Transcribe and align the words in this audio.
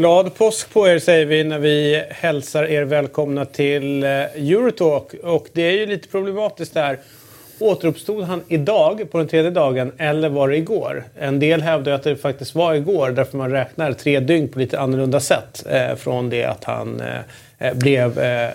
Glad 0.00 0.34
påsk 0.34 0.72
på 0.72 0.88
er 0.88 0.98
säger 0.98 1.26
vi 1.26 1.44
när 1.44 1.58
vi 1.58 2.04
hälsar 2.10 2.64
er 2.64 2.84
välkomna 2.84 3.44
till 3.44 4.02
eh, 4.02 4.10
Eurotalk. 4.10 5.14
Och 5.22 5.46
det 5.52 5.62
är 5.62 5.72
ju 5.72 5.86
lite 5.86 6.08
problematiskt 6.08 6.74
där. 6.74 6.98
Återuppstod 7.60 8.24
han 8.24 8.42
idag 8.48 9.10
på 9.10 9.18
den 9.18 9.28
tredje 9.28 9.50
dagen 9.50 9.92
eller 9.98 10.28
var 10.28 10.48
det 10.48 10.56
igår? 10.56 11.04
En 11.18 11.38
del 11.38 11.62
hävdar 11.62 11.92
att 11.92 12.02
det 12.02 12.16
faktiskt 12.16 12.54
var 12.54 12.74
igår 12.74 13.10
därför 13.10 13.38
man 13.38 13.50
räknar 13.50 13.92
tre 13.92 14.20
dygn 14.20 14.48
på 14.48 14.58
lite 14.58 14.80
annorlunda 14.80 15.20
sätt 15.20 15.66
eh, 15.70 15.96
från 15.96 16.30
det 16.30 16.44
att 16.44 16.64
han 16.64 17.00
eh, 17.00 17.68
eh 17.68 17.74
blev... 17.74 18.18
Eh, 18.18 18.44
eh, 18.44 18.50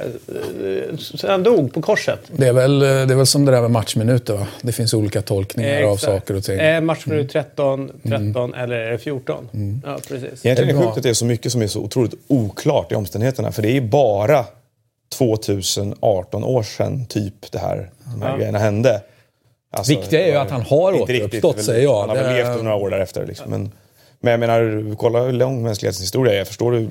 han 1.28 1.44
dog 1.44 1.74
på 1.74 1.82
korset. 1.82 2.20
Det 2.32 2.48
är, 2.48 2.54
väl, 2.54 2.80
det 2.80 2.88
är 2.88 3.16
väl 3.16 3.26
som 3.26 3.46
det 3.46 3.52
där 3.52 3.62
med 3.62 3.72
matchminuter 3.72 4.34
va? 4.34 4.48
Det 4.62 4.72
finns 4.72 4.94
olika 4.94 5.22
tolkningar 5.22 5.84
av 5.84 5.98
saker 5.98 6.36
och 6.36 6.44
ting. 6.44 6.60
Eh, 6.60 6.82
matchminut 6.82 7.32
13, 7.32 7.92
13 8.04 8.20
mm. 8.36 8.54
eller 8.54 8.76
är 8.76 8.92
det 8.92 8.98
14? 8.98 9.50
Mm. 9.54 9.82
Ja, 9.86 9.98
precis. 10.08 10.46
Egentligen 10.46 10.70
är 10.70 10.74
det 10.74 10.86
sjukt 10.86 10.98
att 10.98 11.04
det 11.04 11.10
är 11.10 11.14
så 11.14 11.26
mycket 11.26 11.52
som 11.52 11.62
är 11.62 11.68
så 11.68 11.80
otroligt 11.80 12.14
oklart 12.28 12.92
i 12.92 12.96
omständigheterna. 12.96 13.52
För 13.52 13.62
det 13.62 13.70
är 13.70 13.74
ju 13.74 13.82
bara 13.82 14.46
2018 15.10 16.44
år 16.44 16.64
sedan 16.64 17.06
typ 17.06 17.52
det 17.52 17.60
här, 17.60 17.90
de 18.14 18.22
här 18.22 18.30
ja. 18.30 18.38
grejerna 18.38 18.60
hände. 18.60 19.02
Alltså, 19.72 19.92
Viktiga 19.92 20.26
är 20.26 20.32
ju 20.32 20.38
att 20.38 20.52
han 20.52 20.62
har 20.62 21.02
återuppstått, 21.02 21.62
säger 21.62 21.84
jag. 21.84 22.00
Han 22.00 22.10
har 22.10 22.16
väl 22.16 22.34
levt 22.34 22.64
några 22.64 22.76
år 22.76 22.90
därefter. 22.90 23.26
Liksom. 23.28 23.52
Men, 23.52 23.72
men 24.20 24.32
jag 24.32 24.40
menar, 24.40 24.96
kolla 24.96 25.20
hur 25.20 25.32
lång 25.32 25.64
mänsklighetens 25.64 26.02
historia 26.02 26.42
är. 26.42 26.46
Förstår 26.46 26.72
du? 26.72 26.88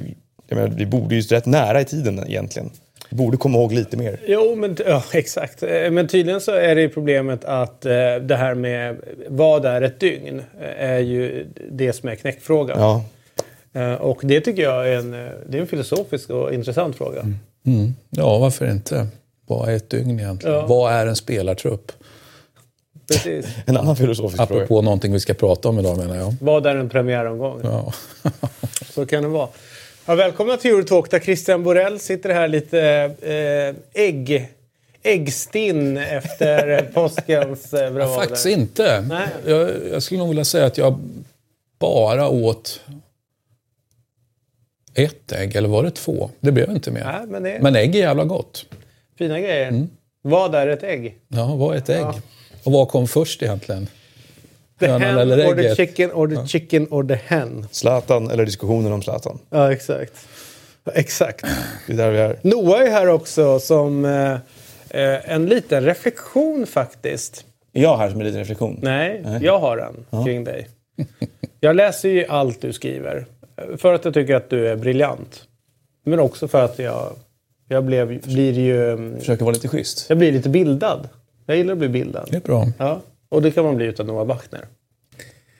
Jag 0.48 0.56
menar, 0.56 0.68
vi 0.76 0.86
borde 0.86 1.14
ju 1.14 1.20
rätt 1.20 1.46
nära 1.46 1.80
i 1.80 1.84
tiden 1.84 2.24
egentligen. 2.26 2.70
Vi 3.08 3.16
borde 3.16 3.36
komma 3.36 3.58
ihåg 3.58 3.72
lite 3.72 3.96
mer. 3.96 4.20
Jo, 4.26 4.54
men, 4.54 4.76
ja, 4.86 5.02
exakt. 5.12 5.62
Eh, 5.62 5.90
men 5.90 6.08
tydligen 6.08 6.40
så 6.40 6.52
är 6.52 6.74
det 6.74 6.88
problemet 6.88 7.44
att 7.44 7.86
eh, 7.86 7.92
det 8.22 8.36
här 8.36 8.54
med 8.54 8.96
vad 9.28 9.64
är 9.64 9.82
ett 9.82 10.00
dygn 10.00 10.42
eh, 10.60 10.90
är 10.90 10.98
ju 10.98 11.46
det 11.70 11.92
som 11.92 12.08
är 12.08 12.14
knäckfrågan. 12.14 12.80
Ja. 12.80 13.04
Eh, 13.80 13.94
och 13.94 14.20
det 14.22 14.40
tycker 14.40 14.62
jag 14.62 14.88
är 14.88 14.98
en, 14.98 15.10
det 15.46 15.56
är 15.56 15.60
en 15.60 15.66
filosofisk 15.66 16.30
och 16.30 16.54
intressant 16.54 16.96
fråga. 16.96 17.20
Mm. 17.20 17.38
Mm. 17.66 17.94
Ja, 18.10 18.38
varför 18.38 18.70
inte? 18.70 19.06
Vad 19.46 19.68
är 19.68 19.76
ett 19.76 19.90
dygn 19.90 20.20
egentligen? 20.20 20.56
Ja. 20.56 20.66
Vad 20.66 20.92
är 20.92 21.06
en 21.06 21.16
spelartrupp? 21.16 21.92
Precis. 23.08 23.46
En 23.66 23.76
annan 23.76 23.96
filosofisk 23.96 24.40
Apropå 24.40 24.48
fråga. 24.48 24.64
Apropå 24.64 24.82
någonting 24.82 25.12
vi 25.12 25.20
ska 25.20 25.34
prata 25.34 25.68
om 25.68 25.78
idag 25.78 25.98
menar 25.98 26.16
jag. 26.16 26.34
Vad 26.40 26.66
är 26.66 26.76
en 26.76 26.88
premiäromgång? 26.88 27.60
Ja. 27.64 27.92
Så 28.90 29.06
kan 29.06 29.22
det 29.22 29.28
vara. 29.28 29.48
Ja, 30.06 30.14
välkomna 30.14 30.56
till 30.56 30.70
Eurotalk 30.70 31.10
där 31.10 31.20
Christian 31.20 31.62
Borell 31.62 32.00
sitter 32.00 32.34
här 32.34 32.48
lite 32.48 32.80
eh, 33.22 34.02
ägg, 34.02 34.48
äggstinn 35.02 35.96
efter 35.96 36.82
påskens 36.94 37.74
eh, 37.74 37.92
bravader. 37.92 38.00
Ja, 38.00 38.20
faktiskt 38.20 38.46
inte. 38.46 39.00
Nej. 39.00 39.28
Jag, 39.46 39.70
jag 39.92 40.02
skulle 40.02 40.18
nog 40.18 40.28
vilja 40.28 40.44
säga 40.44 40.66
att 40.66 40.78
jag 40.78 40.98
bara 41.78 42.28
åt 42.28 42.80
ett 44.94 45.32
ägg, 45.32 45.56
eller 45.56 45.68
var 45.68 45.82
det 45.82 45.90
två? 45.90 46.30
Det 46.40 46.52
blev 46.52 46.70
inte 46.70 46.90
mer. 46.90 47.04
Nej, 47.04 47.26
men, 47.28 47.42
det... 47.42 47.58
men 47.62 47.76
ägg 47.76 47.94
är 47.96 47.98
jävla 47.98 48.24
gott. 48.24 48.66
Fina 49.18 49.40
grejer. 49.40 49.68
Mm. 49.68 49.88
Vad 50.22 50.54
är 50.54 50.66
ett 50.66 50.82
ägg? 50.82 51.18
Ja, 51.28 51.54
vad 51.56 51.74
är 51.74 51.78
ett 51.78 51.88
ägg? 51.88 52.00
Ja. 52.00 52.14
Och 52.64 52.72
vad 52.72 52.88
kom 52.88 53.08
först 53.08 53.42
egentligen? 53.42 53.88
The 54.80 54.86
hen 54.86 55.18
eller 55.18 55.38
ägget? 55.38 55.48
or 55.48 55.62
the 55.62 55.74
chicken 55.74 56.12
or 56.12 56.28
the 56.28 56.34
ja. 56.34 56.46
chicken 56.46 56.86
or 56.90 57.04
the 57.04 57.14
hen. 57.14 57.66
Zlatan 57.70 58.30
eller 58.30 58.44
diskussionen 58.44 58.92
om 58.92 59.02
Zlatan. 59.02 59.38
Ja, 59.50 59.72
exakt. 59.72 60.28
Exakt. 60.94 61.44
Det 61.86 61.92
är 61.92 61.96
där 61.96 62.10
vi 62.10 62.18
är. 62.18 62.38
Noah 62.42 62.80
är 62.80 62.90
här 62.90 63.08
också 63.08 63.60
som 63.60 64.04
eh, 64.04 64.32
eh 64.90 65.30
en 65.30 65.46
liten 65.46 65.84
reflektion 65.84 66.66
faktiskt. 66.66 67.44
Är 67.72 67.82
jag 67.82 67.96
här 67.96 68.10
som 68.10 68.20
en 68.20 68.26
liten 68.26 68.40
reflektion? 68.40 68.78
Nej, 68.82 69.20
Nej. 69.24 69.44
jag 69.44 69.58
har 69.58 69.78
en 69.78 70.06
ja. 70.10 70.24
kring 70.24 70.44
dig. 70.44 70.68
Jag 71.60 71.76
läser 71.76 72.08
ju 72.08 72.26
allt 72.26 72.60
du 72.60 72.72
skriver. 72.72 73.26
För 73.76 73.94
att 73.94 74.04
jag 74.04 74.14
tycker 74.14 74.34
att 74.34 74.50
du 74.50 74.68
är 74.68 74.76
briljant. 74.76 75.48
Men 76.04 76.20
också 76.20 76.48
för 76.48 76.64
att 76.64 76.78
jag, 76.78 77.12
jag 77.68 77.84
blev, 77.84 78.22
blir 78.22 78.52
ju... 78.52 79.14
Försöker 79.18 79.44
vara 79.44 79.52
lite 79.54 79.68
schysst. 79.68 80.06
Jag 80.08 80.18
blir 80.18 80.32
lite 80.32 80.48
bildad. 80.48 81.08
Jag 81.46 81.56
gillar 81.56 81.72
att 81.72 81.78
bli 81.78 81.88
bildad. 81.88 82.28
Det 82.30 82.36
är 82.36 82.40
bra. 82.40 82.66
Ja, 82.78 83.00
och 83.28 83.42
det 83.42 83.50
kan 83.50 83.64
man 83.64 83.76
bli 83.76 83.86
utan 83.86 84.06
Noah 84.06 84.26
Bachner. 84.26 84.64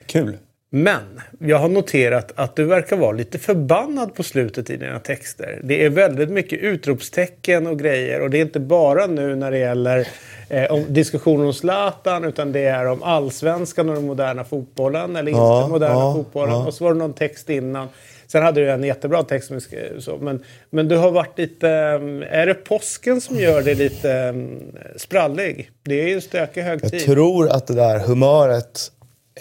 Kul. 0.07 0.37
Men 0.75 1.21
jag 1.39 1.59
har 1.59 1.69
noterat 1.69 2.33
att 2.35 2.57
du 2.57 2.65
verkar 2.65 2.97
vara 2.97 3.13
lite 3.13 3.39
förbannad 3.39 4.15
på 4.15 4.23
slutet 4.23 4.71
i 4.71 4.77
dina 4.77 4.99
texter. 4.99 5.61
Det 5.65 5.85
är 5.85 5.91
väldigt 5.91 6.31
mycket 6.31 6.59
utropstecken 6.59 7.67
och 7.67 7.79
grejer 7.79 8.21
och 8.21 8.31
det 8.31 8.39
är 8.39 8.43
inte 8.43 8.61
bara 8.61 9.07
nu 9.07 9.37
när 9.37 9.51
det 9.51 9.59
gäller 9.59 10.09
eh, 10.49 10.73
om 10.73 10.85
diskussioner 10.89 11.45
om 11.45 11.53
Zlatan 11.53 12.25
utan 12.25 12.53
det 12.53 12.61
är 12.61 12.87
om 12.87 13.03
allsvenskan 13.03 13.89
och 13.89 13.95
den 13.95 14.07
moderna 14.07 14.45
fotbollen 14.45 15.17
eller 15.17 15.33
ja, 15.33 15.59
inte 15.59 15.73
moderna 15.73 15.95
ja, 15.95 16.15
fotbollen. 16.15 16.55
Ja. 16.55 16.67
Och 16.67 16.75
så 16.75 16.85
var 16.85 16.93
det 16.93 16.99
någon 16.99 17.15
text 17.15 17.51
innan. 17.51 17.89
Sen 18.27 18.43
hade 18.43 18.61
du 18.61 18.71
en 18.71 18.85
jättebra 18.85 19.23
text 19.23 19.53
så. 19.99 20.17
Men, 20.17 20.45
men 20.71 20.89
du 20.89 20.97
har 20.97 21.11
varit 21.11 21.39
lite... 21.39 21.69
Eh, 21.69 22.41
är 22.41 22.47
det 22.47 22.55
påsken 22.55 23.21
som 23.21 23.37
gör 23.37 23.63
dig 23.63 23.75
lite 23.75 24.29
um, 24.29 24.63
sprallig? 24.97 25.71
Det 25.83 26.01
är 26.01 26.09
ju 26.09 26.15
en 26.15 26.23
stökig 26.23 26.63
högtid. 26.63 26.95
Jag 26.95 27.03
tror 27.03 27.49
att 27.49 27.67
det 27.67 27.75
där 27.75 27.99
humöret 27.99 28.91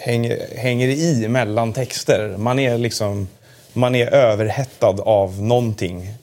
hänger, 0.00 0.56
hänger 0.56 0.88
i 0.88 1.28
mellan 1.28 1.72
texter. 1.72 2.36
Man 2.38 2.58
är 2.58 2.78
liksom... 2.78 3.28
Man 3.72 3.94
är 3.94 4.06
överhettad 4.06 5.00
av 5.00 5.42
någonting. 5.42 6.14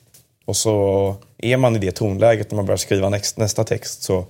Och 0.46 0.58
så 0.58 1.16
är 1.38 1.58
man 1.58 1.76
i 1.76 1.80
det 1.80 1.92
tonläget 1.92 2.52
när 2.52 2.56
man 2.56 2.66
börjar 2.66 2.78
skriva 2.78 3.09
nästa 3.09 3.64
text 3.64 4.04
så 4.04 4.26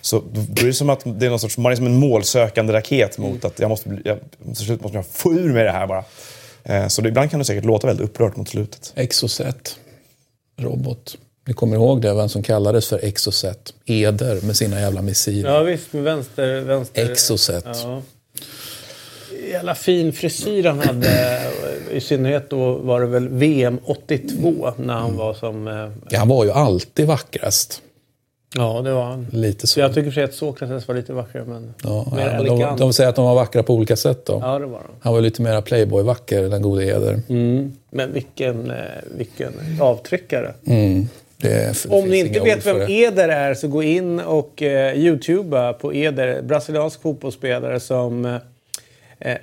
så 0.00 0.22
då 0.32 0.62
är 0.62 0.66
det 0.66 0.72
som 0.72 0.90
att 0.90 1.02
det 1.04 1.26
är 1.26 1.30
någon 1.30 1.38
sorts, 1.38 1.58
man 1.58 1.72
är 1.72 1.76
som 1.76 1.86
en 1.86 1.96
målsökande 1.96 2.72
raket 2.72 3.18
mot 3.18 3.44
att 3.44 3.58
jag 3.58 3.68
måste, 3.68 3.98
jag, 4.04 4.18
till 4.44 4.56
slut 4.56 4.82
måste 4.82 4.98
jag 4.98 5.06
få 5.06 5.32
ur 5.32 5.52
mig 5.52 5.64
det 5.64 5.70
här 5.70 5.86
bara. 5.86 6.04
Eh, 6.64 6.88
så 6.88 7.02
det, 7.02 7.08
ibland 7.08 7.30
kan 7.30 7.38
det 7.38 7.44
säkert 7.44 7.64
låta 7.64 7.86
väldigt 7.86 8.04
upprört 8.04 8.36
mot 8.36 8.48
slutet. 8.48 8.92
Exocet. 8.96 9.76
Robot. 10.58 11.18
Ni 11.46 11.54
kommer 11.54 11.76
ihåg 11.76 12.02
det, 12.02 12.14
vem 12.14 12.28
som 12.28 12.42
kallades 12.42 12.88
för 12.88 13.04
Exocet? 13.04 13.74
Eder 13.86 14.40
med 14.40 14.56
sina 14.56 14.80
jävla 14.80 15.02
missiler. 15.02 15.50
Ja 15.50 15.62
visst, 15.62 15.92
med 15.92 16.02
vänster... 16.02 16.60
vänster 16.60 17.10
Exocet. 17.10 17.64
Ja. 17.64 18.02
Jävla 19.50 19.74
fin 19.74 20.12
frisyr 20.12 20.64
han 20.64 20.80
hade. 20.80 21.40
I 21.92 22.00
synnerhet 22.00 22.50
då 22.50 22.74
var 22.74 23.00
det 23.00 23.06
väl 23.06 23.28
VM 23.28 23.78
82 23.84 24.72
när 24.76 24.94
han 24.94 25.16
var 25.16 25.34
som... 25.34 25.68
Eh, 25.68 26.18
han 26.18 26.28
var 26.28 26.44
ju 26.44 26.50
alltid 26.50 27.06
vackrast. 27.06 27.82
Ja, 28.54 28.82
det 28.84 28.92
var 28.92 29.04
han. 29.04 29.26
Lite 29.32 29.66
så. 29.66 29.80
Jag 29.80 29.94
tycker 29.94 30.10
för 30.10 30.24
att 30.24 30.34
Sokrates 30.34 30.88
var 30.88 30.94
lite 30.94 31.12
vackrare. 31.12 31.44
Men 31.44 31.74
ja, 31.82 32.06
ja, 32.18 32.42
de, 32.42 32.76
de, 32.78 32.92
säger 32.92 33.10
att 33.10 33.16
de 33.16 33.24
var 33.24 33.34
vackra 33.34 33.62
på 33.62 33.74
olika 33.74 33.96
sätt 33.96 34.26
då. 34.26 34.38
Ja, 34.42 34.58
det 34.58 34.66
var 34.66 34.78
de. 34.78 34.94
Han 35.00 35.12
var 35.12 35.20
lite 35.20 35.42
mer 35.42 35.60
playboy-vacker, 35.60 36.42
den 36.42 36.62
gode 36.62 36.84
Eder. 36.84 37.20
Mm. 37.28 37.72
Men 37.90 38.12
vilken, 38.12 38.70
eh, 38.70 38.76
vilken 39.16 39.52
avtryckare. 39.80 40.54
Mm. 40.66 41.08
Det, 41.36 41.86
Om 41.88 42.08
ni 42.08 42.18
inte 42.18 42.40
vet 42.40 42.66
vem 42.66 42.80
Eder 42.88 43.28
är 43.28 43.54
så 43.54 43.68
gå 43.68 43.82
in 43.82 44.20
och 44.20 44.62
eh, 44.62 44.96
youtuba 44.98 45.72
på 45.72 45.94
Eder. 45.94 46.42
Brasiliansk 46.42 47.02
fotbollsspelare 47.02 47.80
som 47.80 48.24
eh, 48.24 48.36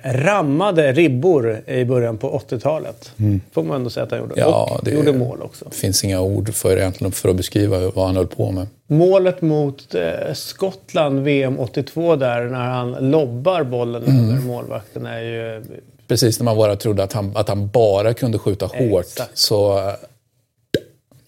rammade 0.02 0.92
ribbor 0.92 1.62
i 1.66 1.84
början 1.84 2.18
på 2.18 2.38
80-talet. 2.48 3.12
Mm. 3.18 3.40
får 3.52 3.62
man 3.62 3.76
ändå 3.76 3.90
säga 3.90 4.04
att 4.04 4.10
han 4.10 4.20
gjorde. 4.20 4.34
Ja, 4.36 4.78
och 4.78 4.84
det 4.84 4.90
gjorde 4.90 5.12
mål 5.12 5.42
också. 5.42 5.64
Det 5.64 5.76
finns 5.76 6.04
inga 6.04 6.20
ord 6.20 6.54
för, 6.54 6.76
egentligen 6.76 7.12
för 7.12 7.28
att 7.28 7.36
beskriva 7.36 7.90
vad 7.90 8.06
han 8.06 8.16
höll 8.16 8.26
på 8.26 8.50
med. 8.50 8.66
Målet 8.86 9.42
mot 9.42 9.94
eh, 9.94 10.34
Skottland 10.34 11.20
VM 11.20 11.58
82 11.58 12.16
där 12.16 12.44
när 12.44 12.64
han 12.64 13.10
lobbar 13.10 13.62
bollen 13.62 14.04
mm. 14.04 14.30
över 14.30 14.46
målvakten 14.46 15.06
är 15.06 15.20
ju... 15.20 15.64
Precis 16.06 16.38
när 16.38 16.44
man 16.44 16.56
bara 16.56 16.76
trodde 16.76 17.02
att 17.02 17.12
han, 17.12 17.36
att 17.36 17.48
han 17.48 17.68
bara 17.68 18.14
kunde 18.14 18.38
skjuta 18.38 18.66
hårt. 18.66 19.04
Exakt. 19.04 19.38
Så 19.38 19.92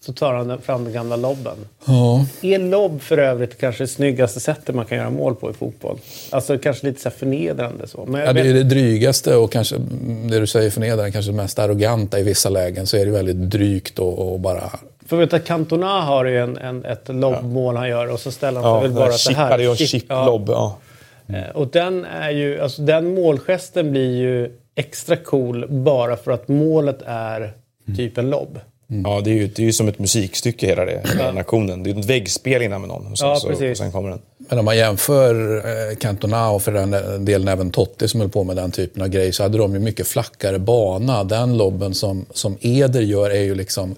så 0.00 0.12
tar 0.12 0.35
han 0.35 0.61
fram 0.61 0.85
den 0.85 0.93
gamla 0.93 1.17
lobben. 1.17 1.56
Ja. 1.85 2.26
Är 2.43 2.58
lobb 2.58 3.00
för 3.00 3.19
övrigt 3.19 3.61
kanske 3.61 3.85
det 3.85 3.88
snyggaste 3.88 4.41
sättet 4.41 4.75
man 4.75 4.85
kan 4.85 4.99
göra 4.99 5.11
mål 5.11 5.35
på 5.35 5.50
i 5.50 5.52
fotboll? 5.52 5.99
Alltså 6.31 6.58
kanske 6.58 6.87
lite 6.87 7.00
så 7.00 7.11
förnedrande 7.11 7.87
så. 7.87 8.05
Men 8.06 8.20
ja, 8.20 8.32
det 8.32 8.41
är 8.41 8.55
det 8.55 8.62
drygaste 8.62 9.37
och 9.37 9.52
kanske 9.52 9.76
det 10.31 10.41
du 10.41 10.47
säger 10.47 10.70
förnedrande, 10.70 11.12
kanske 11.12 11.31
det 11.31 11.37
mest 11.37 11.58
arroganta 11.58 12.19
i 12.19 12.23
vissa 12.23 12.49
lägen. 12.49 12.87
Så 12.87 12.97
är 12.97 13.06
det 13.06 13.12
väldigt 13.12 13.50
drygt 13.50 13.99
och, 13.99 14.32
och 14.32 14.41
bara 14.41 14.70
för 15.06 15.17
vet 15.17 15.32
att 15.32 15.44
Cantona 15.44 16.00
har 16.00 16.25
ju 16.25 16.38
en, 16.38 16.58
en, 16.58 16.85
ett 16.85 17.08
lobbmål 17.08 17.76
han 17.76 17.88
gör 17.88 18.12
och 18.12 18.20
så 18.20 18.32
ställer 18.32 18.61
han 18.61 18.81
sig 18.81 18.91
ja, 18.91 18.94
väl 18.94 19.03
bara 19.06 19.12
så 19.12 19.32
här. 19.32 19.58
Ja, 19.58 19.76
chip, 19.76 20.08
lobb, 20.08 20.49
ja. 20.49 20.79
Mm. 21.29 21.50
Och 21.55 21.69
den 21.69 22.05
är 22.05 22.31
ju, 22.31 22.61
alltså 22.61 22.82
den 22.82 23.14
målgesten 23.14 23.91
blir 23.91 24.17
ju 24.17 24.50
extra 24.75 25.17
cool 25.17 25.67
bara 25.69 26.17
för 26.17 26.31
att 26.31 26.49
målet 26.49 27.03
är 27.06 27.53
typ 27.96 28.19
en 28.19 28.31
lobb. 28.31 28.61
Mm. 28.90 29.02
Ja, 29.10 29.20
det 29.20 29.31
är, 29.31 29.34
ju, 29.34 29.46
det 29.46 29.62
är 29.62 29.66
ju 29.66 29.72
som 29.72 29.88
ett 29.88 29.98
musikstycke 29.98 30.66
hela 30.66 30.84
det, 30.84 31.02
hela 31.08 31.25
den 31.26 31.38
aktionen. 31.38 31.82
Det 31.82 31.90
är 31.90 31.98
ett 31.98 32.04
väggspel 32.04 32.62
innan 32.62 32.81
med 32.81 32.88
någon 32.88 33.12
och 33.12 33.19
sen, 33.19 33.28
ja, 33.28 33.37
så, 33.37 33.70
och 33.70 33.76
sen 33.76 33.92
kommer 33.92 34.10
den. 34.10 34.20
Men 34.38 34.58
om 34.58 34.64
man 34.64 34.76
jämför 34.76 35.56
eh, 35.56 35.96
Cantona 35.96 36.50
och 36.50 36.62
för 36.62 36.72
den 36.72 37.25
delen 37.25 37.48
även 37.48 37.70
Totti 37.70 38.08
som 38.08 38.20
höll 38.20 38.31
på 38.31 38.44
med 38.44 38.56
den 38.56 38.70
typen 38.70 39.02
av 39.02 39.08
grejer 39.08 39.32
så 39.32 39.42
hade 39.42 39.58
de 39.58 39.72
ju 39.75 39.78
mycket 39.78 40.06
flackare 40.06 40.58
bana. 40.58 41.25
Den 41.25 41.56
lobben 41.56 41.94
som, 41.94 42.26
som 42.32 42.56
Eder 42.60 43.00
gör 43.00 43.31
är 43.31 43.42
ju 43.42 43.54
liksom 43.54 43.94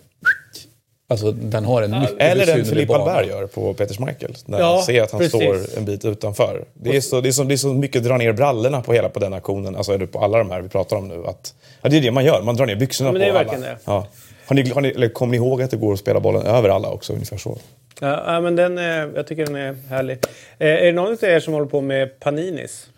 Alltså 1.08 1.32
den 1.32 1.64
har 1.64 1.82
en 1.82 2.00
mycket 2.00 2.16
Eller 2.18 2.46
den 2.46 2.64
Filip 2.64 2.88
bana. 2.88 3.04
Alberg 3.04 3.28
gör 3.28 3.46
på 3.46 3.74
Peters 3.74 3.98
Michael. 3.98 4.34
När 4.46 4.58
Ja, 4.60 4.74
man 4.74 4.82
ser 4.82 5.02
att 5.02 5.10
han 5.10 5.20
precis. 5.20 5.40
står 5.42 5.78
en 5.78 5.84
bit 5.84 6.04
utanför. 6.04 6.64
Det 6.74 6.96
är, 6.96 7.00
så, 7.00 7.20
det, 7.20 7.28
är 7.28 7.32
så, 7.32 7.44
det 7.44 7.54
är 7.54 7.56
så 7.56 7.68
mycket 7.68 8.04
dra 8.04 8.16
ner 8.16 8.32
brallorna 8.32 8.80
på 8.80 8.92
hela 8.92 9.08
på 9.08 9.18
den 9.20 9.32
aktionen. 9.32 9.76
Alltså 9.76 10.06
på 10.06 10.18
alla 10.24 10.38
de 10.38 10.50
här 10.50 10.60
vi 10.60 10.68
pratar 10.68 10.96
om 10.96 11.08
nu. 11.08 11.24
Att, 11.26 11.54
ja, 11.82 11.88
det 11.88 11.96
är 11.96 12.00
det 12.00 12.10
man 12.10 12.24
gör. 12.24 12.42
Man 12.42 12.56
drar 12.56 12.66
ner 12.66 12.76
byxorna 12.76 13.08
Ja, 13.08 13.12
men 13.12 13.20
det 13.20 13.26
är 13.26 13.32
på 13.32 13.38
alla. 13.38 13.50
verkligen 13.50 13.74
det. 13.74 13.78
Ja. 13.84 14.06
Har 14.46 14.54
ni, 14.56 14.70
har 14.70 14.80
ni, 14.80 14.88
eller 14.88 15.08
kommer 15.08 15.30
ni 15.30 15.36
ihåg 15.36 15.62
att 15.62 15.70
det 15.70 15.76
går 15.76 15.92
att 15.92 15.98
spela 15.98 16.20
bollen 16.20 16.42
över 16.42 16.68
alla 16.68 16.90
också? 16.90 17.12
Ungefär 17.12 17.36
så. 17.36 17.58
Ja, 18.00 18.40
men 18.40 18.56
den, 18.56 18.78
är- 18.78 19.12
jag 19.16 19.26
tycker 19.26 19.46
den 19.46 19.56
är 19.56 19.76
härlig. 19.88 20.18
Eh, 20.58 20.68
är 20.68 20.82
det 20.84 20.92
någon 20.92 21.12
av 21.12 21.24
er 21.24 21.40
som 21.40 21.54
håller 21.54 21.66
på 21.66 21.80
med 21.80 22.20
Paninis? 22.20 22.88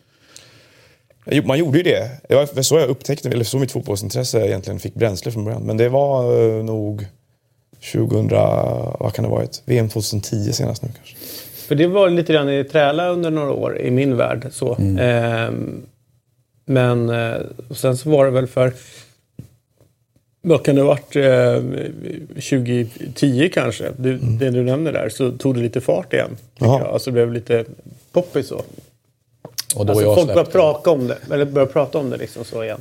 Man 1.44 1.58
gjorde 1.58 1.76
ju 1.79 1.82
det. 1.85 2.11
Det 2.29 2.35
var 2.35 2.62
så 2.62 2.79
jag 2.79 2.88
upptäckte, 2.88 3.29
eller 3.29 3.44
så 3.44 3.58
mitt 3.58 3.73
fotbollsintresse 3.73 4.46
egentligen 4.46 4.79
fick 4.81 4.94
bränsle 4.94 5.32
från 5.32 5.44
början. 5.44 5.62
Men 5.62 5.76
det 5.76 5.88
var 5.88 6.41
eh, 6.58 6.64
nog 6.64 7.06
2000, 7.93 8.29
vad 8.29 9.12
kan 9.14 9.23
det 9.23 9.29
ha 9.29 9.37
varit? 9.37 9.62
VM 9.64 9.88
2010 9.88 10.52
senast 10.52 10.82
nu 10.82 10.88
kanske. 10.97 11.17
För 11.69 11.75
det 11.75 11.87
var 11.87 12.11
lite 12.11 12.32
grann 12.32 12.49
i 12.49 12.64
träla 12.64 13.08
under 13.08 13.31
några 13.31 13.52
år 13.52 13.79
i 13.79 13.90
min 13.90 14.17
värld. 14.17 14.47
Så. 14.52 14.76
Ehm, 15.00 15.82
men 16.67 17.08
eh, 17.11 17.37
sen 17.70 17.97
så 17.97 18.11
var 18.11 18.25
det 18.25 18.31
väl 18.31 18.47
för... 18.47 18.73
Vad 20.46 20.64
kan 20.64 20.75
det 20.75 20.82
ha 20.82 20.88
varit? 20.88 21.17
Eh, 21.17 21.62
2010 22.35 23.49
kanske? 23.52 23.85
Du, 23.96 24.19
Det 24.19 24.50
du 24.50 24.62
nämner 24.62 24.93
där. 24.93 25.08
Så 25.08 25.31
tog 25.32 25.55
det 25.55 25.61
lite 25.61 25.81
fart 25.81 26.12
igen. 26.12 26.37
Alltså 26.93 27.11
det 27.11 27.14
blev 27.14 27.32
lite 27.32 27.64
poppis 28.12 28.49
så. 28.49 28.55
Och 29.76 29.87
då 29.87 29.93
Alltså 29.93 30.05
jag 30.05 30.14
folk 30.14 30.26
började 30.29 30.50
prata 30.50 30.91
om 30.91 31.06
det. 31.06 31.17
Eller 31.31 31.44
började 31.44 31.73
prata 31.73 31.99
om 31.99 32.11
det 32.11 32.17
liksom 32.17 32.44
så 32.44 32.64
igen. 32.64 32.81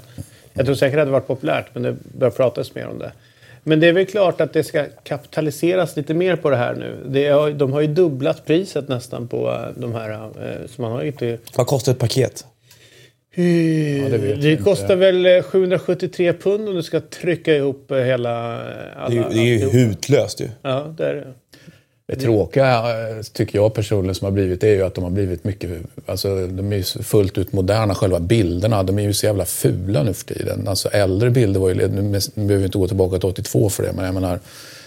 Jag 0.53 0.65
tror 0.65 0.75
säkert 0.75 0.99
att 0.99 1.07
det 1.07 1.11
varit 1.11 1.27
populärt 1.27 1.65
men 1.73 1.83
det 1.83 1.95
börjar 2.17 2.31
pratas 2.31 2.75
mer 2.75 2.87
om 2.87 2.99
det. 2.99 3.11
Men 3.63 3.79
det 3.79 3.87
är 3.87 3.93
väl 3.93 4.05
klart 4.05 4.41
att 4.41 4.53
det 4.53 4.63
ska 4.63 4.85
kapitaliseras 5.03 5.95
lite 5.95 6.13
mer 6.13 6.35
på 6.35 6.49
det 6.49 6.55
här 6.55 6.75
nu. 6.75 6.95
Det 7.07 7.27
har, 7.29 7.51
de 7.51 7.73
har 7.73 7.81
ju 7.81 7.87
dubblat 7.87 8.45
priset 8.45 8.87
nästan 8.87 9.27
på 9.27 9.49
eh, 9.51 9.81
de 9.81 9.93
här. 9.93 10.11
eh, 10.11 10.67
Så 10.75 10.81
man 10.81 10.91
har 10.91 11.01
ju 11.01 11.07
inte... 11.07 11.37
Vad 11.57 11.67
kostar 11.67 11.91
ett 11.91 11.99
paket? 11.99 12.45
Det 13.35 14.17
vi 14.17 14.33
det 14.33 14.51
inte. 14.51 14.63
kostar 14.63 14.95
väl 14.95 15.25
eh, 15.25 15.41
773 15.43 16.33
pund 16.33 16.69
om 16.69 16.75
du 16.75 16.83
ska 16.83 16.99
trycka 17.01 17.55
ihop 17.55 17.91
eh, 17.91 17.97
hela... 17.97 18.53
eh, 18.71 19.03
Alla, 19.03 19.09
Det 19.09 19.15
är, 19.15 19.23
ju- 19.23 19.29
det 19.29 19.39
är 19.39 19.43
ju 19.45 19.53
alltihop. 19.65 19.73
hutlöst 19.73 20.41
ju. 20.41 20.49
Ja, 20.61 20.93
det 20.97 21.05
är 21.05 21.13
det. 21.13 21.27
Det 22.05 22.15
tråkiga 22.15 22.73
eh, 22.77 23.21
tycker 23.33 23.59
jag 23.59 23.73
personligen 23.73 24.15
som 24.15 24.25
har 24.25 24.31
blivit 24.31 24.61
det 24.61 24.67
är 24.69 24.73
ju 24.75 24.83
att 24.83 24.95
de 24.95 25.03
har 25.03 25.11
blivit 25.11 25.43
mycket, 25.43 25.71
alltså 26.05 26.47
de 26.47 26.71
är 26.73 26.77
ju 26.77 26.83
fullt 26.83 27.37
ut 27.37 27.53
moderna 27.53 27.95
själva 27.95 28.19
bilderna. 28.19 28.83
De 28.83 28.99
är 28.99 29.03
ju 29.03 29.13
så 29.13 29.25
jävla 29.25 29.45
fula 29.45 30.03
nu 30.03 30.13
för 30.13 30.25
tiden. 30.25 30.67
Alltså 30.67 30.89
äldre 30.89 31.29
bilder 31.29 31.59
var 31.59 31.69
ju, 31.69 31.75
nu 31.75 32.19
behöver 32.35 32.57
vi 32.57 32.65
inte 32.65 32.77
gå 32.77 32.87
tillbaka 32.87 33.19
till 33.19 33.29
82 33.29 33.69
för 33.69 33.83
det, 33.83 33.93
men 33.93 34.05
jag 34.05 34.13
menar 34.13 34.39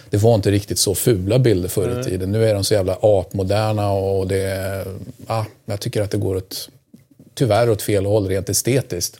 det 0.09 0.17
var 0.17 0.35
inte 0.35 0.51
riktigt 0.51 0.79
så 0.79 0.95
fula 0.95 1.39
bilder 1.39 1.69
förr 1.69 1.99
i 1.99 2.03
tiden. 2.03 2.31
Nu 2.31 2.45
är 2.45 2.53
de 2.53 2.63
så 2.63 2.73
jävla 2.73 2.97
apmoderna 3.01 3.91
och 3.91 4.27
det 4.27 4.85
ja, 5.27 5.45
jag 5.65 5.79
tycker 5.79 6.01
att 6.01 6.11
det 6.11 6.17
går 6.17 6.35
åt, 6.35 6.69
tyvärr 7.37 7.69
åt 7.69 7.81
fel 7.81 8.05
håll 8.05 8.27
rent 8.27 8.49
estetiskt. 8.49 9.19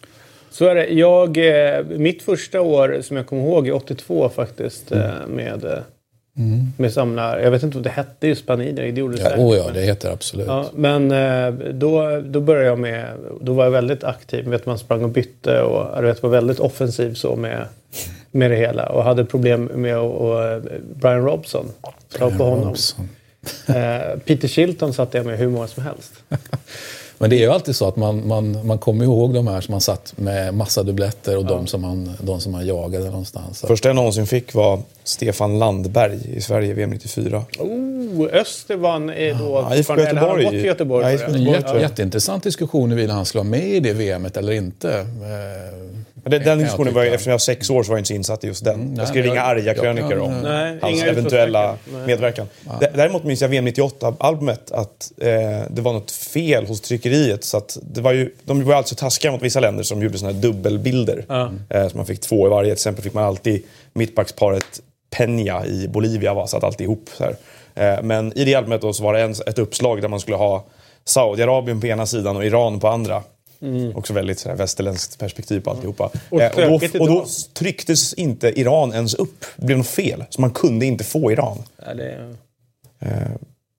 Så 0.52 0.66
är 0.66 0.76
det. 0.76 0.86
Jag, 0.88 1.38
eh, 1.38 1.84
mitt 1.86 2.22
första 2.24 2.62
år 2.62 3.00
som 3.04 3.18
jag 3.18 3.28
kommer 3.28 3.44
ihåg 3.44 3.68
är 3.68 3.74
82 3.76 4.30
faktiskt. 4.30 4.92
Mm. 4.92 5.06
eh, 5.10 5.28
Med, 5.28 5.64
eh, 5.64 5.80
med 6.78 6.94
samlar. 6.94 7.40
Jag 7.40 7.52
vet 7.52 7.64
inte 7.64 7.78
om 7.78 7.84
det 7.84 7.90
hette 7.90 8.28
just 8.28 8.46
Panini. 8.46 8.72
Det 8.92 9.00
gjorde 9.00 9.16
det 9.16 9.22
Ja, 9.22 9.30
säkert. 9.30 9.40
oh 9.40 9.58
ja, 9.58 9.70
det 9.74 9.82
heter 9.82 10.12
absolut. 10.12 10.48
Ja, 10.48 10.66
men 10.76 11.12
eh, 11.12 11.54
då, 11.74 12.22
då 12.26 12.40
började 12.42 12.66
jag 12.68 12.80
med, 12.80 13.08
då 13.42 13.54
var 13.54 13.64
jag 13.64 13.72
väldigt 13.72 14.04
aktiv. 14.04 14.46
Vet, 14.48 14.66
man 14.66 14.80
sprang 14.80 15.04
och 15.04 15.10
bytte 15.10 15.62
och 15.62 16.04
vet, 16.04 16.24
var 16.24 16.30
väldigt 16.30 16.60
offensiv 16.60 17.14
så 17.14 17.36
med, 17.36 17.66
med 18.32 18.52
det 18.52 18.58
hela. 18.58 18.90
Och 18.90 19.04
hade 19.04 19.26
problem 19.26 19.64
med 19.64 19.98
och, 20.00 20.44
eh, 20.44 20.62
Brian 20.96 21.22
Robson. 21.26 21.66
Slå 22.10 22.32
på 22.32 22.44
honom. 22.44 22.68
Robson. 22.70 23.10
Eh, 23.68 24.20
Peter 24.26 24.48
Shilton 24.48 24.94
satt 24.94 25.14
jag 25.14 25.26
med 25.26 25.38
hur 25.38 25.48
många 25.50 25.68
som 25.68 25.84
helst. 25.84 26.14
Men 27.18 27.30
det 27.30 27.36
är 27.36 27.40
ju 27.40 27.52
alltid 27.52 27.76
så 27.76 27.88
att 27.88 27.96
man, 27.96 28.28
man, 28.28 28.68
man 28.68 28.78
kommer 28.78 29.06
ihåg 29.06 29.34
de 29.34 29.48
här 29.48 29.62
som 29.62 29.72
man 29.72 29.82
satt 29.82 30.14
med 30.16 30.54
massa 30.54 30.84
dubbletter 30.84 31.38
och 31.38 31.46
de, 31.46 31.68
som 31.68 31.82
man, 31.82 32.12
de 32.22 32.42
som 32.42 32.52
man 32.52 32.66
jagade 32.66 33.06
någonstans. 33.06 33.62
Första 33.68 33.90
jag 33.90 33.96
någonsin 33.96 34.28
fick 34.28 34.54
var 34.54 34.80
Stefan 35.04 35.60
Landberg 35.60 36.20
i 36.34 36.42
Sverige 36.42 36.74
VM 36.74 36.90
94. 36.90 37.46
Oh, 37.60 38.28
Öster 38.34 38.76
vann 38.76 39.10
eh, 39.10 39.38
då. 39.40 39.66
Ja, 39.70 39.76
IFK 39.76 39.94
eller 39.94 40.06
han 40.06 40.40
Göteborg. 40.40 40.66
Göteborg. 40.66 41.06
Ja, 41.06 41.12
Göteborg, 41.12 41.52
jätte, 41.52 41.78
jätteintressant 41.78 42.44
diskussion 42.44 42.90
huruvida 42.90 43.14
han 43.14 43.26
skulle 43.26 43.40
vara 43.40 43.50
med 43.50 43.68
i 43.68 43.80
det 43.80 43.94
VMet 43.94 44.38
eller 44.38 44.54
inte. 44.54 45.06
Den 46.30 46.44
jag 46.44 46.58
diskussionen 46.58 46.94
var 46.94 47.04
ju, 47.04 47.10
eftersom 47.10 47.30
jag 47.32 47.34
var 47.34 47.40
sex 47.40 47.70
år 47.70 47.84
så 47.84 47.90
var 47.90 47.96
jag 47.98 48.00
inte 48.00 48.08
så 48.08 48.14
insatt 48.14 48.44
i 48.44 48.48
just 48.48 48.64
den. 48.66 48.94
nej, 48.94 49.06
jag 49.14 49.26
ringa 49.26 49.36
jag- 49.36 49.46
arga 49.46 49.74
krönikor 49.74 50.20
om 50.20 50.32
Nej, 50.44 50.78
hans 50.82 50.96
inga 50.98 51.06
eventuella. 51.06 51.78
Nej. 51.94 52.02
medverkan. 52.08 52.48
Däremot 52.94 53.24
minns 53.24 53.42
jag 53.42 53.50
VM 53.50 53.68
98-albumet 53.68 54.72
att 54.72 55.12
eh, 55.22 55.28
det 55.70 55.82
var 55.82 55.94
något 55.94 56.12
fel 56.12 56.66
hos 56.66 56.82
tryckeriet. 56.82 57.44
Så 57.44 57.58
att 57.58 57.78
det 57.82 58.02
var 58.02 58.12
ju, 58.14 58.32
de 58.46 58.64
var 58.64 58.76
alltså 58.76 58.96
taskiga 58.96 59.32
mot 59.32 59.42
vissa 59.42 59.60
länder 59.60 59.84
som 59.84 60.02
gjorde 60.02 60.18
såna 60.18 60.32
här 60.32 60.40
dubbelbilder. 60.42 61.26
Eh, 61.70 61.88
så 61.88 61.98
man 61.98 62.06
fick 62.06 62.22
två 62.22 62.48
i 62.48 62.50
varje. 62.50 62.66
Till 62.70 62.74
exempel 62.74 63.04
fick 63.04 63.14
man 63.14 63.24
alltid 63.24 63.64
mittbacksparet 63.94 64.80
Peña 65.16 65.66
i 65.66 65.88
Bolivia 65.88 66.34
var 66.34 66.48
satt 66.48 66.64
alltid 66.64 66.86
ihop. 66.86 67.10
Så 67.18 67.24
här. 67.24 67.36
Eh, 67.96 68.04
men 68.04 68.38
i 68.38 68.46
det 68.46 68.56
albumet 68.56 68.82
då 68.82 68.94
så 68.94 69.04
var 69.04 69.14
det 69.14 69.22
en, 69.22 69.32
ett 69.48 69.60
uppslag 69.60 70.02
där 70.02 70.08
man 70.08 70.20
skulle 70.20 70.38
ha 70.38 70.66
Saudiarabien 71.06 71.82
på 71.82 71.88
ena 71.88 72.06
sidan 72.06 72.38
och 72.38 72.46
Iran 72.46 72.80
på 72.80 72.88
andra. 72.88 73.24
Också 73.96 74.14
väldigt 74.14 74.40
så 74.40 74.50
här, 74.50 74.56
västerländskt 74.56 75.20
perspektiv 75.20 75.60
på 75.60 75.70
alltihopa. 75.70 76.12
Och 76.30 76.42
Eh, 76.42 76.74
och, 76.74 76.82
då, 76.94 77.00
och 77.00 77.08
då 77.08 77.26
trycktes 77.54 78.14
inte 78.14 78.60
Iran 78.60 78.94
ens 78.94 79.14
upp. 79.14 79.46
Det 79.56 79.66
blev 79.66 79.78
något 79.78 79.88
fel. 79.88 80.24
Så 80.30 80.42
man 80.42 80.52
kunde 80.52 80.86
inte 80.86 81.04
få 81.04 81.32
Iran. 81.32 81.58
Ja, 81.88 81.94
det, 81.94 82.36
Eh, 83.00 83.12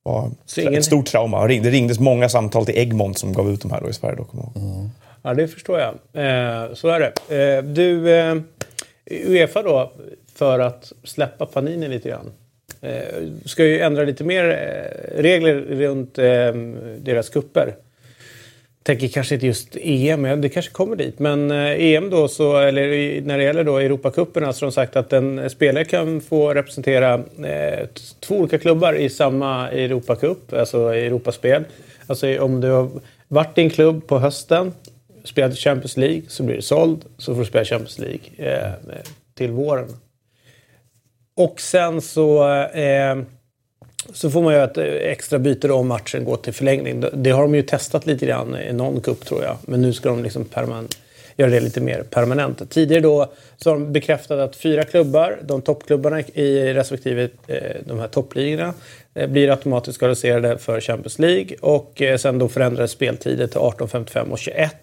var 0.03 0.31
Så 0.47 0.61
ingen- 0.61 0.75
Ett 0.75 0.85
stort 0.85 1.07
trauma. 1.07 1.47
Det 1.47 1.71
ringdes 1.71 1.99
många 2.01 2.29
samtal 2.29 2.67
till 2.67 2.79
Egmont 2.79 3.19
som 3.19 3.33
gav 3.33 3.51
ut 3.51 3.61
de 3.63 3.71
här 3.71 3.81
då 3.81 3.89
i 3.91 3.93
Sverige. 3.93 4.17
Då, 4.17 4.23
ihåg. 4.39 4.89
ja, 5.23 5.35
det 5.35 5.49
förstår 5.49 5.81
jag. 5.81 5.95
Eh, 5.95 6.75
så 6.75 6.89
är 6.89 7.01
det. 7.29 7.37
Eh, 7.57 7.63
du, 7.65 8.11
eh, 8.19 8.37
Uefa 9.11 9.63
då, 9.63 9.93
för 10.35 10.59
att 10.59 10.93
släppa 11.05 11.47
Panini 11.47 11.89
lite 11.89 12.09
grann. 12.09 12.31
Eh, 12.81 13.29
ska 13.45 13.65
ju 13.65 13.81
ändra 13.81 14.05
lite 14.05 14.25
mer 14.25 14.45
eh, 14.49 15.21
regler 15.23 15.55
runt 15.55 16.19
eh, 16.19 16.25
deras 17.05 17.29
kupper. 17.29 17.75
Tänker 18.89 19.09
kanske 19.09 19.35
inte 19.35 19.47
just 19.47 19.77
EM, 19.77 20.21
men 20.23 20.41
det 20.41 20.49
kanske 20.49 20.73
kommer 20.73 20.97
dit. 20.97 21.19
Men 21.19 21.51
eh, 21.51 21.81
EM 21.81 22.11
då, 22.11 22.29
så, 22.29 22.57
eller 22.57 23.21
när 23.21 23.39
det 23.39 23.45
gäller 23.45 23.65
då 23.65 23.79
Europacupen, 23.79 24.55
så 24.55 24.65
har 24.65 24.71
de 24.71 24.73
sagt 24.73 24.97
att 24.97 25.13
en 25.13 25.51
spelare 25.51 25.85
kan 25.85 26.21
få 26.21 26.55
representera 26.55 27.15
eh, 27.45 27.87
två 28.21 28.35
olika 28.35 28.59
klubbar 28.59 28.93
i 28.93 29.11
samma 29.11 29.71
Europacup, 29.71 30.53
alltså 30.53 30.95
Europaspel. 30.95 31.65
Alltså 32.07 32.39
om 32.39 32.61
du 32.61 32.71
har 32.71 32.91
varit 33.29 33.59
i 33.59 33.61
en 33.61 33.71
klubb 33.71 34.07
på 34.07 34.19
hösten, 34.19 34.73
spelat 35.25 35.53
i 35.53 35.57
Champions 35.57 35.97
League, 35.97 36.23
så 36.29 36.43
blir 36.43 36.57
du 36.57 36.63
såld, 36.63 37.05
så 37.19 37.35
får 37.35 37.41
du 37.41 37.47
spela 37.47 37.65
Champions 37.65 37.99
League 37.99 38.21
eh, 38.37 38.73
till 39.35 39.51
våren. 39.51 39.89
Och 41.37 41.61
sen 41.61 42.01
så, 42.01 42.53
eh, 42.65 43.17
så 44.13 44.31
får 44.31 44.43
man 44.43 44.55
göra 44.55 44.65
ett 44.65 44.79
extra 45.03 45.39
byte 45.39 45.73
om 45.73 45.89
matchen 45.89 46.25
går 46.25 46.37
till 46.37 46.53
förlängning. 46.53 47.05
Det- 47.13 47.31
har 47.31 47.43
de 47.43 47.55
ju 47.55 47.63
testat 47.63 48.07
lite 48.07 48.27
grann 48.27 48.57
i 48.57 48.73
någon 48.73 49.01
cup 49.01 49.25
tror 49.25 49.43
jag. 49.43 49.57
Men 49.63 49.83
nu 49.83 49.93
ska 49.93 50.09
de 50.09 50.23
liksom 50.23 50.45
göra 51.37 51.51
det 51.51 51.61
lite 51.61 51.81
mer 51.81 52.03
permanent. 52.03 52.71
Tidigare 52.71 53.03
då 53.03 53.33
så 53.57 53.71
har 53.71 53.77
de 53.77 53.93
bekräftat 53.93 54.39
att 54.39 54.57
fyra 54.57 54.85
klubbar, 54.85 55.39
de 55.43 55.63
toppklubbarna 55.63 56.21
i 56.21 56.75
respektive 56.75 57.29
eh, 57.47 57.59
de 57.87 57.99
här 57.99 58.09
toppligorna, 58.09 58.75
eh, 59.15 59.27
blir 59.31 59.51
automatiskt 59.51 59.99
kvalificerade 59.99 60.59
för 60.59 60.81
Champions 60.81 61.19
League. 61.19 61.57
Och 61.61 62.03
eh, 62.03 62.17
sen 62.17 62.39
då 62.39 62.49
förändrades 62.49 62.91
speltider 62.91 63.47
till 63.47 63.59
18.55 63.59 64.31
och 64.31 64.39
21 64.39 64.75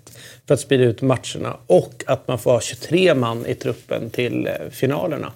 för 0.47 0.53
att 0.53 0.59
sprida 0.59 0.83
ut 0.83 1.01
matcherna. 1.01 1.57
Och 1.67 2.03
att 2.07 2.27
man 2.27 2.39
får 2.39 2.51
ha 2.51 2.61
23 2.61 3.15
man 3.15 3.45
i 3.45 3.55
truppen 3.55 4.09
till 4.09 4.47
eh, 4.47 4.53
finalerna. 4.71 5.31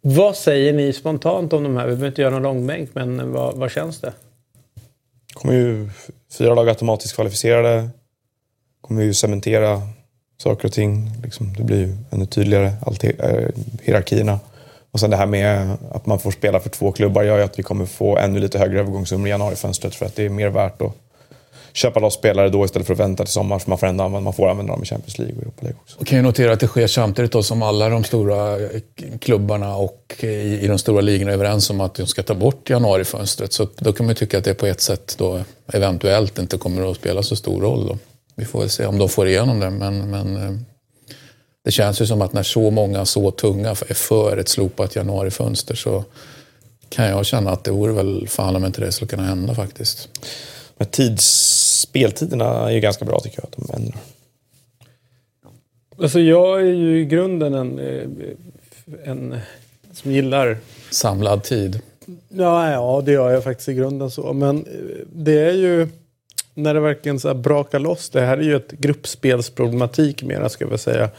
Vad 0.00 0.36
säger 0.36 0.72
ni 0.72 0.92
spontant 0.92 1.52
om 1.52 1.62
de 1.62 1.76
här? 1.76 1.86
Vi 1.86 1.92
behöver 1.92 2.08
inte 2.08 2.22
göra 2.22 2.32
någon 2.34 2.42
långbänk, 2.42 2.90
men 2.94 3.32
vad, 3.32 3.56
vad 3.56 3.70
känns 3.70 4.00
det? 4.00 4.12
kommer 5.34 5.54
ju 5.54 5.90
fyra 6.38 6.54
lag 6.54 6.68
automatiskt 6.68 7.14
kvalificerade. 7.14 7.88
Kommer 8.80 9.02
ju 9.02 9.14
cementera 9.14 9.82
saker 10.38 10.68
och 10.68 10.72
ting. 10.72 11.10
Liksom, 11.22 11.54
det 11.56 11.62
blir 11.62 11.78
ju 11.78 11.96
ännu 12.10 12.26
tydligare, 12.26 12.72
allt 12.86 13.04
eh, 13.04 13.10
hierarkierna. 13.82 14.40
Och 14.90 15.00
sen 15.00 15.10
det 15.10 15.16
här 15.16 15.26
med 15.26 15.76
att 15.90 16.06
man 16.06 16.18
får 16.18 16.30
spela 16.30 16.60
för 16.60 16.70
två 16.70 16.92
klubbar 16.92 17.22
gör 17.22 17.38
ju 17.38 17.44
att 17.44 17.58
vi 17.58 17.62
kommer 17.62 17.86
få 17.86 18.18
ännu 18.18 18.40
lite 18.40 18.58
högre 18.58 18.80
övergångssummor 18.80 19.26
i 19.26 19.30
januarifönstret 19.30 19.94
för 19.94 20.06
att 20.06 20.16
det 20.16 20.24
är 20.24 20.28
mer 20.28 20.48
värt 20.48 20.82
att 20.82 20.96
köpa 21.72 22.00
loss 22.00 22.14
spelare 22.14 22.48
då 22.48 22.64
istället 22.64 22.86
för 22.86 22.94
att 22.94 23.00
vänta 23.00 23.24
till 23.24 23.32
sommar 23.32 23.58
för 23.58 23.70
man 23.70 23.78
får 23.78 23.86
ändå 23.86 24.04
använda, 24.04 24.24
man 24.24 24.32
får 24.32 24.50
använda 24.50 24.72
dem 24.72 24.82
i 24.82 24.86
Champions 24.86 25.18
League 25.18 25.36
och 25.36 25.42
Europa 25.42 25.62
League 25.62 25.78
också. 25.82 25.98
Och 25.98 26.06
kan 26.06 26.18
ju 26.18 26.22
notera 26.22 26.52
att 26.52 26.60
det 26.60 26.66
sker 26.66 26.86
samtidigt 26.86 27.32
då 27.32 27.42
som 27.42 27.62
alla 27.62 27.88
de 27.88 28.04
stora 28.04 28.60
eh, 28.60 28.80
klubbarna 29.20 29.76
och 29.76 30.16
i, 30.20 30.26
i 30.60 30.66
de 30.66 30.78
stora 30.78 31.00
ligorna 31.00 31.30
är 31.30 31.34
överens 31.34 31.70
om 31.70 31.80
att 31.80 31.94
de 31.94 32.06
ska 32.06 32.22
ta 32.22 32.34
bort 32.34 32.70
januarifönstret. 32.70 33.52
Så 33.52 33.68
då 33.78 33.92
kan 33.92 34.06
man 34.06 34.10
ju 34.10 34.14
tycka 34.14 34.38
att 34.38 34.44
det 34.44 34.54
på 34.54 34.66
ett 34.66 34.80
sätt 34.80 35.14
då 35.18 35.40
eventuellt 35.72 36.38
inte 36.38 36.58
kommer 36.58 36.90
att 36.90 36.96
spela 36.96 37.22
så 37.22 37.36
stor 37.36 37.60
roll. 37.60 37.86
Då. 37.86 37.98
Vi 38.34 38.44
får 38.44 38.60
väl 38.60 38.70
se 38.70 38.86
om 38.86 38.98
de 38.98 39.08
får 39.08 39.28
igenom 39.28 39.60
det. 39.60 39.70
Men, 39.70 40.10
men 40.10 40.36
eh, 40.36 40.52
det 41.64 41.70
känns 41.70 42.00
ju 42.00 42.06
som 42.06 42.22
att 42.22 42.32
när 42.32 42.42
så 42.42 42.70
många 42.70 43.04
så 43.04 43.30
tunga 43.30 43.70
är 43.70 43.94
för 43.94 44.36
ett 44.36 44.48
slopat 44.48 44.96
januarifönster 44.96 45.74
så 45.74 46.04
kan 46.88 47.06
jag 47.06 47.26
känna 47.26 47.50
att 47.50 47.64
det 47.64 47.70
vore 47.70 47.92
väl 47.92 48.28
fan 48.28 48.56
om 48.56 48.64
inte 48.64 48.80
det 48.80 48.92
skulle 48.92 49.08
kunna 49.08 49.22
hända 49.22 49.54
faktiskt. 49.54 50.08
Men 50.80 50.88
tids, 50.88 51.24
speltiderna 51.80 52.44
är 52.44 52.70
ju 52.70 52.80
ganska 52.80 53.04
bra 53.04 53.20
tycker 53.20 53.38
jag 53.38 53.44
att 53.44 53.68
de 53.68 53.76
ändrar. 53.76 54.00
Alltså 55.98 56.20
jag 56.20 56.60
är 56.60 56.64
ju 56.64 57.00
i 57.00 57.04
grunden 57.04 57.54
en, 57.54 57.78
eh, 57.78 59.10
en 59.10 59.38
som 59.92 60.12
gillar... 60.12 60.58
Samlad 60.90 61.42
tid. 61.42 61.80
Ja, 62.28 62.70
ja, 62.70 63.02
det 63.04 63.12
gör 63.12 63.30
jag 63.30 63.44
faktiskt 63.44 63.68
i 63.68 63.74
grunden 63.74 64.10
så. 64.10 64.32
Men 64.32 64.56
eh, 64.56 65.06
det 65.12 65.40
är 65.40 65.52
ju 65.52 65.88
när 66.54 66.74
det 66.74 66.80
verkligen 66.80 67.20
så 67.20 67.28
här 67.28 67.34
brakar 67.34 67.78
loss. 67.78 68.10
Det 68.10 68.20
här 68.20 68.38
är 68.38 68.42
ju 68.42 68.56
ett 68.56 68.72
gruppspelsproblematik 68.72 70.22
mera 70.22 70.48
ska 70.48 70.66
jag 70.70 70.80
säga. 70.80 71.10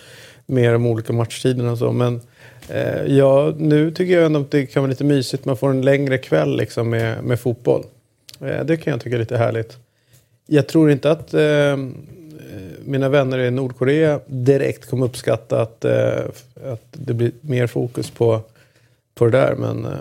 Mer 0.46 0.76
om 0.76 0.86
olika 0.86 1.14
matchtiderna 1.14 1.72
och 1.72 1.78
så. 1.78 1.92
Men 1.92 2.22
eh, 2.70 3.06
ja, 3.06 3.54
nu 3.58 3.92
tycker 3.92 4.14
jag 4.14 4.26
ändå 4.26 4.40
att 4.40 4.52
det 4.52 4.66
kan 4.66 4.84
vara 4.84 4.90
lite 4.90 5.04
mysigt. 5.04 5.46
Man 5.46 5.58
får 5.58 5.70
en 5.70 5.82
längre 5.82 6.18
kväll 6.18 6.58
liksom 6.58 6.90
med, 6.90 7.24
med 7.24 7.40
fotboll. 7.40 7.84
Eh, 8.44 8.66
det 8.66 8.78
kan 8.78 8.92
jag 8.92 9.02
tycka 9.02 9.16
är 9.16 9.20
lite 9.20 9.38
härligt. 9.38 9.78
Jag 10.48 10.68
tror 10.68 10.92
inte 10.92 11.12
att 11.12 11.34
eh, 11.34 11.78
mina 12.86 13.10
vänner 13.10 13.40
i 13.40 13.52
Nordkorea 13.52 14.20
direkt 14.28 14.90
kommer 14.90 15.06
uppskatta 15.06 15.62
att, 15.62 15.86
eh, 15.86 16.20
att 16.66 16.86
det 16.92 17.14
blir 17.14 17.32
mer 17.42 17.68
fokus 17.68 18.10
på, 18.10 18.42
på 19.16 19.26
det 19.26 19.32
där. 19.38 19.56
Men, 19.56 19.86
eh, 19.86 19.92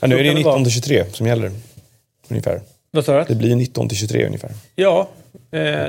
Ja, 0.00 0.06
nu 0.08 0.14
är 0.14 0.18
det 0.18 0.24
kan 0.28 0.34
det 0.34 0.38
19 0.38 0.52
vara. 0.52 0.64
till 0.64 0.72
23 0.72 1.04
som 1.12 1.26
gäller. 1.26 1.50
Ungefär. 2.28 2.60
vad 2.90 3.04
sa 3.04 3.12
Det 3.18 3.24
du? 3.28 3.34
blir 3.34 3.56
19 3.56 3.88
till 3.88 3.98
23 3.98 4.26
ungefär. 4.26 4.50
Ja, 4.74 5.08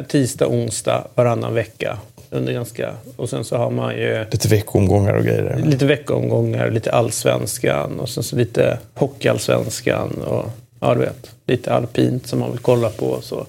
tisdag, 0.07 0.47
onsdag, 0.47 1.07
varannan 1.15 1.53
vecka. 1.53 1.97
Under 2.29 2.53
ganska, 2.53 2.93
och 3.15 3.29
sen 3.29 3.43
så 3.43 3.57
har 3.57 3.71
man 3.71 3.95
ju 3.95 4.25
Lite 4.31 4.47
veckoomgångar 4.47 5.13
och 5.13 5.23
grejer. 5.23 5.61
lite 5.65 5.85
veckoomgångar, 5.85 6.71
lite 6.71 6.91
allsvenskan 6.91 7.99
och 7.99 8.09
sen 8.09 8.23
så 8.23 8.35
lite 8.35 8.79
hockeyallsvenskan 8.93 10.09
och 10.21 10.45
ja, 10.79 10.93
du 10.93 10.99
vet, 10.99 11.31
lite 11.45 11.73
alpint 11.73 12.27
som 12.27 12.39
man 12.39 12.51
vill 12.51 12.59
kolla 12.59 12.89
på. 12.89 13.21
Så, 13.21 13.45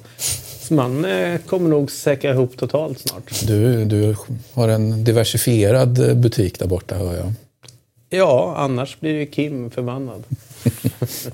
så 0.61 0.75
man 0.75 1.04
eh, 1.04 1.40
kommer 1.47 1.68
nog 1.70 1.90
säkra 1.90 2.30
ihop 2.30 2.56
totalt 2.56 2.99
snart. 2.99 3.47
Du, 3.47 3.85
du 3.85 4.16
har 4.54 4.68
en 4.68 5.04
diversifierad 5.04 6.16
butik 6.18 6.58
där 6.58 6.66
borta 6.66 6.94
hör 6.94 7.16
jag. 7.16 7.32
Ja, 8.11 8.54
annars 8.56 9.00
blir 9.00 9.12
ju 9.14 9.26
Kim 9.26 9.70
förbannad. 9.70 10.25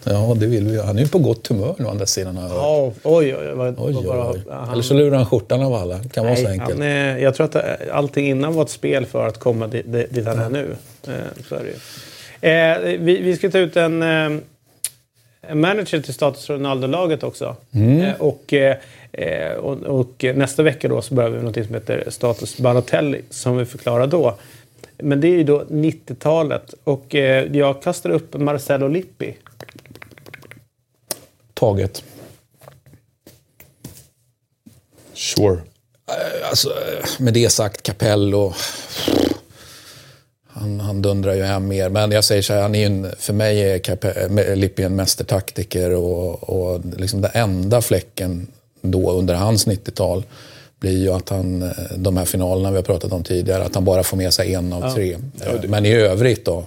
Ja, 0.05 0.37
det 0.41 0.47
vill 0.47 0.67
vi. 0.69 0.81
Han 0.83 0.99
är 0.99 1.03
ju 1.03 1.09
på 1.09 1.19
gott 1.19 1.47
humör 1.47 1.75
nu 1.79 1.85
å 1.85 1.91
andra 1.91 2.07
sidan. 2.07 2.37
Ja, 2.37 2.93
oj, 3.03 3.37
oj, 3.37 3.53
vad, 3.55 3.75
Oj, 3.79 3.93
vad 3.95 4.05
bara, 4.05 4.31
oj. 4.31 4.43
han- 4.51 4.73
Eller 4.73 4.83
så 4.83 4.95
lurar 4.95 5.17
han 5.17 5.27
skjortan 5.27 5.63
av 5.63 5.75
alla. 5.75 5.99
Det 5.99 6.09
kan 6.09 6.25
vara 6.25 6.37
så 6.37 6.43
Nej, 6.43 6.61
enkelt. 6.61 6.81
är- 6.81 7.17
jag 7.19 7.35
tror 7.35 7.45
att 7.47 7.53
det- 7.53 7.79
allting 7.93 8.27
innan 8.29 8.55
var 8.55 8.63
ett 8.63 8.71
spel 8.71 9.07
för 9.07 9.27
att 9.27 9.39
komma 9.39 9.67
dit, 9.67 9.93
dit 10.11 10.27
han 10.27 10.39
är 10.39 10.51
nu. 10.51 10.77
Eh, 11.07 11.13
så 11.49 11.55
är 11.55 11.61
det 11.65 11.69
ju. 11.71 12.95
Eh, 12.95 12.99
vi, 13.01 13.23
vi 13.23 13.37
ska 13.37 13.51
ta 13.51 13.59
ut 13.59 13.77
en, 13.77 14.03
eh, 14.03 14.41
manager 15.53 16.01
till 16.01 16.15
Status 16.15 16.51
Ronaldo-laget 16.51 17.23
också. 17.23 17.57
Eh, 17.73 18.21
och, 18.21 18.53
eh, 18.53 19.53
och, 19.53 19.83
och 19.83 20.25
nästa 20.35 20.63
vecka 20.63 20.89
då 20.89 21.03
så 21.03 21.15
börjar 21.15 21.31
vi 21.31 21.37
med 21.37 21.45
något 21.45 21.67
som 21.67 21.75
heter 21.75 22.05
Status 22.09 22.59
Balotelli 22.59 23.23
som 23.31 23.57
vi 23.57 23.65
förklarar 23.65 24.07
då. 24.07 24.39
Men 24.99 25.21
det 25.21 25.29
är 25.29 25.37
ju 25.37 25.45
då 25.45 25.63
90-talet 25.63 26.75
och 26.85 27.15
eh, 27.15 27.57
jag 27.57 27.83
kastar 27.83 28.11
upp 28.11 28.35
Marcello 28.35 28.89
Lippi. 28.89 29.37
Taget. 31.55 32.05
Sure. 35.15 35.59
Alltså, 36.49 36.73
med 37.19 37.35
det 37.35 37.51
sagt, 37.51 37.83
Capello. 37.83 38.55
Han, 40.57 40.81
han 40.81 41.03
dundrar 41.03 41.35
ju 41.35 41.43
hem 41.43 41.69
mer. 41.69 41.89
Men 41.89 42.11
jag 42.11 42.25
säger 42.25 42.43
så 42.43 42.53
här, 42.53 42.63
han 42.63 42.75
är 42.75 42.87
en, 42.87 43.07
för 43.19 43.33
mig 43.33 43.63
är 43.63 44.57
Lippi 44.57 44.83
en 44.83 44.97
mästertaktiker. 44.97 45.91
Och, 45.95 46.51
och 46.51 46.81
liksom 46.97 47.21
den 47.21 47.31
enda 47.35 47.83
fläcken 47.83 48.47
då 48.81 49.13
under 49.13 49.35
hans 49.35 49.67
90-tal 49.67 50.25
blir 50.81 50.99
ju 50.99 51.13
att 51.13 51.29
han, 51.29 51.63
eh, 51.63 51.69
de 51.97 52.17
här 52.17 52.25
finalerna 52.25 52.71
vi 52.71 52.77
har 52.77 52.83
pratat 52.83 53.13
om 53.13 53.25
tidigare, 53.25 53.65
att 53.65 53.75
han 53.75 53.85
bara 53.85 54.03
får 54.03 54.17
med 54.17 54.35
sig 54.35 54.55
en 54.55 54.73
av 54.73 54.95
tre. 54.95 55.17
Men 55.69 55.87
i 55.87 55.93
övrigt 55.93 56.45
då, 56.45 56.65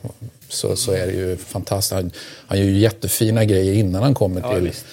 så, 0.49 0.75
så 0.75 0.91
är 0.91 1.07
det 1.07 1.13
ju 1.13 1.37
fantastiskt. 1.37 1.93
Han, 1.93 2.11
han 2.47 2.57
gör 2.57 2.65
ju 2.65 2.77
jättefina 2.77 3.45
grejer 3.45 3.73
innan 3.73 4.03
han 4.03 4.13
kommer 4.13 4.41
Ja, 4.41 4.53
till, 4.53 4.63
visst. 4.63 4.85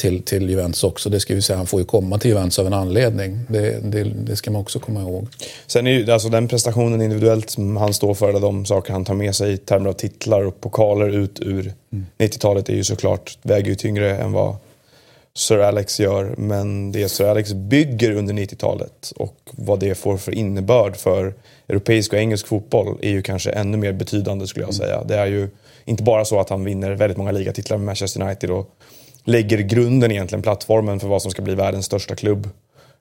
Till, 0.00 0.22
till 0.22 0.50
Juventus 0.50 0.84
också. 0.84 1.10
Det 1.10 1.20
ska 1.20 1.34
vi 1.34 1.42
säga, 1.42 1.56
han 1.56 1.66
får 1.66 1.80
ju 1.80 1.86
komma 1.86 2.18
till 2.18 2.30
Juventus 2.30 2.58
av 2.58 2.66
en 2.66 2.72
anledning. 2.72 3.40
Det, 3.48 3.80
det, 3.92 4.04
det 4.04 4.36
ska 4.36 4.50
man 4.50 4.60
också 4.60 4.78
komma 4.78 5.00
ihåg. 5.00 5.28
Sen 5.66 5.86
är 5.86 5.90
ju 5.90 6.10
alltså 6.10 6.28
den 6.28 6.48
prestationen 6.48 7.02
individuellt 7.02 7.50
som 7.50 7.76
han 7.76 7.94
står 7.94 8.14
för, 8.14 8.28
eller 8.28 8.40
de 8.40 8.66
saker 8.66 8.92
han 8.92 9.04
tar 9.04 9.14
med 9.14 9.34
sig 9.34 9.52
i 9.52 9.56
termer 9.56 9.88
av 9.88 9.92
titlar 9.92 10.42
och 10.42 10.60
pokaler 10.60 11.08
ut 11.08 11.40
ur 11.40 11.72
90-talet 12.18 12.68
är 12.68 12.74
ju 12.74 12.84
såklart, 12.84 13.38
väger 13.42 13.68
ju 13.68 13.74
tyngre 13.74 14.16
än 14.16 14.32
vad 14.32 14.56
Sir 15.34 15.58
Alex 15.58 16.00
gör. 16.00 16.34
Men 16.36 16.92
det 16.92 17.08
Sir 17.08 17.24
Alex 17.24 17.52
bygger 17.52 18.10
under 18.10 18.34
90-talet 18.34 19.12
och 19.16 19.36
vad 19.50 19.80
det 19.80 19.94
får 19.94 20.16
för 20.16 20.34
innebörd 20.34 20.96
för 20.96 21.34
europeisk 21.68 22.12
och 22.12 22.18
engelsk 22.18 22.46
fotboll 22.46 22.98
är 23.02 23.10
ju 23.10 23.22
kanske 23.22 23.50
ännu 23.50 23.76
mer 23.76 23.92
betydande 23.92 24.46
skulle 24.46 24.66
jag 24.66 24.74
säga. 24.74 25.04
Det 25.04 25.16
är 25.16 25.26
ju 25.26 25.48
inte 25.84 26.02
bara 26.02 26.24
så 26.24 26.40
att 26.40 26.50
han 26.50 26.64
vinner 26.64 26.90
väldigt 26.90 27.18
många 27.18 27.32
ligatitlar 27.32 27.76
med 27.76 27.86
Manchester 27.86 28.22
United 28.22 28.50
och 28.50 28.70
lägger 29.24 29.58
grunden 29.58 30.10
egentligen, 30.10 30.42
plattformen 30.42 31.00
för 31.00 31.08
vad 31.08 31.22
som 31.22 31.30
ska 31.30 31.42
bli 31.42 31.54
världens 31.54 31.86
största 31.86 32.14
klubb. 32.14 32.48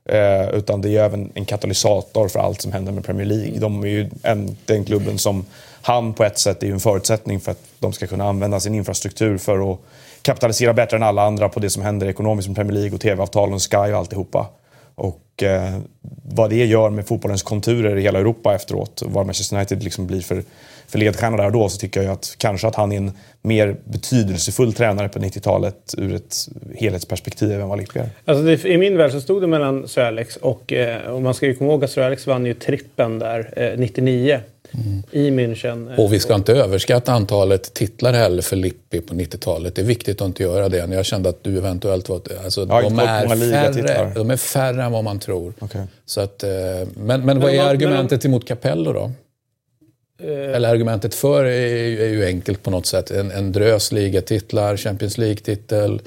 Eh, 0.10 0.50
utan 0.50 0.82
det 0.82 0.88
är 0.88 0.92
ju 0.92 0.98
även 0.98 1.32
en 1.34 1.46
katalysator 1.46 2.28
för 2.28 2.40
allt 2.40 2.62
som 2.62 2.72
händer 2.72 2.92
med 2.92 3.06
Premier 3.06 3.26
League. 3.26 3.60
De 3.60 3.84
är 3.84 3.88
ju 3.88 4.10
en, 4.24 4.58
den 4.66 4.86
klubben 4.86 5.18
som 5.18 5.46
han 5.82 6.14
på 6.14 6.24
ett 6.24 6.40
sätt 6.40 6.64
är 6.64 6.68
ju 6.68 6.74
en 6.74 6.80
förutsättning 6.80 7.40
för 7.40 7.52
att 7.52 7.60
de 7.80 7.94
ska 7.94 8.08
kunna 8.08 8.30
använda 8.30 8.60
sin 8.60 8.76
infrastruktur 8.76 9.38
för 9.38 9.74
att 9.74 9.80
kapitalisera 10.22 10.74
bättre 10.74 10.98
än 10.98 11.04
alla 11.04 11.24
andra 11.24 11.50
på 11.50 11.60
det 11.60 11.70
som 11.70 11.84
händer 11.84 12.08
ekonomiskt 12.08 12.48
med 12.48 12.56
Premier 12.56 12.74
League 12.74 12.96
och 12.96 13.02
TV-avtalen, 13.02 13.60
Sky 13.60 13.78
och 13.78 13.98
alltihopa. 13.98 14.48
Och 15.00 15.44
eh, 15.44 15.80
vad 16.24 16.50
det 16.50 16.66
gör 16.66 16.90
med 16.90 17.08
fotbollens 17.08 17.44
konturer 17.44 17.98
i 17.98 18.02
hela 18.02 18.20
Europa 18.20 18.56
efteråt, 18.56 19.02
och 19.02 19.12
vad 19.12 19.26
Manchester 19.26 19.56
United 19.56 19.84
liksom 19.84 20.08
blir 20.08 20.22
för, 20.22 20.44
för 20.88 21.00
ledstjärna 21.00 21.38
där 21.38 21.46
och 21.46 21.52
då, 21.52 21.70
så 21.70 21.78
tycker 21.78 22.00
jag 22.00 22.08
ju 22.08 22.14
att 22.14 22.36
kanske 22.38 22.68
att 22.68 22.76
han 22.76 22.92
är 22.92 22.98
en 22.98 23.12
mer 23.42 23.76
betydelsefull 23.84 24.74
tränare 24.74 25.10
på 25.10 25.20
90-talet 25.20 25.96
ur 25.98 26.16
ett 26.16 26.36
helhetsperspektiv 26.76 27.62
än 27.62 27.70
vad 27.70 27.80
Lippi. 27.80 28.00
Alltså 28.26 28.44
det, 28.44 28.66
I 28.66 28.78
min 28.78 28.98
värld 28.98 29.12
så 29.12 29.22
stod 29.22 29.42
det 29.42 29.48
mellan 29.48 29.88
Sir 29.88 30.02
Alex 30.02 30.36
och, 30.36 30.74
eh, 30.74 31.02
och 31.02 31.22
man 31.22 31.34
ska 31.34 31.46
ju 31.46 31.56
komma 31.56 31.72
ihåg 31.72 31.84
att 31.84 31.92
Sir 31.92 32.02
Alex 32.02 32.28
vann 32.28 32.46
ju 32.46 32.54
trippen 32.54 33.20
där 33.20 33.54
eh, 33.56 33.80
99 33.80 34.40
i 35.12 35.30
München. 35.32 35.92
Eh, 35.94 36.00
Och 36.00 36.14
vi 36.14 36.20
ska 36.20 36.36
inte 36.36 36.54
överskatta 36.54 37.12
antalet 37.12 37.74
titlar 37.74 38.14
heller 38.14 38.42
för 38.42 38.56
Lippi 38.56 39.02
på 39.02 39.14
90-talet. 39.14 39.76
Det 39.76 39.82
är 39.82 39.86
viktigt 39.86 40.22
att 40.22 40.26
inte 40.28 40.44
göra 40.44 40.70
det. 40.70 40.78
Jag 40.78 41.06
kände 41.06 41.30
att 41.30 41.44
du 41.44 41.58
eventuellt 41.58 42.10
var... 42.10 42.22
Alltså, 42.44 42.62
Ja, 42.70 42.82
de, 42.82 43.00
är 43.00 43.06
färre, 43.06 44.14
de 44.16 44.32
är 44.32 44.38
färre 44.38 44.84
än 44.84 44.92
vad 44.92 45.04
man 45.04 45.20
tror. 45.20 45.54
Okej. 45.60 45.82
Så 46.06 46.22
att, 46.22 46.44
eh, 46.44 46.50
men, 46.96 47.26
men 47.26 47.40
vad 47.40 47.52
är 47.52 47.58
men- 47.58 47.68
argumentet 47.68 48.26
emot 48.26 48.48
Capello 48.48 48.94
då? 48.94 49.12
eh, 50.24 50.56
Eller 50.56 50.70
argumentet 50.70 51.16
för 51.16 51.46
är, 51.46 51.68
ju- 51.88 52.04
är 52.04 52.10
ju 52.10 52.26
enkelt 52.26 52.64
på 52.64 52.72
något 52.72 52.86
sätt. 52.86 53.12
En, 53.12 53.32
en 53.32 53.52
drös 53.52 53.92
ligatitlar, 53.92 54.78
Champions 54.78 55.18
League-titel. 55.18 56.02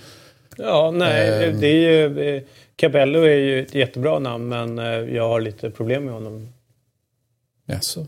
Ja, 0.57 0.91
nej, 0.91 1.45
Ehm. 1.49 1.61
det 1.61 1.67
är 1.67 1.75
ju... 2.09 2.37
Eh, 2.37 2.43
Capello 2.77 3.19
är 3.23 3.37
ju 3.37 3.63
ett 3.63 3.75
jättebra 3.75 4.19
namn 4.19 4.49
men 4.49 4.79
eh, 4.79 4.85
jag 5.17 5.29
har 5.29 5.41
lite 5.41 5.71
problem 5.71 6.05
med 6.05 6.15
honom. 6.15 6.49
Jaså? 7.67 8.07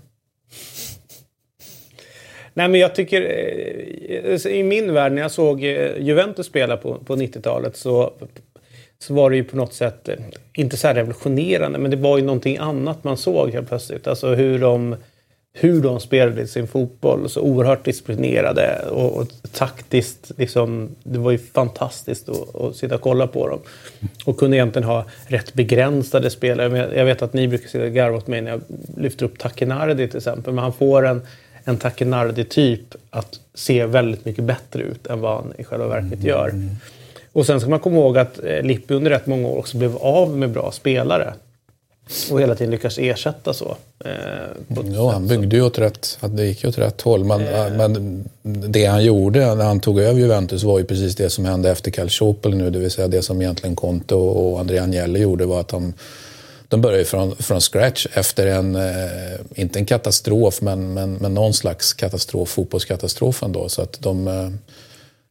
Nej 2.55 2.69
men 2.69 2.81
jag 2.81 2.95
tycker, 2.95 3.23
eh, 3.23 4.47
i 4.53 4.63
min 4.63 4.95
värld 4.95 5.13
när 5.13 5.23
jag 5.23 5.31
såg 5.31 5.65
eh, 5.65 5.99
Juventus 5.99 6.47
spela 6.47 6.77
på, 6.77 6.95
på 6.95 7.17
90-talet 7.17 7.77
så, 7.77 8.13
så 8.99 9.15
var 9.15 9.31
det 9.31 9.37
ju 9.37 9.45
på 9.45 9.57
något 9.57 9.75
sätt, 9.75 10.09
eh, 10.09 10.15
inte 10.53 10.77
så 10.77 10.87
här 10.87 10.95
revolutionerande, 10.95 11.79
men 11.79 11.91
det 11.91 11.97
var 11.97 12.19
ju 12.19 12.25
någonting 12.25 12.57
annat 12.57 13.05
man 13.05 13.17
såg 13.17 13.51
helt 13.51 13.69
plötsligt. 13.69 14.07
Alltså 14.07 14.35
hur 14.35 14.59
de, 14.59 14.97
hur 15.53 15.83
de 15.83 16.01
spelade 16.01 16.47
sin 16.47 16.67
fotboll, 16.67 17.29
så 17.29 17.41
oerhört 17.41 17.85
disciplinerade 17.85 18.85
och, 18.91 19.17
och 19.17 19.27
taktiskt. 19.53 20.31
Liksom, 20.37 20.89
det 21.03 21.19
var 21.19 21.31
ju 21.31 21.39
fantastiskt 21.39 22.29
att, 22.29 22.57
att 22.57 22.77
sitta 22.77 22.95
och 22.95 23.01
kolla 23.01 23.27
på 23.27 23.49
dem. 23.49 23.61
Och 24.25 24.37
kunde 24.39 24.57
egentligen 24.57 24.89
ha 24.89 25.05
rätt 25.27 25.55
begränsade 25.55 26.31
spelare. 26.31 26.97
Jag- 26.97 27.05
vet 27.05 27.23
att 27.23 27.33
ni 27.33 27.49
brukar 27.49 27.69
sitta 27.69 27.85
och 27.85 27.91
garva 27.93 28.17
åt 28.17 28.27
mig 28.27 28.41
när 28.41 28.51
jag 28.51 28.61
lyfter 28.97 29.27
upp 29.27 29.39
Takenardi 29.39 30.09
till 30.09 30.17
exempel. 30.17 30.55
Men 30.55 30.63
han 30.65 30.73
får 30.73 31.07
en, 31.07 31.23
en 31.65 31.77
Takinardi-typ 31.77 32.95
att 33.11 33.41
se 33.55 33.87
väldigt 33.87 34.25
mycket 34.25 34.45
bättre 34.45 34.83
ut 34.83 35.07
än 35.07 35.21
vad 35.21 35.35
han 35.37 35.53
i 35.59 35.65
själva 35.65 35.87
verket 35.87 36.23
gör. 36.23 36.55
Och 37.33 37.47
sen 37.47 37.61
ska 37.61 37.71
man 37.71 37.81
komma 37.81 37.97
ihåg 37.97 38.19
att 38.19 38.45
eh, 38.45 38.63
Lippi 38.63 38.95
under 38.95 39.11
rätt 39.11 39.27
många 39.27 39.49
år 39.49 39.59
också 39.59 39.77
blev 39.77 39.97
av 39.97 40.37
med 40.37 40.51
bra 40.51 40.73
spelare. 40.73 41.35
Och 42.31 42.41
hela 42.41 42.55
tiden 42.55 42.71
lyckas 42.71 42.99
ersätta 42.99 43.53
så. 43.55 43.77
Eh, 44.05 44.11
Ja, 44.95 45.11
han 45.13 45.27
byggde 45.27 45.57
ju 45.57 45.63
åt 45.63 45.79
rätt, 45.79 46.19
att 46.21 46.37
det 46.37 46.47
gick 46.47 46.65
åt 46.65 46.79
rätt 46.79 47.01
håll. 47.01 47.25
Men, 47.25 47.43
men 47.77 48.25
det 48.71 48.85
han 48.87 49.05
gjorde 49.05 49.55
när 49.55 49.65
han 49.65 49.81
tog 49.81 50.01
över 50.01 50.21
Juventus 50.21 50.63
var 50.63 50.79
ju 50.79 50.85
precis 50.85 51.17
det 51.17 51.31
som 51.31 51.45
hände 51.45 51.71
efter 51.71 51.91
Calciopoli 51.91 52.57
nu. 52.57 52.71
Det 52.71 52.79
vill 52.79 52.91
säga 52.91 53.09
det 53.09 53.23
som 53.23 53.43
egentligen 53.43 53.77
Conte 53.77 54.15
och, 54.15 54.53
och 54.53 54.61
Andrea 54.61 54.83
Agnelli 54.83 55.21
gjorde 55.21 55.47
var 55.47 55.61
att 55.61 55.71
han, 55.71 55.95
de 56.75 56.81
börjar 56.81 56.99
ju 56.99 57.05
från, 57.05 57.37
från 57.37 57.61
scratch 57.61 58.07
efter 58.15 58.47
en, 58.47 58.75
eh, 58.77 58.83
inte 59.55 59.79
en 59.79 59.87
katastrof, 59.87 60.61
men, 60.63 60.95
men, 60.95 61.15
men 61.15 61.35
någon 61.35 61.55
slags 61.55 61.93
katastrof, 61.93 62.49
fotbollskatastrof 62.49 63.43
ändå. 63.43 63.69
Så 63.69 63.83
att 63.83 64.01
de, 64.03 64.29
eh, 64.29 64.51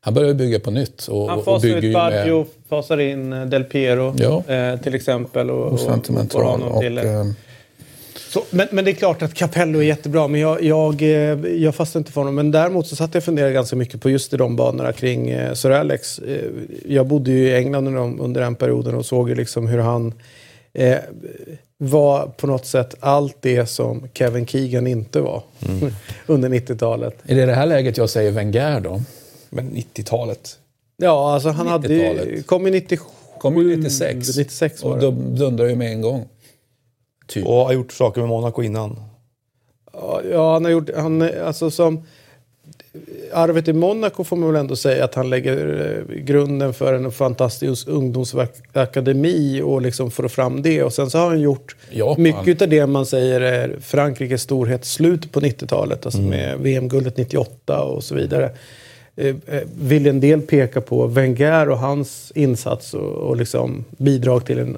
han 0.02 0.14
börjar 0.14 0.34
bygga 0.34 0.60
på 0.60 0.72
nytt. 0.72 1.08
Och, 1.08 1.30
Han 1.30 1.40
och 1.40 1.46
fasar 1.46 1.62
bygger 1.62 1.78
ut 1.78 1.84
ju 1.84 1.94
Baggio, 1.94 2.38
med 2.38 2.48
fasar 2.70 2.98
in 3.00 3.34
eh, 3.34 3.46
Del 3.46 3.64
Piero 3.64 4.16
Ja. 4.18 4.54
eh, 4.54 4.80
till 4.80 4.96
exempel. 4.96 5.50
Och, 5.52 5.66
och, 5.66 5.72
och 5.74 5.80
sentimental. 5.80 6.42
honom 6.44 6.72
Och, 6.72 6.82
till, 6.82 6.98
eh, 6.98 7.04
Så, 8.30 8.44
men, 8.50 8.68
men 8.72 8.86
det 8.86 8.92
är 8.92 8.96
klart 8.96 9.22
att 9.22 9.34
Capello 9.34 9.80
är 9.80 9.84
jättebra, 9.84 10.28
men 10.28 10.42
jag, 10.42 10.64
jag, 10.64 11.02
eh, 11.02 11.10
jag 11.46 11.76
fastnade 11.76 12.02
inte 12.02 12.12
för 12.12 12.22
honom. 12.22 12.36
Men 12.36 12.52
däremot 12.52 12.88
så 12.88 12.96
satt 12.96 13.14
jag 13.14 13.22
och 13.22 13.26
funderade 13.26 13.54
ganska 13.54 13.76
mycket 13.76 14.02
på 14.02 14.10
just 14.10 14.34
i 14.34 14.38
de 14.38 14.56
banorna 14.56 14.94
kring 14.94 15.30
eh, 15.30 15.54
Sir 15.54 15.72
Alex. 15.72 16.20
Eh, 16.20 16.38
jag 16.86 17.08
bodde 17.08 17.32
ju 17.32 17.48
i 17.48 17.56
England 17.56 17.88
under, 17.88 18.00
de- 18.02 18.22
under 18.22 18.42
den 18.42 18.56
perioden 18.56 18.96
och 18.96 19.06
såg 19.06 19.30
ju 19.30 19.36
liksom 19.36 19.68
hur 19.68 19.80
han 19.80 20.14
eh, 20.74 21.00
var 21.78 22.28
på 22.28 22.48
något 22.48 22.66
sätt 22.66 22.96
allt 23.00 23.38
det 23.42 23.66
som 23.66 24.08
Kevin 24.14 24.46
Keegan 24.46 24.88
inte 24.88 25.22
var 25.22 25.44
under 26.26 26.50
90-talet. 26.50 27.16
är 27.24 27.36
det 27.36 27.46
det 27.46 27.54
här 27.54 27.66
läget 27.66 27.98
jag 27.98 28.10
säger 28.10 28.32
Wenger 28.32 28.80
då? 28.80 29.02
Men 29.50 29.72
90-talet. 29.72 30.60
Ja, 30.98 31.34
alltså 31.34 31.50
han 31.50 31.68
hade 31.68 31.94
ju, 31.94 32.02
90-talet. 32.02 32.48
kom 32.48 32.66
ju 32.66 32.72
97. 32.72 33.06
Kom 33.40 33.58
ju 33.58 33.78
96. 33.78 34.28
96 34.38 34.84
var 34.84 35.06
Och 35.06 35.14
dundrar 35.14 35.66
ju 35.66 35.76
med 35.76 35.92
en 35.92 36.02
gång. 36.02 36.28
Typ. 37.28 37.48
Och 37.48 37.54
har 37.54 37.74
gjort 37.74 37.94
saker 37.94 38.22
med 38.22 38.30
Monaco 38.30 38.64
innan. 38.64 39.00
Ja, 40.32 40.54
han 40.54 40.66
har 40.66 40.72
gjort... 40.72 40.90
Han, 40.96 41.22
alltså 41.22 41.72
som... 41.72 42.04
Arvet 43.34 43.68
i 43.68 43.74
Monaco 43.74 44.24
får 44.24 44.36
man 44.36 44.52
väl 44.54 44.60
ändå 44.60 44.76
säga 44.76 45.04
att 45.06 45.16
han 45.16 45.30
lägger 45.30 45.96
eh, 46.10 46.16
grunden 46.16 46.74
för 46.74 46.94
en 46.94 47.12
fantastisk 47.12 47.88
ungdomsakademi 47.88 49.62
och 49.62 49.82
liksom 49.82 50.12
får 50.12 50.28
fram 50.28 50.62
det. 50.62 50.84
Och 50.84 50.94
sen 50.94 51.10
så 51.10 51.18
har 51.18 51.28
han 51.28 51.40
gjort 51.42 51.76
Japan. 51.92 52.24
mycket 52.24 52.62
av 52.62 52.70
det 52.70 52.88
man 52.88 53.06
säger 53.06 53.42
är 53.42 53.76
Frankrikes 53.82 54.42
storhet 54.42 54.86
slut 54.86 55.32
på 55.32 55.40
90-talet. 55.40 56.06
Alltså 56.06 56.22
med 56.22 56.60
VM-guldet 56.60 57.18
98 57.18 57.84
och 57.84 58.04
så 58.04 58.16
vidare. 58.16 58.52
Eh, 59.16 59.36
eh, 59.48 59.62
vill 59.80 60.08
en 60.08 60.20
del 60.20 60.42
peka 60.42 60.82
på 60.82 61.08
Wenger 61.08 61.70
och 61.70 61.78
hans 61.80 62.32
insats 62.36 62.94
och, 62.94 63.02
och 63.14 63.38
liksom 63.38 63.86
bidrag 63.98 64.46
till 64.46 64.58
den, 64.58 64.78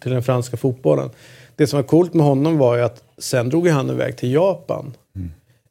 till 0.00 0.12
den 0.12 0.22
franska 0.22 0.56
fotbollen. 0.56 1.10
Det 1.56 1.66
som 1.66 1.76
var 1.76 1.84
coolt 1.84 2.14
med 2.14 2.26
honom 2.26 2.58
var 2.58 2.76
ju 2.76 2.82
att 2.82 3.02
sen 3.18 3.48
drog 3.48 3.68
han 3.68 3.90
iväg 3.90 4.16
till 4.16 4.32
Japan. 4.32 4.94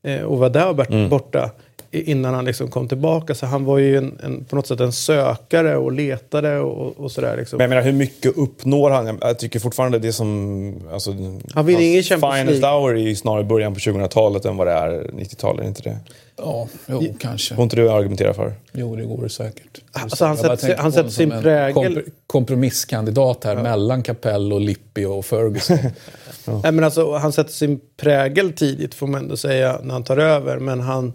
Eh, 0.04 0.22
och 0.22 0.38
var 0.38 0.50
där 0.50 0.74
bort- 0.74 1.10
borta 1.10 1.50
i- 1.50 1.65
innan 2.02 2.34
han 2.34 2.46
liksom 2.46 2.68
kom 2.68 2.88
tillbaka. 2.88 3.36
Så 3.36 3.46
han 3.46 3.66
var 3.66 3.78
ju 3.78 3.98
en, 3.98 4.20
en, 4.24 4.46
på 4.46 4.56
något 4.56 4.68
sätt 4.68 4.80
en 4.80 4.92
sökare 4.92 5.78
och 5.78 5.92
letade 5.92 6.60
och, 6.60 7.00
och 7.00 7.12
sådär. 7.12 7.38
Liksom. 7.38 7.58
Men 7.58 7.64
jag 7.64 7.70
menar, 7.70 7.82
hur 7.82 7.92
mycket 7.98 8.38
uppnår 8.38 8.90
han? 8.90 9.18
Jag- 9.22 9.40
tycker 9.40 9.60
fortfarande 9.60 10.00
det 10.00 10.14
som... 10.14 10.74
Alltså, 10.92 11.12
Han 11.54 11.66
vinner 11.66 11.82
ingen 11.82 12.04
Champions 12.04 12.36
Finest 12.36 12.62
League. 12.62 12.80
hour 12.80 12.96
är 12.98 13.02
ju 13.02 13.16
snarare 13.16 13.44
början 13.44 13.74
på 13.74 13.80
2000-talet 13.80 14.46
än 14.46 14.58
vad 14.58 14.68
det 14.68 14.74
är 14.74 14.90
90-talet. 15.14 15.64
Är 15.64 15.68
inte 15.68 15.82
det? 15.82 15.98
Ja, 16.38 16.68
jo, 16.88 17.16
kanske. 17.20 17.56
Får 17.56 17.64
inte 17.64 17.76
du 17.76 17.90
argumentera 17.92 18.34
för? 18.34 18.54
Jo, 18.74 18.96
det 18.96 19.04
går 19.04 19.24
det 19.24 19.30
säkert. 19.30 19.82
Alltså, 19.92 20.26
han 20.26 20.38
sätter- 20.38 20.78
han 20.78 20.92
sätter 20.92 21.10
sin 21.10 21.30
prägel. 21.30 21.74
kompr- 21.76 22.10
kompromisskandidat 22.28 23.44
här 23.44 23.56
mellan 23.56 24.04
Capello, 24.04 24.60
Lippi 24.60 25.06
och 25.06 25.26
Ferguson. 25.26 25.78
Nej, 26.64 26.72
men 26.72 26.84
alltså, 26.84 27.14
han 27.14 27.34
sätter 27.34 27.52
sin 27.52 27.80
prägel 27.98 28.54
tidigt 28.54 28.94
får 28.94 29.08
man 29.08 29.22
ändå 29.22 29.38
säga 29.38 29.80
när 29.84 29.94
han 29.94 30.04
tar 30.04 30.18
över. 30.18 30.60
Men 30.60 30.80
han, 30.80 31.14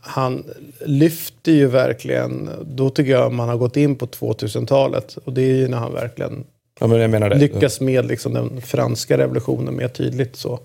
han 0.00 0.44
lyfter 0.86 1.52
ju 1.52 1.66
verkligen. 1.66 2.50
Då 2.64 2.90
tycker 2.90 3.10
jag 3.10 3.32
man 3.32 3.48
har 3.48 3.56
gått 3.56 3.76
in 3.76 3.96
på 3.96 4.06
2000-talet. 4.06 5.18
Och 5.24 5.32
det 5.32 5.42
är 5.42 5.54
ju 5.54 5.68
när 5.68 5.78
han 5.78 5.92
verkligen 5.92 6.44
Ja, 6.80 6.86
men 6.86 7.38
lyckas 7.38 7.80
med 7.80 8.06
liksom, 8.06 8.34
den 8.34 8.60
franska 8.60 9.18
revolutionen 9.18 9.76
mer 9.76 9.88
tydligt. 9.88 10.36
så. 10.36 10.60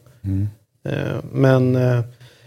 Eh, 0.85 1.15
men 1.31 1.75
eh, 1.75 1.99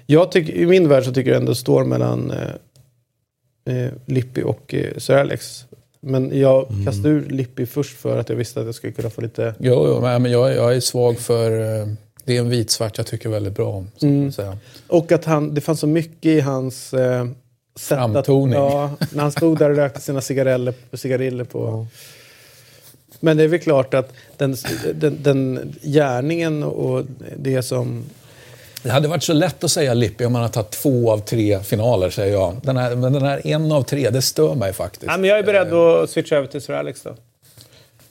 jag 0.07 0.33
tycker, 0.33 0.52
i 0.52 0.66
min 0.66 0.88
värld 0.88 1.04
så 1.04 1.12
tycker 1.12 1.30
jag 1.30 1.40
ändå 1.40 1.54
står 1.54 1.85
mellan 1.85 2.30
eh, 2.30 3.75
eh, 3.76 3.90
Lippi 4.07 4.42
och 4.42 4.75
eh, 4.75 4.97
Sir 4.97 5.14
Alex. 5.14 5.64
Men 6.01 6.38
jag 6.38 6.66
kastade 6.85 7.09
ur 7.09 7.29
Lippi 7.31 7.66
först 7.66 7.98
för 7.98 8.18
att 8.18 8.29
jag 8.29 8.37
visste 8.37 8.61
att 8.61 8.66
jag 8.66 8.74
skulle 8.74 8.92
kunna 8.92 9.11
få 9.11 9.20
lite... 9.20 9.55
Jo, 9.59 9.85
jo 9.88 10.01
men 10.01 10.22
men 10.22 10.33
jag, 10.33 10.55
jag 10.55 10.77
är 10.77 10.81
svag 10.81 11.18
för... 11.18 11.51
eh, 12.28 12.34
Det 12.34 12.36
är 12.36 12.40
en 12.40 12.50
vitsvart 12.50 12.98
jag 12.98 13.06
tycker 13.06 13.28
väldigt 13.28 13.54
bra 13.54 13.68
om. 13.72 13.90
Så 13.96 14.06
Mm. 14.06 14.28
att 14.28 14.34
säga. 14.34 14.58
Och 14.86 15.12
att 15.12 15.24
han, 15.24 15.54
det 15.54 15.60
fanns 15.60 15.80
så 15.80 15.86
mycket 15.86 16.26
i 16.26 16.40
hans 16.40 16.94
eh, 16.94 17.24
sätt 17.78 17.98
att... 17.98 18.12
Framtoning. 18.12 18.54
Ja, 18.58 18.90
när 19.12 19.22
han 19.22 19.32
stod 19.32 19.58
där 19.58 19.70
och 19.70 19.76
rökte 19.76 20.00
sina 20.00 20.20
cigareller, 20.20 20.74
cigariller 20.92 21.44
på... 21.44 21.86
Men 23.20 23.36
det 23.36 23.42
är 23.44 23.48
väl 23.48 23.60
klart 23.60 23.94
att 23.94 24.12
den, 24.36 24.56
den, 24.94 25.18
den 25.22 25.74
gärningen 25.82 26.62
och 26.62 27.04
det 27.36 27.62
som... 27.62 28.04
Det 28.82 28.90
hade 28.90 29.08
varit 29.08 29.22
så 29.22 29.32
lätt 29.32 29.64
att 29.64 29.70
säga 29.70 29.94
Lippi 29.94 30.24
om 30.24 30.32
man 30.32 30.42
hade 30.42 30.54
tagit 30.54 30.70
två 30.70 31.12
av 31.12 31.18
tre 31.18 31.60
finaler, 31.60 32.10
säger 32.10 32.32
jag. 32.32 32.56
Den 32.62 32.76
här, 32.76 32.94
men 32.96 33.12
den 33.12 33.22
här 33.22 33.46
en 33.46 33.72
av 33.72 33.82
tre, 33.82 34.10
det 34.10 34.22
stör 34.22 34.54
mig 34.54 34.72
faktiskt. 34.72 35.04
Ja, 35.06 35.16
men 35.16 35.30
jag 35.30 35.38
är 35.38 35.42
beredd 35.42 35.72
att 35.72 36.10
switcha 36.10 36.36
över 36.36 36.46
till 36.46 36.60
Sir 36.60 36.72
Alex 36.74 37.02
då. 37.02 37.14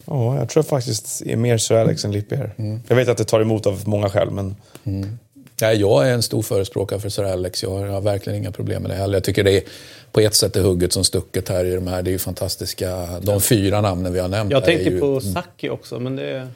Ja, 0.08 0.38
jag 0.38 0.50
tror 0.50 0.64
faktiskt 0.64 1.22
är 1.26 1.36
mer 1.36 1.58
Sir 1.58 1.76
Alex 1.76 2.06
än 2.06 2.12
Lippi 2.12 2.36
här. 2.36 2.54
Mm. 2.58 2.80
Jag 2.88 2.96
vet 2.96 3.08
att 3.08 3.18
det 3.18 3.24
tar 3.24 3.42
emot 3.42 3.66
av 3.66 3.84
många 3.86 4.10
skäl, 4.10 4.32
men... 4.32 4.56
Nej, 5.62 5.78
jag 5.78 6.08
är 6.08 6.14
en 6.14 6.24
stor 6.24 6.42
förespråkare 6.42 7.00
för 7.00 7.10
Sir 7.10 7.24
Alex. 7.24 7.64
Jag 7.64 7.70
har, 7.70 7.86
jag 7.86 7.94
har 7.94 8.02
verkligen 8.02 8.40
inga 8.40 8.52
problem 8.52 8.82
med 8.82 8.92
det 8.92 8.96
heller. 8.96 9.14
Jag 9.14 9.24
tycker 9.24 9.44
det 9.44 9.58
är 9.58 9.64
på 10.12 10.20
ett 10.20 10.34
sätt 10.34 10.56
är 10.56 10.62
hugget 10.62 10.94
som 10.94 11.04
stucket 11.04 11.50
här 11.50 11.66
i 11.66 11.76
de 11.76 11.88
här. 11.88 12.02
Det 12.02 12.10
är 12.10 12.12
ju 12.12 12.20
fantastiska. 12.20 13.20
De 13.22 13.42
fyra 13.42 13.82
namnen 13.82 14.14
vi 14.14 14.20
har 14.20 14.28
nämnt 14.28 14.52
Jag 14.52 14.66
tänkte 14.66 14.90
ju, 14.90 15.00
på 15.00 15.22
Saki 15.22 15.70
också, 15.70 16.00
men 16.00 16.16
det... 16.16 16.48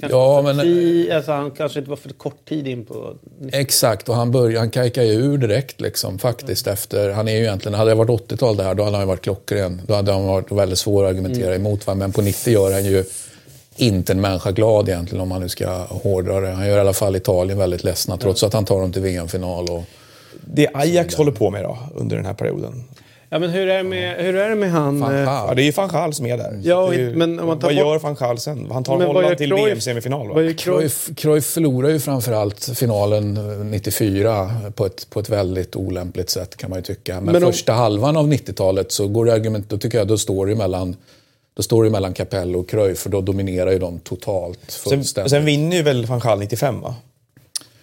Kanske 0.00 0.18
Ja, 0.18 0.42
men- 0.42 0.60
ti- 0.60 1.16
alltså, 1.16 1.32
han 1.32 1.50
kanske 1.50 1.78
inte 1.78 1.90
var 1.90 1.96
för 1.96 2.08
kort 2.08 2.48
tid 2.48 2.68
in 2.68 2.84
på... 2.84 3.14
Exakt, 3.52 4.08
och 4.08 4.14
han, 4.14 4.30
börjar, 4.30 4.58
han 4.58 4.70
kajkar 4.70 5.02
ju 5.02 5.12
ur 5.12 5.38
direkt 5.38 5.80
liksom, 5.80 6.18
faktiskt 6.18 6.66
efter. 6.66 7.10
Han 7.10 7.28
är 7.28 7.32
ju 7.32 7.38
egentligen, 7.42 7.78
hade 7.78 7.90
det 7.90 7.94
varit 7.94 8.10
80-tal 8.30 8.56
det 8.56 8.62
här, 8.62 8.74
då 8.74 8.82
hade 8.82 8.96
han 8.96 9.02
ju 9.04 9.08
varit 9.08 9.22
klockren. 9.22 9.82
Då 9.86 9.94
hade 9.94 10.12
han 10.12 10.26
varit 10.26 10.52
väldigt 10.52 10.78
svår 10.78 11.04
att 11.04 11.10
argumentera 11.10 11.54
emot. 11.54 11.86
Va? 11.86 11.94
Men 11.94 12.12
på 12.12 12.22
90 12.22 12.52
gör 12.52 12.72
han 12.72 12.84
ju 12.84 13.04
inte 13.76 14.12
en 14.12 14.20
människa 14.20 14.50
glad 14.50 14.88
egentligen 14.88 15.22
om 15.22 15.28
man 15.28 15.40
nu 15.40 15.48
ska 15.48 15.70
hårdra 15.84 16.40
det. 16.40 16.50
Han 16.50 16.66
gör 16.68 16.76
i 16.76 16.80
alla 16.80 16.92
fall 16.92 17.16
Italien 17.16 17.58
väldigt 17.58 17.84
ledsna 17.84 18.16
trots 18.16 18.42
att 18.42 18.52
han 18.52 18.64
tar 18.64 18.80
dem 18.80 18.92
till 18.92 19.02
VM-final. 19.02 19.68
Och... 19.70 19.82
Det 20.44 20.68
Ajax 20.74 21.14
håller 21.14 21.32
på 21.32 21.50
med 21.50 21.62
då, 21.64 21.78
under 21.94 22.16
den 22.16 22.26
här 22.26 22.34
perioden. 22.34 22.84
Ja, 23.32 23.38
men 23.38 23.50
hur 23.50 23.68
är 23.68 23.76
det 23.76 23.82
med, 23.82 24.16
hur 24.24 24.36
är 24.36 24.48
det 24.48 24.54
med 24.54 24.70
han... 24.70 25.02
Eh. 25.02 25.20
Ja, 25.20 25.52
det 25.56 25.62
är 25.62 25.64
ju 25.64 25.70
van 25.70 25.88
Gaal 25.88 26.14
som 26.14 26.26
är 26.26 26.36
där. 26.36 26.60
Ja, 26.62 26.94
ju, 26.94 27.14
men 27.16 27.40
om 27.40 27.46
man 27.46 27.58
tar 27.58 27.68
vad 27.68 27.76
bort- 27.76 27.84
gör 27.86 27.98
van 27.98 28.14
Gaal 28.14 28.38
sen? 28.38 28.68
Han 28.72 28.84
tar 28.84 28.98
Men 28.98 29.06
Holland 29.06 29.38
till? 29.38 29.54
VM-semifinal, 29.54 30.28
va? 30.28 30.34
Cruyff? 30.34 30.56
Cruyff, 30.58 31.10
Cruyff 31.16 31.46
förlorar 31.46 31.88
ju 31.88 32.00
framförallt 32.00 32.64
finalen 32.78 33.36
eh, 33.36 33.64
94 33.64 34.50
på 34.74 34.86
ett, 34.86 35.10
på 35.10 35.20
ett 35.20 35.28
väldigt 35.28 35.76
olämpligt 35.76 36.30
sätt 36.30 36.56
kan 36.56 36.70
man 36.70 36.78
ju 36.78 36.82
tycka. 36.82 37.14
Men, 37.20 37.24
Men 37.32 37.44
om- 37.44 37.52
första 37.52 37.72
halvan 37.72 38.16
av 38.16 38.28
90-talet 38.32 38.92
så 38.92 39.08
går 39.08 39.24
det 39.24 39.32
argument, 39.32 39.68
då 39.70 39.78
tycker 39.78 39.98
jag 39.98 40.08
då 40.08 40.18
står 40.18 40.46
det 40.46 40.54
mellan 40.54 40.96
då 41.56 41.62
står 41.62 41.84
det 41.84 41.90
mellan 41.90 42.12
Capello 42.14 42.58
och 42.60 42.68
Cruyff 42.68 42.98
för 42.98 43.10
då 43.10 43.20
dominerar 43.20 43.70
ju 43.72 43.78
de 43.78 43.98
totalt 44.00 44.60
Sen, 44.70 45.04
sen 45.04 45.44
vinner 45.44 45.76
ju 45.76 45.82
väl 45.82 46.06
van 46.06 46.18
Gaal 46.18 46.38
95, 46.38 46.80
va? 46.80 46.94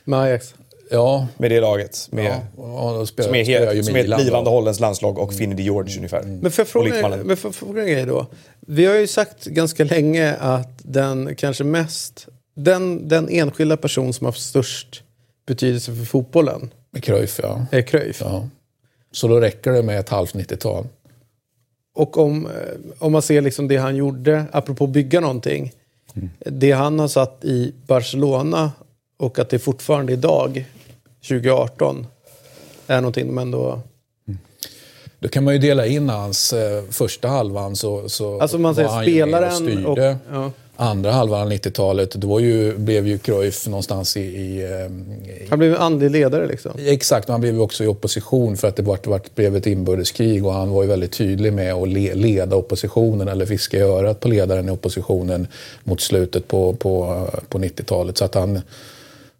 Med 0.03 0.19
Ajax? 0.19 0.53
Ja, 0.91 1.27
Med 1.37 1.51
det 1.51 1.61
laget. 1.61 2.07
Med, 2.11 2.41
ja, 2.57 3.05
spelar, 3.05 3.27
Som 3.27 3.35
är, 3.35 3.45
helt, 3.45 3.85
som 3.85 3.95
är 3.95 3.99
ett 3.99 4.17
blivande 4.17 4.49
holländskt 4.49 4.81
landslag 4.81 5.17
och 5.17 5.33
Finny 5.33 5.55
de 5.55 5.63
George 5.63 5.97
ungefär. 5.97 6.23
Men 6.23 6.51
får 6.51 6.61
jag 6.61 6.67
fråga, 6.67 7.07
men 7.09 7.37
jag 7.43 7.55
fråga 7.55 7.81
en 7.81 7.87
grej 7.87 8.05
då? 8.05 8.25
Vi 8.59 8.85
har 8.85 8.95
ju 8.95 9.07
sagt 9.07 9.45
ganska 9.45 9.83
länge 9.83 10.35
att 10.35 10.79
den 10.83 11.35
kanske 11.35 11.63
mest... 11.63 12.27
Den, 12.59 13.07
den 13.07 13.29
enskilda 13.29 13.77
person 13.77 14.13
som 14.13 14.25
har 14.25 14.31
haft 14.31 14.41
störst 14.41 15.03
betydelse 15.47 15.95
för 15.95 16.05
fotbollen 16.05 16.69
Med 16.91 17.03
Cruyff, 17.03 17.39
ja. 17.43 17.65
är 17.71 17.81
Cruyff. 17.81 18.21
ja. 18.21 18.49
Så 19.11 19.27
då 19.27 19.39
räcker 19.39 19.71
det 19.71 19.83
med 19.83 19.99
ett 19.99 20.09
halvt 20.09 20.35
90-tal. 20.35 20.87
Och 21.95 22.17
om, 22.17 22.45
eh, 22.45 22.51
om 22.99 23.11
man 23.11 23.21
ser 23.21 23.41
liksom 23.41 23.67
det 23.67 23.77
han 23.77 23.95
gjorde, 23.95 24.45
apropå 24.51 24.87
bygga 24.87 25.19
någonting. 25.19 25.71
Det 26.39 26.71
han 26.71 26.99
har 26.99 27.07
satt 27.07 27.45
i 27.45 27.73
Barcelona 27.87 28.71
och 29.17 29.39
att 29.39 29.49
det 29.49 29.59
fortfarande 29.59 30.13
idag, 30.13 30.65
2018, 31.27 32.07
är 32.87 33.01
någonting 33.01 33.27
de 33.27 33.37
ändå... 33.37 33.81
Då 35.19 35.27
kan 35.27 35.43
man 35.43 35.53
ju 35.53 35.59
dela 35.59 35.85
in 35.85 36.09
hans 36.09 36.53
eh, 36.53 36.83
första 36.89 37.27
halvan 37.27 37.75
så, 37.75 38.09
så 38.09 38.39
Alltså 38.39 38.57
man 38.57 38.73
var 38.73 39.03
säger 39.03 39.21
han 39.21 39.29
med 39.29 39.43
och 39.43 39.53
spelaren 39.53 39.85
och... 39.85 39.97
styrde. 39.97 40.17
ja. 40.31 40.51
Andra 40.79 41.11
halvan 41.11 41.41
av 41.41 41.51
90-talet, 41.51 42.11
då 42.11 42.39
ju, 42.39 42.77
blev 42.77 43.07
ju 43.07 43.17
Cruyff 43.17 43.67
någonstans 43.67 44.17
i... 44.17 44.21
i, 44.21 44.63
eh, 44.63 44.69
i 44.69 45.47
Han 45.49 45.59
blev 45.59 45.71
en 45.73 45.81
andlig 45.81 46.11
ledare 46.11 46.47
liksom. 46.47 46.71
Exakt, 46.77 47.27
och 47.27 47.33
han 47.33 47.41
blev 47.41 47.53
ju 47.53 47.59
också 47.59 47.83
i 47.83 47.87
opposition 47.87 48.57
för 48.57 48.67
att 48.67 48.75
det 48.75 48.83
vart, 48.83 49.07
vart, 49.07 49.35
blev 49.35 49.55
ett 49.55 49.67
inbördeskrig 49.67 50.45
och 50.45 50.53
han 50.53 50.69
var 50.69 50.83
ju 50.83 50.89
väldigt 50.89 51.11
tydlig 51.11 51.53
med 51.53 51.73
att 51.73 51.87
le, 51.87 52.13
leda 52.13 52.55
oppositionen 52.55 53.27
eller 53.27 53.45
viska 53.45 53.77
i 53.77 53.81
örat 53.81 54.19
på 54.19 54.27
ledaren 54.27 54.69
i 54.69 54.71
oppositionen 54.71 55.47
mot 55.83 56.01
slutet 56.01 56.47
på, 56.47 56.73
på, 56.73 57.25
på 57.49 57.59
90-talet. 57.59 58.17
Så 58.17 58.25
att 58.25 58.35
han, 58.35 58.61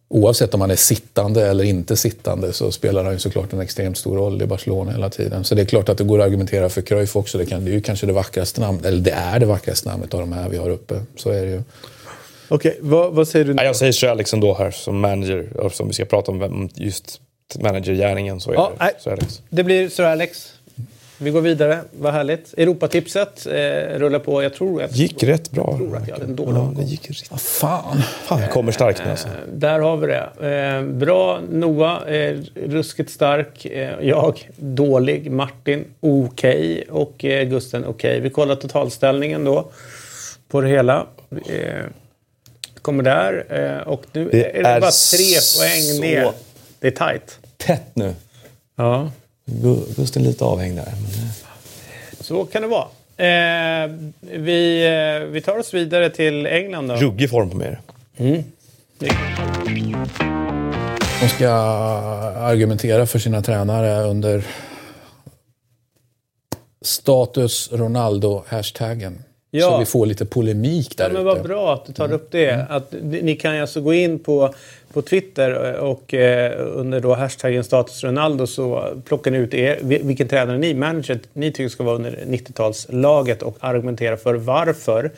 oavsett 0.09 0.53
om 0.53 0.61
han 0.61 0.71
är 0.71 0.75
sittande 0.75 1.47
eller 1.47 1.63
inte 1.63 1.97
sittande 1.97 2.53
så 2.53 2.71
spelar 2.71 3.03
han 3.03 3.13
ju 3.13 3.19
såklart 3.19 3.53
en 3.53 3.59
extremt 3.59 3.97
stor 3.97 4.15
roll 4.17 4.41
i 4.41 4.45
Barcelona 4.45 4.91
hela 4.91 5.09
tiden. 5.09 5.43
Så 5.43 5.55
det 5.55 5.61
är 5.61 5.65
klart 5.65 5.89
att 5.89 5.97
det 5.97 6.03
går 6.03 6.19
att 6.19 6.25
argumentera 6.25 6.69
för 6.69 6.81
Cruyff 6.81 7.15
också. 7.15 7.37
Det, 7.37 7.45
kan, 7.45 7.65
det 7.65 7.71
är 7.71 7.73
ju 7.73 7.81
kanske 7.81 8.05
det 8.05 8.13
vackraste 8.13 8.61
namnet, 8.61 8.85
eller 8.85 8.99
det 8.99 9.11
är 9.11 9.39
det 9.39 9.45
vackraste 9.45 9.89
namnet 9.89 10.13
av 10.13 10.19
de 10.19 10.31
här 10.33 10.49
vi 10.49 10.57
har 10.57 10.69
uppe. 10.69 11.01
Så 11.15 11.29
är 11.29 11.41
det 11.41 11.51
ju. 11.51 11.61
Okej, 12.49 12.77
vad, 12.81 13.13
vad 13.13 13.27
säger 13.27 13.45
du? 13.45 13.53
Nej, 13.53 13.65
jag 13.65 13.75
säger 13.75 13.91
Sir 13.91 14.07
Alex 14.07 14.33
ändå 14.33 14.53
här 14.53 14.71
som 14.71 14.99
manager. 14.99 15.65
Eftersom 15.65 15.87
vi 15.87 15.93
ska 15.93 16.05
prata 16.05 16.31
om 16.31 16.69
just 16.75 17.21
managergärningen 17.59 18.39
så 18.39 18.51
är 18.51 18.55
Ja, 18.55 18.71
det. 18.79 18.93
Sir 19.03 19.11
Alex. 19.11 19.41
Det 19.49 19.63
blir 19.63 19.89
Sir 19.89 20.03
Alex. 20.03 20.53
Vi 21.19 21.31
går 21.31 21.41
vidare, 21.41 21.79
vad 21.91 22.13
härligt. 22.13 22.53
Europatipset 22.57 23.45
eh, 23.45 23.51
rullar 23.99 24.19
på. 24.19 24.43
Jag 24.43 24.53
tror 24.53 24.83
att, 24.83 24.95
Gick 24.95 25.23
rätt 25.23 25.51
bra. 25.51 25.77
tror 25.77 25.97
att 25.97 26.07
jag 26.07 26.15
hade 26.15 26.25
en 26.25 26.35
dålig 26.35 26.57
Ja, 26.57 26.73
det 26.77 26.83
gick 26.83 27.09
rätt. 27.09 27.31
Vad 27.31 27.41
fan. 27.41 28.01
Fan, 28.01 28.41
jag 28.41 28.51
kommer 28.51 28.71
starkt 28.71 29.01
nu 29.05 29.11
alltså. 29.11 29.27
Eh, 29.27 29.33
Där 29.53 29.79
har 29.79 29.97
vi 29.97 30.07
det. 30.07 30.47
Eh, 30.49 30.83
bra 30.83 31.39
Noah, 31.51 32.07
eh, 32.13 32.37
ruskigt 32.55 33.09
stark. 33.11 33.65
Eh, 33.65 33.93
jag 34.01 34.49
dålig. 34.57 35.31
Martin 35.31 35.85
okej. 35.99 36.83
Och 36.89 37.25
eh, 37.25 37.43
Gusten 37.47 37.85
okej. 37.85 38.19
Vi 38.19 38.29
kollar 38.29 38.55
totalställningen 38.55 39.43
då 39.43 39.69
på 40.47 40.61
det 40.61 40.69
hela. 40.69 41.05
Eh, 41.49 41.83
kommer 42.81 43.03
där. 43.03 43.45
Eh, 43.49 43.87
och 43.87 44.03
nu 44.11 44.29
Det 44.31 44.57
är 44.57 44.63
det 44.63 44.69
är 44.69 44.81
bara 44.81 44.91
tre 44.91 45.35
poäng 45.59 46.01
ner. 46.01 46.31
Det 46.79 46.87
är 46.87 46.91
tajt. 46.91 47.39
Tätt 47.57 47.95
nu. 47.95 48.13
Ja, 48.75 49.11
Gusten 49.95 50.23
lite 50.23 50.45
avhängd 50.45 50.75
där. 50.75 50.85
Men... 50.85 51.29
så 52.21 52.45
kan 52.45 52.61
det 52.61 52.67
vara. 52.67 52.87
Eh, 53.17 53.91
vi, 54.19 54.85
eh, 54.85 55.27
vi 55.27 55.41
tar 55.41 55.57
oss 55.57 55.73
vidare 55.73 56.09
till 56.09 56.45
England 56.45 56.87
då. 56.87 56.95
Ruggig 56.95 57.29
form 57.29 57.49
på 57.49 57.57
mig. 57.57 57.77
De 61.21 61.29
ska 61.29 61.49
argumentera 61.49 63.05
för 63.05 63.19
sina 63.19 63.41
tränare 63.41 64.03
under 64.03 64.45
status 66.81 67.69
Ronaldo-hashtaggen. 67.71 69.17
Ja. 69.51 69.71
Så 69.71 69.77
vi 69.79 69.85
får 69.85 70.05
lite 70.05 70.25
polemik 70.25 70.97
där 70.97 71.03
Ja, 71.07 71.13
men 71.13 71.25
vad 71.25 71.43
bra 71.43 71.73
att 71.73 71.85
du 71.85 71.93
tar 71.93 72.13
upp 72.13 72.31
det. 72.31 72.65
Att 72.69 72.93
ni 73.01 73.35
kan 73.35 73.61
alltså 73.61 73.81
gå 73.81 73.93
in 73.93 74.19
på, 74.19 74.53
på 74.93 75.01
Twitter 75.01 75.73
och 75.73 76.13
eh, 76.13 76.53
under 76.75 76.99
då 76.99 77.13
hashtaggen 77.15 77.63
status 77.63 78.03
Ronaldo 78.03 78.47
så 78.47 78.83
plockar 79.05 79.31
ni 79.31 79.37
ut 79.37 79.53
er, 79.53 79.79
vil- 79.81 80.03
vilken 80.03 80.27
tränare 80.27 80.57
ni, 80.57 80.73
manager, 80.73 81.19
ni 81.33 81.51
tycker 81.51 81.69
ska 81.69 81.83
vara 81.83 81.95
under 81.95 82.11
90-talslaget 82.11 83.43
och 83.43 83.57
argumentera 83.59 84.17
för 84.17 84.33
varför. 84.33 85.11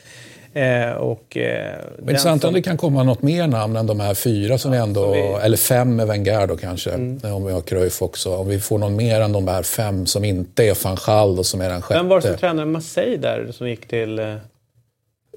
Eh, 0.53 0.91
och, 0.91 1.37
eh, 1.37 1.75
intressant 2.01 2.41
som- 2.41 2.47
om 2.47 2.53
det 2.53 2.61
kan 2.61 2.77
komma 2.77 3.03
något 3.03 3.21
mer 3.21 3.47
namn 3.47 3.75
än 3.75 3.87
de 3.87 3.99
här 3.99 4.13
fyra 4.13 4.57
som 4.57 4.71
vi 4.71 4.77
ändå... 4.77 5.03
som 5.03 5.11
vi- 5.11 5.19
Mm. 5.21 5.41
Eller 5.41 5.57
fem 5.57 5.95
med 5.95 6.07
Wenger 6.07 6.47
då 6.47 6.57
kanske. 6.57 6.91
Om 7.23 7.45
vi 7.45 7.53
har 7.53 7.61
Cruyff 7.61 8.01
också. 8.01 8.35
Om 8.35 8.47
vi 8.47 8.59
får 8.59 8.77
någon 8.77 8.95
mer 8.95 9.21
än 9.21 9.31
de 9.31 9.47
här 9.47 9.63
fem 9.63 10.05
som 10.05 10.23
inte 10.23 10.63
är 10.63 10.83
van 10.83 10.97
Gaal 11.05 11.39
och 11.39 11.45
som 11.45 11.61
är 11.61 11.69
den 11.69 11.81
sjätte. 11.81 11.99
Vem 11.99 12.07
var 12.07 12.21
det 12.21 12.27
som 12.27 12.37
tränade 12.37 12.65
Marseille 12.71 13.17
där 13.17 13.51
som 13.51 13.69
gick 13.69 13.87
till... 13.87 14.19
Eh, 14.19 14.35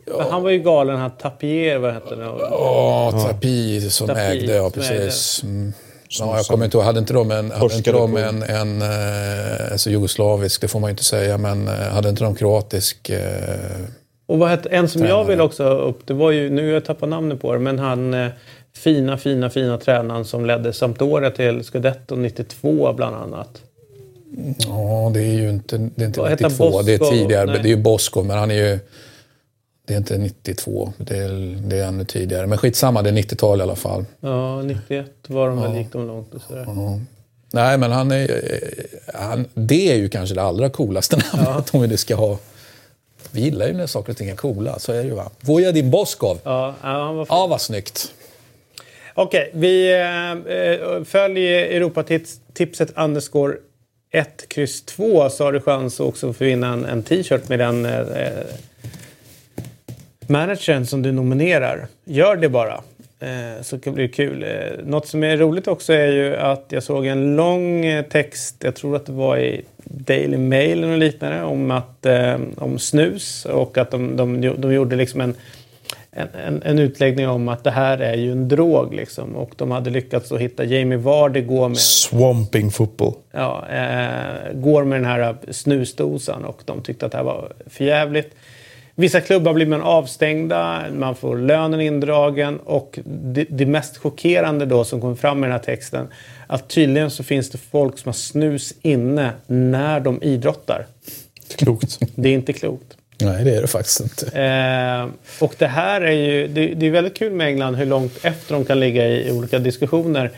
för 0.06 0.30
Han 0.30 0.42
var 0.42 0.50
ju 0.50 0.58
galen, 0.58 0.96
han 0.98 1.10
Tapier, 1.10 1.78
vad 1.78 1.94
hette 1.94 2.14
det? 2.16 2.22
Ja, 2.24 3.12
Tapi 3.26 3.80
som 3.90 4.06
Tapi 4.06 4.20
ägde, 4.20 4.54
ja 4.54 4.70
precis. 4.70 5.42
Mm. 5.42 5.72
Ja, 6.20 6.36
jag 6.36 6.46
kommer 6.46 6.64
inte 6.64 6.76
ihåg, 6.76 6.84
hade 6.86 6.98
inte 6.98 7.12
de 7.12 7.30
en, 7.30 7.50
hade 7.50 7.74
inte 7.74 7.92
de 7.92 8.16
en, 8.16 8.42
en 8.42 8.82
eh, 8.82 9.72
alltså 9.72 9.90
jugoslavisk, 9.90 10.60
det 10.60 10.68
får 10.68 10.80
man 10.80 10.88
ju 10.88 10.92
inte 10.92 11.04
säga, 11.04 11.38
men 11.38 11.68
eh, 11.68 11.74
hade 11.74 12.08
inte 12.08 12.24
de 12.24 12.34
kroatisk... 12.34 13.10
Eh, 13.10 13.20
Och 14.32 14.38
vad 14.38 14.48
hette, 14.48 14.68
en 14.68 14.88
som 14.88 15.00
jag 15.00 15.08
Tränare. 15.08 15.28
vill 15.28 15.40
också 15.40 15.64
upp, 15.64 16.06
det 16.06 16.14
var 16.14 16.30
ju, 16.30 16.50
nu 16.50 16.66
har 16.66 16.74
jag 16.74 16.84
tappat 16.84 17.08
namnet 17.08 17.40
på 17.40 17.52
det, 17.52 17.58
men 17.58 17.78
han 17.78 18.14
eh, 18.14 18.28
fina, 18.74 19.16
fina, 19.18 19.50
fina 19.50 19.78
tränaren 19.78 20.24
som 20.24 20.46
ledde 20.46 20.72
Sampdoria 20.72 21.30
till 21.30 21.64
Scudetto 21.64 22.16
92 22.16 22.92
bland 22.92 23.16
annat. 23.16 23.62
ja, 24.58 25.10
det 25.14 25.20
är 25.20 25.32
ju 25.32 25.50
inte, 25.50 25.90
det 25.94 26.04
är 26.04 26.06
inte 26.06 26.20
Vad 26.20 26.30
heter 26.30 26.48
92, 26.48 26.82
det 26.82 26.94
är 26.94 26.98
tidigare. 26.98 27.46
Nej. 27.46 27.58
Det 27.62 27.68
är 27.68 27.76
ju 27.76 27.82
Bosko, 27.82 28.22
men 28.22 28.38
han 28.38 28.50
är 28.50 28.54
ju... 28.54 28.78
Det 29.86 29.94
är 29.94 29.98
inte 29.98 30.18
92, 30.18 30.92
det 30.96 31.16
är, 31.16 31.60
det 31.68 31.78
är 31.78 31.86
ännu 31.86 32.04
tidigare. 32.04 32.46
Men 32.46 32.58
skitsamma, 32.58 33.02
det 33.02 33.10
är 33.10 33.14
90-tal 33.14 33.58
i 33.58 33.62
alla 33.62 33.76
fall. 33.76 34.04
Ja, 34.20 34.62
91 34.62 35.06
var 35.26 35.48
de 35.48 35.62
väl, 35.62 35.76
gick 35.76 35.92
de 35.92 36.06
långt 36.06 36.34
och 36.34 36.40
sådär. 36.42 36.66
Nej, 37.52 37.78
men 37.78 37.92
han 37.92 38.12
är, 38.12 38.30
eh, 38.30 39.20
han, 39.20 39.46
det 39.54 39.92
är 39.92 39.96
ju 39.96 40.08
kanske 40.08 40.34
det 40.34 40.42
allra 40.42 40.70
coolaste 40.70 41.16
namnet 41.32 41.74
om 41.74 41.80
vi 41.80 41.88
nu 41.88 41.96
ska 41.96 42.14
ha... 42.14 42.38
Vi 43.32 43.40
gillar 43.40 43.66
ju 43.66 43.72
när 43.72 43.86
saker 43.86 44.12
och 44.12 44.16
ting 44.16 44.28
är 44.28 44.36
coola, 44.36 44.78
så 44.78 44.92
är 44.92 44.96
det 44.96 45.02
ju 45.02 45.14
va. 45.14 45.30
Vojadin 45.40 45.90
Boskov. 45.90 46.38
Ja, 46.44 46.74
han 46.80 47.16
var 47.16 47.24
fin. 47.24 47.36
Ja, 47.36 47.46
vad 47.46 47.60
snyggt. 47.60 48.14
Okej, 49.14 49.50
vi 49.54 49.92
eh, 49.92 50.30
eh, 50.56 51.04
följer 51.04 51.64
Europatipset 51.64 52.92
underscore 52.96 53.54
1, 54.10 54.48
kryss 54.48 54.82
2 54.82 55.30
så 55.30 55.44
har 55.44 55.52
du 55.52 55.60
chans 55.60 56.00
också 56.00 56.30
att 56.30 56.36
få 56.36 56.44
vinna 56.44 56.72
en, 56.72 56.84
en 56.84 57.02
t-shirt 57.02 57.48
med 57.48 57.58
den 57.58 57.84
eh, 57.84 58.00
eh, 58.00 58.44
managern 60.26 60.86
som 60.86 61.02
du 61.02 61.12
nominerar. 61.12 61.86
Gör 62.04 62.36
det 62.36 62.48
bara. 62.48 62.80
Eh, 63.22 63.62
så 63.62 63.76
det 63.76 63.90
bli 63.90 64.08
kul. 64.08 64.42
Eh, 64.42 64.84
något 64.84 65.06
som 65.06 65.24
är 65.24 65.36
roligt 65.36 65.68
också 65.68 65.92
är 65.92 66.12
ju 66.12 66.36
att 66.36 66.64
jag 66.68 66.82
såg 66.82 67.06
en 67.06 67.36
lång 67.36 67.84
eh, 67.84 68.04
text, 68.04 68.56
jag 68.58 68.74
tror 68.74 68.96
att 68.96 69.06
det 69.06 69.12
var 69.12 69.36
i 69.36 69.64
Daily 69.84 70.36
Mail 70.36 70.84
eller 70.84 70.96
liknande, 70.96 71.42
om, 71.42 71.70
att, 71.70 72.06
om 72.56 72.78
snus 72.78 73.44
och 73.44 73.78
att 73.78 73.90
de, 73.90 74.16
de, 74.16 74.40
de 74.58 74.74
gjorde 74.74 74.96
liksom 74.96 75.20
en 75.20 75.34
en, 76.14 76.62
en, 76.64 76.78
utläggning 76.78 77.28
om 77.28 77.48
att 77.48 77.64
det 77.64 77.70
här 77.70 77.98
är 77.98 78.14
ju 78.14 78.32
en 78.32 78.48
drog 78.48 78.94
liksom. 78.94 79.36
Och 79.36 79.50
de 79.56 79.70
hade 79.70 79.90
lyckats 79.90 80.32
att 80.32 80.40
hitta 80.40 80.64
Jamie 80.64 80.98
Vardy 80.98 81.40
gå 81.40 81.68
med, 81.68 81.78
Swamping 81.78 82.70
football. 82.70 83.14
ja, 83.30 83.64
eh, 83.68 84.52
går 84.54 84.84
med 84.84 84.98
den 84.98 85.10
här 85.10 85.36
snusdosan 85.50 86.44
och 86.44 86.62
de 86.64 86.82
tyckte 86.82 87.06
att 87.06 87.12
det 87.12 87.18
här 87.18 87.24
var 87.24 87.52
förjävligt. 87.66 88.34
Vissa 88.94 89.20
klubbar 89.20 89.54
blir 89.54 89.66
man 89.66 89.82
avstängda, 89.82 90.84
man 90.98 91.14
får 91.14 91.38
lönen 91.38 91.80
indragen 91.80 92.58
och 92.58 92.98
det, 93.04 93.46
det 93.50 93.66
mest 93.66 93.96
chockerande 93.96 94.66
då 94.66 94.84
som 94.84 95.00
kom 95.00 95.16
fram 95.16 95.38
i 95.38 95.42
den 95.42 95.52
här 95.52 95.58
texten 95.58 96.08
att 96.46 96.68
tydligen 96.68 97.10
så 97.10 97.22
finns 97.22 97.50
det 97.50 97.58
folk 97.58 97.98
som 97.98 98.08
har 98.08 98.12
snus 98.12 98.74
inne 98.82 99.30
när 99.46 100.00
de 100.00 100.22
idrottar. 100.22 100.86
Klokt. 101.56 101.98
Det 102.14 102.28
är 102.28 102.32
inte 102.32 102.52
klokt. 102.52 102.96
Nej, 103.20 103.44
det 103.44 103.56
är 103.56 103.60
det 103.60 103.68
faktiskt 103.68 104.00
inte. 104.00 104.40
Eh, 104.42 105.08
och 105.44 105.54
det 105.58 105.66
här 105.66 106.00
är 106.00 106.12
ju, 106.12 106.48
det, 106.48 106.66
det 106.66 106.86
är 106.86 106.90
väldigt 106.90 107.18
kul 107.18 107.32
med 107.32 107.46
England 107.46 107.74
hur 107.74 107.86
långt 107.86 108.24
efter 108.24 108.54
de 108.54 108.64
kan 108.64 108.80
ligga 108.80 109.08
i, 109.08 109.28
i 109.28 109.32
olika 109.32 109.58
diskussioner. 109.58 110.30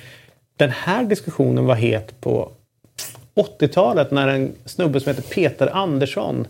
Den 0.56 0.70
här 0.70 1.04
diskussionen 1.04 1.66
var 1.66 1.74
het 1.74 2.20
på 2.20 2.50
80-talet 3.34 4.10
när 4.10 4.28
en 4.28 4.52
snubbe 4.64 5.00
som 5.00 5.10
heter 5.10 5.34
Peter 5.34 5.66
Andersson 5.72 6.46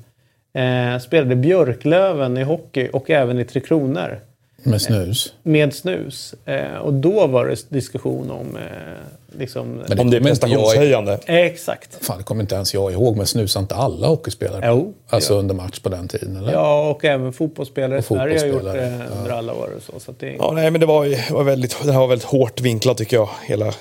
eh, 0.54 0.98
spelade 0.98 1.36
Björklöven 1.36 2.36
i 2.38 2.42
hockey 2.42 2.88
och 2.92 3.10
även 3.10 3.38
i 3.38 3.44
Tre 3.44 3.60
Kronor 3.60 4.20
Med 4.62 4.82
snus. 4.82 5.34
med 5.42 5.74
snus. 5.74 6.34
Eh, 6.44 6.76
och 6.76 6.92
då 6.94 7.26
var 7.26 7.46
det 7.46 7.70
diskussion 7.70 8.30
om 8.30 8.56
eh, 8.56 8.62
liksom... 9.38 9.82
Men 9.88 9.98
Om 9.98 10.10
det 10.10 10.16
är 10.16 10.20
prestationshöjande. 10.20 11.18
Eh, 11.26 11.36
exakt. 11.36 12.04
Fan, 12.04 12.18
det 12.18 12.24
kommer 12.24 12.40
inte 12.42 12.54
ens 12.54 12.74
jag 12.74 12.92
ihåg, 12.92 13.16
men 13.16 13.26
snusade 13.26 13.62
inte 13.62 13.74
alla 13.74 14.06
hockeyspelare? 14.06 14.64
Jo, 14.68 14.94
Alltså 15.08 15.34
under 15.34 15.54
match 15.54 15.78
på 15.78 15.88
den 15.88 16.08
tiden, 16.08 16.36
eller? 16.36 16.52
Ja, 16.52 16.90
och 16.90 17.04
även 17.04 17.32
fotbollsspelare. 17.32 17.98
Och 17.98 18.04
Sverige 18.04 18.40
har 18.40 18.46
gjort 18.46 18.62
det 18.62 19.00
under 19.18 19.30
alla 19.30 19.54
år 19.54 19.68
och 19.76 19.82
så. 19.82 20.00
så 20.00 20.10
att 20.10 20.18
det. 20.20 20.34
Ja, 20.38 20.52
nej, 20.54 20.70
men 20.70 20.80
det 20.80 20.86
var, 20.86 21.32
var 21.32 21.44
väldigt, 21.44 21.82
det 21.84 21.92
här 21.92 22.00
var 22.00 22.06
väldigt 22.08 22.28
hårt 22.28 22.60
vinklat 22.60 22.98
tycker 22.98 23.16
jag. 23.16 23.28
Hela, 23.46 23.72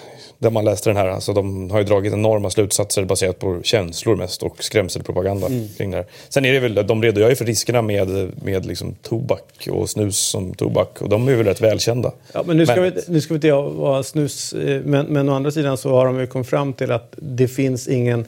där 0.43 0.49
man 0.49 0.65
läste 0.65 0.89
den 0.89 0.97
här. 0.97 1.08
Alltså, 1.08 1.34
de 1.34 1.71
har 1.71 1.79
ju 1.79 1.86
dragit 1.86 2.13
enorma 2.13 2.49
slutsatser 2.49 3.06
baserat 3.06 3.39
på 3.39 3.62
känslor 3.63 4.15
mest 4.15 4.43
och 4.43 4.63
skrämselpropaganda 4.63 5.47
kring 5.77 5.91
det 5.91 5.97
här. 5.97 6.06
Sen 6.29 6.45
är 6.45 6.53
det 6.53 6.60
väl, 6.60 6.88
de 6.88 7.03
redogör 7.03 7.29
ju 7.29 7.36
för 7.36 7.45
riskerna 7.45 7.82
med, 7.82 8.32
med 8.43 8.65
liksom 8.65 8.95
tobak 9.01 9.67
och 9.71 9.89
snus 9.89 10.17
som 10.17 10.53
tobak. 10.53 11.01
Och 11.01 11.10
de 11.10 11.27
är 11.27 11.36
väl 11.36 11.45
rätt 11.45 11.62
välkända. 11.62 12.12
Ja, 12.34 12.43
men 12.47 12.58
nu 12.58 12.65
ska, 12.65 12.82
Men- 12.82 12.93
vi, 12.93 13.01
nu 13.08 13.21
ska 13.21 13.34
vi 13.34 13.36
inte 13.38 13.47
jag 13.47 13.69
vara 13.69 14.03
snus, 14.03 14.53
eh, 14.53 14.82
men, 14.86 15.06
men 15.06 15.29
å 15.29 15.34
andra 15.34 15.51
sidan 15.51 15.77
så 15.77 15.89
har 15.89 16.06
de 16.06 16.19
ju 16.19 16.27
kommit 16.27 16.47
fram 16.47 16.73
till 16.73 16.91
att 16.91 17.13
det 17.17 17.47
finns 17.47 17.88
ingen... 17.88 18.25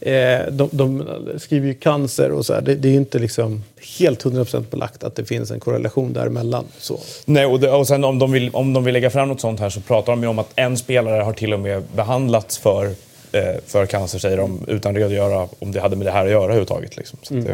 Eh, 0.00 0.38
de, 0.52 0.68
de 0.72 1.04
skriver 1.38 1.66
ju 1.66 1.74
cancer 1.74 2.30
och 2.32 2.46
så 2.46 2.54
här. 2.54 2.60
Det, 2.60 2.74
det 2.74 2.88
är 2.88 2.92
ju 2.92 2.96
inte 2.98 3.18
liksom 3.18 3.62
helt 3.98 4.24
100% 4.24 4.64
belagt 4.70 5.04
att 5.04 5.16
det 5.16 5.24
finns 5.24 5.50
en 5.50 5.60
korrelation 5.60 6.12
däremellan. 6.12 6.64
Så. 6.78 6.98
Nej, 7.24 7.46
och, 7.46 7.60
det, 7.60 7.70
och 7.70 7.86
sen 7.88 8.04
om 8.04 8.18
de, 8.18 8.32
vill, 8.32 8.50
om 8.52 8.72
de 8.72 8.84
vill 8.84 8.92
lägga 8.92 9.10
fram 9.10 9.28
något 9.28 9.40
sånt 9.40 9.60
här 9.60 9.70
så 9.70 9.80
pratar 9.80 10.12
de 10.12 10.22
ju 10.22 10.28
om 10.28 10.38
att 10.38 10.50
en 10.56 10.76
spelare 10.76 11.22
har 11.22 11.32
till 11.32 11.52
och 11.54 11.60
med 11.60 11.82
behandlats 11.96 12.58
för, 12.58 12.84
eh, 13.32 13.42
för 13.66 13.86
cancer, 13.86 14.18
säger 14.18 14.36
de, 14.36 14.60
utan 14.68 14.94
redogöra 14.96 15.48
om 15.58 15.72
det 15.72 15.80
hade 15.80 15.96
med 15.96 16.06
det 16.06 16.10
här 16.10 16.24
att 16.24 16.30
göra 16.30 16.42
överhuvudtaget. 16.44 16.96
Liksom. 16.96 17.18
Så 17.22 17.38
att 17.38 17.44
det, 17.44 17.50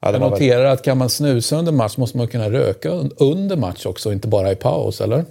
ja, 0.00 0.12
Jag 0.12 0.20
noterar 0.30 0.64
att 0.64 0.82
kan 0.82 0.98
man 0.98 1.10
snusa 1.10 1.56
under 1.56 1.72
match 1.72 1.96
måste 1.96 2.16
man 2.18 2.28
kunna 2.28 2.50
röka 2.50 2.88
un- 2.90 3.10
under 3.16 3.56
match 3.56 3.86
också, 3.86 4.12
inte 4.12 4.28
bara 4.28 4.52
i 4.52 4.56
paus, 4.56 5.00
eller? 5.00 5.24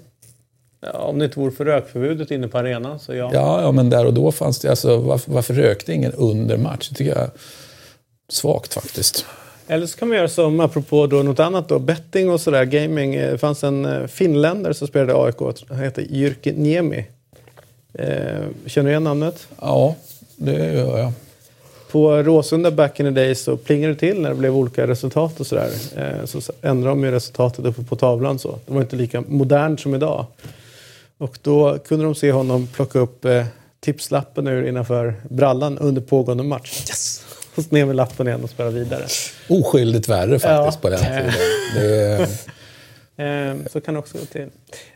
Ja, 0.93 0.99
om 0.99 1.19
det 1.19 1.25
inte 1.25 1.39
vore 1.39 1.51
för 1.51 1.65
rökförbudet 1.65 2.31
inne 2.31 2.47
på 2.47 2.57
arenan 2.57 2.99
så 2.99 3.13
ja. 3.15 3.29
Ja, 3.33 3.61
ja 3.61 3.71
men 3.71 3.89
där 3.89 4.05
och 4.05 4.13
då 4.13 4.31
fanns 4.31 4.59
det... 4.59 4.69
Alltså, 4.69 4.97
varför, 4.97 5.31
varför 5.31 5.53
rökte 5.53 5.93
ingen 5.93 6.11
under 6.13 6.57
match? 6.57 6.89
Det 6.89 6.95
tycker 6.95 7.11
jag 7.11 7.23
är 7.23 7.29
svagt 8.29 8.73
faktiskt. 8.73 9.25
Eller 9.67 9.85
så 9.87 9.97
kan 9.97 10.07
man 10.07 10.17
göra 10.17 10.27
som, 10.27 10.59
apropå 10.59 11.07
då 11.07 11.23
något 11.23 11.39
annat 11.39 11.69
då, 11.69 11.79
betting 11.79 12.29
och 12.29 12.41
sådär, 12.41 12.63
gaming. 12.65 13.15
Eh, 13.15 13.31
Det 13.31 13.37
fanns 13.37 13.63
en 13.63 13.85
eh, 13.85 14.07
finländare 14.07 14.73
som 14.73 14.87
spelade 14.87 15.23
AIK, 15.25 15.35
han 15.69 15.79
heter 15.79 16.05
Jyrki 16.09 16.51
Niemi. 16.51 17.05
Eh, 17.93 18.07
känner 18.65 18.85
du 18.85 18.89
igen 18.89 19.03
namnet? 19.03 19.47
Ja, 19.61 19.95
det 20.37 20.73
gör 20.73 20.97
jag. 20.97 21.11
på 21.91 22.11
Råsunda 22.23 22.71
back 22.71 22.99
in 22.99 23.05
the 23.05 23.11
days 23.21 23.43
så 23.43 23.57
plingade 23.57 23.93
det 23.93 23.99
till 23.99 24.21
när 24.21 24.29
det 24.29 24.35
blev 24.35 24.55
olika 24.57 24.87
resultat 24.87 25.39
och 25.39 25.47
sådär. 25.47 25.69
Eh, 25.97 26.25
så 26.25 26.41
ändrade 26.61 26.89
de 26.95 27.03
ju 27.03 27.11
resultatet 27.11 27.65
uppe 27.65 27.83
på 27.83 27.95
tavlan 27.95 28.39
så. 28.39 28.59
Det 28.65 28.73
var 28.73 28.81
inte 28.81 28.95
lika 28.95 29.21
modernt 29.27 29.79
som 29.79 29.95
idag. 29.95 30.25
Och 31.23 31.37
då 31.41 31.77
kunde 31.79 32.05
de 32.05 32.15
se 32.15 32.31
honom 32.31 32.67
plocka 32.67 32.99
upp 32.99 33.25
eh, 33.25 33.45
tipslappen 33.79 34.47
ur 34.47 34.67
innanför 34.67 35.13
brallan 35.29 35.77
under 35.77 36.01
pågående 36.01 36.43
match. 36.43 36.79
Yes! 36.89 37.25
Och 37.55 37.71
ner 37.73 37.85
med 37.85 37.95
lappen 37.95 38.27
igen 38.27 38.43
och 38.43 38.49
spela 38.49 38.69
vidare. 38.69 39.03
Oskyldigt 39.49 40.09
värre 40.09 40.39
faktiskt 40.39 40.45
Ja. 40.47 40.71
på 40.81 40.89
den 40.89 40.99
tiden. 40.99 41.31
Det 41.75 41.95
är, 41.95 42.27
Eh, 43.17 43.55
så 43.71 43.81
kan 43.81 43.93
det 43.93 43.99
också 43.99 44.17
gå 44.17 44.25
till. 44.25 44.47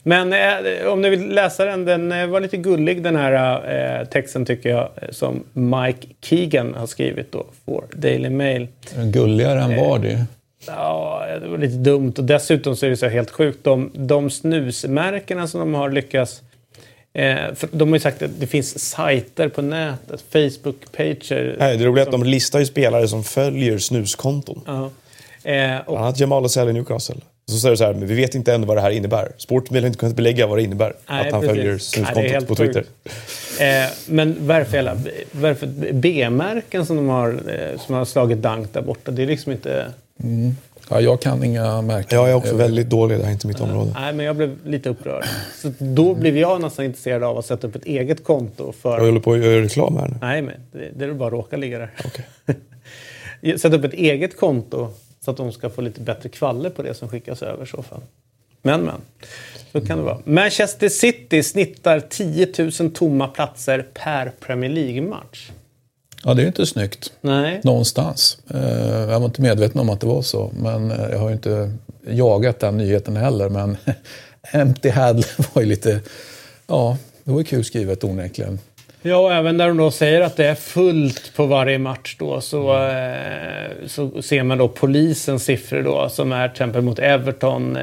Men 0.04 0.34
eh, 0.34 0.88
om 0.88 1.02
ni 1.02 1.10
vill 1.10 1.30
läsa 1.30 1.66
den, 1.66 1.86
den 1.86 2.12
eh, 2.12 2.28
var 2.28 2.40
lite 2.42 2.58
gullig 2.58 3.04
den 3.04 3.16
här 3.16 4.00
eh, 4.02 4.06
texten 4.08 4.46
tycker 4.46 4.70
jag. 4.70 4.90
eh, 5.02 5.10
Som 5.12 5.44
Mike 5.54 6.08
Keegan 6.22 6.74
har 6.74 6.88
skrivit 6.88 7.32
då 7.32 7.46
för 7.66 7.84
Daily 7.98 8.30
Mail. 8.30 8.68
gulligare 8.96 9.62
än 9.62 9.76
var 9.90 10.00
det. 10.00 10.26
Ja, 10.68 11.26
det 11.42 11.48
var 11.48 11.58
lite 11.58 11.78
dumt. 11.78 12.14
Och 12.18 12.24
dessutom 12.24 12.76
så 12.76 12.86
är 12.86 12.90
det 12.90 12.98
så 12.98 13.08
helt 13.08 13.32
sjukt. 13.32 13.64
De, 13.64 13.92
de 13.94 14.30
snusmärkena 14.30 15.48
som 15.48 15.60
de 15.60 15.74
har 15.74 15.90
lyckats... 15.90 16.42
Eh, 17.14 17.36
de 17.72 17.90
har 17.90 17.96
ju 17.96 18.00
sagt 18.00 18.22
att 18.22 18.40
det 18.40 18.48
finns 18.48 18.80
sajter 18.80 19.50
på 19.50 19.62
nätet, 19.62 20.24
Facebook-pager. 20.32 21.56
Nej, 21.60 21.78
det 21.78 21.86
roliga 21.86 22.04
är 22.04 22.08
att 22.08 22.12
de 22.12 22.24
listar 22.24 22.60
ju 22.60 22.66
spelare 22.66 23.08
som 23.08 23.24
följer 23.24 23.78
snuskonton. 23.78 24.62
Ja. 24.66 24.90
Eh, 25.52 25.78
och, 25.78 25.86
Bland 25.86 26.06
annat 26.06 26.20
Jamal 26.20 26.44
Lasell 26.44 26.70
i 26.70 26.74
Newcastle. 26.74 27.16
Så 27.52 27.58
säger 27.58 27.72
du 27.72 27.78
så 27.78 27.84
här, 27.84 27.94
men 27.94 28.08
vi 28.08 28.16
vet 28.16 28.36
inte 28.36 28.54
ännu 28.54 28.68
vad 28.68 28.78
det 28.78 28.82
här 28.82 28.92
innebär. 28.92 29.32
Sportmen 29.38 29.84
har 29.84 29.88
inte 29.88 30.00
kunnat 30.00 30.16
belägga 30.16 30.48
vad 30.48 30.58
det 30.58 30.64
innebär. 30.64 30.94
Nej, 31.10 31.28
att 31.28 31.32
han 31.32 31.42
precis. 31.42 31.56
följer 31.56 31.72
Nej, 31.72 31.80
snuskontot 31.80 32.32
helt 32.32 32.48
på 32.48 32.56
Twitter. 32.56 32.84
Eh, 33.60 33.92
men 34.06 34.36
varför, 34.40 34.78
hela, 34.78 34.98
varför 35.32 35.68
B-märken 35.94 36.86
som 36.86 36.96
de 36.96 37.10
har, 37.10 37.30
eh, 37.30 37.80
som 37.80 37.96
har 37.96 38.06
slagit 38.06 38.38
dank 38.38 38.74
där 38.74 38.82
borta, 38.82 39.12
det 39.12 39.24
är 39.24 39.28
liksom 39.28 39.52
inte... 39.52 39.86
Ja, 40.90 41.02
jag 41.02 41.22
kan 41.22 41.44
inga 41.44 41.82
märken. 41.82 42.20
Jag 42.20 42.30
är 42.30 42.34
också 42.34 42.56
väldigt 42.56 42.90
dålig, 42.90 43.18
det 43.18 43.24
här 43.24 43.30
är 43.30 43.34
inte 43.34 43.48
mitt 43.48 43.60
område. 43.60 43.92
Nej, 43.96 44.14
men 44.14 44.26
jag 44.26 44.36
blev 44.36 44.58
lite 44.66 44.90
upprörd. 44.90 45.24
Så 45.56 45.72
då 45.80 46.14
blev 46.14 46.38
jag 46.38 46.62
nästan 46.62 46.86
intresserad 46.86 47.24
av 47.24 47.38
att 47.38 47.46
sätta 47.46 47.68
upp 47.68 47.76
ett 47.76 47.86
eget 47.86 48.24
konto 48.24 48.72
för... 48.72 48.98
Jag 48.98 49.06
håller 49.06 49.20
på 49.20 49.34
att 49.34 49.40
göra 49.40 49.62
reklam 49.62 49.98
här 49.98 50.08
nu. 50.08 50.16
Nej, 50.22 50.42
men 50.42 50.56
det, 50.72 50.90
det 50.96 51.06
är 51.06 51.14
bara 51.14 51.30
råka 51.30 51.58
ligga 51.58 51.80
där. 51.80 51.92
Okej. 52.06 53.58
Sätta 53.60 53.76
upp 53.76 53.84
ett 53.84 53.94
eget 53.94 54.38
konto 54.38 54.90
så 55.20 55.32
att 55.32 55.38
de 55.38 55.52
ska 55.52 55.70
få 55.70 55.82
lite 55.82 56.02
bättre 56.02 56.30
kvaller 56.30 56.70
på 56.70 56.82
det 56.82 56.94
som 56.94 57.10
skickas 57.10 57.42
över 57.44 57.64
i 57.64 57.68
så 57.68 57.84
fall. 57.84 58.02
Men, 58.62 58.82
men. 58.82 59.02
Så 59.72 59.82
kan 59.82 59.98
det 59.98 60.04
vara. 60.04 60.20
Manchester 60.24 60.90
City 60.90 61.44
snittar 61.44 62.00
10 62.00 62.48
000 62.80 62.92
tomma 62.92 63.28
platser 63.28 63.86
per 63.94 64.32
Premier 64.40 64.72
League-match. 64.72 65.52
Ja, 66.28 66.34
det 66.34 66.42
är 66.44 66.48
inte 66.48 66.66
snyggt. 66.66 67.12
Nej. 67.22 67.62
Någonstans. 67.64 68.38
Eh, 68.54 69.00
Jag 69.12 69.20
var 69.20 69.26
inte 69.26 69.42
medveten 69.42 69.82
om 69.82 69.90
att 69.90 70.00
det 70.00 70.08
var 70.08 70.22
så. 70.22 70.52
Men 70.60 70.92
eh, 70.92 71.10
jag 71.12 71.18
har 71.20 71.28
ju 71.30 71.34
inte 71.36 71.72
jagat 72.10 72.60
den 72.60 72.78
nyheten 72.78 73.18
heller. 73.18 73.50
Men 73.50 73.78
Empty 74.52 74.90
Had 74.90 75.26
var 75.54 75.62
ju 75.62 75.68
lite... 75.68 76.00
Ja, 76.68 76.98
det 77.24 77.32
var 77.32 77.40
ju 77.40 77.44
kul 77.46 77.64
skrivet 77.66 78.04
onekligen. 78.04 78.60
Ja, 79.02 79.18
och 79.18 79.34
även 79.34 79.58
när 79.58 79.68
de 79.68 79.78
då 79.78 79.92
säger 79.92 80.22
att 80.22 80.36
det 80.38 80.46
är 80.46 80.56
fullt 80.56 81.32
på 81.36 81.46
varje 81.46 81.80
match 81.80 82.16
då 82.20 82.42
så, 82.42 82.84
eh, 82.88 83.88
så 83.88 84.22
ser 84.22 84.44
man 84.44 84.58
då 84.58 84.68
polisens 84.68 85.44
siffror 85.44 85.82
då 85.84 86.10
som 86.10 86.32
är 86.32 86.48
till 86.48 86.54
exempel 86.54 86.82
mot 86.82 87.00
Everton 87.00 87.78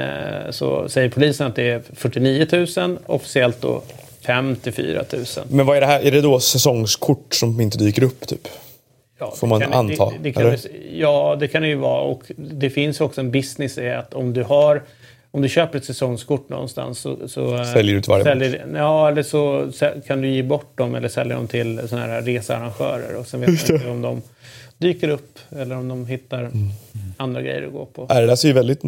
så 0.51 0.89
säger 0.89 1.09
polisen 1.09 1.47
att 1.47 1.57
det 1.57 1.71
är 1.71 1.83
49 1.95 2.47
000, 2.77 2.99
officiellt 3.07 3.61
då 3.61 3.83
54 4.27 5.05
000. 5.13 5.25
Men 5.51 5.67
vad 5.67 5.77
är 5.77 5.81
det 5.81 5.87
här? 5.87 6.01
Är 6.01 6.11
det 6.11 6.21
då 6.21 6.41
säsongskort 6.41 7.35
som 7.35 7.61
inte 7.61 7.79
dyker 7.79 8.03
upp 8.03 8.27
typ? 8.27 8.49
Ja, 9.19 9.35
Får 9.37 9.47
det 9.47 9.49
man 9.51 9.61
kan- 9.61 9.73
anta, 9.73 10.11
Det, 10.11 10.17
det 10.23 10.33
kan, 10.33 10.47
eller? 10.47 10.61
ja, 10.93 11.37
det 11.41 11.49
kan 11.49 11.63
det 11.63 11.69
ju 11.69 11.75
vara. 11.75 12.01
Och 12.01 12.23
det 12.37 12.71
finns 12.71 13.01
också 13.01 13.21
en 13.21 13.31
business 13.31 13.79
i 13.79 13.89
att 13.89 14.15
om 14.15 14.33
du 14.33 14.43
har 14.43 14.83
om 15.31 15.43
du 15.43 15.49
köper 15.49 15.79
ett 15.79 15.85
säsongskort 15.85 16.49
någonstans 16.49 16.99
så... 16.99 17.29
så 17.29 17.57
eh, 17.57 17.73
Säljer 17.73 17.95
du 17.95 18.01
till 18.03 18.11
varje 18.11 18.25
säljer, 18.25 18.67
Ja, 18.75 19.09
eller 19.09 19.23
så 19.23 19.71
kan 20.07 20.21
du 20.21 20.29
ge 20.31 20.43
bort 20.43 20.79
dem 20.79 20.95
eller 20.95 21.09
sälja 21.09 21.37
dem 21.37 21.49
till 21.49 21.89
såna 21.89 22.03
här 22.07 22.23
researrangörer. 22.23 23.17
Och 23.17 23.27
sen 23.27 23.41
vet 23.41 23.69
man 23.69 23.77
inte 23.77 23.89
om 23.91 24.03
de 24.03 24.23
dyker 24.79 25.09
upp 25.09 25.39
eller 25.51 25.77
om 25.77 25.89
de 25.89 26.07
hittar 26.07 26.39
Mm. 26.39 26.53
andra 27.17 27.43
grejer 27.43 27.67
att 27.67 27.73
gå 27.73 27.85
på. 27.87 28.07
Nej, 28.11 28.21
det 28.21 28.27
där 28.27 28.37
ser 28.37 28.49
ju 28.49 28.55
väldigt 28.55 28.83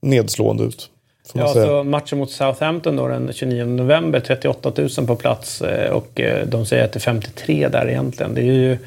nedslående 0.00 0.64
ut. 0.64 0.90
Ja, 1.34 1.54
så 1.54 1.84
matchen 1.84 2.18
mot 2.18 2.30
Southampton 2.30 2.96
då, 2.96 3.08
den 3.08 3.32
29 3.32 3.64
november, 3.64 4.20
38 4.20 4.72
000 4.76 5.06
på 5.06 5.16
plats 5.16 5.62
eh, 5.62 5.92
och 5.92 6.20
eh, 6.20 6.46
de 6.46 6.66
säger 6.66 6.84
att 6.84 6.92
det 6.92 6.96
är 6.96 7.00
53 7.00 7.68
där 7.68 7.88
egentligen. 7.88 8.34
Det 8.34 8.40
är 8.40 8.44
ju 8.44 8.78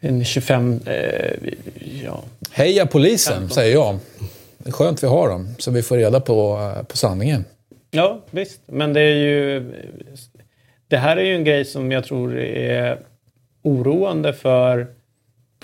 en 0.00 0.24
25... 0.24 0.80
Eh, 0.86 1.52
ja. 2.04 2.22
Heja 2.50 2.86
polisen, 2.86 3.50
säger 3.50 3.72
jag. 3.74 3.98
Det 4.58 4.68
är 4.68 4.72
skönt 4.72 5.02
vi 5.02 5.06
har 5.06 5.28
dem, 5.28 5.54
så 5.58 5.70
vi 5.70 5.82
får 5.82 5.96
reda 5.96 6.20
på, 6.20 6.72
på 6.88 6.96
sanningen. 6.96 7.44
ja, 7.90 8.20
visst. 8.30 8.60
Men 8.66 8.92
det 8.92 9.00
är 9.00 9.16
ju... 9.16 9.72
Det 10.88 10.96
här 10.96 11.16
är 11.16 11.24
ju 11.24 11.34
en 11.34 11.44
grej 11.44 11.64
som 11.64 11.92
jag 11.92 12.04
tror 12.04 12.38
är 12.38 12.98
oroande 13.62 14.32
för 14.32 14.86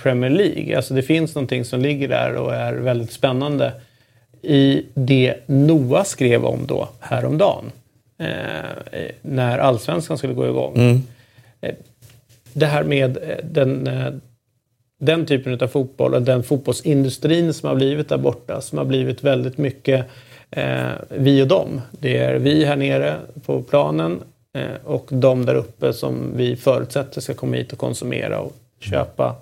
Premier 0.02 0.30
League. 0.30 0.76
Alltså 0.76 0.94
det 0.94 1.02
finns 1.02 1.34
någonting 1.34 1.64
som 1.64 1.80
ligger 1.80 2.08
där 2.08 2.34
och 2.34 2.54
är 2.54 2.72
väldigt 2.72 3.12
spännande 3.12 3.72
i 4.42 4.86
det 4.94 5.34
Noah 5.46 6.04
skrev 6.04 6.44
om 6.44 6.66
då 6.66 6.88
häromdagen. 7.00 7.72
Eh, 8.18 9.10
när 9.22 9.58
allsvenskan 9.58 10.18
skulle 10.18 10.34
gå 10.34 10.48
igång. 10.48 11.02
Eh, 11.60 11.74
det 12.52 12.66
här 12.66 12.84
med 12.84 13.16
eh, 13.16 13.44
den, 13.44 13.86
eh, 13.86 14.12
den 15.00 15.26
typen 15.26 15.60
av 15.60 15.68
fotboll 15.68 16.14
och 16.14 16.22
den 16.22 16.42
fotbollsindustrin 16.42 17.54
som 17.54 17.68
har 17.68 17.76
blivit 17.76 18.08
där 18.08 18.18
borta. 18.18 18.60
Som 18.60 18.78
har 18.78 18.84
blivit 18.84 19.24
väldigt 19.24 19.58
mycket 19.58 20.06
eh, 20.50 20.88
vi 21.08 21.42
och 21.42 21.48
dem. 21.48 21.80
Det 21.90 22.16
är 22.16 22.34
vi 22.34 22.64
här 22.64 22.76
nere 22.76 23.16
på 23.46 23.62
planen 23.62 24.22
eh, 24.54 24.84
och 24.84 25.06
de 25.08 25.46
där 25.46 25.54
uppe 25.54 25.92
som 25.92 26.32
vi 26.36 26.56
förutsätter 26.56 27.20
ska 27.20 27.34
komma 27.34 27.56
hit 27.56 27.72
och 27.72 27.78
konsumera 27.78 28.40
och 28.40 28.52
köpa 28.80 29.36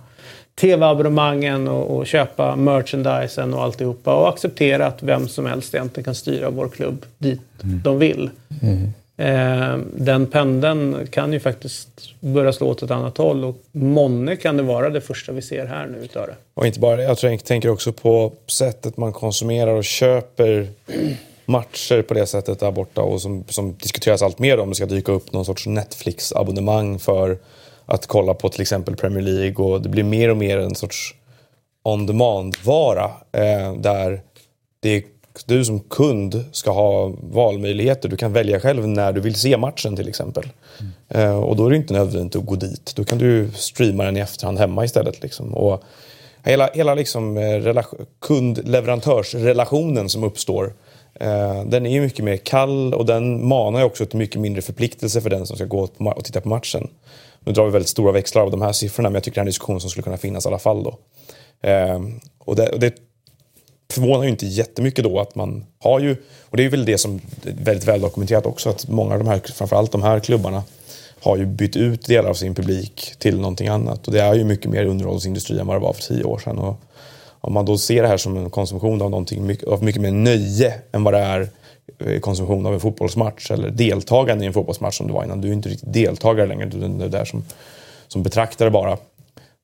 tv-abonnemangen 0.60 1.68
och, 1.68 1.96
och 1.96 2.06
köpa 2.06 2.56
merchandisen 2.56 3.54
och 3.54 3.62
alltihopa 3.62 4.14
och 4.14 4.28
acceptera 4.28 4.86
att 4.86 5.02
vem 5.02 5.28
som 5.28 5.46
helst 5.46 5.74
egentligen 5.74 6.04
kan 6.04 6.14
styra 6.14 6.50
vår 6.50 6.68
klubb 6.68 7.06
dit 7.18 7.40
de 7.60 7.98
vill. 7.98 8.30
Eh, 9.20 9.78
den 9.96 10.26
pendeln 10.26 11.06
kan 11.10 11.32
ju 11.32 11.40
faktiskt 11.40 11.88
börja 12.20 12.52
slå 12.52 12.68
åt 12.68 12.82
ett 12.82 12.90
annat 12.90 13.18
håll 13.18 13.44
och 13.44 13.56
månne 13.72 14.36
kan 14.36 14.56
det 14.56 14.62
vara 14.62 14.90
det 14.90 15.00
första 15.00 15.32
vi 15.32 15.42
ser 15.42 15.66
här 15.66 15.86
nu 15.86 15.98
utav 15.98 16.26
det. 16.26 16.34
Och 16.54 16.66
inte 16.66 16.80
bara 16.80 16.96
det, 16.96 17.02
jag 17.02 17.18
tror 17.18 17.32
jag 17.32 17.44
tänker 17.44 17.68
också 17.68 17.92
på 17.92 18.32
sättet 18.46 18.96
man 18.96 19.12
konsumerar 19.12 19.72
och 19.74 19.84
köper 19.84 20.68
matcher 21.44 22.02
på 22.02 22.14
det 22.14 22.26
sättet 22.26 22.60
där 22.60 22.70
borta 22.70 23.00
och 23.00 23.22
som, 23.22 23.44
som 23.48 23.76
diskuteras 23.82 24.22
allt 24.22 24.38
mer 24.38 24.58
om 24.58 24.68
det 24.68 24.74
ska 24.74 24.86
dyka 24.86 25.12
upp 25.12 25.32
någon 25.32 25.44
sorts 25.44 25.66
Netflix-abonnemang 25.66 26.98
för 26.98 27.38
att 27.88 28.06
kolla 28.06 28.34
på 28.34 28.48
till 28.48 28.60
exempel 28.60 28.96
Premier 28.96 29.22
League 29.22 29.66
och 29.66 29.82
det 29.82 29.88
blir 29.88 30.04
mer 30.04 30.28
och 30.28 30.36
mer 30.36 30.58
en 30.58 30.74
sorts 30.74 31.14
on-demand-vara 31.82 33.04
eh, 33.32 33.74
där 33.74 34.20
det 34.80 34.96
är, 34.96 35.02
du 35.46 35.64
som 35.64 35.80
kund 35.80 36.44
ska 36.52 36.70
ha 36.70 37.12
valmöjligheter. 37.20 38.08
Du 38.08 38.16
kan 38.16 38.32
välja 38.32 38.60
själv 38.60 38.88
när 38.88 39.12
du 39.12 39.20
vill 39.20 39.34
se 39.34 39.56
matchen 39.56 39.96
till 39.96 40.08
exempel. 40.08 40.44
Eh, 41.08 41.38
och 41.38 41.56
då 41.56 41.66
är 41.66 41.70
det 41.70 41.76
inte 41.76 41.94
nödvändigt 41.94 42.36
att 42.36 42.46
gå 42.46 42.54
dit. 42.54 42.92
Då 42.96 43.04
kan 43.04 43.18
du 43.18 43.50
streama 43.54 44.04
den 44.04 44.16
i 44.16 44.20
efterhand 44.20 44.58
hemma 44.58 44.84
istället. 44.84 45.22
Liksom. 45.22 45.54
Och 45.54 45.82
hela 46.42 46.70
hela 46.74 46.94
liksom, 46.94 47.36
eh, 47.36 47.40
relation- 47.40 48.06
kund-leverantörsrelationen 48.20 50.08
som 50.08 50.24
uppstår 50.24 50.72
eh, 51.20 51.64
den 51.64 51.86
är 51.86 51.90
ju 51.90 52.00
mycket 52.00 52.24
mer 52.24 52.36
kall 52.36 52.94
och 52.94 53.06
den 53.06 53.48
manar 53.48 53.78
ju 53.78 53.84
också 53.84 54.06
till 54.06 54.18
mycket 54.18 54.40
mindre 54.40 54.62
förpliktelse 54.62 55.20
för 55.20 55.30
den 55.30 55.46
som 55.46 55.56
ska 55.56 55.64
gå 55.64 55.88
och 55.98 56.24
titta 56.24 56.40
på 56.40 56.48
matchen. 56.48 56.88
Nu 57.40 57.52
drar 57.52 57.64
vi 57.64 57.70
väldigt 57.70 57.88
stora 57.88 58.12
växlar 58.12 58.42
av 58.42 58.50
de 58.50 58.62
här 58.62 58.72
siffrorna 58.72 59.08
men 59.08 59.14
jag 59.14 59.24
tycker 59.24 59.34
det 59.34 59.38
är 59.38 59.42
en 59.42 59.46
diskussion 59.46 59.80
som 59.80 59.90
skulle 59.90 60.04
kunna 60.04 60.16
finnas 60.16 60.44
i 60.44 60.48
alla 60.48 60.58
fall 60.58 60.82
då. 60.82 60.98
Eh, 61.68 62.00
och 62.38 62.56
det, 62.56 62.68
och 62.68 62.80
det 62.80 62.94
förvånar 63.90 64.24
ju 64.24 64.30
inte 64.30 64.46
jättemycket 64.46 65.04
då 65.04 65.20
att 65.20 65.34
man 65.34 65.64
har 65.78 66.00
ju, 66.00 66.16
och 66.42 66.56
det 66.56 66.64
är 66.64 66.68
väl 66.68 66.84
det 66.84 66.98
som 66.98 67.14
är 67.44 67.64
väldigt 67.64 67.88
väl 67.88 68.00
dokumenterat 68.00 68.46
också, 68.46 68.70
att 68.70 68.88
många 68.88 69.12
av 69.12 69.18
de 69.18 69.28
här, 69.28 69.40
framförallt 69.54 69.92
de 69.92 70.02
här 70.02 70.20
klubbarna, 70.20 70.62
har 71.20 71.36
ju 71.36 71.46
bytt 71.46 71.76
ut 71.76 72.06
delar 72.06 72.30
av 72.30 72.34
sin 72.34 72.54
publik 72.54 73.14
till 73.18 73.40
någonting 73.40 73.68
annat. 73.68 74.06
Och 74.06 74.12
det 74.12 74.20
är 74.20 74.34
ju 74.34 74.44
mycket 74.44 74.70
mer 74.70 74.84
underhållsindustri 74.84 75.58
än 75.58 75.66
vad 75.66 75.76
det 75.76 75.80
var 75.80 75.92
för 75.92 76.02
tio 76.02 76.24
år 76.24 76.38
sedan. 76.38 76.58
Och 76.58 76.80
om 77.40 77.52
man 77.52 77.64
då 77.64 77.78
ser 77.78 78.02
det 78.02 78.08
här 78.08 78.16
som 78.16 78.36
en 78.36 78.50
konsumtion 78.50 79.02
av 79.02 79.10
någonting 79.10 79.46
mycket, 79.46 79.68
av 79.68 79.84
mycket 79.84 80.02
mer 80.02 80.10
nöje 80.10 80.74
än 80.92 81.04
vad 81.04 81.14
det 81.14 81.20
är 81.20 81.48
Eh, 81.98 82.20
konsumtion 82.20 82.66
av 82.66 82.74
en 82.74 82.80
fotbollsmatch 82.80 83.50
eller 83.50 83.70
deltagande 83.70 84.44
i 84.44 84.46
en 84.46 84.52
fotbollsmatch 84.52 84.96
som 84.96 85.06
det 85.06 85.12
var 85.12 85.24
innan. 85.24 85.40
Du 85.40 85.48
är 85.48 85.52
inte 85.52 85.68
riktigt 85.68 85.92
deltagare 85.92 86.46
längre, 86.46 86.66
du 86.66 86.76
är 86.76 86.80
den 86.80 87.10
där 87.10 87.24
som, 87.24 87.44
som 88.08 88.22
betraktare 88.22 88.70
bara. 88.70 88.98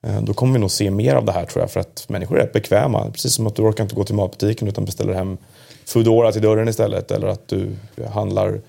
Eh, 0.07 0.23
då 0.23 0.35
kommer 0.35 0.53
vi 0.53 0.59
nog 0.59 0.71
se 0.71 0.91
mer 0.91 1.15
av 1.15 1.25
det 1.25 1.33
här 1.33 1.45
tror 1.45 1.63
jag 1.63 1.71
för 1.71 1.81
att 1.81 2.07
människor 2.09 2.39
är 2.39 2.43
rätt 2.43 2.53
bekväma. 2.53 3.11
Precis 3.11 3.35
som 3.35 3.47
att 3.47 3.57
du 3.57 3.63
orkar 3.63 3.85
inte 3.85 3.95
gå 3.95 4.05
till 4.05 4.15
matbutiken 4.15 4.69
utan 4.69 4.85
beställer 4.85 5.15
hem 5.15 5.39
Foodora 5.87 6.33
till 6.33 6.43
dörren 6.43 6.69
istället. 6.69 7.11
Eller 7.11 7.27
att 7.27 7.49
du 7.49 7.77
handlar 8.13 8.61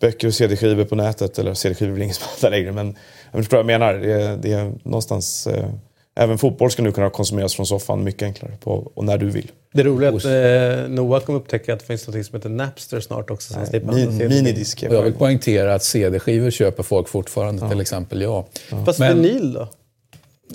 böcker 0.00 0.28
och 0.28 0.34
CD-skivor 0.34 0.84
på 0.84 0.94
nätet. 0.94 1.38
Eller 1.38 1.54
CD-skivor 1.54 1.92
blir 1.92 2.04
ingen 2.04 2.14
som 2.14 2.26
handlar 2.28 2.50
längre. 2.50 2.72
Men 2.72 2.96
Jag 3.32 3.40
förstår 3.40 3.56
vad 3.56 3.72
jag 3.72 3.80
menar. 3.80 3.94
Det 3.94 4.12
är, 4.12 4.36
det 4.36 4.52
är 4.52 4.72
någonstans... 4.82 5.46
Eh, 5.46 5.68
även 6.14 6.38
fotboll 6.38 6.70
ska 6.70 6.82
nu 6.82 6.92
kunna 6.92 7.10
konsumeras 7.10 7.54
från 7.54 7.66
soffan 7.66 8.04
mycket 8.04 8.22
enklare 8.22 8.52
på, 8.60 8.90
och 8.94 9.04
när 9.04 9.18
du 9.18 9.30
vill. 9.30 9.50
Det 9.72 9.80
är 9.80 9.84
roligt 9.84 10.08
att 10.08 10.24
eh, 10.24 10.88
Noah 10.90 11.20
kommer 11.22 11.38
upptäcka 11.38 11.72
att 11.72 11.80
det 11.80 11.86
finns 11.86 12.06
något 12.08 12.26
som 12.26 12.36
heter 12.36 12.48
Napster 12.48 13.00
snart 13.00 13.30
också. 13.30 13.54
Slipper 13.70 13.86
han 13.92 13.96
Min, 14.18 14.28
minidisk. 14.28 14.84
Och 14.88 14.94
jag 14.94 15.02
vill 15.02 15.12
poängtera 15.14 15.74
att 15.74 15.84
CD-skivor 15.84 16.50
köper 16.50 16.82
folk 16.82 17.08
fortfarande, 17.08 17.62
Ja. 17.62 17.70
till 17.70 17.80
exempel 17.80 18.22
jag. 18.22 18.44
Fast 18.86 18.98
Men- 18.98 19.22
vinyl 19.22 19.52
då? 19.52 19.68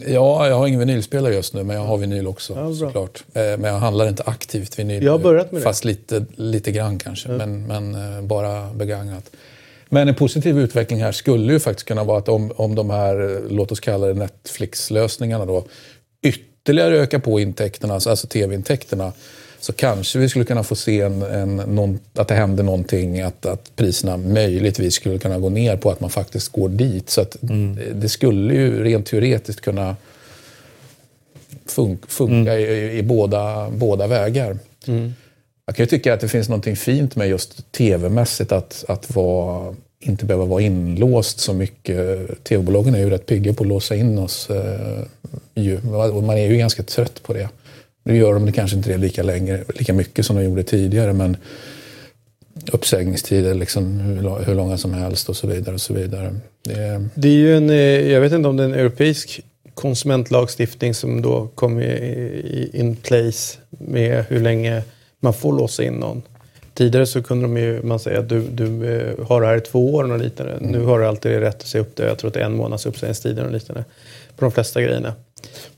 Ja, 0.07 0.47
jag 0.47 0.55
har 0.57 0.67
ingen 0.67 0.79
vinylspelare 0.79 1.33
just 1.33 1.53
nu, 1.53 1.63
men 1.63 1.75
jag 1.75 1.83
har 1.83 1.97
vinyl 1.97 2.27
också 2.27 2.53
Ja, 2.55 2.73
såklart. 2.73 3.23
Eh, 3.33 3.41
Men 3.41 3.63
jag 3.63 3.73
handlar 3.79 4.07
inte 4.07 4.23
aktivt 4.25 4.79
vinyl 4.79 5.03
Jag 5.03 5.11
har 5.11 5.17
nu, 5.17 5.23
börjat 5.23 5.51
med 5.51 5.61
det. 5.61 5.63
Fast 5.63 5.85
lite, 5.85 6.25
lite 6.35 6.71
grann 6.71 6.99
kanske, 6.99 7.29
men, 7.29 7.67
men 7.67 7.95
eh, 8.15 8.21
bara 8.21 8.69
begagnat. 8.73 9.31
Men 9.89 10.07
en 10.07 10.15
positiv 10.15 10.59
utveckling 10.59 11.01
här 11.03 11.11
skulle 11.11 11.53
ju 11.53 11.59
faktiskt 11.59 11.87
kunna 11.87 12.03
vara 12.03 12.17
att 12.17 12.29
om, 12.29 12.51
om 12.55 12.75
de 12.75 12.89
här, 12.89 13.31
eh, 13.35 13.41
låt 13.49 13.71
oss 13.71 13.79
kalla 13.79 14.07
det 14.07 14.13
Netflix-lösningarna 14.13 15.45
då, 15.45 15.63
ytterligare 16.23 16.52
ökar 16.69 17.19
på 17.19 17.39
intäkterna, 17.39 17.93
alltså- 17.93 18.09
alltså 18.09 18.27
tv-intäkterna, 18.27 19.13
så 19.59 19.73
kanske 19.73 20.19
vi 20.19 20.29
skulle 20.29 20.45
kunna 20.45 20.63
få 20.63 20.75
se 20.75 21.01
en, 21.01 21.21
en, 21.21 21.55
någon, 21.55 21.99
att 22.15 22.27
det 22.27 22.35
händer 22.35 22.63
någonting, 22.63 23.21
att, 23.21 23.45
att 23.45 23.71
priserna 23.75 24.17
möjligtvis 24.17 24.93
skulle 24.95 25.17
kunna 25.19 25.39
gå 25.39 25.49
ner 25.49 25.77
på 25.77 25.91
att 25.91 25.99
man 25.99 26.09
faktiskt 26.09 26.51
går 26.51 26.69
dit. 26.69 27.09
Så 27.09 27.21
att 27.21 27.43
Mm. 27.43 27.79
det, 27.93 28.09
skulle 28.09 28.53
ju 28.53 28.83
rent 28.83 29.05
teoretiskt 29.05 29.61
kunna 29.61 29.95
fun, 31.65 31.97
funka 32.07 32.59
i, 32.59 32.97
i 32.97 33.03
båda, 33.03 33.69
båda 33.69 34.07
vägar. 34.07 34.57
Jag 35.65 35.75
kan 35.75 35.83
ju 35.83 35.87
tycka 35.87 36.13
att 36.13 36.19
det 36.19 36.27
finns 36.27 36.49
något 36.49 36.77
fint 36.77 37.15
med 37.15 37.29
just 37.29 37.71
tv-mässigt 37.71 38.51
att, 38.51 38.85
att 38.87 39.15
vara, 39.15 39.75
inte 40.03 40.25
behöva 40.25 40.45
vara 40.45 40.61
inlåst 40.61 41.39
så 41.39 41.53
mycket. 41.53 42.43
Tv-bolagen 42.43 42.95
är 42.95 42.99
ju 42.99 43.09
rätt 43.09 43.25
pigga 43.25 43.53
på 43.53 43.63
att 43.63 43.67
låsa 43.67 43.95
in 43.95 44.17
oss. 44.17 44.49
Eh, 44.49 46.15
och 46.15 46.23
man 46.23 46.37
är 46.37 46.47
ju 46.47 46.57
ganska 46.57 46.83
trött 46.83 47.23
på 47.23 47.33
det. 47.33 47.49
Nu 48.03 48.17
gör 48.17 48.33
de 48.33 48.45
det 48.45 48.51
kanske 48.51 48.77
inte 48.77 48.89
det 48.89 48.97
lika, 48.97 49.23
länge, 49.23 49.63
lika 49.75 49.93
mycket 49.93 50.25
som 50.25 50.35
de 50.35 50.43
gjorde 50.43 50.63
tidigare 50.63 51.13
men 51.13 51.37
uppsägningstider 52.71 53.53
liksom 53.53 53.99
hur, 53.99 54.45
hur 54.45 54.55
långa 54.55 54.77
som 54.77 54.93
helst 54.93 55.29
och 55.29 55.37
så 55.37 55.47
vidare. 55.47 55.75
Och 55.75 55.81
så 55.81 55.93
vidare. 55.93 56.35
Det 56.63 56.73
är, 56.73 57.09
Det 57.15 57.27
är 57.27 57.33
ju 57.33 57.57
en, 57.57 57.69
eh, 57.69 58.11
jag 58.11 58.21
vet 58.21 58.33
inte 58.33 58.49
om 58.49 58.57
det 58.57 58.63
är 58.63 58.67
en 58.67 58.73
europeisk 58.73 59.41
konsumentlagstiftning 59.73 60.93
som 60.93 61.21
då 61.21 61.47
kom 61.55 61.81
in 62.73 62.95
place 62.95 63.57
med 63.69 64.25
hur 64.29 64.39
länge 64.39 64.83
man 65.19 65.33
får 65.33 65.53
låsa 65.53 65.83
in 65.83 65.93
någon. 65.93 66.21
Tidigare 66.73 67.05
så 67.05 67.23
kunde 67.23 67.43
de 67.45 67.57
ju, 67.57 67.83
man 67.83 67.99
säga 67.99 68.19
att 68.19 68.29
du, 68.29 68.41
du 68.41 68.95
eh, 68.95 69.25
har 69.27 69.41
det 69.41 69.47
här 69.47 69.57
i 69.57 69.61
två 69.61 69.93
år 69.95 70.11
och 70.11 70.19
liknande. 70.19 70.57
Nu 70.61 70.83
har 70.85 70.99
du 70.99 71.05
alltid 71.05 71.31
rätt 71.39 71.55
att 71.55 71.67
se 71.67 71.79
upp 71.79 71.95
det. 71.95 72.05
Jag 72.07 72.17
tror 72.17 72.27
att 72.27 72.33
det 72.33 72.39
är 72.41 72.45
en 72.45 72.55
månads 72.55 72.85
uppsägningstid 72.85 73.39
och 73.39 73.51
liknande. 73.51 73.85
På 74.35 74.45
de 74.45 74.51
flesta 74.51 74.81
grejerna. 74.81 75.13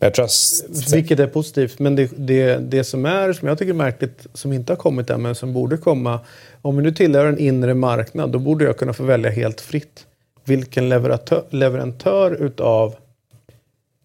Att- 0.10 0.94
Vilket 0.94 1.20
är 1.20 1.28
positivt. 1.28 1.80
Men 1.80 1.96
det, 1.96 2.12
det, 2.18 2.58
det 2.58 2.84
som 2.84 3.06
är, 3.06 3.34
som 3.34 3.48
jag 3.48 3.58
tycker 3.58 3.70
är 3.70 3.76
märkligt, 3.76 4.28
som 4.34 4.54
inte 4.54 4.72
har 4.74 4.78
kommit 4.78 5.10
än 5.10 5.22
men 5.22 5.36
som 5.36 5.54
borde 5.54 5.78
komma. 5.78 6.20
Om 6.62 6.78
vi 6.78 6.84
nu 6.84 6.92
tillhör 6.92 7.26
en 7.26 7.38
inre 7.40 7.74
marknad, 7.74 8.32
då 8.32 8.40
borde 8.40 8.66
jag 8.66 8.78
kunna 8.78 8.94
få 8.94 9.04
välja 9.04 9.32
helt 9.32 9.62
fritt 9.62 10.06
vilken 10.44 10.90
leverantör, 10.90 11.44
leverantör 11.50 12.32
utav 12.44 12.96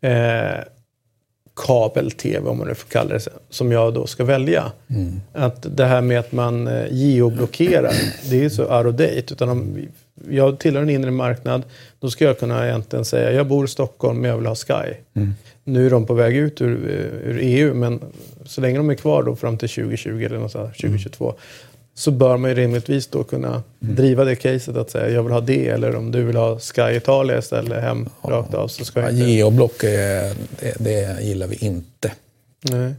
eh, 0.01 0.61
kabel-tv, 1.57 2.49
om 2.49 2.59
man 2.59 2.69
nu 2.69 2.75
får 2.75 2.89
kalla 2.89 3.15
det 3.15 3.21
så, 3.21 3.31
som 3.51 3.73
jag 3.73 3.95
då 3.95 4.07
ska 4.07 4.25
välja. 4.25 4.73
Att 5.33 5.77
det 5.77 5.85
här 5.85 6.01
med 6.01 6.19
att 6.21 6.33
man 6.33 6.69
eh, 6.69 6.87
geoblockerar, 6.91 7.93
det 8.31 8.37
är 8.37 8.43
ju 8.43 8.51
så 8.51 8.63
out 8.63 8.87
of 8.87 8.95
date. 8.95 9.33
Utan 9.33 9.49
om 9.49 9.79
jag 10.31 10.59
tillhör 10.59 10.83
en 10.83 10.91
inre 10.91 11.11
marknad, 11.11 11.63
då 12.01 12.11
ska 12.11 12.25
jag 12.25 12.39
kunna 12.39 12.67
egentligen 12.67 13.05
säga 13.05 13.33
jag 13.33 13.47
bor 13.47 13.65
i 13.65 13.69
Stockholm 13.69 14.21
men 14.21 14.31
jag 14.31 14.37
vill 14.37 14.47
ha 14.47 14.55
Sky. 14.55 14.95
Nu 15.65 15.87
är 15.87 15.91
de 15.91 16.07
på 16.07 16.15
väg 16.15 16.37
ut 16.37 16.61
ur, 16.61 16.89
eh, 16.89 17.31
ur 17.31 17.39
EU, 17.43 17.75
men 17.75 18.01
så 18.45 18.61
länge 18.61 18.79
de 18.79 18.91
är 18.91 18.95
kvar 18.95 19.23
då 19.23 19.37
fram 19.37 19.59
till 19.59 19.69
2020 19.69 20.25
eller 20.25 20.39
något 20.39 20.53
sånt, 20.53 20.75
2022 20.77 21.35
så 22.01 22.11
bör 22.11 22.37
man 22.37 22.51
ju 22.51 22.57
rimligtvis 22.57 23.07
då 23.07 23.25
kunna 23.25 23.63
driva 23.79 24.25
det 24.25 24.37
caset 24.37 24.77
att 24.77 24.91
säga 24.91 25.11
jag 25.11 25.23
vill 25.23 25.33
ha 25.33 25.41
det 25.41 25.69
eller 25.69 25.97
om 25.97 26.11
du 26.11 26.23
vill 26.23 26.37
ha 26.37 26.59
Sky 26.59 26.97
Italia 26.97 27.39
istället 27.39 27.83
hem 27.83 28.09
rakt 28.23 28.55
av 28.55 28.69
så 28.69 28.85
ska 28.85 29.01
ja, 29.01 29.07
jag 29.07 29.15
inte... 29.15 29.31
geoblock, 29.31 29.85
är, 29.85 30.35
det, 30.61 30.75
det 30.79 31.23
gillar 31.23 31.47
vi 31.47 31.57
inte. 31.57 32.13
Nej. 32.63 32.95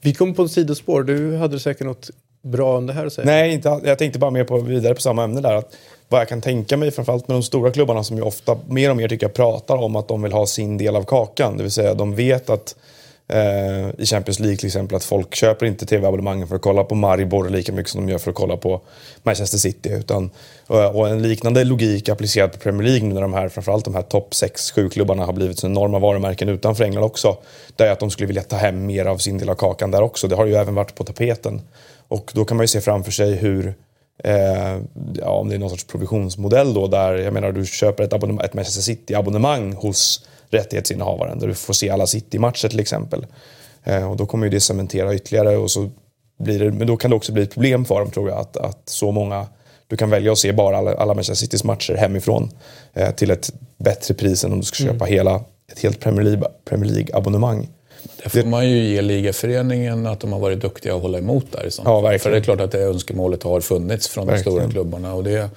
Vi 0.00 0.14
kom 0.14 0.34
på 0.34 0.42
ett 0.42 0.50
sidospår. 0.50 1.02
Du 1.02 1.36
hade 1.36 1.60
säkert 1.60 1.86
något 1.86 2.10
bra 2.42 2.78
om 2.78 2.86
det 2.86 2.92
här 2.92 3.06
att 3.06 3.12
säga. 3.12 3.26
Nej, 3.26 3.52
inte, 3.52 3.80
jag 3.84 3.98
tänkte 3.98 4.18
bara 4.18 4.30
mer 4.30 4.44
på, 4.44 4.58
vidare 4.58 4.94
på 4.94 5.00
samma 5.00 5.24
ämne 5.24 5.40
där. 5.40 5.54
Att 5.54 5.76
vad 6.08 6.20
jag 6.20 6.28
kan 6.28 6.40
tänka 6.40 6.76
mig, 6.76 6.90
framförallt 6.90 7.28
med 7.28 7.34
de 7.34 7.42
stora 7.42 7.70
klubbarna 7.70 8.04
som 8.04 8.16
ju 8.16 8.22
ofta 8.22 8.58
mer 8.68 8.90
och 8.90 8.96
mer 8.96 9.08
tycker 9.08 9.26
jag 9.26 9.34
pratar 9.34 9.76
om 9.76 9.96
att 9.96 10.08
de 10.08 10.22
vill 10.22 10.32
ha 10.32 10.46
sin 10.46 10.78
del 10.78 10.96
av 10.96 11.02
kakan. 11.02 11.56
Det 11.56 11.62
vill 11.62 11.72
säga 11.72 11.94
de 11.94 12.14
vet 12.14 12.50
att 12.50 12.76
eh, 13.28 13.90
i 13.98 14.06
Champions 14.06 14.40
League 14.40 14.56
till 14.56 14.66
exempel 14.66 14.96
att 14.96 15.04
folk 15.04 15.34
köper 15.34 15.66
inte 15.66 15.86
tv-abonnemangen 15.86 16.48
för 16.48 16.56
att 16.56 16.62
kolla 16.62 16.84
på 16.84 16.94
Maribor 16.94 17.48
lika 17.48 17.72
mycket 17.72 17.92
som 17.92 18.06
de 18.06 18.12
gör 18.12 18.18
för 18.18 18.30
att 18.30 18.36
kolla 18.36 18.56
på 18.56 18.80
Manchester 19.22 19.58
City. 19.58 19.88
Utan, 19.88 20.30
och, 20.66 20.96
och 20.96 21.08
en 21.08 21.22
liknande 21.22 21.64
logik 21.64 22.08
applicerad 22.08 22.52
på 22.52 22.58
Premier 22.58 22.82
League 22.82 23.08
nu 23.08 23.14
när 23.14 23.22
de 23.22 23.34
här, 23.34 23.48
framförallt 23.48 23.84
de 23.84 23.94
här 23.94 24.02
topp 24.02 24.32
6-7 24.32 24.88
klubbarna 24.88 25.24
har 25.24 25.32
blivit 25.32 25.58
så 25.58 25.66
enorma 25.66 25.98
varumärken 25.98 26.48
utanför 26.48 26.84
England 26.84 27.04
också. 27.04 27.36
Det 27.76 27.84
är 27.84 27.92
att 27.92 28.00
de 28.00 28.10
skulle 28.10 28.26
vilja 28.26 28.42
ta 28.42 28.56
hem 28.56 28.86
mer 28.86 29.06
av 29.06 29.18
sin 29.18 29.38
del 29.38 29.48
av 29.48 29.54
kakan 29.54 29.90
där 29.90 30.02
också. 30.02 30.28
Det 30.28 30.36
har 30.36 30.46
ju 30.46 30.54
även 30.54 30.74
varit 30.74 30.94
på 30.94 31.04
tapeten. 31.04 31.60
Och 32.08 32.30
då 32.34 32.44
kan 32.44 32.56
man 32.56 32.64
ju 32.64 32.68
se 32.68 32.80
framför 32.80 33.10
sig 33.10 33.34
hur 33.34 33.74
Eh, 34.24 34.80
ja, 35.14 35.30
om 35.30 35.48
det 35.48 35.54
är 35.54 35.58
någon 35.58 35.70
sorts 35.70 35.84
provisionsmodell 35.84 36.74
då 36.74 36.86
där 36.86 37.14
jag 37.14 37.34
menar 37.34 37.52
du 37.52 37.66
köper 37.66 38.04
ett, 38.04 38.12
ett 38.12 38.54
Manchester 38.54 38.82
City-abonnemang 38.82 39.72
hos 39.72 40.26
rättighetsinnehavaren 40.50 41.38
där 41.38 41.46
du 41.46 41.54
får 41.54 41.74
se 41.74 41.90
alla 41.90 42.06
City-matcher 42.06 42.68
till 42.68 42.80
exempel. 42.80 43.26
Eh, 43.84 44.10
och 44.10 44.16
då 44.16 44.26
kommer 44.26 44.46
ju 44.46 44.50
det 44.50 44.60
cementera 44.60 45.14
ytterligare 45.14 45.56
och 45.56 45.70
så 45.70 45.90
blir 46.38 46.58
det, 46.58 46.72
men 46.72 46.86
då 46.86 46.96
kan 46.96 47.10
det 47.10 47.16
också 47.16 47.32
bli 47.32 47.42
ett 47.42 47.52
problem 47.54 47.84
för 47.84 48.00
dem 48.00 48.10
tror 48.10 48.28
jag 48.28 48.38
att, 48.38 48.56
att 48.56 48.78
så 48.84 49.12
många 49.12 49.46
du 49.86 49.96
kan 49.96 50.10
välja 50.10 50.32
att 50.32 50.38
se 50.38 50.52
bara 50.52 50.76
alla, 50.76 50.94
alla 50.94 51.14
Manchester 51.14 51.34
Citys 51.46 51.64
matcher 51.64 51.94
hemifrån 51.94 52.50
eh, 52.94 53.10
till 53.10 53.30
ett 53.30 53.52
bättre 53.78 54.14
pris 54.14 54.44
än 54.44 54.52
om 54.52 54.60
du 54.60 54.64
ska 54.66 54.84
köpa 54.84 55.04
hela, 55.04 55.40
ett 55.72 55.78
helt 55.82 56.00
Premier 56.00 56.24
League- 56.24 56.84
League-abonnemang. 56.84 57.68
Det 58.22 58.28
får 58.28 58.42
man 58.48 58.70
ju 58.70 58.76
ge 58.84 59.02
ligaföreningen 59.02 60.06
att 60.06 60.20
de 60.20 60.32
har 60.32 60.40
varit 60.40 60.60
duktiga 60.60 60.94
att 60.96 61.02
hålla 61.02 61.18
emot 61.18 61.46
där 61.52 61.68
Ja, 61.84 62.00
verkligen. 62.00 62.20
För 62.20 62.30
det 62.30 62.36
är 62.36 62.40
klart 62.40 62.60
att 62.60 62.72
det 62.72 62.80
önskemålet 62.82 63.42
har 63.42 63.60
funnits 63.60 64.08
från 64.08 64.26
de 64.26 64.32
Verkligen. 64.32 64.58
stora 64.58 64.70
klubbarna. 64.70 65.14
Och 65.14 65.24
det, 65.24 65.50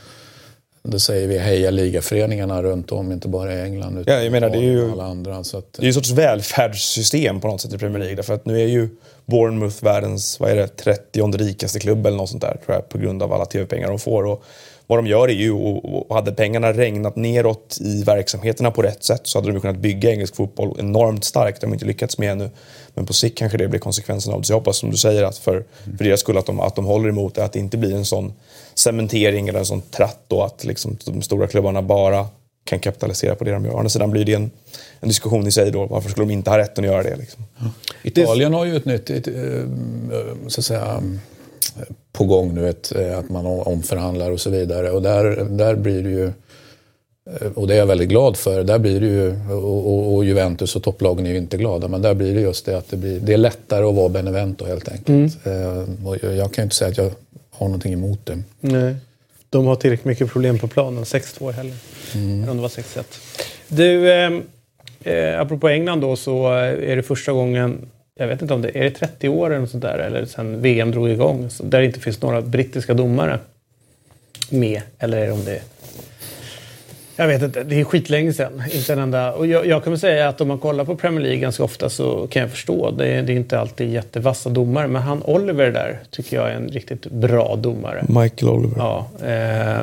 det 0.83 0.99
säger 0.99 1.27
vi 1.27 1.37
heja 1.37 1.71
ligaföreningarna 1.71 2.63
runt 2.63 2.91
om, 2.91 3.11
inte 3.11 3.27
bara 3.27 3.53
i 3.55 3.61
England 3.61 3.97
utan 3.97 4.13
Ja, 4.13 4.23
jag 4.23 4.31
menar, 4.31 4.49
det 4.49 4.57
är 4.57 4.61
ju- 4.61 4.91
alla 4.91 5.03
andra. 5.05 5.43
Så 5.43 5.57
att, 5.57 5.73
Det 5.73 5.81
är 5.81 5.83
ju 5.83 5.87
en 5.87 5.93
sorts 5.93 6.09
välfärdssystem 6.11 7.39
på 7.39 7.47
något 7.47 7.61
sätt 7.61 7.73
i 7.73 7.77
Premier 7.77 7.99
League. 7.99 8.15
Därför 8.15 8.33
att 8.33 8.45
nu 8.45 8.61
är 8.61 8.67
ju 8.67 8.89
Bournemouth 9.25 9.83
världens, 9.83 10.39
vad 10.39 10.49
är 10.51 10.55
det, 10.55 10.67
30 10.67 11.37
rikaste 11.37 11.79
klubb 11.79 12.05
eller 12.05 12.17
något 12.17 12.29
sånt 12.29 12.41
där 12.41 12.57
tror 12.65 12.75
jag. 12.75 12.89
På 12.89 12.97
grund 12.97 13.23
av 13.23 13.33
alla 13.33 13.45
tv-pengar 13.45 13.87
de 13.87 13.99
får. 13.99 14.25
Och 14.25 14.43
vad 14.87 14.97
de 14.99 15.07
gör 15.07 15.27
är 15.27 15.33
ju, 15.33 15.51
och 15.51 16.09
och 16.09 16.15
hade 16.15 16.31
pengarna 16.31 16.73
regnat 16.73 17.15
neråt 17.15 17.77
i 17.81 18.03
verksamheterna 18.03 18.71
på 18.71 18.81
rätt 18.81 19.03
sätt 19.03 19.21
så 19.23 19.37
hade 19.39 19.51
de 19.51 19.61
kunnat 19.61 19.77
bygga 19.77 20.11
engelsk 20.11 20.35
fotboll 20.35 20.75
enormt 20.79 21.23
starkt. 21.23 21.61
Det 21.61 21.67
har 21.67 21.71
de 21.71 21.73
inte 21.75 21.85
lyckats 21.85 22.17
med 22.17 22.31
ännu. 22.31 22.49
Men 22.93 23.05
på 23.05 23.13
sikt 23.13 23.37
kanske 23.37 23.57
det 23.57 23.67
blir 23.67 23.79
konsekvensen 23.79 24.33
av 24.33 24.41
det. 24.41 24.47
Så 24.47 24.53
jag 24.53 24.57
hoppas 24.57 24.77
som 24.77 24.91
du 24.91 24.97
säger 24.97 25.23
att 25.23 25.37
för, 25.37 25.63
för 25.97 26.03
deras 26.03 26.19
skull 26.19 26.37
att 26.37 26.45
de, 26.45 26.59
att 26.59 26.75
de 26.75 26.85
håller 26.85 27.09
emot 27.09 27.35
det. 27.35 27.43
Att 27.43 27.53
det 27.53 27.59
inte 27.59 27.77
blir 27.77 27.95
en 27.95 28.05
sån 28.05 28.33
cementering 28.79 29.47
eller 29.47 29.59
en 29.59 29.65
sån 29.65 29.81
tratt 29.81 30.19
då 30.27 30.43
att 30.43 30.63
liksom 30.63 30.97
de 31.05 31.21
stora 31.21 31.47
klubbarna 31.47 31.81
bara 31.81 32.27
kan 32.63 32.79
kapitalisera 32.79 33.35
på 33.35 33.43
det 33.43 33.51
de 33.51 33.65
gör. 33.65 33.73
Å 33.73 33.77
andra 33.77 33.89
sidan 33.89 34.11
blir 34.11 34.25
det 34.25 34.33
en, 34.33 34.51
en 34.99 35.07
diskussion 35.09 35.47
i 35.47 35.51
sig 35.51 35.71
då. 35.71 35.85
Varför 35.85 36.09
skulle 36.09 36.27
de 36.27 36.33
inte 36.33 36.49
ha 36.49 36.57
rätten 36.57 36.83
att 36.83 36.89
göra 36.91 37.03
det? 37.03 37.15
Liksom? 37.15 37.43
Italien 38.03 38.53
har 38.53 38.65
ju 38.65 38.75
ett 38.75 38.85
nytt, 38.85 39.09
ett, 39.09 39.27
eh, 39.27 39.33
så 40.47 40.61
att 40.61 40.65
säga, 40.65 41.03
på 42.13 42.23
gång 42.25 42.55
nu, 42.55 42.69
ett, 42.69 42.95
eh, 42.95 43.17
att 43.17 43.29
man 43.29 43.45
omförhandlar 43.45 44.31
och 44.31 44.39
så 44.41 44.49
vidare. 44.49 44.91
Och 44.91 45.01
där, 45.01 45.47
där 45.49 45.75
blir 45.75 46.03
det 46.03 46.09
ju, 46.09 46.25
eh, 46.25 47.51
och 47.55 47.67
det 47.67 47.73
är 47.73 47.77
jag 47.77 47.85
väldigt 47.85 48.09
glad 48.09 48.37
för, 48.37 48.63
där 48.63 48.79
blir 48.79 48.99
det 49.01 49.07
ju, 49.07 49.51
och, 49.51 49.87
och, 49.93 50.15
och 50.15 50.25
Juventus 50.25 50.75
och 50.75 50.83
topplagen 50.83 51.25
är 51.25 51.29
ju 51.31 51.37
inte 51.37 51.57
glada, 51.57 51.87
men 51.87 52.01
där 52.01 52.13
blir 52.13 52.35
det 52.35 52.41
just 52.41 52.65
det 52.65 52.77
att 52.77 52.89
det, 52.89 52.97
blir, 52.97 53.19
det 53.19 53.33
är 53.33 53.37
lättare 53.37 53.85
att 53.85 53.95
vara 53.95 54.09
Benevento 54.09 54.65
helt 54.65 54.89
enkelt. 54.89 55.45
Eh, 55.45 56.07
Och 56.07 56.17
jag 56.21 56.35
jag 56.35 56.53
kan 56.53 56.61
ju 56.61 56.63
inte 56.63 56.75
säga 56.75 56.91
att 56.91 56.97
jag 56.97 57.11
har 57.59 57.67
någonting 57.67 57.93
emot 57.93 58.25
det. 58.25 58.43
Nej. 58.59 58.95
De 59.49 59.65
har 59.65 59.75
tillräckligt 59.75 60.05
mycket 60.05 60.31
problem 60.31 60.59
på 60.59 60.67
planen. 60.67 61.03
6-2 61.03 61.51
heller. 61.51 61.75
Eller 62.13 62.49
om 62.49 62.57
det 62.57 62.61
var 62.61 62.69
6-1. 62.69 63.03
Du, 63.67 64.11
eh, 64.11 64.31
eh, 65.03 65.41
apropå 65.41 65.69
England 65.69 66.01
då 66.01 66.15
så 66.15 66.49
är 66.53 66.95
det 66.95 67.03
första 67.03 67.31
gången, 67.31 67.89
jag 68.15 68.27
vet 68.27 68.41
inte 68.41 68.53
om 68.53 68.61
det 68.61 68.77
är 68.77 68.83
det 68.83 68.91
30 68.91 69.29
år 69.29 69.49
eller 69.49 69.59
något 69.59 69.69
sånt 69.69 69.83
där, 69.83 69.97
eller 69.97 70.25
sen 70.25 70.61
VM 70.61 70.91
drog 70.91 71.09
igång, 71.09 71.49
där 71.63 71.79
det 71.79 71.85
inte 71.85 71.99
finns 71.99 72.21
några 72.21 72.41
brittiska 72.41 72.93
domare 72.93 73.39
med. 74.49 74.81
Eller 74.99 75.31
om 75.31 75.45
det 75.45 75.61
jag 77.19 77.27
vet 77.27 77.41
inte, 77.41 77.63
det 77.63 77.79
är 77.79 77.83
skitlänge 77.83 78.33
sedan. 78.33 78.63
Inte 78.71 78.93
en 78.93 78.99
enda. 78.99 79.33
Och 79.33 79.47
jag, 79.47 79.65
jag 79.65 79.83
kan 79.83 79.93
väl 79.93 79.99
säga 79.99 80.29
att 80.29 80.41
om 80.41 80.47
man 80.47 80.59
kollar 80.59 80.85
på 80.85 80.95
Premier 80.95 81.21
League 81.21 81.39
ganska 81.39 81.63
ofta 81.63 81.89
så 81.89 82.27
kan 82.27 82.41
jag 82.41 82.51
förstå. 82.51 82.91
Det 82.91 83.07
är, 83.07 83.23
det 83.23 83.33
är 83.33 83.35
inte 83.35 83.59
alltid 83.59 83.89
jättevassa 83.93 84.49
domare. 84.49 84.87
Men 84.87 85.01
han 85.01 85.23
Oliver 85.23 85.71
där 85.71 85.99
tycker 86.09 86.37
jag 86.37 86.49
är 86.49 86.55
en 86.55 86.67
riktigt 86.67 87.05
bra 87.05 87.55
domare. 87.55 88.05
Michael 88.07 88.49
Oliver. 88.49 88.77
Ja, 88.77 89.09
eh, 89.25 89.81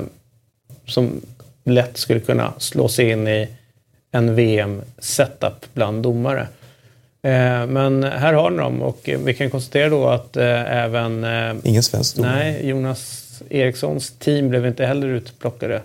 som 0.87 1.21
lätt 1.65 1.97
skulle 1.97 2.21
kunna 2.21 2.53
slå 2.59 2.89
sig 2.89 3.11
in 3.11 3.29
i 3.29 3.49
en 4.11 4.35
VM-setup 4.35 5.67
bland 5.75 6.03
domare. 6.03 6.41
Eh, 7.23 7.67
men 7.67 8.05
här 8.05 8.33
har 8.33 8.51
ni 8.51 8.57
dem 8.57 8.83
och 8.83 9.11
vi 9.25 9.35
kan 9.35 9.51
konstatera 9.51 9.89
då 9.89 10.09
att 10.09 10.37
eh, 10.37 10.77
även... 10.77 11.25
Eh, 11.25 11.55
Ingen 11.65 11.83
svensk 11.83 12.17
domare. 12.17 12.35
Nej, 12.35 12.69
Jonas 12.69 13.23
Erikssons 13.51 14.19
team 14.19 14.49
blev 14.49 14.67
inte 14.67 14.87
heller 14.87 15.09
utplockade. 15.09 15.83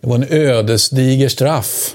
Det 0.00 0.06
var 0.08 0.14
en 0.16 0.26
ödesdiger 0.30 1.28
straff. 1.28 1.94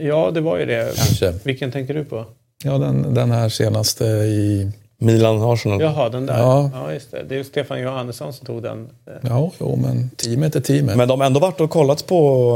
ja, 0.00 0.30
det 0.30 0.40
var 0.40 0.58
ju 0.58 0.66
det. 0.66 0.92
Kanske. 0.96 1.34
Vilken 1.44 1.72
tänker 1.72 1.94
du 1.94 2.04
på? 2.04 2.24
Ja, 2.64 2.78
den, 2.78 3.14
den 3.14 3.30
här 3.30 3.48
senaste 3.48 4.04
i... 4.04 4.70
Milan-Arsenal. 5.00 5.80
Jaha, 5.80 6.08
den 6.08 6.26
där. 6.26 6.38
Ja. 6.38 6.70
Ja, 6.74 6.92
just 6.92 7.10
det. 7.10 7.22
Det 7.28 7.34
är 7.34 7.36
ju 7.38 7.44
Stefan 7.44 7.80
Johannesson 7.80 8.32
som 8.32 8.46
tog 8.46 8.62
den. 8.62 8.88
Ja, 9.22 9.50
jo, 9.60 9.76
men 9.76 10.10
teamet 10.10 10.56
är 10.56 10.60
teamet. 10.60 10.96
Men 10.96 11.08
de 11.08 11.20
har 11.20 11.26
ändå 11.26 11.40
varit 11.40 11.60
och 11.60 11.70
kollat 11.70 12.06
på 12.06 12.52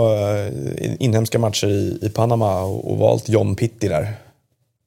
eh, 0.78 0.94
inhemska 1.04 1.38
matcher 1.38 1.66
i, 1.68 1.98
i 2.02 2.08
Panama 2.08 2.62
och, 2.62 2.90
och 2.90 2.98
valt 2.98 3.28
John 3.28 3.54
Pitti 3.56 3.88
där. 3.88 4.02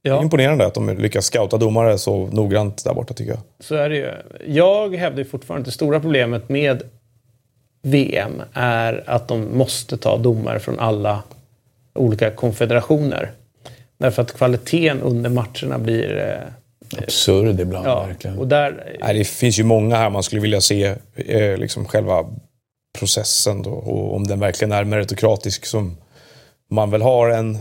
Det 0.04 0.10
är 0.10 0.14
Ja, 0.14 0.22
imponerande 0.22 0.66
att 0.66 0.74
de 0.74 0.90
lyckas 0.98 1.26
scouta 1.26 1.58
domare 1.58 1.98
så 1.98 2.28
noggrant 2.32 2.84
där 2.84 2.94
borta 2.94 3.14
tycker 3.14 3.32
jag. 3.32 3.42
så 3.60 3.76
är 3.76 3.90
det 3.90 3.96
ju. 3.96 4.12
Jag 4.48 4.96
hävdar 4.96 5.20
ju 5.20 5.26
fortfarande 5.26 5.62
att 5.62 5.66
det 5.66 5.72
stora 5.72 6.00
problemet 6.00 6.50
med 6.50 6.84
VM 7.86 8.42
är 8.54 9.04
att 9.08 9.28
de 9.28 9.58
måste 9.58 9.98
ta 9.98 10.18
domare 10.18 10.60
från 10.60 10.80
alla 10.80 11.24
olika 11.94 12.32
konfederationer. 12.32 13.32
Därför 13.98 14.22
att 14.22 14.38
kvaliteten 14.38 15.02
under 15.02 15.30
matcherna 15.30 15.80
blir... 15.80 16.18
eh, 16.18 16.98
Absurd 17.04 17.60
ibland, 17.60 17.88
Ja, 17.88 18.06
verkligen. 18.06 18.38
och 18.40 18.48
där... 18.48 18.98
Nej, 19.02 19.18
det 19.18 19.24
finns 19.26 19.60
ju 19.60 19.64
många 19.64 19.96
här 19.96 20.10
man 20.10 20.24
skulle 20.24 20.42
vilja 20.42 20.62
se 20.62 20.96
eh, 21.16 21.58
liksom 21.58 21.86
själva 21.86 22.26
processen 23.00 23.62
då, 23.62 23.70
och 23.72 24.16
om 24.16 24.24
den 24.28 24.40
verkligen 24.40 24.72
är 24.72 24.84
meritokratisk 24.84 25.66
som 25.66 25.98
man 26.72 26.92
väl 26.92 27.02
har 27.02 27.30
en 27.30 27.58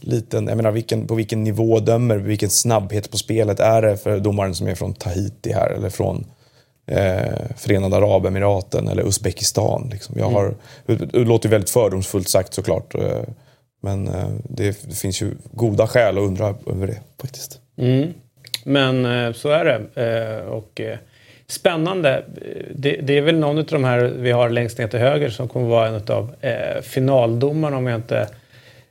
liten, 0.00 0.46
jag 0.46 0.56
menar 0.56 0.70
vilken, 0.70 1.06
på 1.06 1.14
vilken 1.14 1.44
nivå 1.44 1.80
dömer, 1.80 2.16
vilken 2.16 2.50
snabbhet 2.50 3.10
på 3.10 3.18
spelet 3.18 3.60
är 3.60 3.82
det 3.82 3.96
för 3.96 4.18
domaren 4.20 4.54
som 4.54 4.66
är 4.68 4.74
från 4.74 4.94
Tahiti 4.94 5.52
här 5.52 5.70
eller 5.70 5.90
från 5.90 6.26
eh, 6.86 7.56
Förenade 7.56 7.96
Arabemiraten 7.96 8.88
eller 8.88 9.06
Uzbekistan. 9.06 9.88
Liksom. 9.92 10.14
Jag 10.18 10.30
har, 10.30 10.54
det, 10.86 10.94
det 10.94 11.18
låter 11.18 11.48
väldigt 11.48 11.70
fördomsfullt 11.70 12.28
sagt 12.28 12.54
såklart. 12.54 12.94
Eh, 12.94 13.22
men 13.82 14.08
eh, 14.08 14.28
det, 14.44 14.72
finns 14.94 15.22
ju 15.22 15.30
goda 15.50 15.86
skäl 15.86 16.18
att 16.18 16.24
undra 16.24 16.54
över 16.66 16.86
det 16.86 17.00
faktiskt. 17.20 17.60
Mm. 17.78 18.12
Men 18.64 19.04
eh, 19.04 19.32
så 19.32 19.48
är 19.48 19.64
det. 19.64 20.02
Eh, 20.02 20.46
och 20.46 20.80
eh, 20.80 20.98
spännande. 21.46 22.24
Det, 22.74 22.96
det 23.02 23.18
är 23.18 23.22
väl 23.22 23.38
någon 23.38 23.58
av 23.58 23.64
de 23.64 23.84
här 23.84 24.00
vi 24.00 24.30
har 24.30 24.50
längst 24.50 24.78
ner 24.78 24.88
till 24.88 24.98
höger 24.98 25.28
som 25.28 25.48
kommer 25.48 25.68
vara 25.68 25.88
en 25.88 25.94
av 25.94 26.34
eh, 26.40 26.82
finaldomarna 26.82 27.76
om 27.76 27.86
jag 27.86 27.98
inte 27.98 28.28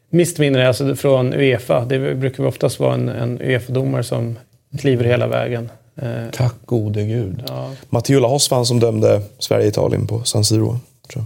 missminner. 0.10 0.66
Alltså 0.66 0.96
från 0.96 1.34
Uefa. 1.34 1.86
Det 1.86 2.16
brukar 2.16 2.46
oftast 2.46 2.80
vara 2.80 2.94
en, 2.94 3.10
en 3.10 3.42
Uefa-domare 3.42 4.04
som 4.04 4.40
kliver 4.80 5.06
hela 5.06 5.28
vägen. 5.28 5.70
Eh, 5.96 6.30
Tack 6.34 6.56
gode 6.66 7.04
gud. 7.04 7.44
ja. 7.48 7.72
Matteo 7.90 8.20
Lahoz 8.20 8.50
var 8.52 8.58
han 8.58 8.66
som 8.66 8.80
dömde 8.80 9.22
Sverige-Italien 9.40 10.08
på 10.08 10.24
San 10.24 10.46
Siro. 10.46 10.80
Tror 11.12 11.26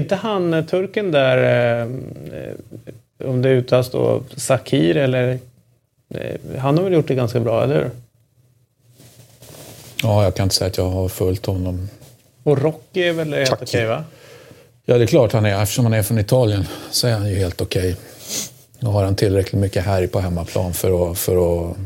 Inte 0.00 0.14
han 0.16 0.54
eh, 0.54 0.64
turken 0.64 1.10
där, 1.10 1.82
eh, 1.82 1.88
om 3.28 3.42
det 3.42 3.48
uttalas 3.48 3.90
då 3.90 4.22
Sakir 4.36 4.96
eller... 4.96 5.38
Eh, 6.14 6.58
han 6.58 6.76
har 6.76 6.84
väl 6.84 6.92
gjort 6.92 7.08
det 7.08 7.14
ganska 7.14 7.40
bra, 7.40 7.64
eller 7.64 7.74
hur? 7.74 7.90
Ja, 10.02 10.24
jag 10.24 10.34
kan 10.34 10.44
inte 10.44 10.54
säga 10.54 10.68
att 10.68 10.76
jag 10.78 10.90
har 10.90 11.08
följt 11.08 11.46
honom. 11.46 11.88
Och 12.42 12.58
Rocky 12.62 13.02
är 13.02 13.12
väl 13.12 13.34
helt 13.34 13.62
okej, 13.62 13.86
va? 13.86 14.04
Ja, 14.84 14.98
det 14.98 15.04
är 15.04 15.06
klart 15.06 15.32
han 15.32 15.46
är. 15.46 15.62
Eftersom 15.62 15.84
han 15.84 15.94
är 15.94 16.02
från 16.02 16.18
Italien 16.18 16.66
så 16.90 17.06
är 17.06 17.12
han 17.12 17.28
ju 17.28 17.34
helt 17.36 17.60
okej. 17.60 17.96
Nu 18.78 18.88
har 18.88 19.04
han 19.04 19.16
tillräckligt 19.16 19.60
mycket 19.60 19.84
härj 19.84 20.06
på 20.06 20.20
hemmaplan 20.20 20.74
för 20.74 21.10
att, 21.10 21.18
för 21.18 21.36
att, 21.70 21.76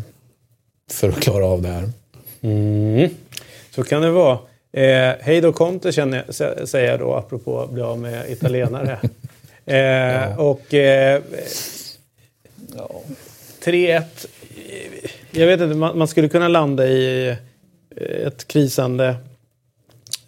för 0.90 1.08
att 1.08 1.20
klara 1.20 1.46
av 1.46 1.62
det 1.62 1.68
här. 1.68 1.90
Mm. 2.42 3.10
Så 3.70 3.82
kan 3.84 4.02
det 4.02 4.10
vara. 4.10 4.38
Eh, 4.72 5.14
hej 5.20 5.40
då 5.40 5.52
Conte 5.52 5.92
känner 5.92 6.16
jag, 6.16 6.26
sä- 6.34 6.66
säger 6.66 6.90
jag 6.90 7.00
då 7.00 7.14
apropå 7.14 7.60
att 7.60 7.70
bli 7.70 7.82
av 7.82 7.98
med 7.98 8.30
italienare. 8.30 8.98
eh, 9.66 10.38
Och 10.40 10.74
eh, 10.74 11.22
3-1. 13.64 14.02
Jag 15.30 15.46
vet 15.46 15.60
inte, 15.60 15.76
man, 15.76 15.98
man 15.98 16.08
skulle 16.08 16.28
kunna 16.28 16.48
landa 16.48 16.86
i 16.86 17.28
eh, 17.96 18.26
ett 18.26 18.48
krisande 18.48 19.16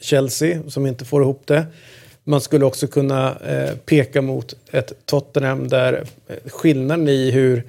Chelsea 0.00 0.60
som 0.68 0.86
inte 0.86 1.04
får 1.04 1.22
ihop 1.22 1.42
det. 1.46 1.66
Man 2.24 2.40
skulle 2.40 2.64
också 2.64 2.86
kunna 2.86 3.36
eh, 3.48 3.74
peka 3.84 4.22
mot 4.22 4.54
ett 4.70 4.92
Tottenham 5.04 5.68
där 5.68 6.04
eh, 6.28 6.36
skillnaden 6.50 7.08
i 7.08 7.30
hur... 7.30 7.62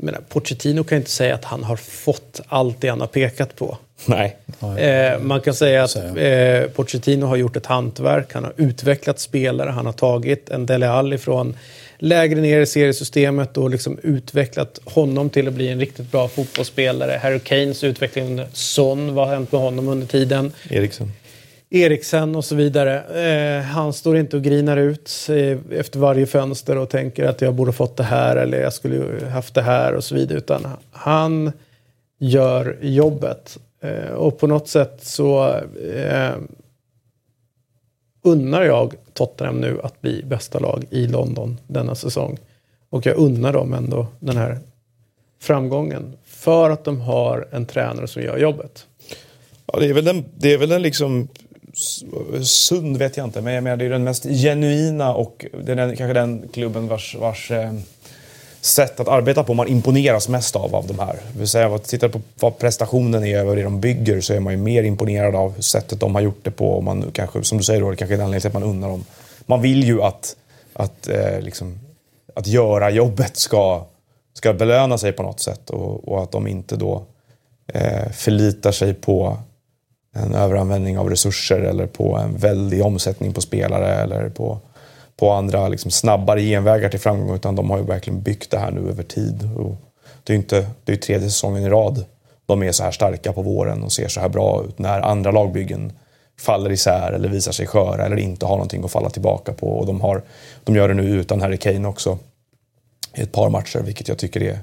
Menar, 0.00 0.20
Pochettino 0.28 0.84
kan 0.84 0.98
inte 0.98 1.10
säga 1.10 1.34
att 1.34 1.44
han 1.44 1.64
har 1.64 1.76
fått 1.76 2.40
allt 2.46 2.80
det 2.80 2.88
han 2.88 3.00
har 3.00 3.06
pekat 3.06 3.56
på. 3.56 3.78
Nej. 4.06 4.36
Eh, 4.78 5.20
man 5.20 5.40
kan 5.40 5.54
säga 5.54 5.84
att 5.84 5.96
eh, 5.96 6.70
Pochettino 6.74 7.26
har 7.26 7.36
gjort 7.36 7.56
ett 7.56 7.66
hantverk. 7.66 8.32
Han 8.32 8.44
har 8.44 8.52
utvecklat 8.56 9.20
spelare. 9.20 9.70
Han 9.70 9.86
har 9.86 9.92
tagit 9.92 10.48
en 10.50 10.66
Dele 10.66 10.90
Alli 10.90 11.18
från 11.18 11.56
lägre 11.98 12.40
ner 12.40 12.60
i 12.60 12.66
seriesystemet 12.66 13.56
och 13.56 13.70
liksom 13.70 13.98
utvecklat 14.02 14.80
honom 14.84 15.30
till 15.30 15.48
att 15.48 15.54
bli 15.54 15.68
en 15.68 15.80
riktigt 15.80 16.12
bra 16.12 16.28
fotbollsspelare. 16.28 17.20
Harry 17.22 17.38
Kanes 17.38 17.84
utveckling 17.84 18.26
under 18.26 18.46
Son, 18.52 19.14
vad 19.14 19.26
har 19.26 19.34
hänt 19.34 19.52
med 19.52 19.60
honom 19.60 19.88
under 19.88 20.06
tiden? 20.06 20.52
Eriksen. 20.70 21.12
Eriksen 21.70 22.36
och 22.36 22.44
så 22.44 22.54
vidare. 22.54 23.02
Eh, 23.22 23.62
han 23.62 23.92
står 23.92 24.16
inte 24.16 24.36
och 24.36 24.42
grinar 24.42 24.76
ut 24.76 25.10
efter 25.70 25.98
varje 25.98 26.26
fönster 26.26 26.78
och 26.78 26.88
tänker 26.88 27.24
att 27.24 27.40
jag 27.40 27.54
borde 27.54 27.72
fått 27.72 27.96
det 27.96 28.02
här 28.02 28.36
eller 28.36 28.60
jag 28.60 28.72
skulle 28.72 29.26
haft 29.26 29.54
det 29.54 29.62
här 29.62 29.94
och 29.94 30.04
så 30.04 30.14
vidare. 30.14 30.38
Utan 30.38 30.66
han 30.90 31.52
gör 32.18 32.78
jobbet. 32.80 33.58
Eh, 33.80 34.12
och 34.12 34.38
på 34.38 34.46
något 34.46 34.68
sätt 34.68 34.98
så 35.02 35.54
eh, 35.94 36.34
unnar 38.22 38.62
jag 38.62 38.94
Tottenham 39.12 39.60
nu 39.60 39.80
att 39.82 40.00
bli 40.00 40.22
bästa 40.22 40.58
lag 40.58 40.84
i 40.90 41.06
London 41.06 41.58
denna 41.66 41.94
säsong. 41.94 42.38
Och 42.90 43.06
jag 43.06 43.16
unnar 43.16 43.52
dem 43.52 43.74
ändå 43.74 44.06
den 44.20 44.36
här 44.36 44.58
framgången. 45.40 46.16
För 46.24 46.70
att 46.70 46.84
de 46.84 47.00
har 47.00 47.48
en 47.52 47.66
tränare 47.66 48.06
som 48.06 48.22
gör 48.22 48.38
jobbet. 48.38 48.86
Ja, 49.72 49.78
det 49.78 49.86
är 49.86 49.94
väl 49.94 50.04
den, 50.04 50.24
det 50.36 50.52
är 50.52 50.58
väl 50.58 50.68
den 50.68 50.82
liksom 50.82 51.28
sund 52.42 52.96
vet 52.96 53.16
jag 53.16 53.26
inte, 53.26 53.40
men 53.40 53.54
jag 53.54 53.64
menar, 53.64 53.76
det 53.76 53.84
är 53.84 53.90
den 53.90 54.04
mest 54.04 54.24
genuina 54.24 55.14
och 55.14 55.46
det 55.64 55.72
är 55.72 55.76
den, 55.76 55.96
kanske 55.96 56.12
den 56.12 56.48
klubben 56.52 56.88
vars, 56.88 57.16
vars 57.20 57.50
eh, 57.50 57.72
sätt 58.60 59.00
att 59.00 59.08
arbeta 59.08 59.44
på 59.44 59.54
man 59.54 59.68
imponeras 59.68 60.28
mest 60.28 60.56
av 60.56 60.74
av 60.74 60.86
de 60.86 60.98
här. 60.98 61.18
Det 61.32 61.38
vill 61.38 61.48
säga, 61.48 61.78
tittar 61.78 62.08
på 62.08 62.20
vad 62.40 62.58
prestationen 62.58 63.24
är 63.24 63.46
och 63.46 63.56
det 63.56 63.62
de 63.62 63.80
bygger 63.80 64.20
så 64.20 64.34
är 64.34 64.40
man 64.40 64.52
ju 64.52 64.56
mer 64.56 64.82
imponerad 64.82 65.34
av 65.34 65.60
sättet 65.60 66.00
de 66.00 66.14
har 66.14 66.22
gjort 66.22 66.44
det 66.44 66.50
på. 66.50 66.68
Och 66.68 66.84
man 66.84 67.04
kanske, 67.12 67.44
som 67.44 67.58
du 67.58 67.64
säger 67.64 67.80
då, 67.80 67.90
det 67.90 67.96
kanske 67.96 68.14
är 68.14 68.18
en 68.18 68.24
anledning 68.24 68.40
till 68.40 68.48
att 68.48 68.62
man 68.62 68.70
undrar 68.70 68.88
om. 68.88 69.04
Man 69.46 69.62
vill 69.62 69.84
ju 69.84 70.02
att, 70.02 70.36
att, 70.72 71.08
eh, 71.08 71.40
liksom, 71.40 71.80
att 72.34 72.46
göra 72.46 72.90
jobbet 72.90 73.36
ska, 73.36 73.84
ska 74.34 74.52
belöna 74.52 74.98
sig 74.98 75.12
på 75.12 75.22
något 75.22 75.40
sätt 75.40 75.70
och, 75.70 76.08
och 76.08 76.22
att 76.22 76.32
de 76.32 76.46
inte 76.46 76.76
då 76.76 77.04
eh, 77.66 78.10
förlitar 78.12 78.72
sig 78.72 78.94
på 78.94 79.38
en 80.14 80.34
överanvändning 80.34 80.98
av 80.98 81.10
resurser 81.10 81.60
eller 81.60 81.86
på 81.86 82.16
en 82.16 82.36
väldig 82.36 82.84
omsättning 82.84 83.32
på 83.32 83.40
spelare 83.40 83.94
eller 83.94 84.28
på, 84.28 84.58
på 85.16 85.30
andra 85.30 85.68
liksom 85.68 85.90
snabbare 85.90 86.42
genvägar 86.42 86.88
till 86.88 87.00
framgång 87.00 87.36
utan 87.36 87.56
de 87.56 87.70
har 87.70 87.78
ju 87.78 87.84
verkligen 87.84 88.22
byggt 88.22 88.50
det 88.50 88.58
här 88.58 88.70
nu 88.70 88.90
över 88.90 89.02
tid. 89.02 89.50
Och 89.56 89.76
det 90.24 90.32
är 90.32 90.34
ju 90.34 90.42
inte, 90.42 90.66
det 90.84 90.92
är 90.92 90.96
tredje 90.96 91.30
säsongen 91.30 91.62
i 91.62 91.68
rad 91.68 92.04
de 92.48 92.62
är 92.62 92.72
så 92.72 92.82
här 92.82 92.90
starka 92.90 93.32
på 93.32 93.42
våren 93.42 93.82
och 93.82 93.92
ser 93.92 94.08
så 94.08 94.20
här 94.20 94.28
bra 94.28 94.64
ut 94.68 94.78
när 94.78 95.00
andra 95.00 95.30
lagbyggen 95.30 95.92
faller 96.40 96.72
isär 96.72 97.12
eller 97.12 97.28
visar 97.28 97.52
sig 97.52 97.66
sköra 97.66 98.06
eller 98.06 98.16
inte 98.16 98.46
har 98.46 98.52
någonting 98.52 98.84
att 98.84 98.92
falla 98.92 99.10
tillbaka 99.10 99.52
på. 99.52 99.66
Och 99.66 99.86
de, 99.86 100.00
har, 100.00 100.22
de 100.64 100.76
gör 100.76 100.88
det 100.88 100.94
nu 100.94 101.08
utan 101.08 101.40
Harry 101.40 101.56
Kane 101.56 101.88
också 101.88 102.18
i 103.14 103.20
ett 103.20 103.32
par 103.32 103.50
matcher, 103.50 103.78
vilket 103.78 104.08
jag 104.08 104.18
tycker 104.18 104.42
är 104.42 104.58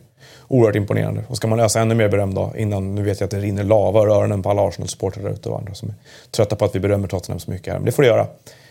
oerhört 0.47 0.75
imponerande. 0.75 1.23
Och 1.27 1.37
ska 1.37 1.47
man 1.47 1.57
läsa 1.57 1.81
ännu 1.81 1.95
mer 1.95 2.09
beröm 2.09 2.33
då, 2.33 2.53
innan, 2.57 2.95
nu 2.95 3.03
vet 3.03 3.19
jag 3.19 3.27
att 3.27 3.31
det 3.31 3.39
rinner 3.39 3.63
lava 3.63 4.03
ur 4.03 4.09
öronen 4.09 4.43
på 4.43 4.49
alla 4.49 4.61
Arsenal-supportrar 4.61 5.23
där 5.23 5.29
ute 5.29 5.49
och 5.49 5.59
andra 5.59 5.73
som 5.73 5.89
är 5.89 5.95
trötta 6.31 6.55
på 6.55 6.65
att 6.65 6.75
vi 6.75 6.79
berömmer 6.79 7.07
Tottenham 7.07 7.39
så 7.39 7.51
mycket 7.51 7.73
här, 7.73 7.79
men 7.79 7.85
det 7.85 7.91
får 7.91 8.03
det 8.03 8.09
göra. 8.09 8.27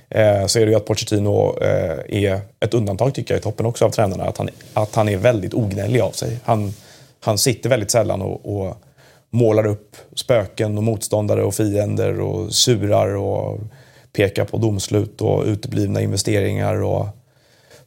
Eh, 0.09 0.47
så 0.47 0.59
är 0.59 0.65
det 0.65 0.71
ju 0.71 0.77
att 0.77 0.85
Pochettino 0.85 1.59
eh, 1.61 2.25
är 2.25 2.41
ett 2.61 2.75
undantag 2.75 3.15
tycker 3.15 3.35
jag 3.35 3.41
i 3.41 3.43
toppen 3.43 3.67
också 3.67 3.85
av 3.85 3.91
tränarna, 3.91 4.25
att 4.25 4.39
han, 4.39 4.49
att 4.75 4.95
han 4.95 5.09
är 5.09 5.17
väldigt 5.17 5.55
ognällig 5.55 6.01
av 6.01 6.11
sig. 6.11 6.39
Han, 6.45 6.75
han 7.21 7.39
sitter 7.39 7.69
väldigt 7.69 7.91
sällan 7.91 8.23
och, 8.23 8.57
och 8.57 8.77
målar 9.31 9.67
upp 9.67 9.97
spöken 10.15 10.79
och 10.79 10.85
motståndare 10.85 11.43
och 11.43 11.55
fiender 11.55 12.21
och 12.21 12.55
surar 12.55 13.17
och 13.17 13.61
pekar 14.13 14.45
på 14.45 14.57
domslut 14.57 15.21
och 15.21 15.45
uteblivna 15.45 16.01
investeringar 16.01 16.83
och 16.83 17.07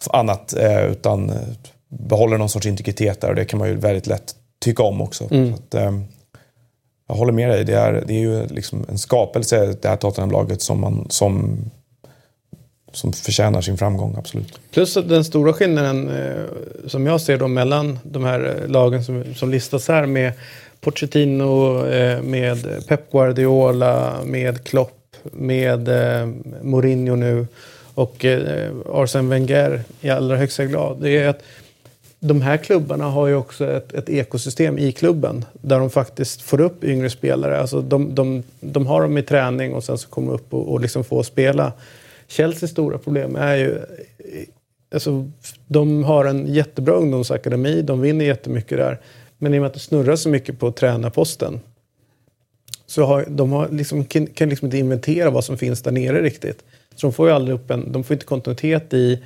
annat. 0.09 0.53
Eh, 0.53 0.85
utan 0.85 1.29
eh, 1.29 1.35
behåller 1.89 2.37
någon 2.37 2.49
sorts 2.49 2.65
integritet 2.65 3.21
där 3.21 3.29
och 3.29 3.35
det 3.35 3.45
kan 3.45 3.59
man 3.59 3.67
ju 3.67 3.75
väldigt 3.75 4.07
lätt 4.07 4.35
tycka 4.59 4.83
om 4.83 5.01
också. 5.01 5.29
Så 5.29 5.53
att, 5.53 5.73
eh, 5.73 5.91
jag 7.07 7.15
håller 7.15 7.33
med 7.33 7.49
dig. 7.49 7.63
Det 7.63 7.73
är, 7.73 8.03
det 8.07 8.13
är 8.13 8.19
ju 8.19 8.47
liksom 8.47 8.85
en 8.89 8.97
skapelse, 8.97 9.75
det 9.81 9.87
här 9.87 9.95
Tottenham-laget, 9.95 10.61
som, 10.61 10.81
man, 10.81 11.07
som, 11.09 11.57
som 12.93 13.13
förtjänar 13.13 13.61
sin 13.61 13.77
framgång, 13.77 14.15
absolut. 14.17 14.59
Plus 14.71 14.93
den 14.93 15.25
stora 15.25 15.53
skillnaden 15.53 16.09
eh, 16.09 16.43
som 16.87 17.05
jag 17.05 17.21
ser 17.21 17.37
då 17.37 17.47
mellan 17.47 17.99
de 18.03 18.23
här 18.23 18.55
eh, 18.63 18.69
lagen 18.69 19.03
som, 19.03 19.35
som 19.35 19.51
listas 19.51 19.87
här 19.87 20.05
med 20.05 20.33
Pochettino, 20.81 21.85
eh, 21.85 22.21
med 22.21 22.87
Pep 22.87 23.11
Guardiola, 23.11 24.13
med 24.25 24.63
Klopp, 24.63 25.15
med 25.31 25.87
eh, 25.87 26.27
Mourinho 26.61 27.15
nu 27.15 27.47
och 27.93 28.25
eh, 28.25 28.71
Arsene 28.93 29.29
Wenger 29.29 29.81
i 30.01 30.09
allra 30.09 30.37
högsta 30.37 30.65
grad. 30.65 30.97
Det 31.01 31.17
är 31.17 31.27
att 31.27 31.43
de 32.19 32.41
här 32.41 32.57
klubbarna 32.57 33.05
har 33.05 33.27
ju 33.27 33.35
också 33.35 33.71
ett, 33.71 33.93
ett, 33.93 34.09
ekosystem 34.09 34.77
i 34.77 34.91
klubben 34.91 35.45
där 35.53 35.79
de 35.79 35.89
faktiskt 35.89 36.41
får 36.41 36.61
upp 36.61 36.83
yngre 36.83 37.09
spelare. 37.09 37.59
Alltså 37.59 37.81
de, 37.81 38.15
de, 38.15 38.43
de 38.59 38.87
har 38.87 39.01
dem 39.01 39.17
i 39.17 39.23
träning 39.23 39.73
och 39.73 39.83
sen 39.83 39.97
så 39.97 40.09
kommer 40.09 40.31
de 40.31 40.35
upp 40.35 40.53
och, 40.53 40.71
och 40.71 40.81
liksom 40.81 41.03
får 41.03 41.23
spela. 41.23 41.73
Chelseas 42.27 42.71
stora 42.71 42.97
problem 42.97 43.35
är 43.35 43.55
ju... 43.55 43.81
Alltså, 44.93 45.31
de 45.67 46.03
har 46.03 46.25
en 46.25 46.53
jättebra 46.53 46.93
ungdomsakademi, 46.93 47.81
de 47.81 48.01
vinner 48.01 48.25
jättemycket 48.25 48.77
där. 48.77 48.99
Men 49.37 49.53
i 49.53 49.57
och 49.57 49.61
med 49.61 49.67
att 49.67 49.73
det 49.73 49.79
snurrar 49.79 50.15
så 50.15 50.29
mycket 50.29 50.59
på 50.59 50.71
tränarposten 50.71 51.59
så 52.85 53.03
har 53.03 53.25
de 53.29 53.51
har 53.51 53.69
liksom, 53.69 54.05
kan, 54.05 54.27
de 54.37 54.45
liksom 54.45 54.65
inte 54.65 54.77
inventera 54.77 55.29
vad 55.29 55.43
som 55.43 55.57
finns 55.57 55.81
där 55.81 55.91
nere 55.91 56.21
riktigt. 56.21 56.63
Så 56.95 57.07
de 57.07 57.13
får 57.13 57.27
ju 57.27 57.33
aldrig 57.35 57.55
upp 57.55 57.71
en, 57.71 57.91
de 57.91 58.03
får 58.03 58.13
inte 58.13 58.25
kontinuitet 58.25 58.93
i 58.93 59.23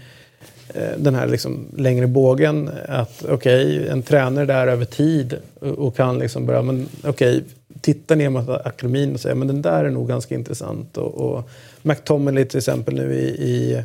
den 0.97 1.15
här 1.15 1.27
liksom 1.27 1.65
längre 1.77 2.07
bågen. 2.07 2.69
Att 2.87 3.25
okej, 3.29 3.77
okay, 3.77 3.87
en 3.87 4.03
tränare 4.03 4.45
där 4.45 4.67
över 4.67 4.85
tid 4.85 5.35
och 5.59 5.95
kan 5.95 6.19
liksom 6.19 6.45
börja, 6.45 6.61
men 6.61 6.89
okej, 7.03 7.37
okay, 7.37 7.41
titta 7.81 8.15
ner 8.15 8.29
mot 8.29 8.49
akademin 8.49 9.13
och 9.13 9.19
säga 9.19 9.35
men 9.35 9.47
den 9.47 9.61
där 9.61 9.85
är 9.85 9.89
nog 9.89 10.07
ganska 10.07 10.35
intressant. 10.35 10.97
Och, 10.97 11.13
och 11.13 11.49
McTominay 11.81 12.45
till 12.45 12.57
exempel 12.57 12.95
nu 12.95 13.13
i, 13.13 13.27
i, 13.27 13.83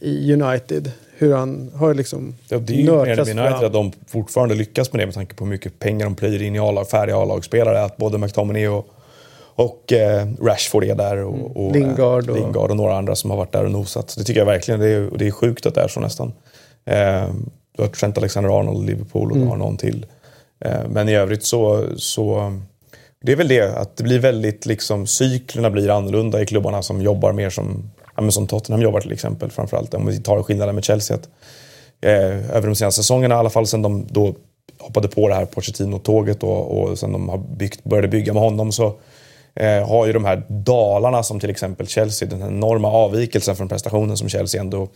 i 0.00 0.32
United 0.32 0.92
hur 1.16 1.34
han 1.34 1.70
har 1.74 1.94
liksom 1.94 2.34
ja, 2.48 2.58
Det 2.58 2.72
är 2.72 2.76
ju 2.76 2.84
mer 2.84 3.18
United 3.18 3.36
fram. 3.36 3.64
att 3.64 3.72
de 3.72 3.92
fortfarande 4.06 4.54
lyckas 4.54 4.92
med 4.92 5.00
det 5.00 5.06
med 5.06 5.14
tanke 5.14 5.34
på 5.34 5.44
hur 5.44 5.50
mycket 5.50 5.78
pengar 5.78 6.04
de 6.06 6.14
plöjer 6.14 6.42
in 6.42 6.56
i 6.56 6.84
färdiga 6.90 7.16
A-lagsspelare. 7.16 7.82
Att 7.82 7.96
både 7.96 8.18
McTominay 8.18 8.68
och, 8.68 8.88
och 9.54 9.92
eh, 9.92 10.26
Rashford 10.42 10.84
är 10.84 10.94
där 10.94 11.16
och, 11.16 11.34
mm. 11.34 11.46
och, 11.46 11.72
Lingard, 11.72 12.30
och... 12.30 12.36
Lingard 12.36 12.70
och 12.70 12.76
några 12.76 12.96
andra 12.96 13.14
som 13.14 13.30
har 13.30 13.36
varit 13.36 13.52
där 13.52 13.64
och 13.64 13.70
nosat. 13.70 14.14
Det 14.18 14.24
tycker 14.24 14.40
jag 14.40 14.46
verkligen. 14.46 14.80
Det 14.80 14.88
är, 14.88 15.10
det 15.18 15.26
är 15.26 15.30
sjukt 15.30 15.66
att 15.66 15.74
det 15.74 15.80
är 15.80 15.88
så 15.88 16.00
nästan. 16.00 16.32
Eh, 16.84 17.28
du 17.76 17.82
har 17.82 17.88
Trent 17.88 18.18
Alexander-Arnold, 18.18 18.86
Liverpool 18.86 19.30
och 19.30 19.36
mm. 19.36 19.48
har 19.48 19.56
någon 19.56 19.76
till. 19.76 20.06
Eh, 20.60 20.88
men 20.88 21.08
i 21.08 21.14
övrigt 21.14 21.44
så, 21.44 21.84
så 21.96 22.52
det 23.22 23.32
är 23.32 23.36
väl 23.36 23.48
det 23.48 23.78
att 23.78 23.96
det 23.96 24.04
blir 24.04 24.18
väldigt 24.18 24.66
liksom 24.66 25.06
cyklerna 25.06 25.70
blir 25.70 25.90
annorlunda 25.90 26.42
i 26.42 26.46
klubbarna 26.46 26.82
som 26.82 27.02
jobbar 27.02 27.32
mer 27.32 27.50
som 27.50 27.90
ja, 28.16 28.30
som 28.30 28.46
Tottenham 28.46 28.82
jobbar 28.82 29.00
till 29.00 29.12
exempel 29.12 29.50
framförallt. 29.50 29.94
Om 29.94 30.06
vi 30.06 30.20
tar 30.20 30.42
skillnaden 30.42 30.74
med 30.74 30.84
Chelsea. 30.84 31.16
Att, 31.16 31.28
eh, 32.00 32.56
över 32.56 32.66
de 32.66 32.74
senaste 32.74 33.02
säsongerna 33.02 33.34
i 33.34 33.38
alla 33.38 33.50
fall 33.50 33.66
sen 33.66 33.82
de 33.82 34.06
då 34.10 34.34
hoppade 34.78 35.08
på 35.08 35.28
det 35.28 35.34
här 35.34 35.44
Pochettino-tåget 35.44 36.42
och, 36.42 36.78
och 36.78 36.98
sen 36.98 37.12
de 37.12 37.28
har 37.28 37.38
byggt, 37.38 37.84
började 37.84 38.08
bygga 38.08 38.32
med 38.32 38.42
honom 38.42 38.72
så 38.72 38.94
eh, 39.54 39.88
har 39.88 40.06
ju 40.06 40.12
de 40.12 40.24
här 40.24 40.46
dalarna 40.48 41.22
som 41.22 41.40
till 41.40 41.50
exempel 41.50 41.86
Chelsea, 41.86 42.28
den 42.28 42.42
enorma 42.42 42.88
avvikelsen 42.88 43.56
från 43.56 43.68
prestationen 43.68 44.16
som 44.16 44.28
Chelsea 44.28 44.60
ändå... 44.60 44.88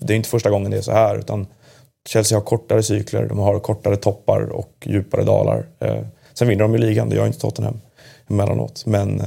Det 0.00 0.12
är 0.12 0.16
inte 0.16 0.28
första 0.28 0.50
gången 0.50 0.70
det 0.70 0.76
är 0.76 0.82
så 0.82 0.92
här 0.92 1.18
utan 1.18 1.46
Chelsea 2.08 2.38
har 2.38 2.42
kortare 2.42 2.82
cykler, 2.82 3.26
de 3.26 3.38
har 3.38 3.58
kortare 3.58 3.96
toppar 3.96 4.40
och 4.40 4.72
djupare 4.84 5.24
dalar. 5.24 5.66
Eh, 5.80 6.02
sen 6.34 6.48
vinner 6.48 6.62
de 6.62 6.72
ju 6.72 6.78
ligan, 6.78 7.08
det 7.08 7.16
gör 7.16 7.26
inte 7.26 7.40
Tottenham 7.40 7.80
emellanåt. 8.30 8.86
Men 8.86 9.20
eh, 9.20 9.26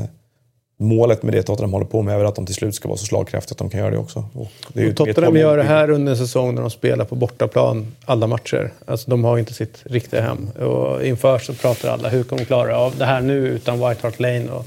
målet 0.77 1.23
med 1.23 1.33
det 1.33 1.43
Tottenham 1.43 1.73
håller 1.73 1.85
på 1.85 2.01
med 2.01 2.19
är 2.19 2.25
att 2.25 2.35
de 2.35 2.45
till 2.45 2.55
slut 2.55 2.75
ska 2.75 2.87
vara 2.87 2.97
så 2.97 3.05
slagkraftiga 3.05 3.53
att 3.53 3.57
de 3.57 3.69
kan 3.69 3.79
göra 3.79 3.91
det 3.91 3.97
också. 3.97 4.23
Och 4.33 4.51
det 4.73 4.89
och 4.89 4.95
Tottenham 4.95 5.35
gör 5.35 5.57
det 5.57 5.63
här 5.63 5.89
under 5.89 6.11
en 6.11 6.17
säsong 6.17 6.55
när 6.55 6.61
de 6.61 6.69
spelar 6.69 7.05
på 7.05 7.15
bortaplan 7.15 7.87
alla 8.05 8.27
matcher. 8.27 8.71
Alltså 8.85 9.09
de 9.09 9.23
har 9.23 9.37
inte 9.37 9.53
sitt 9.53 9.83
riktiga 9.85 10.21
hem. 10.21 10.47
Och 10.49 11.05
inför 11.05 11.39
så 11.39 11.53
pratar 11.53 11.89
alla 11.89 12.09
hur 12.09 12.23
kommer 12.23 12.39
de 12.41 12.45
klara 12.45 12.77
av 12.77 12.95
det 12.97 13.05
här 13.05 13.21
nu 13.21 13.47
utan 13.47 13.89
White 13.89 13.99
Hart 14.01 14.19
Lane. 14.19 14.49
Och 14.51 14.65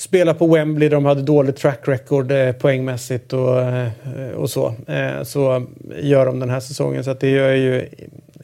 spela 0.00 0.34
på 0.34 0.46
Wembley 0.46 0.88
där 0.88 0.96
de 0.96 1.04
hade 1.04 1.22
dåligt 1.22 1.56
track 1.56 1.88
record 1.88 2.32
eh, 2.32 2.52
poängmässigt 2.52 3.32
och, 3.32 3.60
eh, 3.60 3.88
och 4.36 4.50
så. 4.50 4.74
Eh, 4.88 5.22
så 5.22 5.66
gör 6.00 6.26
de 6.26 6.40
den 6.40 6.50
här 6.50 6.60
säsongen. 6.60 7.04
Så 7.04 7.10
att 7.10 7.20
det 7.20 7.30
gör 7.30 7.52
ju 7.52 7.88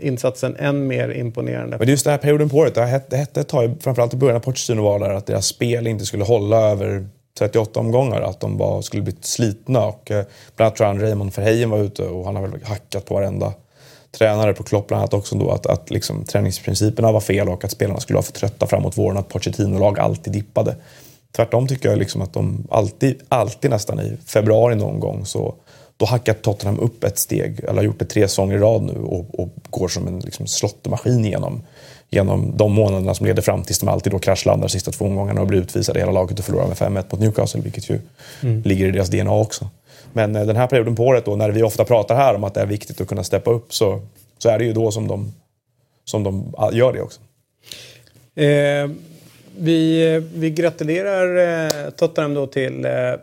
insatsen 0.00 0.56
än 0.56 0.86
mer 0.86 1.08
imponerande. 1.08 1.78
Men 1.78 1.88
just 1.88 2.04
den 2.04 2.10
här 2.10 2.18
perioden 2.18 2.48
på 2.48 2.56
året, 2.56 2.74
det 2.74 2.86
hette, 2.86 3.40
ett 3.40 3.48
tag, 3.48 3.76
framförallt 3.80 4.14
i 4.14 4.16
början 4.16 4.36
av 4.36 4.40
Pochettino 4.40 4.82
var 4.82 4.98
där 4.98 5.10
att 5.10 5.26
deras 5.26 5.46
spel 5.46 5.86
inte 5.86 6.04
skulle 6.04 6.24
hålla 6.24 6.56
över 6.56 7.08
38 7.38 7.80
omgångar, 7.80 8.20
att 8.20 8.40
de 8.40 8.58
var, 8.58 8.82
skulle 8.82 9.02
bli 9.02 9.14
slitna. 9.20 9.86
Och, 9.86 10.10
eh, 10.10 10.24
bland 10.56 10.66
annat 10.66 10.76
tror 10.76 10.88
jag 10.88 11.02
Raymond 11.02 11.34
Verheyen 11.34 11.70
var 11.70 11.78
ute 11.78 12.02
och 12.02 12.24
han 12.24 12.36
har 12.36 12.42
väl 12.42 12.62
hackat 12.64 13.04
på 13.04 13.14
varenda 13.14 13.52
tränare 14.18 14.54
på 14.54 14.62
Klopp 14.62 14.86
bland 14.88 15.00
annat 15.00 15.14
också 15.14 15.36
då 15.36 15.50
att, 15.50 15.66
att 15.66 15.90
liksom, 15.90 16.24
träningsprinciperna 16.24 17.12
var 17.12 17.20
fel 17.20 17.48
och 17.48 17.64
att 17.64 17.70
spelarna 17.70 18.00
skulle 18.00 18.14
vara 18.14 18.24
för 18.24 18.32
trötta 18.32 18.66
framåt 18.66 18.98
våren, 18.98 19.16
att 19.16 19.28
Pochettino-lag 19.28 19.98
alltid 19.98 20.32
dippade. 20.32 20.76
Tvärtom 21.36 21.68
tycker 21.68 21.88
jag 21.88 21.98
liksom 21.98 22.22
att 22.22 22.32
de 22.32 22.66
alltid, 22.70 23.22
alltid 23.28 23.70
nästan 23.70 24.00
i 24.00 24.16
februari 24.26 24.74
någon 24.74 25.00
gång 25.00 25.26
så 25.26 25.54
då 25.98 26.06
hackar 26.06 26.34
Tottenham 26.34 26.80
upp 26.80 27.04
ett 27.04 27.18
steg, 27.18 27.60
eller 27.60 27.74
har 27.74 27.82
gjort 27.82 27.98
det 27.98 28.04
tre 28.04 28.28
säsonger 28.28 28.56
i 28.56 28.58
rad 28.58 28.82
nu 28.82 28.98
och, 28.98 29.40
och 29.40 29.48
går 29.70 29.88
som 29.88 30.06
en 30.06 30.20
liksom, 30.20 30.46
slottemaskin 30.46 31.24
genom, 31.24 31.62
genom 32.10 32.56
de 32.56 32.72
månaderna 32.72 33.14
som 33.14 33.26
leder 33.26 33.42
fram 33.42 33.62
tills 33.62 33.78
de 33.78 33.88
alltid 33.88 34.12
då 34.12 34.18
kraschlandar 34.18 34.68
sista 34.68 34.90
två 34.90 35.04
omgångarna 35.04 35.40
och 35.40 35.46
blir 35.46 35.60
utvisade 35.60 36.00
hela 36.00 36.12
laget 36.12 36.38
och 36.38 36.44
förlorar 36.44 36.66
med 36.66 36.76
5-1 36.76 37.04
mot 37.10 37.20
Newcastle, 37.20 37.60
vilket 37.60 37.90
ju 37.90 38.00
mm. 38.42 38.62
ligger 38.62 38.86
i 38.86 38.90
deras 38.90 39.08
DNA 39.08 39.32
också. 39.32 39.68
Men 40.12 40.36
eh, 40.36 40.46
den 40.46 40.56
här 40.56 40.66
perioden 40.66 40.96
på 40.96 41.04
året 41.04 41.24
då, 41.24 41.36
när 41.36 41.50
vi 41.50 41.62
ofta 41.62 41.84
pratar 41.84 42.16
här 42.16 42.34
om 42.34 42.44
att 42.44 42.54
det 42.54 42.60
är 42.60 42.66
viktigt 42.66 43.00
att 43.00 43.08
kunna 43.08 43.24
steppa 43.24 43.50
upp, 43.50 43.74
så, 43.74 44.00
så 44.38 44.48
är 44.48 44.58
det 44.58 44.64
ju 44.64 44.72
då 44.72 44.90
som 44.90 45.08
de, 45.08 45.32
som 46.04 46.22
de 46.22 46.54
gör 46.72 46.92
det 46.92 47.00
också. 47.00 47.20
Eh, 48.34 48.90
vi, 49.58 50.22
vi 50.34 50.50
gratulerar 50.50 51.56
eh, 51.66 51.90
Tottenham 51.90 52.34
då 52.34 52.46
till 52.46 52.84
eh, 52.84 52.92
eh 52.92 53.18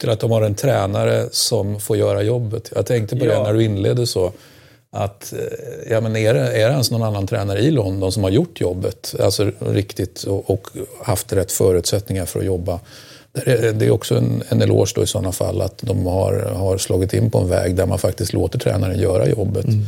till 0.00 0.10
att 0.10 0.20
de 0.20 0.30
har 0.30 0.42
en 0.42 0.54
tränare 0.54 1.28
som 1.30 1.80
får 1.80 1.96
göra 1.96 2.22
jobbet. 2.22 2.72
Jag 2.74 2.86
tänkte 2.86 3.16
på 3.16 3.26
ja. 3.26 3.32
det 3.32 3.42
när 3.42 3.54
du 3.54 3.64
inledde 3.64 4.06
så. 4.06 4.32
Att, 4.90 5.32
eh, 5.32 5.92
ja, 5.92 6.00
men 6.00 6.16
är, 6.16 6.34
det, 6.34 6.40
är 6.40 6.66
det 6.66 6.72
ens 6.72 6.90
någon 6.90 7.02
annan 7.02 7.26
tränare 7.26 7.58
i 7.58 7.70
London 7.70 8.12
som 8.12 8.22
har 8.22 8.30
gjort 8.30 8.60
jobbet 8.60 9.14
alltså 9.20 9.50
riktigt 9.58 10.22
och, 10.22 10.50
och 10.50 10.68
haft 11.02 11.32
rätt 11.32 11.52
förutsättningar 11.52 12.26
för 12.26 12.40
att 12.40 12.46
jobba? 12.46 12.80
Det 13.32 13.82
är 13.82 13.90
också 13.90 14.16
en, 14.16 14.42
en 14.48 14.62
eloge 14.62 14.92
då 14.94 15.02
i 15.02 15.06
sådana 15.06 15.32
fall 15.32 15.60
att 15.60 15.78
de 15.80 16.06
har, 16.06 16.34
har 16.34 16.78
slagit 16.78 17.12
in 17.14 17.30
på 17.30 17.38
en 17.38 17.48
väg 17.48 17.76
där 17.76 17.86
man 17.86 17.98
faktiskt 17.98 18.32
låter 18.32 18.58
tränaren 18.58 18.98
göra 18.98 19.28
jobbet. 19.28 19.64
Mm. 19.64 19.84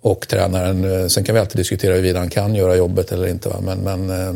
Och 0.00 0.28
tränaren, 0.28 1.02
eh, 1.02 1.06
sen 1.06 1.24
kan 1.24 1.34
vi 1.34 1.40
alltid 1.40 1.56
diskutera 1.56 1.94
huruvida 1.94 2.18
han 2.18 2.30
kan 2.30 2.54
göra 2.54 2.76
jobbet 2.76 3.12
eller 3.12 3.26
inte. 3.26 3.48
Va? 3.48 3.56
Men, 3.60 3.78
men 3.78 4.10
eh, 4.10 4.34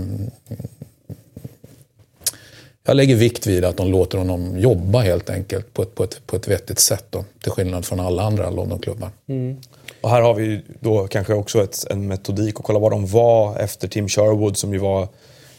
jag 2.84 2.96
lägger 2.96 3.16
vikt 3.16 3.46
vid 3.46 3.64
att 3.64 3.76
de 3.76 3.90
låter 3.90 4.18
honom 4.18 4.58
jobba 4.58 5.00
helt 5.00 5.30
enkelt 5.30 5.74
på 5.74 5.82
ett, 5.82 5.94
på 5.94 6.04
ett, 6.04 6.26
på 6.26 6.36
ett 6.36 6.48
vettigt 6.48 6.78
sätt. 6.78 7.04
Då, 7.10 7.24
till 7.42 7.52
skillnad 7.52 7.84
från 7.84 8.00
alla 8.00 8.22
andra 8.22 8.50
Londonklubbar. 8.50 9.10
Mm. 9.28 9.56
Och 10.00 10.10
här 10.10 10.20
har 10.20 10.34
vi 10.34 10.60
då 10.80 11.06
kanske 11.06 11.34
också 11.34 11.62
ett, 11.62 11.84
en 11.90 12.08
metodik 12.08 12.54
att 12.56 12.64
kolla 12.64 12.78
vad 12.78 12.92
de 12.92 13.06
var 13.06 13.56
efter 13.58 13.88
Tim 13.88 14.08
Sherwood 14.08 14.56
som 14.56 14.72
ju 14.72 14.78
var 14.78 15.08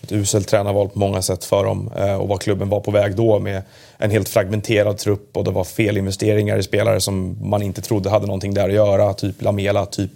ett 0.02 0.12
uselt 0.12 0.48
tränarval 0.48 0.90
på 0.90 1.00
många 1.00 1.22
sätt 1.22 1.46
för 1.46 1.64
dem 1.64 1.92
eh, 1.98 2.16
och 2.16 2.28
vad 2.28 2.42
klubben 2.42 2.70
var 2.70 2.80
på 2.80 2.92
väg 2.92 3.16
då 3.16 3.40
med 3.40 3.62
en 3.98 4.12
helt 4.12 4.30
fragmenterad 4.30 4.98
trupp 4.98 5.38
och 5.38 5.44
det 5.44 5.52
var 5.52 5.64
felinvesteringar 5.64 6.58
i 6.58 6.64
spelare 6.64 7.02
som 7.02 7.38
man 7.42 7.62
inte 7.62 7.82
trodde 7.82 8.10
hade 8.10 8.26
någonting 8.26 8.54
där 8.54 8.70
att 8.70 8.76
göra. 8.76 9.14
Typ 9.14 9.42
Lamela, 9.42 9.86
typ 9.86 10.12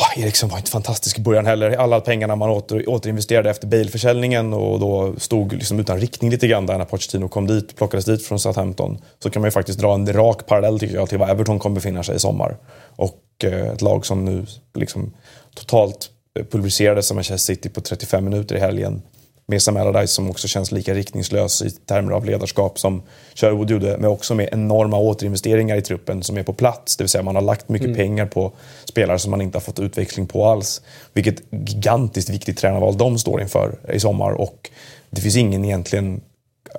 Oh, 0.00 0.22
Eriksson 0.24 0.48
var 0.48 0.58
inte 0.58 0.70
fantastisk 0.70 1.18
i 1.18 1.22
början 1.22 1.46
heller. 1.46 1.70
Alla 1.70 2.00
pengarna 2.00 2.36
man 2.36 2.50
åter, 2.50 2.88
återinvesterade 2.88 3.50
efter 3.50 3.66
Bale-försäljningen 3.66 4.52
och 4.52 4.80
då 4.80 5.14
stod 5.18 5.52
liksom 5.52 5.80
utan 5.80 6.00
riktning 6.00 6.30
lite 6.30 6.48
grann 6.48 6.66
där 6.66 6.78
när 6.78 6.84
Pochettino 6.84 7.28
kom 7.28 7.46
dit, 7.46 7.76
plockades 7.76 8.04
dit 8.04 8.26
från 8.26 8.40
Southampton. 8.40 8.98
Så 9.18 9.30
kan 9.30 9.42
man 9.42 9.46
ju 9.46 9.52
faktiskt 9.52 9.78
dra 9.78 9.94
en 9.94 10.12
rak 10.12 10.46
parallell 10.46 10.80
tycker 10.80 10.94
jag 10.94 11.08
till 11.08 11.18
var 11.18 11.28
Everton 11.28 11.58
kommer 11.58 11.74
befinna 11.74 12.02
sig 12.02 12.16
i 12.16 12.18
sommar. 12.18 12.56
Och 12.96 13.22
eh, 13.44 13.68
ett 13.68 13.82
lag 13.82 14.06
som 14.06 14.24
nu 14.24 14.46
liksom 14.74 15.12
totalt 15.54 16.10
eh, 16.38 16.44
pulveriserades 16.44 17.10
av 17.10 17.14
Manchester 17.14 17.54
City 17.54 17.68
på 17.68 17.80
35 17.80 18.24
minuter 18.24 18.56
i 18.56 18.60
helgen 18.60 19.02
med 19.50 19.62
Sam 19.62 19.76
Allardyce 19.76 20.12
som 20.12 20.30
också 20.30 20.48
känns 20.48 20.72
lika 20.72 20.94
riktningslös 20.94 21.62
i 21.62 21.70
termer 21.70 22.12
av 22.12 22.24
ledarskap 22.24 22.78
som 22.78 23.02
Sherwood 23.34 23.70
gjorde, 23.70 23.98
men 23.98 24.10
också 24.10 24.34
med 24.34 24.48
enorma 24.52 24.98
återinvesteringar 24.98 25.76
i 25.76 25.82
truppen 25.82 26.22
som 26.22 26.38
är 26.38 26.42
på 26.42 26.52
plats. 26.52 26.96
Det 26.96 27.04
vill 27.04 27.08
säga 27.08 27.22
man 27.22 27.34
har 27.34 27.42
lagt 27.42 27.68
mycket 27.68 27.86
mm. 27.86 27.96
pengar 27.96 28.26
på 28.26 28.52
spelare 28.84 29.18
som 29.18 29.30
man 29.30 29.40
inte 29.40 29.56
har 29.56 29.60
fått 29.60 29.78
utveckling 29.78 30.26
på 30.26 30.46
alls. 30.46 30.82
Vilket 31.12 31.42
gigantiskt 31.50 32.30
viktigt 32.30 32.58
tränarval 32.58 32.98
de 32.98 33.18
står 33.18 33.40
inför 33.40 33.78
i 33.92 34.00
sommar 34.00 34.30
och 34.30 34.70
det 35.10 35.20
finns 35.20 35.36
ingen 35.36 35.64
egentligen 35.64 36.20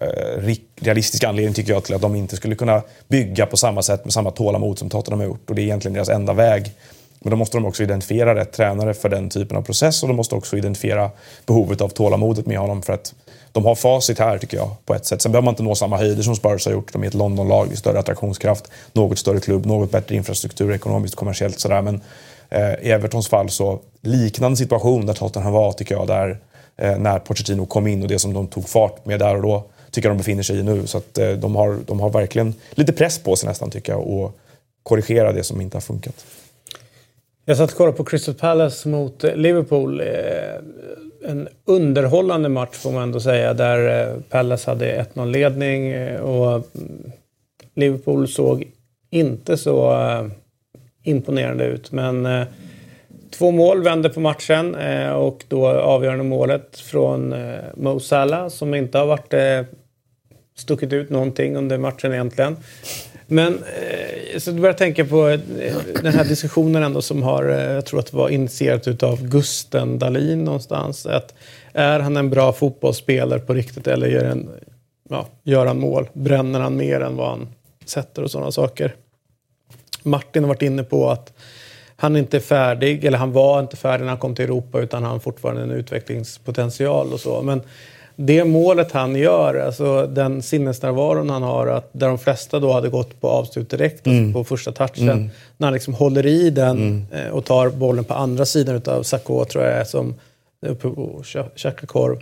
eh, 0.01 0.55
realistisk 0.81 1.23
anledning 1.23 1.53
tycker 1.53 1.73
jag 1.73 1.83
till 1.83 1.95
att 1.95 2.01
de 2.01 2.15
inte 2.15 2.35
skulle 2.35 2.55
kunna 2.55 2.81
bygga 3.07 3.45
på 3.45 3.57
samma 3.57 3.81
sätt 3.81 4.05
med 4.05 4.13
samma 4.13 4.31
tålamod 4.31 4.79
som 4.79 4.89
Tottenham 4.89 5.19
har 5.19 5.27
gjort. 5.27 5.49
Och 5.49 5.55
det 5.55 5.61
är 5.61 5.63
egentligen 5.63 5.93
deras 5.93 6.09
enda 6.09 6.33
väg 6.33 6.71
men 7.23 7.31
då 7.31 7.37
måste 7.37 7.57
de 7.57 7.65
också 7.65 7.83
identifiera 7.83 8.35
rätt 8.35 8.51
tränare 8.51 8.93
för 8.93 9.09
den 9.09 9.29
typen 9.29 9.57
av 9.57 9.61
process 9.61 10.03
och 10.03 10.07
de 10.09 10.17
måste 10.17 10.35
också 10.35 10.57
identifiera 10.57 11.11
behovet 11.45 11.81
av 11.81 11.89
tålamodet 11.89 12.45
med 12.45 12.57
honom 12.57 12.81
för 12.81 12.93
att 12.93 13.13
de 13.51 13.65
har 13.65 13.75
facit 13.75 14.19
här 14.19 14.37
tycker 14.37 14.57
jag 14.57 14.69
på 14.85 14.93
ett 14.93 15.05
sätt. 15.05 15.21
Sen 15.21 15.31
behöver 15.31 15.45
man 15.45 15.51
inte 15.51 15.63
nå 15.63 15.75
samma 15.75 15.97
höjder 15.97 16.23
som 16.23 16.35
Spurs 16.35 16.65
har 16.65 16.73
gjort. 16.73 16.93
De 16.93 17.03
är 17.03 17.07
ett 17.07 17.13
Londonlag, 17.13 17.67
det 17.67 17.73
är 17.73 17.77
större 17.77 17.99
attraktionskraft, 17.99 18.71
något 18.93 19.19
större 19.19 19.39
klubb, 19.39 19.65
något 19.65 19.91
bättre 19.91 20.15
infrastruktur 20.15 20.73
ekonomiskt, 20.73 21.15
kommersiellt 21.15 21.59
sådär. 21.59 21.81
Men 21.81 22.01
eh, 22.49 22.73
i 22.81 22.91
Evertons 22.91 23.27
fall 23.27 23.49
så 23.49 23.79
liknande 24.01 24.57
situation 24.57 25.05
där 25.05 25.13
Tottenham 25.13 25.53
var 25.53 25.71
tycker 25.71 25.95
jag 25.95 26.07
där 26.07 26.39
eh, 26.77 26.97
när 26.97 27.19
Pochettino 27.19 27.65
kom 27.65 27.87
in 27.87 28.01
och 28.01 28.07
det 28.07 28.19
som 28.19 28.33
de 28.33 28.47
tog 28.47 28.69
fart 28.69 29.05
med 29.05 29.19
där 29.19 29.35
och 29.35 29.41
då 29.41 29.63
tycker 29.91 30.09
jag 30.09 30.15
de 30.15 30.17
befinner 30.17 30.43
sig 30.43 30.59
i 30.59 30.63
nu. 30.63 30.87
Så 30.87 30.97
att, 30.97 31.17
eh, 31.17 31.29
de, 31.29 31.55
har, 31.55 31.77
de 31.87 31.99
har 31.99 32.09
verkligen 32.09 32.53
lite 32.71 32.93
press 32.93 33.19
på 33.19 33.35
sig 33.35 33.49
nästan 33.49 33.69
tycker 33.69 33.93
jag 33.93 34.07
och 34.07 34.37
korrigera 34.83 35.33
det 35.33 35.43
som 35.43 35.61
inte 35.61 35.77
har 35.77 35.81
funkat. 35.81 36.25
Jag 37.45 37.57
satt 37.57 37.71
och 37.71 37.77
kollade 37.77 37.97
på 37.97 38.03
Crystal 38.03 38.35
Palace 38.35 38.89
mot 38.89 39.23
eh, 39.23 39.35
Liverpool. 39.35 40.01
Eh, 40.01 40.07
en 41.25 41.47
underhållande 41.65 42.49
match 42.49 42.75
får 42.75 42.91
man 42.91 43.03
ändå 43.03 43.19
säga 43.19 43.53
där 43.53 44.09
eh, 44.09 44.17
Palace 44.29 44.71
hade 44.71 45.05
1-0-ledning 45.13 45.95
och 46.19 46.53
mm, 46.53 47.11
Liverpool 47.75 48.27
såg 48.27 48.71
inte 49.09 49.57
så 49.57 49.97
imponerande 51.03 51.65
ut. 51.65 51.91
Men 51.91 52.45
två 53.29 53.51
mål 53.51 53.83
vände 53.83 54.09
på 54.09 54.19
matchen 54.19 54.75
och 55.15 55.43
då 55.47 55.67
avgörande 55.67 56.23
målet 56.23 56.79
från 56.79 57.35
Mo 57.75 57.99
Salah 57.99 58.47
som 58.47 58.73
inte 58.73 58.97
har 58.97 59.05
varit 59.05 59.33
stuckit 60.57 60.93
ut 60.93 61.09
någonting 61.09 61.55
under 61.55 61.77
matchen 61.77 62.13
egentligen. 62.13 62.57
Men 63.31 63.63
eh, 63.63 64.39
så 64.39 64.53
börjar 64.53 64.67
jag 64.67 64.77
tänka 64.77 65.05
på 65.05 65.27
eh, 65.27 65.39
den 66.03 66.13
här 66.13 66.25
diskussionen 66.25 66.83
ändå 66.83 67.01
som 67.01 67.23
har, 67.23 67.49
eh, 67.49 67.71
jag 67.71 67.85
tror 67.85 67.99
att 67.99 68.11
det 68.11 68.17
var 68.17 68.29
initierat 68.29 68.87
utav 68.87 69.23
Gusten 69.27 69.99
Dahlin 69.99 70.43
någonstans. 70.43 71.05
Att 71.05 71.33
är 71.73 71.99
han 71.99 72.17
en 72.17 72.29
bra 72.29 72.53
fotbollsspelare 72.53 73.39
på 73.39 73.53
riktigt 73.53 73.87
eller 73.87 74.07
gör, 74.07 74.23
en, 74.23 74.49
ja, 75.09 75.27
gör 75.43 75.65
han 75.65 75.79
mål? 75.79 76.09
Bränner 76.13 76.59
han 76.59 76.77
mer 76.77 77.01
än 77.01 77.15
vad 77.15 77.29
han 77.29 77.47
sätter 77.85 78.23
och 78.23 78.31
sådana 78.31 78.51
saker? 78.51 78.95
Martin 80.03 80.43
har 80.43 80.47
varit 80.47 80.61
inne 80.61 80.83
på 80.83 81.09
att 81.09 81.33
han 81.95 82.17
inte 82.17 82.37
är 82.37 82.41
färdig, 82.41 83.05
eller 83.05 83.17
han 83.17 83.31
var 83.31 83.59
inte 83.59 83.77
färdig 83.77 84.03
när 84.03 84.09
han 84.09 84.19
kom 84.19 84.35
till 84.35 84.45
Europa 84.45 84.79
utan 84.79 85.03
han 85.03 85.11
har 85.11 85.19
fortfarande 85.19 85.61
en 85.61 85.71
utvecklingspotential 85.71 87.13
och 87.13 87.19
så. 87.19 87.41
Men 87.41 87.61
det 88.25 88.45
målet 88.45 88.91
han 88.91 89.15
gör, 89.15 89.55
alltså 89.55 90.07
den 90.07 90.41
sinnesnärvaron 90.41 91.29
han 91.29 91.43
har, 91.43 91.67
att 91.67 91.89
där 91.91 92.07
de 92.07 92.17
flesta 92.17 92.59
då 92.59 92.71
hade 92.71 92.89
gått 92.89 93.21
på 93.21 93.27
avslut 93.29 93.69
direkt, 93.69 93.97
alltså 93.97 94.09
mm. 94.09 94.25
alltså 94.25 94.39
på 94.39 94.43
första 94.43 94.71
touchen. 94.71 95.09
Mm. 95.09 95.29
När 95.57 95.67
han 95.67 95.73
liksom 95.73 95.93
håller 95.93 96.25
i 96.25 96.49
den 96.49 96.77
mm. 96.77 97.05
Eh, 97.11 97.31
och 97.31 97.45
tar 97.45 97.69
bollen 97.69 98.03
på 98.03 98.13
andra 98.13 98.45
sidan 98.45 98.75
utav 98.75 99.03
Sakho, 99.03 99.45
tror 99.45 99.63
jag 99.63 99.73
är, 99.73 99.83
som 99.83 100.15
uppe 100.65 100.87
och 100.87 101.25
käkar 101.55 101.87
korv. 101.87 102.19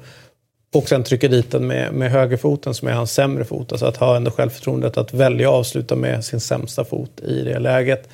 Och 0.73 0.89
sen 0.89 1.03
trycker 1.03 1.29
dit 1.29 1.51
den 1.51 1.67
med, 1.67 1.93
med 1.93 2.11
högerfoten 2.11 2.73
som 2.73 2.87
är 2.87 2.91
hans 2.91 3.11
sämre 3.11 3.43
fot. 3.43 3.71
Alltså 3.71 3.85
att 3.85 3.97
ha 3.97 4.15
ändå 4.15 4.31
självförtroendet 4.31 4.97
att 4.97 5.13
välja 5.13 5.49
att 5.49 5.55
avsluta 5.55 5.95
med 5.95 6.25
sin 6.25 6.39
sämsta 6.39 6.85
fot 6.85 7.21
i 7.21 7.41
det 7.43 7.59
läget. 7.59 8.09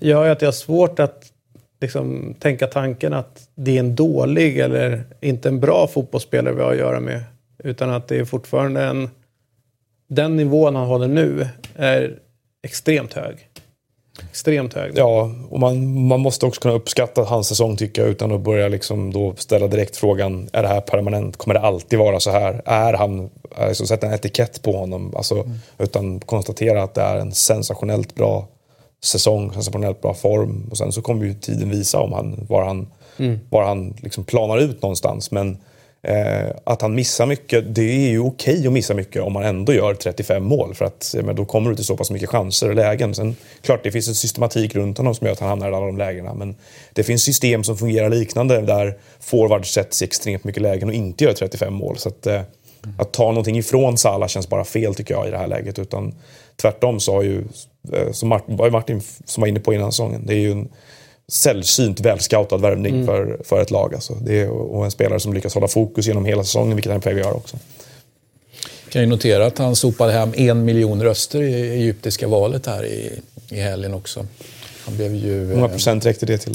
Gör 0.00 0.24
ju 0.24 0.30
att 0.30 0.42
jag 0.42 0.46
har 0.46 0.52
svårt 0.52 0.98
att 0.98 1.33
liksom, 1.84 2.34
tänka 2.38 2.66
tanken 2.66 3.12
att 3.12 3.48
det 3.54 3.76
är 3.76 3.80
en 3.80 3.94
dålig 3.94 4.58
eller 4.58 5.04
inte 5.20 5.48
en 5.48 5.60
bra 5.60 5.86
fotbollsspelare 5.86 6.54
vi 6.54 6.62
har 6.62 6.72
att 6.72 6.78
göra 6.78 7.00
med. 7.00 7.20
Utan 7.64 7.90
att 7.90 8.08
det 8.08 8.16
är 8.16 8.24
fortfarande 8.24 8.82
en... 8.82 9.10
Den 10.08 10.36
nivån 10.36 10.76
han 10.76 10.86
håller 10.86 11.08
nu 11.08 11.48
är 11.76 12.18
extremt 12.62 13.12
hög. 13.12 13.48
Extremt 14.30 14.74
hög. 14.74 14.92
Ja, 14.94 15.30
och 15.50 15.60
man, 15.60 16.06
man 16.06 16.20
måste 16.20 16.46
också 16.46 16.60
kunna 16.60 16.74
uppskatta 16.74 17.22
hans 17.22 17.48
säsong 17.48 17.76
tycker 17.76 18.02
jag 18.02 18.10
utan 18.10 18.32
att 18.32 18.40
börja 18.40 18.68
liksom 18.68 19.12
då 19.12 19.34
ställa 19.36 19.66
direkt 19.66 19.96
frågan 19.96 20.48
är 20.52 20.62
det 20.62 20.68
här 20.68 20.80
permanent? 20.80 21.36
Kommer 21.36 21.54
det 21.54 21.60
alltid 21.60 21.98
vara 21.98 22.20
så 22.20 22.30
här? 22.30 22.62
Är 22.64 22.92
han, 22.92 23.30
alltså, 23.56 23.86
sätta 23.86 24.06
en 24.06 24.12
etikett 24.12 24.62
på 24.62 24.72
honom. 24.72 25.16
Alltså, 25.16 25.34
mm. 25.34 25.52
Utan 25.78 26.20
konstatera 26.20 26.82
att 26.82 26.94
det 26.94 27.02
är 27.02 27.18
en 27.18 27.32
sensationellt 27.32 28.14
bra 28.14 28.48
säsong, 29.04 29.52
sensationellt 29.52 30.02
bra 30.02 30.14
form. 30.14 30.68
Och 30.70 30.78
sen 30.78 30.92
så 30.92 31.02
kommer 31.02 31.24
ju 31.24 31.34
tiden 31.34 31.70
visa 31.70 32.00
om 32.00 32.12
han, 32.12 32.46
var 32.48 32.64
han, 32.64 32.86
mm. 33.18 33.38
var 33.50 33.64
han 33.64 33.94
liksom 34.02 34.24
planar 34.24 34.58
ut 34.58 34.82
någonstans. 34.82 35.30
Men 35.30 35.58
eh, 36.02 36.50
att 36.64 36.82
han 36.82 36.94
missar 36.94 37.26
mycket, 37.26 37.74
det 37.74 37.82
är 37.82 38.10
ju 38.10 38.20
okej 38.20 38.54
okay 38.54 38.66
att 38.66 38.72
missa 38.72 38.94
mycket 38.94 39.22
om 39.22 39.32
man 39.32 39.44
ändå 39.44 39.72
gör 39.72 39.94
35 39.94 40.44
mål. 40.44 40.74
För 40.74 40.84
att 40.84 41.14
men 41.24 41.36
då 41.36 41.44
kommer 41.44 41.70
du 41.70 41.76
till 41.76 41.84
så 41.84 41.96
pass 41.96 42.10
mycket 42.10 42.28
chanser 42.28 42.68
och 42.68 42.74
lägen. 42.74 43.14
Sen 43.14 43.36
klart, 43.60 43.80
det 43.82 43.90
finns 43.90 44.08
en 44.08 44.14
systematik 44.14 44.74
runt 44.74 44.98
honom 44.98 45.14
som 45.14 45.26
gör 45.26 45.32
att 45.32 45.40
han 45.40 45.48
hamnar 45.48 45.66
i 45.66 45.74
alla 45.74 45.86
de 45.86 45.98
lägena. 45.98 46.34
Men 46.34 46.56
det 46.92 47.02
finns 47.02 47.22
system 47.22 47.64
som 47.64 47.76
fungerar 47.76 48.10
liknande 48.10 48.60
där 48.60 48.98
forwards 49.20 49.72
sätts 49.72 50.02
i 50.02 50.04
extremt 50.04 50.44
mycket 50.44 50.62
lägen 50.62 50.88
och 50.88 50.94
inte 50.94 51.24
gör 51.24 51.32
35 51.32 51.74
mål. 51.74 51.98
Så 51.98 52.08
att, 52.08 52.26
eh, 52.26 52.40
att 52.98 53.12
ta 53.12 53.24
någonting 53.24 53.58
ifrån 53.58 53.98
Salah 53.98 54.28
känns 54.28 54.48
bara 54.48 54.64
fel 54.64 54.94
tycker 54.94 55.14
jag 55.14 55.28
i 55.28 55.30
det 55.30 55.38
här 55.38 55.46
läget. 55.46 55.78
Utan 55.78 56.14
tvärtom 56.56 57.00
så 57.00 57.12
har 57.12 57.22
ju 57.22 57.44
som 58.12 58.28
Martin, 58.72 59.02
som 59.24 59.40
var 59.40 59.48
inne 59.48 59.60
på 59.60 59.74
innan 59.74 59.92
säsongen. 59.92 60.26
Det 60.26 60.34
är 60.34 60.38
ju 60.38 60.52
en 60.52 60.68
sällsynt 61.28 62.00
välscoutad 62.00 62.56
värvning 62.56 62.94
mm. 62.94 63.06
för, 63.06 63.40
för 63.44 63.62
ett 63.62 63.70
lag. 63.70 63.94
Alltså. 63.94 64.14
Det 64.14 64.40
är, 64.40 64.48
och 64.48 64.84
en 64.84 64.90
spelare 64.90 65.20
som 65.20 65.34
lyckas 65.34 65.54
hålla 65.54 65.68
fokus 65.68 66.06
genom 66.06 66.24
hela 66.24 66.44
säsongen, 66.44 66.76
vilket 66.76 66.92
han 66.92 67.02
är 67.04 67.18
göra 67.18 67.32
också. 67.32 67.56
kan 68.88 69.02
ju 69.02 69.08
notera 69.08 69.46
att 69.46 69.58
han 69.58 69.76
sopade 69.76 70.12
hem 70.12 70.32
en 70.36 70.64
miljon 70.64 71.02
röster 71.02 71.42
i 71.42 71.70
egyptiska 71.70 72.28
valet 72.28 72.66
här 72.66 72.84
i, 72.84 73.20
i 73.48 73.60
helgen 73.60 73.94
också. 73.94 74.26
Han 74.84 74.96
blev 74.96 75.14
ju... 75.14 75.46
Hur 75.46 75.54
många 75.54 75.68
procent 75.68 76.06
räckte 76.06 76.26
det 76.26 76.38
till? 76.38 76.54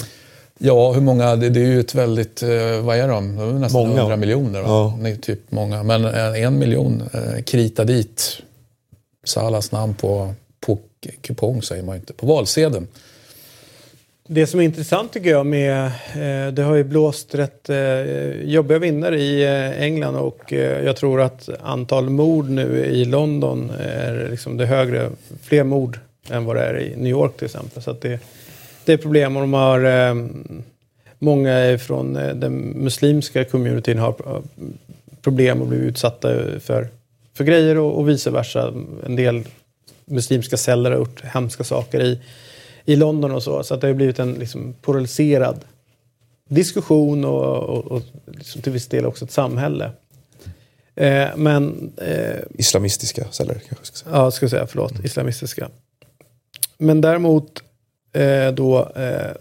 Ja, 0.57 0.91
hur 0.91 1.01
många? 1.01 1.35
Det, 1.35 1.49
det 1.49 1.59
är 1.59 1.65
ju 1.65 1.79
ett 1.79 1.95
väldigt... 1.95 2.43
Eh, 2.43 2.79
vad 2.81 2.97
är 2.97 3.07
de? 3.07 3.35
Det 3.35 3.43
är 3.43 3.47
nästan 3.53 3.87
många. 3.87 3.99
100 3.99 4.15
miljoner. 4.15 4.59
Ja. 4.59 4.97
Det 5.01 5.09
är 5.09 5.15
typ 5.15 5.51
många. 5.51 5.83
Men 5.83 6.05
en 6.35 6.59
miljon 6.59 7.03
eh, 7.13 7.43
krita 7.43 7.83
dit 7.83 8.37
Salas 9.25 9.71
namn 9.71 9.93
på 9.93 10.33
kupong 11.21 11.61
säger 11.61 11.83
man 11.83 11.95
inte, 11.95 12.13
på 12.13 12.25
valsedeln. 12.25 12.87
Det 14.31 14.47
som 14.47 14.59
är 14.59 14.63
intressant 14.63 15.13
tycker 15.13 15.29
jag 15.29 15.45
med, 15.45 15.85
eh, 15.85 16.53
det 16.53 16.63
har 16.63 16.75
ju 16.75 16.83
blåst 16.83 17.35
rätt 17.35 17.69
eh, 17.69 18.31
jobbiga 18.31 18.79
vinnare 18.79 19.19
i 19.19 19.43
eh, 19.43 19.81
England 19.81 20.15
och 20.15 20.51
jag 20.83 20.95
tror 20.95 21.21
att 21.21 21.49
antal 21.63 22.09
mord 22.09 22.49
nu 22.49 22.85
i 22.85 23.05
London 23.05 23.71
är 23.79 24.27
liksom 24.31 24.57
det 24.57 24.65
högre, 24.65 25.09
fler 25.41 25.63
mord 25.63 25.99
än 26.29 26.45
vad 26.45 26.55
det 26.55 26.61
är 26.61 26.79
i 26.79 26.95
New 26.95 27.11
York 27.11 27.37
till 27.37 27.45
exempel. 27.45 27.83
Så 27.83 27.93
det, 27.93 28.19
det 28.85 28.93
är 28.93 28.97
problem 28.97 29.35
och 29.35 29.41
de 29.41 29.53
har 29.53 30.17
många 31.19 31.77
från 31.77 32.13
den 32.13 32.53
muslimska 32.57 33.43
communityn 33.43 33.99
har 33.99 34.41
problem 35.21 35.61
och 35.61 35.67
blivit 35.67 35.87
utsatta 35.87 36.59
för, 36.59 36.87
för 37.33 37.43
grejer 37.43 37.77
och, 37.77 37.97
och 37.97 38.09
vice 38.09 38.31
versa. 38.31 38.73
En 39.05 39.15
del 39.15 39.43
muslimska 40.09 40.57
celler 40.57 40.91
har 40.91 40.97
gjort 40.97 41.23
hemska 41.23 41.63
saker 41.63 42.01
i, 42.01 42.19
i 42.85 42.95
London 42.95 43.31
och 43.31 43.43
så. 43.43 43.63
Så 43.63 43.73
att 43.73 43.81
det 43.81 43.87
har 43.87 43.93
blivit 43.93 44.19
en 44.19 44.33
liksom, 44.33 44.75
polariserad 44.81 45.65
diskussion 46.49 47.25
och, 47.25 47.55
och, 47.55 47.91
och 47.91 48.01
liksom 48.25 48.61
till 48.61 48.71
viss 48.71 48.87
del 48.87 49.05
också 49.05 49.25
ett 49.25 49.31
samhälle. 49.31 49.91
Eh, 50.95 51.27
men... 51.35 51.93
Eh, 51.97 52.39
islamistiska 52.53 53.25
celler 53.31 53.61
kanske 53.67 53.85
ska 53.85 53.95
säga. 53.95 54.15
Ja, 54.15 54.31
ska 54.31 54.43
jag 54.43 54.51
säga. 54.51 54.67
Förlåt. 54.67 54.91
Mm. 54.91 55.05
Islamistiska. 55.05 55.69
Men 56.77 57.01
däremot 57.01 57.63
eh, 58.13 58.51
då 58.51 58.89
eh, 58.95 59.31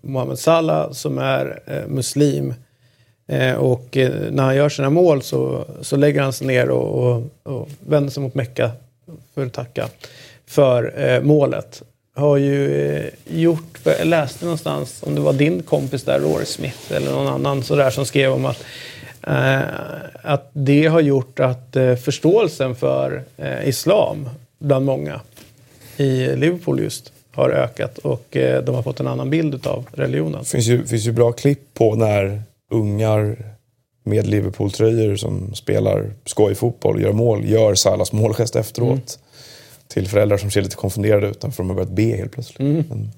Mohammed 0.00 0.38
Salah 0.38 0.92
som 0.92 1.18
är 1.18 1.62
eh, 1.66 1.86
muslim 1.88 2.54
eh, 3.26 3.54
och 3.54 3.96
eh, 3.96 4.32
när 4.32 4.42
han 4.42 4.56
gör 4.56 4.68
sina 4.68 4.90
mål 4.90 5.22
så, 5.22 5.64
så 5.80 5.96
lägger 5.96 6.22
han 6.22 6.32
sig 6.32 6.46
ner 6.46 6.70
och, 6.70 7.14
och, 7.14 7.22
och 7.42 7.68
vänder 7.86 8.10
sig 8.10 8.22
mot 8.22 8.34
Mecka 8.34 8.70
för 9.34 9.46
att 9.46 9.52
tacka 9.52 9.88
för 10.46 10.94
eh, 10.96 11.20
målet. 11.20 11.82
Har 12.16 12.36
ju 12.36 12.86
eh, 12.96 13.10
gjort, 13.26 13.78
jag 13.84 14.06
läste 14.06 14.44
någonstans 14.44 15.02
om 15.06 15.14
det 15.14 15.20
var 15.20 15.32
din 15.32 15.62
kompis 15.62 16.02
där, 16.02 16.20
Rory 16.20 16.44
Smith 16.44 16.92
eller 16.92 17.12
någon 17.12 17.26
annan 17.26 17.62
sådär 17.62 17.90
som 17.90 18.06
skrev 18.06 18.32
om 18.32 18.44
att 18.44 18.64
eh, 19.22 19.60
att 20.22 20.50
det 20.52 20.86
har 20.86 21.00
gjort 21.00 21.40
att 21.40 21.76
eh, 21.76 21.94
förståelsen 21.94 22.74
för 22.74 23.24
eh, 23.36 23.68
islam 23.68 24.28
bland 24.58 24.84
många 24.84 25.20
i 25.96 26.36
Liverpool 26.36 26.80
just 26.80 27.12
har 27.32 27.50
ökat 27.50 27.98
och 27.98 28.36
eh, 28.36 28.64
de 28.64 28.74
har 28.74 28.82
fått 28.82 29.00
en 29.00 29.06
annan 29.06 29.30
bild 29.30 29.66
av 29.66 29.86
religionen. 29.92 30.40
Det 30.40 30.48
finns 30.48 30.66
ju, 30.66 30.86
finns 30.86 31.06
ju 31.06 31.12
bra 31.12 31.32
klipp 31.32 31.74
på 31.74 31.94
när 31.94 32.42
ungar 32.70 33.36
med 34.04 34.26
Liverpool-tröjor 34.26 35.16
som 35.16 35.54
spelar 35.54 36.10
skojfotboll, 36.24 37.02
gör 37.02 37.12
mål, 37.12 37.48
gör 37.48 37.74
Salas 37.74 38.12
målgest 38.12 38.56
efteråt. 38.56 38.90
Mm. 38.90 39.02
Till 39.88 40.08
föräldrar 40.08 40.38
som 40.38 40.50
ser 40.50 40.62
lite 40.62 40.76
konfunderade 40.76 41.26
ut 41.26 41.40
för 41.40 41.56
de 41.56 41.68
har 41.68 41.76
börjat 41.76 41.90
be 41.90 42.02
helt 42.02 42.32
plötsligt. 42.32 42.60
Mm. 42.60 42.84
Men 42.88 43.10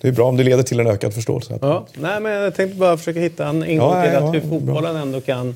det 0.00 0.08
är 0.08 0.12
bra 0.12 0.28
om 0.28 0.36
det 0.36 0.42
leder 0.42 0.62
till 0.62 0.80
en 0.80 0.86
ökad 0.86 1.14
förståelse. 1.14 1.58
Ja. 1.60 1.86
Nej, 1.94 2.20
men 2.20 2.32
jag 2.32 2.54
tänkte 2.54 2.78
bara 2.78 2.96
försöka 2.96 3.20
hitta 3.20 3.46
en 3.46 3.64
ingång 3.64 3.96
ja, 3.96 4.02
till 4.02 4.12
ja, 4.12 4.28
att 4.28 4.34
hur 4.34 4.40
fotbollen 4.40 4.94
bra. 4.94 5.02
ändå 5.02 5.20
kan 5.20 5.54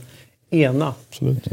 ena. 0.50 0.94
Absolut. 1.10 1.46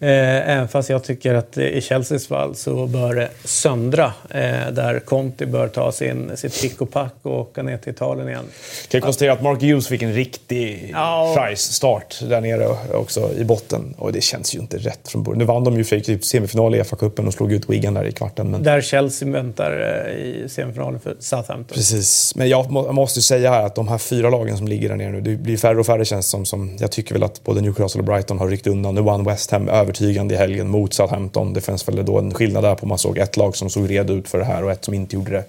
Eh, 0.00 0.50
även 0.50 0.68
fast 0.68 0.90
jag 0.90 1.04
tycker 1.04 1.34
att 1.34 1.58
i 1.58 1.80
Chelseas 1.80 2.26
fall 2.26 2.54
så 2.54 2.86
bör 2.86 3.14
det 3.14 3.28
söndra. 3.44 4.04
Eh, 4.30 4.40
där 4.72 5.00
Conti 5.04 5.46
bör 5.46 5.68
ta 5.68 5.92
sin, 5.92 6.36
sitt 6.36 6.62
pick 6.62 6.80
och 6.80 6.90
pack 6.90 7.14
och 7.22 7.40
åka 7.40 7.62
ner 7.62 7.78
till 7.78 7.92
Italien 7.92 8.28
igen. 8.28 8.44
Kan 8.88 8.98
jag 8.98 9.02
konstatera 9.02 9.32
att 9.32 9.42
Mark 9.42 9.62
Hughes 9.62 9.88
fick 9.88 10.02
en 10.02 10.12
riktig 10.12 10.90
Ja. 10.92 11.34
price-start 11.38 12.20
där 12.28 12.40
nere 12.40 12.68
också 12.94 13.30
i 13.36 13.44
botten. 13.44 13.94
Och 13.98 14.12
det 14.12 14.20
känns 14.20 14.54
ju 14.54 14.58
inte 14.58 14.78
rätt 14.78 15.08
från 15.08 15.22
början. 15.22 15.38
Nu 15.38 15.44
vann 15.44 15.64
de 15.64 15.76
ju 15.76 15.84
för 15.84 16.00
typ 16.00 16.24
semifinal 16.24 16.74
i 16.74 16.82
FA-cupen 16.82 17.26
och 17.26 17.34
slog 17.34 17.52
ut 17.52 17.70
Wigan 17.70 17.94
där 17.94 18.04
i 18.04 18.12
kvarten. 18.12 18.50
Men... 18.50 18.62
Där 18.62 18.80
Chelsea 18.80 19.28
väntar 19.28 20.04
eh, 20.06 20.12
i 20.12 20.48
semifinalen 20.48 21.00
för 21.00 21.16
Southampton. 21.20 21.74
Precis. 21.74 22.34
Men 22.36 22.48
jag, 22.48 22.70
må, 22.70 22.86
jag 22.86 22.94
måste 22.94 23.18
ju 23.18 23.22
säga 23.22 23.50
här 23.50 23.62
att 23.66 23.74
de 23.74 23.88
här 23.88 23.98
fyra 23.98 24.30
lagen 24.30 24.56
som 24.56 24.68
ligger 24.68 24.88
där 24.88 24.96
nere 24.96 25.10
nu, 25.10 25.20
det 25.20 25.36
blir 25.36 25.56
färre 25.56 25.78
och 25.80 25.86
färre 25.86 26.04
känns 26.04 26.26
som, 26.26 26.44
som. 26.46 26.76
Jag 26.80 26.92
tycker 26.92 27.12
väl 27.14 27.22
att 27.22 27.44
både 27.44 27.60
Newcastle 27.60 27.98
och 28.00 28.04
Brighton 28.04 28.37
har 28.38 28.48
ryckt 28.48 28.66
undan. 28.66 28.94
Nu 28.94 29.00
vann 29.00 29.24
West 29.24 29.50
Ham 29.50 29.68
övertygande 29.68 30.34
i 30.34 30.36
helgen 30.36 30.68
mot 30.68 30.94
Southampton. 30.94 31.52
Det 31.52 31.60
finns 31.60 31.88
väl 31.88 32.04
då 32.04 32.18
en 32.18 32.34
skillnad 32.34 32.64
där 32.64 32.74
på 32.74 32.86
man 32.86 32.98
såg 32.98 33.18
ett 33.18 33.36
lag 33.36 33.56
som 33.56 33.70
såg 33.70 33.90
redo 33.90 34.12
ut 34.12 34.28
för 34.28 34.38
det 34.38 34.44
här 34.44 34.64
och 34.64 34.70
ett 34.70 34.84
som 34.84 34.94
inte 34.94 35.16
gjorde 35.16 35.30
det. 35.30 35.44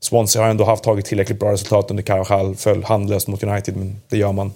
Swansea 0.00 0.42
har 0.42 0.50
ändå 0.50 0.64
haft 0.64 0.84
tagit 0.84 1.06
tillräckligt 1.06 1.40
bra 1.40 1.52
resultat 1.52 1.90
under 1.90 2.02
Carvajal, 2.02 2.56
föll 2.56 2.84
handlöst 2.84 3.28
mot 3.28 3.42
United, 3.42 3.76
men 3.76 4.00
det 4.08 4.16
gör 4.16 4.32
man 4.32 4.52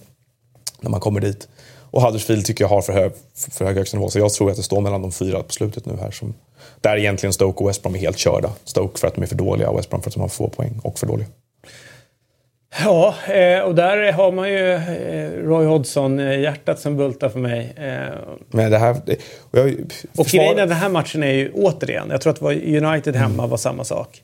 när 0.80 0.90
man 0.90 1.00
kommer 1.00 1.20
dit. 1.20 1.48
Och 1.90 2.02
Huddersfield 2.02 2.46
tycker 2.46 2.64
jag 2.64 2.68
har 2.68 2.82
för 2.82 2.92
hög, 2.92 3.12
för 3.34 3.64
hög 3.64 3.76
högsta 3.76 3.96
nivå, 3.96 4.10
så 4.10 4.18
jag 4.18 4.32
tror 4.32 4.50
att 4.50 4.56
det 4.56 4.62
står 4.62 4.80
mellan 4.80 5.02
de 5.02 5.12
fyra 5.12 5.42
på 5.42 5.52
slutet 5.52 5.86
nu 5.86 5.96
här. 6.00 6.10
Som, 6.10 6.34
där 6.80 6.96
egentligen 6.96 7.32
Stoke 7.32 7.62
och 7.64 7.68
West 7.68 7.82
Brom 7.82 7.94
är 7.94 7.98
helt 7.98 8.18
körda. 8.18 8.50
Stoke 8.64 8.98
för 8.98 9.06
att 9.06 9.14
de 9.14 9.22
är 9.22 9.26
för 9.26 9.34
dåliga 9.34 9.70
och 9.70 9.78
West 9.78 9.90
Brom 9.90 10.02
för 10.02 10.10
att 10.10 10.14
de 10.14 10.20
har 10.20 10.28
få 10.28 10.48
poäng 10.48 10.80
och 10.82 10.98
för 10.98 11.06
dåliga. 11.06 11.28
Ja, 12.80 13.14
eh, 13.32 13.60
och 13.60 13.74
där 13.74 14.12
har 14.12 14.32
man 14.32 14.48
ju 14.48 14.72
eh, 14.72 15.30
Roy 15.48 15.66
Hodgson-hjärtat 15.66 16.78
som 16.80 16.96
bultar 16.96 17.28
för 17.28 17.38
mig. 17.38 17.72
Eh, 17.76 18.18
Men 18.50 18.70
det 18.70 18.78
här... 18.78 18.96
jag, 19.50 19.74
Och 20.18 20.24
försvar- 20.26 20.40
grejen 20.40 20.56
den 20.56 20.72
här 20.72 20.88
matchen 20.88 21.22
är 21.22 21.32
ju 21.32 21.50
återigen, 21.54 22.08
jag 22.10 22.20
tror 22.20 22.30
att 22.30 22.38
det 22.38 22.44
var 22.44 22.52
United 22.52 23.16
hemma 23.16 23.46
var 23.46 23.56
samma 23.56 23.84
sak. 23.84 24.22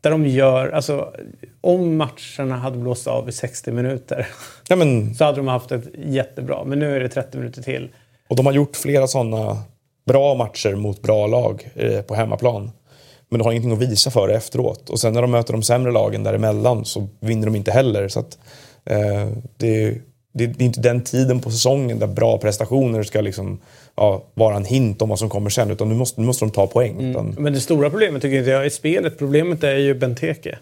Där 0.00 0.10
de 0.10 0.26
gör, 0.26 0.70
alltså 0.70 1.12
om 1.60 1.96
matcherna 1.96 2.56
hade 2.56 2.78
blåst 2.78 3.06
av 3.06 3.28
i 3.28 3.32
60 3.32 3.70
minuter 3.72 4.26
ja, 4.68 4.76
men, 4.76 5.14
så 5.14 5.24
hade 5.24 5.36
de 5.36 5.48
haft 5.48 5.72
ett 5.72 5.84
jättebra. 6.06 6.64
Men 6.64 6.78
nu 6.78 6.96
är 6.96 7.00
det 7.00 7.08
30 7.08 7.38
minuter 7.38 7.62
till. 7.62 7.88
och 8.28 8.36
de 8.36 8.46
har 8.46 8.52
gjort 8.52 8.76
flera 8.76 9.06
sådana 9.06 9.58
bra 10.06 10.34
matcher 10.34 10.74
mot 10.74 11.02
bra 11.02 11.26
lag 11.26 11.70
eh, 11.74 12.02
på 12.02 12.14
hemmaplan. 12.14 12.70
Men 13.32 13.38
de 13.38 13.44
har 13.44 13.52
ingenting 13.52 13.72
att 13.72 13.78
visa 13.90 14.10
för 14.10 14.28
det 14.28 14.34
efteråt. 14.34 14.90
Och 14.90 15.00
sen 15.00 15.12
när 15.12 15.22
de 15.22 15.30
möter 15.30 15.52
de 15.52 15.62
sämre 15.62 15.92
lagen 15.92 16.22
däremellan 16.22 16.84
så 16.84 17.08
vinner 17.20 17.46
de 17.46 17.56
inte 17.56 17.70
heller. 17.70 18.08
Så 18.08 18.20
att, 18.20 18.38
eh, 18.84 19.28
det, 19.56 19.90
det, 20.32 20.46
det 20.46 20.64
är 20.64 20.66
inte 20.66 20.80
den 20.80 21.04
tiden 21.04 21.40
på 21.40 21.50
säsongen 21.50 21.98
där 21.98 22.06
bra 22.06 22.38
prestationer 22.38 23.02
ska 23.02 23.20
liksom, 23.20 23.58
ja, 23.96 24.24
vara 24.34 24.56
en 24.56 24.64
hint 24.64 25.02
om 25.02 25.08
vad 25.08 25.18
som 25.18 25.28
kommer 25.28 25.50
sen. 25.50 25.70
Utan 25.70 25.88
nu 25.88 25.94
måste, 25.94 26.20
nu 26.20 26.26
måste 26.26 26.44
de 26.44 26.50
ta 26.50 26.66
poäng. 26.66 27.10
Utan, 27.10 27.34
Men 27.38 27.52
det 27.52 27.60
stora 27.60 27.90
problemet 27.90 28.22
tycker 28.22 28.38
inte 28.38 28.50
jag 28.50 28.66
är 28.66 28.70
spelet. 28.70 29.18
Problemet 29.18 29.64
är 29.64 29.76
ju 29.76 29.94
Benteke. 29.94 30.58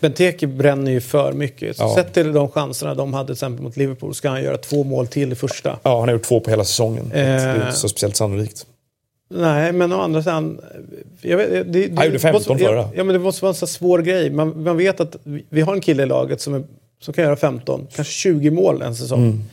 Benteke 0.00 0.46
bränner 0.46 0.90
ju 0.92 1.00
för 1.00 1.32
mycket. 1.32 1.76
Så 1.76 1.82
Ja. 1.82 1.94
Sett 1.94 2.12
till 2.14 2.32
de 2.32 2.48
chanserna 2.48 2.94
de 2.94 3.14
hade 3.14 3.26
till 3.26 3.32
exempel 3.32 3.62
mot 3.64 3.76
Liverpool 3.76 4.14
ska 4.14 4.28
han 4.28 4.42
göra 4.42 4.56
två 4.58 4.84
mål 4.84 5.06
till 5.06 5.32
i 5.32 5.34
första. 5.34 5.78
ja, 5.82 5.98
han 5.98 6.08
har 6.08 6.12
gjort 6.12 6.22
två 6.22 6.40
på 6.40 6.50
hela 6.50 6.64
säsongen. 6.64 7.04
Att 7.06 7.12
Det 7.12 7.20
är 7.20 7.56
Eh. 7.60 7.66
inte 7.66 7.72
så 7.78 7.88
speciellt 7.88 8.16
sannolikt. 8.16 8.66
Nej, 9.34 9.72
men 9.72 9.92
å 9.92 10.00
andra 10.00 10.22
sidan... 10.22 10.60
Jag 11.20 11.36
vet, 11.36 11.50
det, 11.50 11.62
det, 11.86 12.04
gjorde 12.04 12.18
15 12.18 12.32
måste, 12.32 12.64
förra. 12.64 12.88
Ja, 12.94 13.04
men 13.04 13.12
det 13.12 13.18
måste 13.18 13.42
vara 13.44 13.50
en 13.50 13.54
så 13.54 13.66
svår 13.66 13.98
grej. 13.98 14.30
Man, 14.30 14.62
man 14.62 14.76
vet 14.76 15.00
att 15.00 15.16
vi- 15.22 15.44
vi 15.48 15.60
har 15.60 15.72
en 15.74 15.80
kille 15.80 16.02
i 16.02 16.06
laget 16.06 16.40
som, 16.40 16.54
är, 16.54 16.62
som 17.00 17.14
kan 17.14 17.24
göra 17.24 17.36
15, 17.36 17.86
kanske 17.94 18.12
20 18.12 18.50
mål 18.50 18.82
en 18.82 18.94
säsong. 18.94 19.44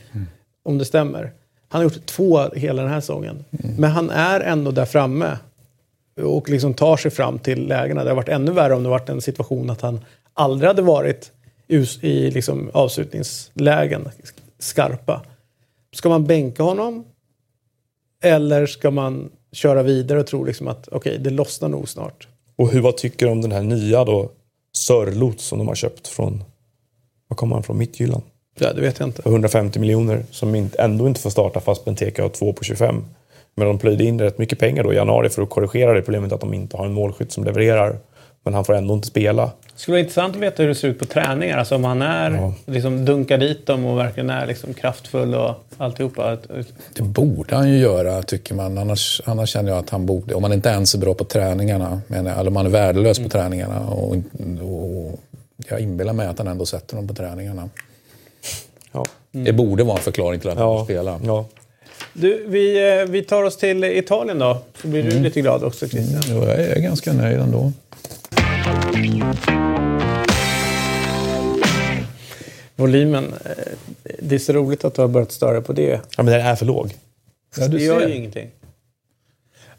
Om 0.62 0.78
det 0.78 0.84
stämmer. 0.84 1.32
Han 1.68 1.78
har 1.78 1.84
gjort 1.84 2.06
två 2.06 2.38
hela 2.54 2.82
den 2.82 2.90
här 2.90 3.00
säsongen. 3.00 3.44
Men 3.78 3.90
han 3.90 4.10
är 4.10 4.40
ändå 4.40 4.70
där 4.70 4.84
framme. 4.84 5.38
Och 6.22 6.48
liksom 6.50 6.74
tar 6.74 6.96
sig 6.96 7.10
fram 7.10 7.38
till 7.38 7.66
lägena. 7.68 8.04
Det 8.04 8.10
har 8.10 8.16
varit 8.16 8.28
ännu 8.28 8.50
värre 8.52 8.74
om 8.74 8.82
det 8.82 8.88
varit 8.88 9.08
en 9.08 9.20
situation 9.20 9.70
att 9.70 9.80
han 9.80 10.00
aldrig 10.34 10.68
hade 10.68 10.82
varit 10.82 11.32
i, 11.68 11.76
i 12.02 12.30
liksom 12.30 12.70
avslutningslägen 12.74 14.08
skarpa. 14.58 15.22
Ska 15.92 16.08
man 16.08 16.24
bänka 16.26 16.62
honom? 16.62 17.04
Eller 18.22 18.66
ska 18.66 18.90
man 18.90 19.28
köra 19.52 19.82
vidare 19.82 20.20
och 20.20 20.26
tro 20.26 20.44
liksom 20.44 20.68
att 20.68 20.88
okej, 20.88 21.18
det 21.18 21.30
lossnar 21.30 21.68
nog 21.68 21.88
snart? 21.88 22.28
Och 22.56 22.70
hur, 22.70 22.80
vad 22.80 22.96
tycker 22.96 23.26
du 23.26 23.32
om 23.32 23.42
den 23.42 23.52
här 23.52 23.62
nya 23.62 24.04
då, 24.04 24.30
Sörlot 24.72 25.40
som 25.40 25.58
de 25.58 25.68
har 25.68 25.74
köpt 25.74 26.08
från, 26.08 26.44
var 27.28 27.36
kommer 27.36 27.54
han 27.54 27.62
från? 27.62 27.78
Mittjylland? 27.78 28.22
Ja, 28.58 28.72
det 28.72 28.80
vet 28.80 28.98
jag 28.98 29.08
inte. 29.08 29.22
För 29.22 29.30
150 29.30 29.80
miljoner 29.80 30.24
som 30.30 30.54
inte, 30.54 30.82
ändå 30.82 31.06
inte 31.06 31.20
får 31.20 31.30
starta 31.30 31.60
fast 31.60 31.84
Benteke 31.84 32.22
har 32.22 32.28
två 32.28 32.52
på 32.52 32.64
25. 32.64 33.04
Men 33.54 33.66
de 33.66 33.78
plöjde 33.78 34.04
in 34.04 34.20
rätt 34.20 34.38
mycket 34.38 34.58
pengar 34.58 34.84
då 34.84 34.92
i 34.92 34.96
januari 34.96 35.28
för 35.28 35.42
att 35.42 35.50
korrigera 35.50 35.92
det 35.92 36.02
problemet 36.02 36.32
att 36.32 36.40
de 36.40 36.54
inte 36.54 36.76
har 36.76 36.86
en 36.86 36.92
målskytt 36.92 37.32
som 37.32 37.44
levererar. 37.44 37.98
Men 38.48 38.54
han 38.54 38.64
får 38.64 38.74
ändå 38.74 38.94
inte 38.94 39.06
spela. 39.08 39.42
Det 39.44 39.50
skulle 39.82 39.92
vara 39.92 40.00
intressant 40.00 40.36
att 40.36 40.42
veta 40.42 40.62
hur 40.62 40.68
det 40.68 40.74
ser 40.74 40.88
ut 40.88 40.98
på 40.98 41.04
träningar. 41.04 41.58
Alltså 41.58 41.74
om 41.74 41.84
han 41.84 42.02
är, 42.02 42.30
Ja. 42.30 42.54
liksom 42.66 43.04
dunkar 43.04 43.38
dit 43.38 43.66
dem 43.66 43.84
och 43.86 43.98
verkligen 43.98 44.30
är 44.30 44.46
liksom 44.46 44.74
kraftfull 44.74 45.34
och 45.34 45.54
alltihopa. 45.78 46.36
Det 46.94 47.02
borde 47.02 47.56
han 47.56 47.68
ju 47.70 47.78
göra, 47.78 48.22
tycker 48.22 48.54
man. 48.54 48.78
Annars, 48.78 49.22
annars 49.24 49.48
känner 49.50 49.70
jag 49.70 49.78
att 49.78 49.90
han 49.90 50.06
borde... 50.06 50.34
Om 50.34 50.42
man 50.42 50.52
inte 50.52 50.68
ens 50.68 50.94
är 50.94 50.98
bra 50.98 51.14
på 51.14 51.24
träningarna, 51.24 52.00
menar 52.06 52.30
jag, 52.30 52.38
eller 52.40 52.48
om 52.48 52.54
man 52.54 52.66
är 52.66 52.70
värdelös 52.70 53.18
på 53.18 53.28
träningarna. 53.28 53.80
Och, 53.88 54.16
och 54.62 55.18
jag 55.68 55.80
inbillar 55.80 56.12
mig 56.12 56.26
att 56.26 56.38
han 56.38 56.48
ändå 56.48 56.66
sätter 56.66 56.96
dem 56.96 57.08
på 57.08 57.14
träningarna. 57.14 57.68
Ja. 58.92 59.04
Det 59.30 59.52
borde 59.52 59.84
vara 59.84 59.96
en 59.96 60.02
förklaring 60.02 60.40
till 60.40 60.50
att 60.50 60.58
han 60.58 60.66
Ja. 60.66 60.78
får 60.78 60.84
spela. 60.84 61.20
ja. 61.24 61.44
Du, 62.12 62.44
vi, 62.48 62.98
eh, 63.00 63.04
vi 63.08 63.22
tar 63.22 63.42
oss 63.44 63.56
till 63.56 63.84
Italien 63.84 64.38
då. 64.38 64.58
Så 64.82 64.88
blir 64.88 65.02
du 65.02 65.10
lite 65.20 65.40
glad 65.40 65.64
också 65.64 65.88
Christian. 65.88 66.22
Jo, 66.28 66.44
jag 66.44 66.60
är 66.60 66.80
ganska 66.80 67.12
nöjd 67.12 67.38
ändå. 67.40 67.72
Volymen. 72.76 73.32
eh, 73.44 73.50
Det 74.18 74.34
är 74.34 74.38
så 74.38 74.52
roligt 74.52 74.84
att 74.84 74.94
du 74.94 75.00
har 75.00 75.08
börjat 75.08 75.32
störa 75.32 75.60
på 75.60 75.72
det. 75.72 76.00
ja 76.16 76.22
men 76.22 76.26
den 76.26 76.46
är 76.46 76.56
för 76.56 76.66
låg. 76.66 76.94
Ja, 77.56 77.68
du 77.68 77.78
det 77.78 77.84
gör 77.84 78.00
ser. 78.00 78.08
ju 78.08 78.14
ingenting. 78.14 78.50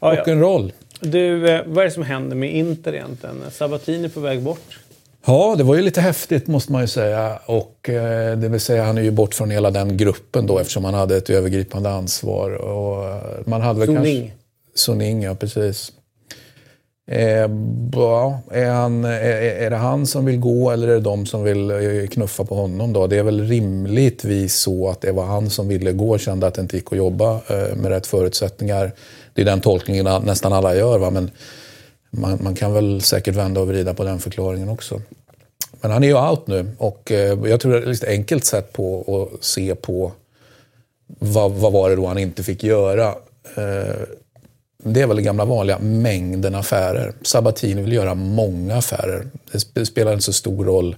Ja, 0.00 0.14
ja. 0.14 0.22
Rock'n'roll. 0.24 0.72
Du, 1.00 1.48
eh, 1.50 1.62
vad 1.66 1.78
är 1.78 1.84
det 1.88 1.90
som 1.94 2.02
händer 2.02 2.36
med 2.36 2.54
Inter 2.56 2.92
egentligen? 2.94 3.42
Sabatini 3.50 4.04
är 4.04 4.08
på 4.08 4.20
väg 4.20 4.42
bort. 4.42 4.78
Ja, 5.26 5.54
det 5.58 5.64
var 5.64 5.74
ju 5.74 5.82
lite 5.82 6.00
häftigt 6.00 6.46
måste 6.46 6.72
man 6.72 6.80
ju 6.80 6.88
säga. 6.88 7.38
Och 7.46 7.88
eh, 7.88 8.38
det 8.38 8.48
vill 8.48 8.60
säga, 8.60 8.84
han 8.84 8.98
är 8.98 9.02
ju 9.02 9.10
bort 9.10 9.34
från 9.34 9.50
hela 9.50 9.70
den 9.70 9.96
gruppen 9.96 10.46
då 10.46 10.58
eftersom 10.58 10.84
han 10.84 10.94
hade 10.94 11.16
ett 11.16 11.30
övergripande 11.30 11.90
ansvar. 11.90 12.50
Och 12.50 13.08
eh, 13.08 13.22
man 13.46 13.60
hade 13.60 13.78
väl 13.78 13.88
Suning. 13.88 14.18
Kanske... 14.20 14.34
Suning, 14.74 15.22
ja 15.22 15.34
precis. 15.34 15.92
Eh, 17.10 17.48
bra. 17.90 18.40
är, 18.50 18.70
han, 18.70 19.04
är, 19.04 19.10
är 19.10 19.70
det 19.70 19.76
han 19.76 20.06
som 20.06 20.24
vill 20.24 20.38
gå 20.38 20.70
eller 20.70 20.88
är 20.88 20.94
det 20.94 21.00
de 21.00 21.26
som 21.26 21.42
vill 21.42 21.70
eh, 21.70 22.06
knuffa 22.10 22.44
på 22.44 22.54
honom 22.54 22.92
då? 22.92 23.06
Det 23.06 23.18
är 23.18 23.22
väl 23.22 23.48
rimligtvis 23.48 24.56
så 24.56 24.88
att 24.88 25.00
det 25.00 25.12
var 25.12 25.24
han 25.24 25.50
som 25.50 25.68
ville 25.68 25.92
gå 25.92 26.10
och 26.10 26.20
kände 26.20 26.46
att 26.46 26.54
det 26.54 26.60
inte 26.60 26.76
gick 26.76 26.92
att 26.92 26.98
jobba 26.98 27.34
eh, 27.34 27.76
med 27.76 27.86
rätt 27.86 28.06
förutsättningar. 28.06 28.92
Det 29.34 29.40
är 29.40 29.44
den 29.44 29.60
tolkningen 29.60 30.04
nästan 30.24 30.52
alla 30.52 30.74
gör 30.74 30.98
va? 30.98 31.10
men 31.10 31.30
man, 32.10 32.38
man 32.42 32.54
kan 32.54 32.72
väl 32.72 33.02
säkert 33.02 33.34
vända 33.34 33.60
och 33.60 33.68
vrida 33.68 33.94
på 33.94 34.04
den 34.04 34.18
förklaringen 34.18 34.68
också. 34.68 35.00
Men 35.80 35.90
han 35.90 36.04
är 36.04 36.08
ju 36.08 36.28
out 36.28 36.46
nu 36.46 36.70
och 36.78 37.12
eh, 37.12 37.38
jag 37.44 37.60
tror 37.60 37.72
det 37.72 37.78
är 37.78 37.90
ett 37.90 38.04
enkelt 38.04 38.44
sätt 38.44 38.72
på 38.72 39.04
att 39.34 39.44
se 39.44 39.74
på 39.74 40.12
vad, 41.18 41.52
vad 41.52 41.72
var 41.72 41.90
det 41.90 41.96
då 41.96 42.06
han 42.06 42.18
inte 42.18 42.42
fick 42.42 42.64
göra. 42.64 43.14
Eh, 43.56 44.02
det 44.82 45.00
är 45.02 45.06
väl 45.06 45.16
det 45.16 45.22
gamla 45.22 45.44
vanliga, 45.44 45.78
mängden 45.78 46.54
affärer. 46.54 47.12
Sabatini 47.22 47.82
vill 47.82 47.92
göra 47.92 48.14
många 48.14 48.76
affärer. 48.76 49.26
Det 49.52 49.58
sp- 49.58 49.84
spelar 49.84 50.12
inte 50.12 50.24
så 50.24 50.32
stor 50.32 50.64
roll 50.64 50.96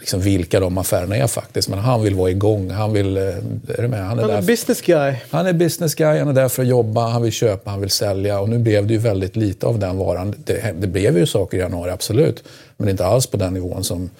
liksom 0.00 0.20
vilka 0.20 0.60
de 0.60 0.78
affärerna 0.78 1.16
är 1.16 1.26
faktiskt. 1.26 1.68
Men 1.68 1.78
han 1.78 2.02
vill 2.02 2.14
vara 2.14 2.30
igång. 2.30 2.70
Han 2.70 2.92
vill... 2.92 3.16
eh, 3.16 3.22
Är 3.22 3.82
du 3.82 3.88
med? 3.88 4.04
Han 4.06 4.18
är, 4.18 4.22
Han 4.22 4.30
är 4.30 4.42
business 4.42 4.80
guy. 4.82 5.14
han 5.30 5.46
är 5.46 5.52
business 5.52 5.94
guy, 5.94 6.18
han 6.18 6.28
är 6.28 6.32
där 6.32 6.48
för 6.48 6.62
att 6.62 6.68
jobba, 6.68 7.08
han 7.08 7.22
vill 7.22 7.32
köpa, 7.32 7.70
han 7.70 7.80
vill 7.80 7.90
sälja. 7.90 8.40
Och 8.40 8.48
nu 8.48 8.58
blev 8.58 8.86
det 8.86 8.92
ju 8.92 8.98
väldigt 8.98 9.36
lite 9.36 9.66
av 9.66 9.78
den 9.78 9.96
varan. 9.98 10.34
Det, 10.44 10.74
det 10.80 10.86
blev 10.86 11.18
ju 11.18 11.26
saker 11.26 11.56
i 11.58 11.60
januari, 11.60 11.90
absolut. 11.90 12.44
Men 12.76 12.88
inte 12.88 13.06
alls 13.06 13.26
på 13.26 13.36
den 13.36 13.54
nivån 13.54 13.84
som, 13.84 14.10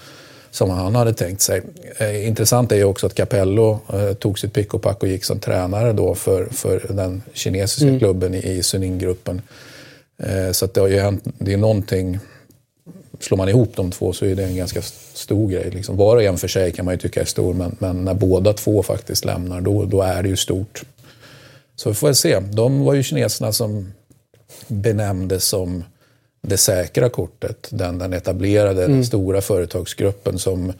som 0.51 0.70
han 0.70 0.94
hade 0.94 1.12
tänkt 1.12 1.40
sig. 1.40 1.62
Eh, 1.99 2.28
intressant 2.28 2.72
är 2.72 2.76
ju 2.76 2.84
också 2.84 3.07
att 3.07 3.14
Capello 3.14 3.80
eh, 3.92 4.12
tog 4.12 4.38
sitt 4.38 4.53
pick 4.53 4.74
och 4.74 4.82
pack 4.82 5.03
och 5.03 5.09
gick 5.09 5.24
som 5.24 5.38
tränare 5.38 5.92
då 5.92 6.14
för, 6.14 6.46
för 6.46 6.86
den 6.88 7.22
kinesiska 7.32 7.99
klubben 7.99 8.34
i, 8.34 8.38
i 8.38 8.62
Suning-gruppen. 8.62 9.42
Eh, 10.22 10.53
så 10.53 10.64
att 10.64 10.74
det 10.74 10.80
har 10.80 10.88
ju 10.88 11.01
hänt, 11.01 11.24
det 11.38 11.53
är 11.53 11.57
någonting 11.57 12.18
slår 13.20 13.36
man 13.36 13.49
ihop 13.49 13.76
de 13.76 13.90
två 13.90 14.12
så 14.12 14.24
är 14.24 14.34
det 14.34 14.44
en 14.44 14.57
ganska 14.57 14.82
stor 15.14 15.51
grej. 15.51 15.70
Liksom. 15.70 15.96
Var 15.96 16.16
och 16.16 16.22
en 16.22 16.38
för 16.38 16.49
sig 16.49 16.72
kan 16.72 16.84
man 16.84 16.94
ju 16.94 16.99
tycka 16.99 17.20
är 17.20 17.24
stor, 17.24 17.55
men, 17.55 17.76
men 17.78 18.05
när 18.05 18.14
båda 18.14 18.53
två 18.53 18.82
faktiskt 18.82 19.24
lämnar, 19.24 19.61
då, 19.61 19.84
då 19.84 20.03
är 20.03 20.22
det 20.22 20.28
ju 20.28 20.36
stort. 20.36 20.82
Så 21.76 21.88
vi 21.88 21.94
får 21.94 22.07
väl 22.07 22.14
se. 22.14 22.40
De 22.40 22.84
var 22.84 22.94
ju 22.94 23.03
kineserna 23.03 23.53
som 23.53 23.92
benämndes 24.68 25.44
som 25.44 25.84
det 26.49 26.57
säkra 26.57 27.09
kortet. 27.09 27.68
Den, 27.70 27.99
den 27.99 28.12
etablerade, 28.12 28.86
den 28.86 29.05
stora 29.05 29.40
företagsgruppen 29.40 30.38
som 30.38 30.72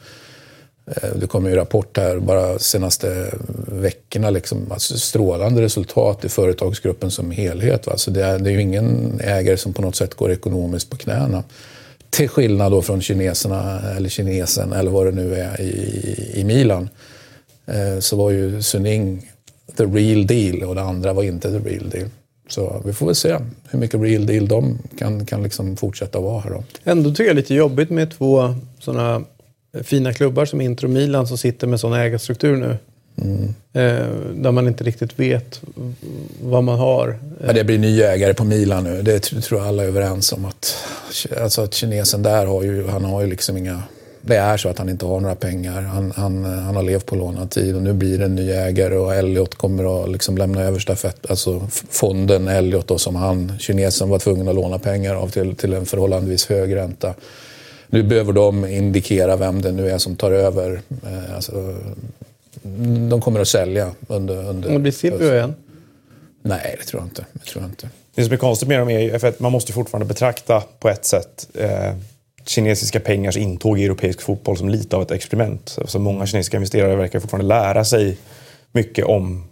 Eh, 0.95 1.09
det 1.15 1.27
kommer 1.27 1.49
ju 1.49 1.55
rapport 1.55 1.97
här 1.97 2.19
bara 2.19 2.59
senaste 2.59 3.31
veckorna. 3.67 4.29
Liksom, 4.29 4.71
alltså 4.71 4.97
strålande 4.97 5.61
resultat 5.61 6.25
i 6.25 6.29
företagsgruppen 6.29 7.11
som 7.11 7.31
helhet. 7.31 7.87
Va? 7.87 7.97
Så 7.97 8.11
det, 8.11 8.25
är, 8.25 8.39
det 8.39 8.49
är 8.49 8.51
ju 8.51 8.61
ingen 8.61 9.19
ägare 9.23 9.57
som 9.57 9.73
på 9.73 9.81
något 9.81 9.95
sätt 9.95 10.13
går 10.13 10.31
ekonomiskt 10.31 10.89
på 10.89 10.97
knäna. 10.97 11.43
Till 12.09 12.29
skillnad 12.29 12.71
då 12.71 12.81
från 12.81 13.01
kineserna, 13.01 13.81
eller 13.97 14.09
kinesen, 14.09 14.73
eller 14.73 14.91
vad 14.91 15.05
det 15.05 15.11
nu 15.11 15.35
är, 15.35 15.61
i, 15.61 16.31
i 16.33 16.43
Milan. 16.43 16.89
Eh, 17.65 17.99
så 17.99 18.15
var 18.15 18.31
ju 18.31 18.61
Suning 18.61 19.31
the 19.77 19.85
real 19.85 20.27
deal 20.27 20.63
och 20.63 20.75
det 20.75 20.81
andra 20.81 21.13
var 21.13 21.23
inte 21.23 21.51
the 21.51 21.69
real 21.69 21.89
deal. 21.89 22.09
Så 22.49 22.81
vi 22.85 22.93
får 22.93 23.05
väl 23.05 23.15
se 23.15 23.37
hur 23.69 23.79
mycket 23.79 24.01
real 24.01 24.25
deal 24.25 24.47
de 24.47 24.77
kan, 24.97 25.25
kan 25.25 25.43
liksom 25.43 25.77
fortsätta 25.77 26.19
vara 26.19 26.41
här. 26.41 26.51
Då. 26.51 26.63
Ändå 26.83 27.09
tycker 27.09 27.23
jag 27.23 27.35
det 27.35 27.39
är 27.39 27.41
lite 27.41 27.53
jobbigt 27.53 27.89
med 27.89 28.11
två 28.11 28.55
sådana 28.79 29.23
fina 29.83 30.13
klubbar 30.13 30.45
som 30.45 30.61
Inter 30.61 30.83
och 30.83 30.89
Milan 30.89 31.27
som 31.27 31.37
sitter 31.37 31.67
med 31.67 31.79
sån 31.79 31.93
ägarstruktur 31.93 32.57
nu. 32.57 32.77
Mm. 33.21 33.43
Eh, 33.73 34.07
där 34.35 34.51
man 34.51 34.67
inte 34.67 34.83
riktigt 34.83 35.19
vet 35.19 35.61
vad 36.41 36.63
man 36.63 36.79
har. 36.79 37.19
Men 37.39 37.55
det 37.55 37.63
blir 37.63 37.77
ny 37.77 38.01
ägare 38.01 38.33
på 38.33 38.43
Milan 38.43 38.83
nu. 38.83 39.01
Det 39.01 39.19
tror 39.19 39.59
jag 39.59 39.67
alla 39.67 39.83
är 39.83 39.87
överens 39.87 40.33
om. 40.33 40.45
Att, 40.45 40.75
alltså 41.41 41.61
att 41.61 41.73
kinesen 41.73 42.23
där 42.23 42.45
har 42.45 42.63
ju, 42.63 42.87
han 42.87 43.03
har 43.03 43.21
ju 43.21 43.27
liksom 43.27 43.57
inga... 43.57 43.83
Det 44.21 44.35
är 44.35 44.57
så 44.57 44.69
att 44.69 44.77
han 44.77 44.89
inte 44.89 45.05
har 45.05 45.19
några 45.19 45.35
pengar. 45.35 45.81
Han, 45.81 46.11
han, 46.15 46.45
han 46.45 46.75
har 46.75 46.83
levt 46.83 47.05
på 47.05 47.15
lånad 47.15 47.51
tid 47.51 47.75
och 47.75 47.81
nu 47.81 47.93
blir 47.93 48.17
det 48.17 48.25
en 48.25 48.35
ny 48.35 48.51
ägare 48.51 48.95
och 48.95 49.15
Elliot 49.15 49.55
kommer 49.55 50.03
att 50.03 50.11
liksom 50.11 50.37
lämna 50.37 50.61
över 50.61 50.79
stafett, 50.79 51.29
alltså 51.29 51.67
fonden 51.89 52.47
Elliot 52.47 52.87
då, 52.87 52.97
som 52.97 53.15
han, 53.15 53.59
kinesen, 53.59 54.09
var 54.09 54.19
tvungen 54.19 54.47
att 54.47 54.55
låna 54.55 54.79
pengar 54.79 55.15
av 55.15 55.29
till, 55.29 55.55
till 55.55 55.73
en 55.73 55.85
förhållandevis 55.85 56.45
hög 56.49 56.75
ränta. 56.75 57.13
Nu 57.87 58.03
behöver 58.03 58.33
de 58.33 58.65
indikera 58.65 59.35
vem 59.35 59.61
det 59.61 59.71
nu 59.71 59.89
är 59.89 59.97
som 59.97 60.15
tar 60.15 60.31
över. 60.31 60.81
Eh, 61.03 61.35
alltså, 61.35 61.75
de 63.09 63.21
kommer 63.21 63.39
att 63.39 63.47
sälja 63.47 63.91
under... 64.07 64.49
under 64.49 64.69
det 64.69 64.79
blir 64.79 64.91
Silvio 64.91 65.33
igen? 65.33 65.55
Nej, 66.41 66.75
det 66.79 66.85
tror 66.85 67.01
jag 67.01 67.07
inte. 67.07 67.25
Det, 67.33 67.45
tror 67.45 67.63
jag 67.63 67.71
inte. 67.71 67.89
det 68.15 68.23
som 68.23 68.33
är 68.33 68.37
konstigt 68.37 68.67
med 68.67 68.79
dem 68.79 68.89
är 68.89 69.25
att 69.25 69.39
man 69.39 69.51
måste 69.51 69.73
fortfarande 69.73 70.05
betrakta 70.05 70.63
på 70.79 70.89
ett 70.89 71.05
sätt 71.05 71.47
eh, 71.53 71.93
kinesiska 72.49 72.99
pengars 72.99 73.37
intåg 73.37 73.79
i 73.79 73.85
europeisk 73.85 74.21
fotboll 74.21 74.57
som 74.57 74.69
lite 74.69 74.95
av 74.95 75.01
ett 75.01 75.11
experiment. 75.11 75.77
Alltså 75.81 75.99
många 75.99 76.25
kinesiska 76.25 76.57
investerare 76.57 76.95
verkar 76.95 77.19
fortfarande 77.19 77.47
lära 77.47 77.85
sig 77.85 78.17
mycket 78.71 79.05
om 79.05 79.43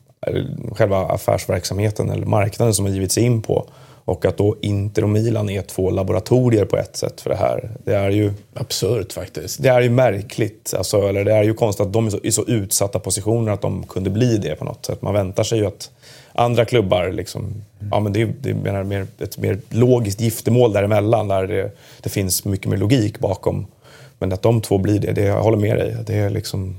själva 0.72 0.98
affärsverksamheten 0.98 2.10
eller 2.10 2.26
marknaden 2.26 2.74
som 2.74 2.86
har 2.86 2.93
givit 2.93 3.12
sig 3.12 3.24
in 3.24 3.41
på. 3.41 3.66
Och 4.06 4.26
att 4.26 4.38
då 4.38 4.56
Inter 4.62 5.04
och 5.04 5.10
Milan 5.10 5.50
är 5.50 5.62
två 5.62 5.89
laboratorier 5.89 6.66
på 6.66 6.78
ett 6.78 6.98
sätt 6.98 7.22
för 7.22 7.30
det 7.30 7.36
här. 7.36 7.72
Det 7.84 7.93
är 7.93 8.10
ju... 8.10 8.34
Absurt 8.54 9.14
faktiskt. 9.14 9.64
Det 9.64 9.70
är 9.70 9.82
ju 9.82 9.89
märkligt. 9.89 10.74
Alltså, 10.78 11.02
eller 11.02 11.26
det 11.26 11.34
är 11.34 11.43
ju 11.43 11.54
konstigt 11.54 11.86
att 11.86 11.93
de 11.93 12.06
är 12.06 12.10
så, 12.10 12.20
i 12.24 12.32
så 12.32 12.45
utsatta 12.48 13.00
positioner 13.00 13.52
att 13.52 13.62
de 13.62 13.84
kunde 13.84 14.10
bli 14.10 14.38
det 14.38 14.56
på 14.56 14.66
något 14.66 14.86
sätt. 14.86 15.02
Man 15.02 15.14
väntar 15.14 15.43
sig 15.43 15.60
ju 15.60 15.66
att 15.66 15.89
andra 16.38 16.65
klubbar, 16.65 17.11
liksom, 17.11 17.43
mm. 17.43 17.63
ja, 17.91 17.99
men 17.99 18.13
det, 18.13 18.21
är, 18.21 18.33
det 18.41 18.49
är 18.49 18.83
mer, 18.83 19.07
ett 19.19 19.38
mer 19.38 19.59
logiskt 19.69 20.21
giftermål 20.21 20.73
däremellan. 20.73 21.27
Där 21.27 21.47
det, 21.47 21.71
det 22.01 22.09
finns 22.09 22.45
mycket 22.45 22.67
mer 22.67 22.77
logik 22.77 23.19
bakom. 23.19 23.67
Men 24.19 24.33
att 24.33 24.41
de 24.41 24.61
två 24.61 24.77
blir 24.77 24.99
det, 24.99 25.11
det 25.11 25.21
jag 25.21 25.41
håller 25.41 25.57
med 25.57 25.77
dig. 25.77 25.97
Det 26.05 26.15
är, 26.15 26.29
liksom, 26.29 26.77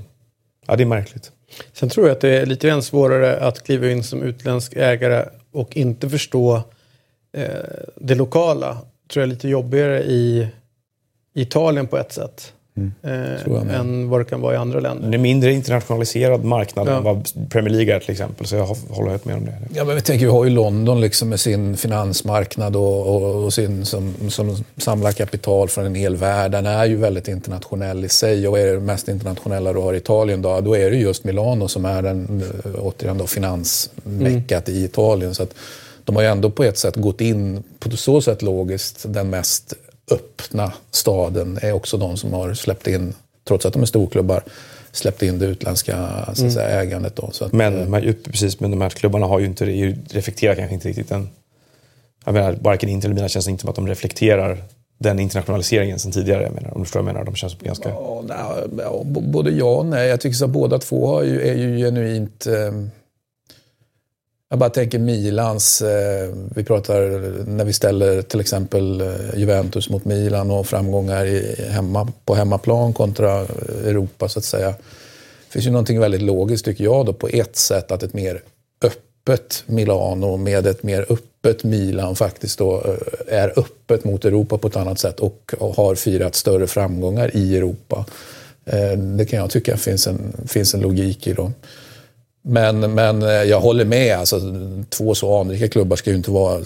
ja, 0.67 0.75
det 0.75 0.83
är 0.83 0.85
märkligt. 0.85 1.31
Sen 1.73 1.89
tror 1.89 2.07
jag 2.07 2.15
att 2.15 2.21
det 2.21 2.29
är 2.29 2.45
lite 2.45 2.67
grann 2.67 2.83
svårare 2.83 3.39
att 3.39 3.63
kliva 3.63 3.91
in 3.91 4.03
som 4.03 4.23
utländsk 4.23 4.73
ägare 4.75 5.25
och 5.51 5.77
inte 5.77 6.09
förstå 6.09 6.61
eh, 7.33 7.43
det 7.95 8.15
lokala 8.15 8.77
tror 9.07 9.21
jag 9.21 9.23
är 9.23 9.33
lite 9.33 9.49
jobbigare 9.49 10.03
i 10.03 10.47
Italien 11.33 11.87
på 11.87 11.97
ett 11.97 12.13
sätt. 12.13 12.53
Mm. 12.77 12.91
Eh, 13.03 13.79
än 13.79 14.09
vad 14.09 14.19
det 14.19 14.25
kan 14.25 14.41
vara 14.41 14.53
i 14.53 14.57
andra 14.57 14.79
länder. 14.79 15.09
Det 15.09 15.17
är 15.17 15.19
mindre 15.19 15.53
internationaliserad 15.53 16.43
marknad 16.43 16.87
ja. 16.87 16.97
än 16.97 17.03
vad 17.03 17.29
Premier 17.49 17.73
League 17.73 17.95
är 17.95 17.99
till 17.99 18.11
exempel. 18.11 18.47
Så 18.47 18.55
jag 18.55 18.65
håller 18.65 19.09
helt 19.09 19.25
med 19.25 19.35
om 19.35 19.45
det. 19.45 19.53
Ja, 19.73 19.85
men 19.85 19.95
vi 19.95 20.01
tänker, 20.01 20.25
vi 20.25 20.31
har 20.31 20.43
ju 20.43 20.49
London 20.49 21.01
liksom 21.01 21.29
med 21.29 21.39
sin 21.39 21.77
finansmarknad 21.77 22.75
och, 22.75 23.07
och, 23.07 23.43
och, 23.43 23.53
sin, 23.53 23.85
som, 23.85 24.13
som 24.29 24.63
samlar 24.77 25.11
kapital 25.11 25.69
från 25.69 25.85
en 25.85 25.95
hel 25.95 26.15
värld. 26.15 26.51
Den 26.51 26.65
är 26.65 26.85
ju 26.85 26.95
väldigt 26.95 27.27
internationell 27.27 28.05
i 28.05 28.09
sig. 28.09 28.47
Och 28.47 28.51
vad 28.51 28.61
är 28.61 28.73
det 28.73 28.79
mest 28.79 29.07
internationella 29.07 29.73
du 29.73 29.79
har 29.79 29.93
i 29.93 29.97
Italien 29.97 30.41
då? 30.41 30.61
Då 30.61 30.77
är 30.77 30.91
det 30.91 30.97
just 30.97 31.23
Milano 31.23 31.67
som 31.67 31.85
är 31.85 32.01
den, 32.01 32.43
återigen 32.81 33.17
då, 33.17 33.27
finansmeckat 33.27 34.67
mm. 34.67 34.79
i 34.79 34.83
Italien. 34.83 35.35
Så 35.35 35.43
att, 35.43 35.53
de 36.03 36.15
har 36.15 36.23
ju 36.23 36.29
ändå 36.29 36.49
på 36.49 36.63
ett 36.63 36.77
sätt 36.77 36.95
gått 36.95 37.21
in, 37.21 37.63
på 37.79 37.97
så 37.97 38.21
sätt 38.21 38.41
logiskt, 38.41 39.05
den 39.07 39.29
mest 39.29 39.73
öppna 40.11 40.73
staden 40.91 41.59
är 41.61 41.71
också 41.71 41.97
de 41.97 42.17
som 42.17 42.33
har 42.33 42.53
släppt 42.53 42.87
in, 42.87 43.13
trots 43.47 43.65
att 43.65 43.73
de 43.73 43.81
är 43.81 43.85
storklubbar, 43.85 44.43
släppt 44.91 45.23
in 45.23 45.39
det 45.39 45.45
utländska 45.45 46.25
så 46.33 46.45
att 46.45 46.53
säga, 46.53 46.69
mm. 46.69 46.87
ägandet. 46.87 47.15
Då, 47.15 47.29
så 47.31 47.45
att, 47.45 47.53
men 47.53 47.93
eh, 47.93 48.13
precis, 48.23 48.59
men 48.59 48.71
de 48.71 48.81
här 48.81 48.89
klubbarna 48.89 49.25
har 49.25 49.39
ju 49.39 49.45
inte 49.45 49.65
reflekterat 50.09 50.57
kanske 50.57 50.73
inte 50.73 50.87
riktigt 50.87 51.09
den... 51.09 51.29
Jag 52.25 52.33
menar, 52.33 52.57
varken 52.61 52.89
Inter 52.89 53.07
eller 53.07 53.15
Milan 53.15 53.29
känns 53.29 53.47
inte 53.47 53.61
som 53.61 53.69
att 53.69 53.75
de 53.75 53.87
reflekterar 53.87 54.63
den 54.97 55.19
internationaliseringen 55.19 55.99
sen 55.99 56.11
tidigare. 56.11 56.43
Jag 56.43 56.53
menar, 56.53 56.73
om 56.73 56.79
du 56.79 56.85
förstår 56.85 56.99
vad 56.99 57.09
jag 57.09 57.13
menar. 57.13 57.25
De 57.25 57.35
känns 57.35 57.57
ganska... 57.57 57.89
Ja, 57.89 58.23
nej, 58.27 58.91
både 59.05 59.51
ja 59.51 59.75
och 59.75 59.85
nej. 59.85 60.07
Jag 60.07 60.21
tycker 60.21 60.45
att 60.45 60.49
båda 60.49 60.79
två 60.79 61.23
ju, 61.23 61.41
är 61.41 61.53
ju 61.53 61.77
genuint... 61.77 62.47
Eh, 62.47 62.71
jag 64.49 64.59
bara 64.59 64.69
tänker 64.69 64.99
Milans, 64.99 65.81
eh, 65.81 66.33
vi 66.55 66.63
pratar 66.63 67.01
när 67.49 67.65
vi 67.65 67.73
ställer 67.73 68.21
till 68.21 68.39
exempel 68.39 69.01
eh, 69.01 69.07
Juventus 69.35 69.89
mot 69.89 70.05
Milan 70.05 70.51
och 70.51 70.67
framgångar 70.67 71.25
i, 71.25 71.65
hemma, 71.69 72.11
på 72.25 72.35
hemmaplan 72.35 72.93
kontra 72.93 73.41
eh, 73.41 73.47
Europa 73.85 74.29
så 74.29 74.39
att 74.39 74.45
säga. 74.45 74.67
Det 74.67 75.53
finns 75.53 75.65
ju 75.65 75.71
någonting 75.71 75.99
väldigt 75.99 76.21
logiskt 76.21 76.65
tycker 76.65 76.83
jag 76.83 77.05
då 77.05 77.13
på 77.13 77.27
ett 77.27 77.55
sätt 77.55 77.91
att 77.91 78.03
ett 78.03 78.13
mer 78.13 78.41
öppet 78.83 79.63
Milano 79.65 80.37
med 80.37 80.67
ett 80.67 80.83
mer 80.83 81.05
öppet 81.09 81.63
Milan 81.63 82.15
faktiskt 82.15 82.59
då 82.59 82.75
eh, 82.75 83.37
är 83.39 83.59
öppet 83.59 84.03
mot 84.03 84.25
Europa 84.25 84.57
på 84.57 84.67
ett 84.67 84.75
annat 84.75 84.99
sätt 84.99 85.19
och 85.19 85.53
har 85.75 85.95
firat 85.95 86.35
större 86.35 86.67
framgångar 86.67 87.35
i 87.35 87.57
Europa. 87.57 88.05
Det 89.17 89.25
kan 89.25 89.39
jag 89.39 89.49
tycka 89.49 89.77
finns 89.77 90.07
en, 90.07 90.33
finns 90.47 90.73
en 90.73 90.81
logik 90.81 91.27
i. 91.27 91.33
Då. 91.33 91.51
Men, 92.49 92.93
men 92.93 93.21
eh, 93.21 93.29
jag 93.29 93.59
håller 93.59 93.85
med. 93.85 94.17
Alltså, 94.17 94.41
två 94.89 95.15
så 95.15 95.39
anrika 95.39 95.67
klubbar 95.67 95.95
ska 95.95 96.09
ju 96.09 96.15
inte 96.15 96.31
vara 96.31 96.61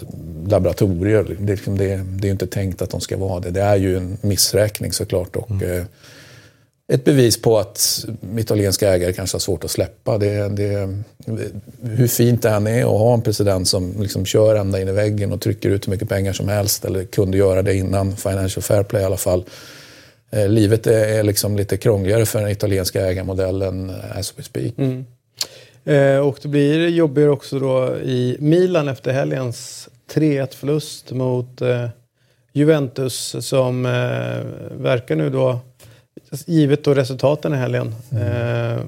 laboratorier. 0.47 1.36
Det, 1.39 1.51
liksom 1.51 1.77
det, 1.77 1.86
det 1.86 2.23
är 2.23 2.25
ju 2.25 2.31
inte 2.31 2.47
tänkt 2.47 2.81
att 2.81 2.89
de 2.89 3.01
ska 3.01 3.17
vara 3.17 3.39
det. 3.39 3.51
Det 3.51 3.61
är 3.61 3.75
ju 3.75 3.97
en 3.97 4.17
missräkning 4.21 4.93
såklart. 4.93 5.36
Och, 5.36 5.51
mm. 5.51 5.77
eh, 5.77 5.84
ett 6.93 7.03
bevis 7.03 7.41
på 7.41 7.59
att 7.59 8.05
italienska 8.38 8.93
ägare 8.93 9.13
kanske 9.13 9.36
har 9.36 9.39
svårt 9.39 9.63
att 9.63 9.71
släppa. 9.71 10.17
Det, 10.17 10.49
det, 10.49 10.99
hur 11.81 12.07
fint 12.07 12.41
det 12.41 12.49
än 12.49 12.67
är 12.67 12.81
att 12.81 12.99
ha 12.99 13.13
en 13.13 13.21
president 13.21 13.67
som 13.67 14.01
liksom 14.01 14.25
kör 14.25 14.55
ända 14.55 14.81
in 14.81 14.88
i 14.88 14.91
väggen 14.91 15.34
och 15.34 15.41
trycker 15.41 15.69
ut 15.69 15.88
hur 15.88 15.91
mycket 15.91 16.09
pengar 16.09 16.34
som 16.34 16.47
helst, 16.47 16.86
eller 16.86 17.03
kunde 17.03 17.38
göra 17.38 17.61
det 17.61 17.75
innan 17.75 18.15
Financial 18.17 18.63
Fair 18.63 18.84
Play 18.84 19.01
i 19.01 19.05
alla 19.05 19.17
fall. 19.17 19.43
Eh, 20.31 20.47
livet 20.47 20.88
är, 20.88 21.07
är 21.07 21.23
liksom 21.23 21.57
lite 21.57 21.77
krångligare 21.77 22.25
för 22.25 22.39
den 22.39 22.49
italienska 22.49 23.05
ägarmodellen 23.05 23.91
as 24.15 24.34
we 24.38 24.43
speak. 24.43 24.73
Mm. 24.77 25.05
Eh, 25.86 26.17
och 26.17 26.39
det 26.41 26.47
blir 26.47 26.88
jobbigare 26.88 27.29
också 27.29 27.59
då 27.59 27.97
i 27.97 28.38
Milan 28.39 28.88
efter 28.88 29.13
helgens 29.13 29.89
3-1 30.13 30.55
förlust 30.55 31.11
mot 31.11 31.61
eh, 31.61 31.88
Juventus 32.53 33.36
som 33.39 33.86
eh, 33.86 34.71
verkar 34.81 35.15
nu 35.15 35.29
då, 35.29 35.59
givet 36.45 36.84
då 36.84 36.93
resultaten 36.93 37.53
i 37.53 37.57
helgen, 37.57 37.95
mm. 38.11 38.81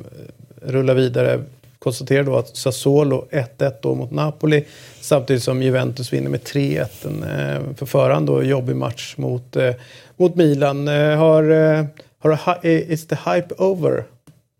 rulla 0.61 0.93
vidare. 0.93 1.39
Konstaterar 1.79 2.23
då 2.23 2.37
att 2.37 2.57
Sassuolo 2.57 3.27
1-1 3.31 3.73
då 3.81 3.95
mot 3.95 4.11
Napoli 4.11 4.65
samtidigt 5.01 5.43
som 5.43 5.63
Juventus 5.63 6.13
vinner 6.13 6.29
med 6.29 6.39
3-1. 6.39 6.87
En 7.07 7.23
eh, 7.23 7.75
för 7.75 7.85
förhand 7.85 8.27
då 8.27 8.43
jobbig 8.43 8.75
match 8.75 9.13
mot, 9.17 9.55
eh, 9.55 9.73
mot 10.17 10.35
Milan. 10.35 10.87
Eh, 10.87 11.17
har, 11.17 11.43
eh, 11.51 11.85
har, 12.19 12.59
eh, 12.61 12.91
is 12.91 13.07
the 13.07 13.17
hype 13.25 13.55
over 13.57 14.03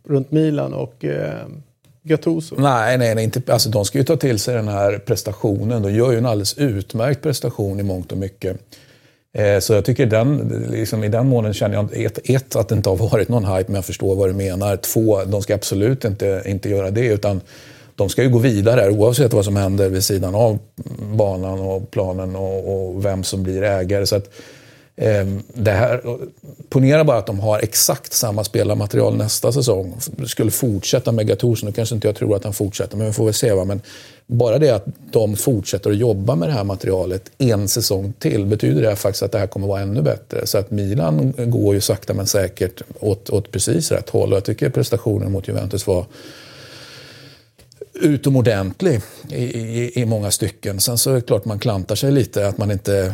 runt 0.08 0.32
Milan 0.32 0.74
och 0.74 1.06
Gattuso? 2.08 2.56
Nej, 2.58 2.98
nej, 2.98 3.16
nej 3.16 3.24
inte, 3.24 3.54
alltså, 3.54 3.70
de 3.70 3.86
ska 3.86 3.98
ju 3.98 4.04
ta 4.04 4.16
till 4.16 4.40
sig 4.40 4.56
den 4.56 4.68
här 4.68 4.98
prestationen. 4.98 5.82
De 5.82 5.94
gör 5.94 6.12
ju 6.12 6.18
en 6.18 6.26
alldeles 6.26 6.58
utmärkt 6.58 7.22
prestation 7.22 7.80
i 7.80 7.84
mångt 7.84 8.12
och 8.12 8.18
mycket. 8.18 8.58
Eh, 9.34 9.60
så 9.60 9.74
jag 9.74 9.86
tycker 9.86 10.06
den, 10.06 10.38
liksom, 10.72 11.04
i 11.04 11.08
den 11.08 11.28
månen 11.28 11.54
känner 11.54 11.76
jag 11.76 12.06
ett, 12.06 12.20
ett, 12.24 12.56
att 12.56 12.70
det 12.70 12.76
inte 12.76 12.90
har 12.90 12.98
varit 12.98 13.30
någon 13.30 13.46
hype, 13.46 13.66
men 13.68 13.76
jag 13.76 13.86
förstår 13.86 14.16
vad 14.16 14.30
du 14.30 14.34
menar. 14.34 14.78
Två, 14.78 15.24
de 15.24 15.42
ska 15.42 15.56
absolut 15.56 16.06
inte, 16.06 16.44
inte 16.46 16.70
göra 16.70 16.92
det, 16.92 17.06
utan 17.06 17.42
de 17.96 18.10
ska 18.10 18.24
ju 18.24 18.30
gå 18.30 18.40
vidare 18.40 18.90
oavsett 18.90 19.34
vad 19.34 19.46
som 19.46 19.56
händer 19.56 19.90
vid 19.90 20.04
sidan 20.04 20.36
av 20.36 20.60
banan 21.14 21.60
och 21.60 21.92
planen 21.92 22.36
och, 22.36 22.88
och 22.88 23.06
vem 23.06 23.24
som 23.24 23.44
blir 23.44 23.64
ägare. 23.64 24.06
Så 24.06 24.16
att, 24.16 24.30
Ehm, 24.98 25.44
det 25.54 25.72
här, 25.72 26.02
ponera 26.70 27.04
bara 27.04 27.18
att 27.18 27.26
de 27.26 27.40
har 27.40 27.60
exakt 27.60 28.14
samma 28.14 28.44
spelarmaterial 28.44 29.18
nästa 29.18 29.52
säsong. 29.52 29.98
Skulle 30.28 30.52
fortsätta 30.52 31.12
med 31.12 31.28
Gattuso. 31.28 31.66
Nu 31.66 31.72
kanske 31.72 31.96
inte 31.96 32.08
jag 32.08 32.16
tror 32.16 32.36
att 32.36 32.44
han 32.44 32.54
fortsätter, 32.54 32.98
men 32.98 33.08
vi 33.08 33.14
får 33.14 33.26
väl 33.26 33.34
se. 33.34 33.54
Va? 33.54 33.66
Men 33.66 33.82
bara 34.28 34.60
det 34.60 34.70
att 34.70 34.86
de 35.12 35.36
fortsätter 35.36 35.90
att 35.90 35.98
jobba 35.98 36.36
med 36.36 36.50
det 36.50 36.54
här 36.54 36.64
materialet 36.64 37.32
en 37.38 37.68
säsong 37.68 38.14
till 38.20 38.46
betyder 38.46 38.82
det 38.82 38.96
faktiskt 38.96 39.24
att 39.24 39.32
det 39.32 39.40
här 39.40 39.48
kommer 39.48 39.68
vara 39.68 39.82
ännu 39.82 40.02
bättre. 40.02 40.48
Så 40.48 40.58
att 40.58 40.72
Milan 40.72 41.34
går 41.38 41.76
ju 41.76 41.82
sakta 41.82 42.14
men 42.14 42.28
säkert 42.28 42.82
åt, 43.00 43.30
åt 43.30 43.52
precis 43.52 43.92
rätt 43.92 44.10
håll. 44.10 44.32
Och 44.32 44.38
jag 44.38 44.46
tycker 44.46 44.70
prestationen 44.70 45.32
mot 45.32 45.48
Juventus 45.48 45.88
var 45.88 46.06
utomordentlig 47.94 49.02
i, 49.30 49.44
i, 49.44 49.92
i 50.02 50.06
många 50.06 50.32
stycken. 50.32 50.80
Sen 50.80 50.98
så 50.98 51.10
är 51.12 51.16
det 51.16 51.22
klart 51.22 51.46
man 51.46 51.60
klantar 51.60 51.96
sig 51.96 52.12
lite. 52.12 52.48
att 52.48 52.58
man 52.58 52.72
inte 52.72 53.14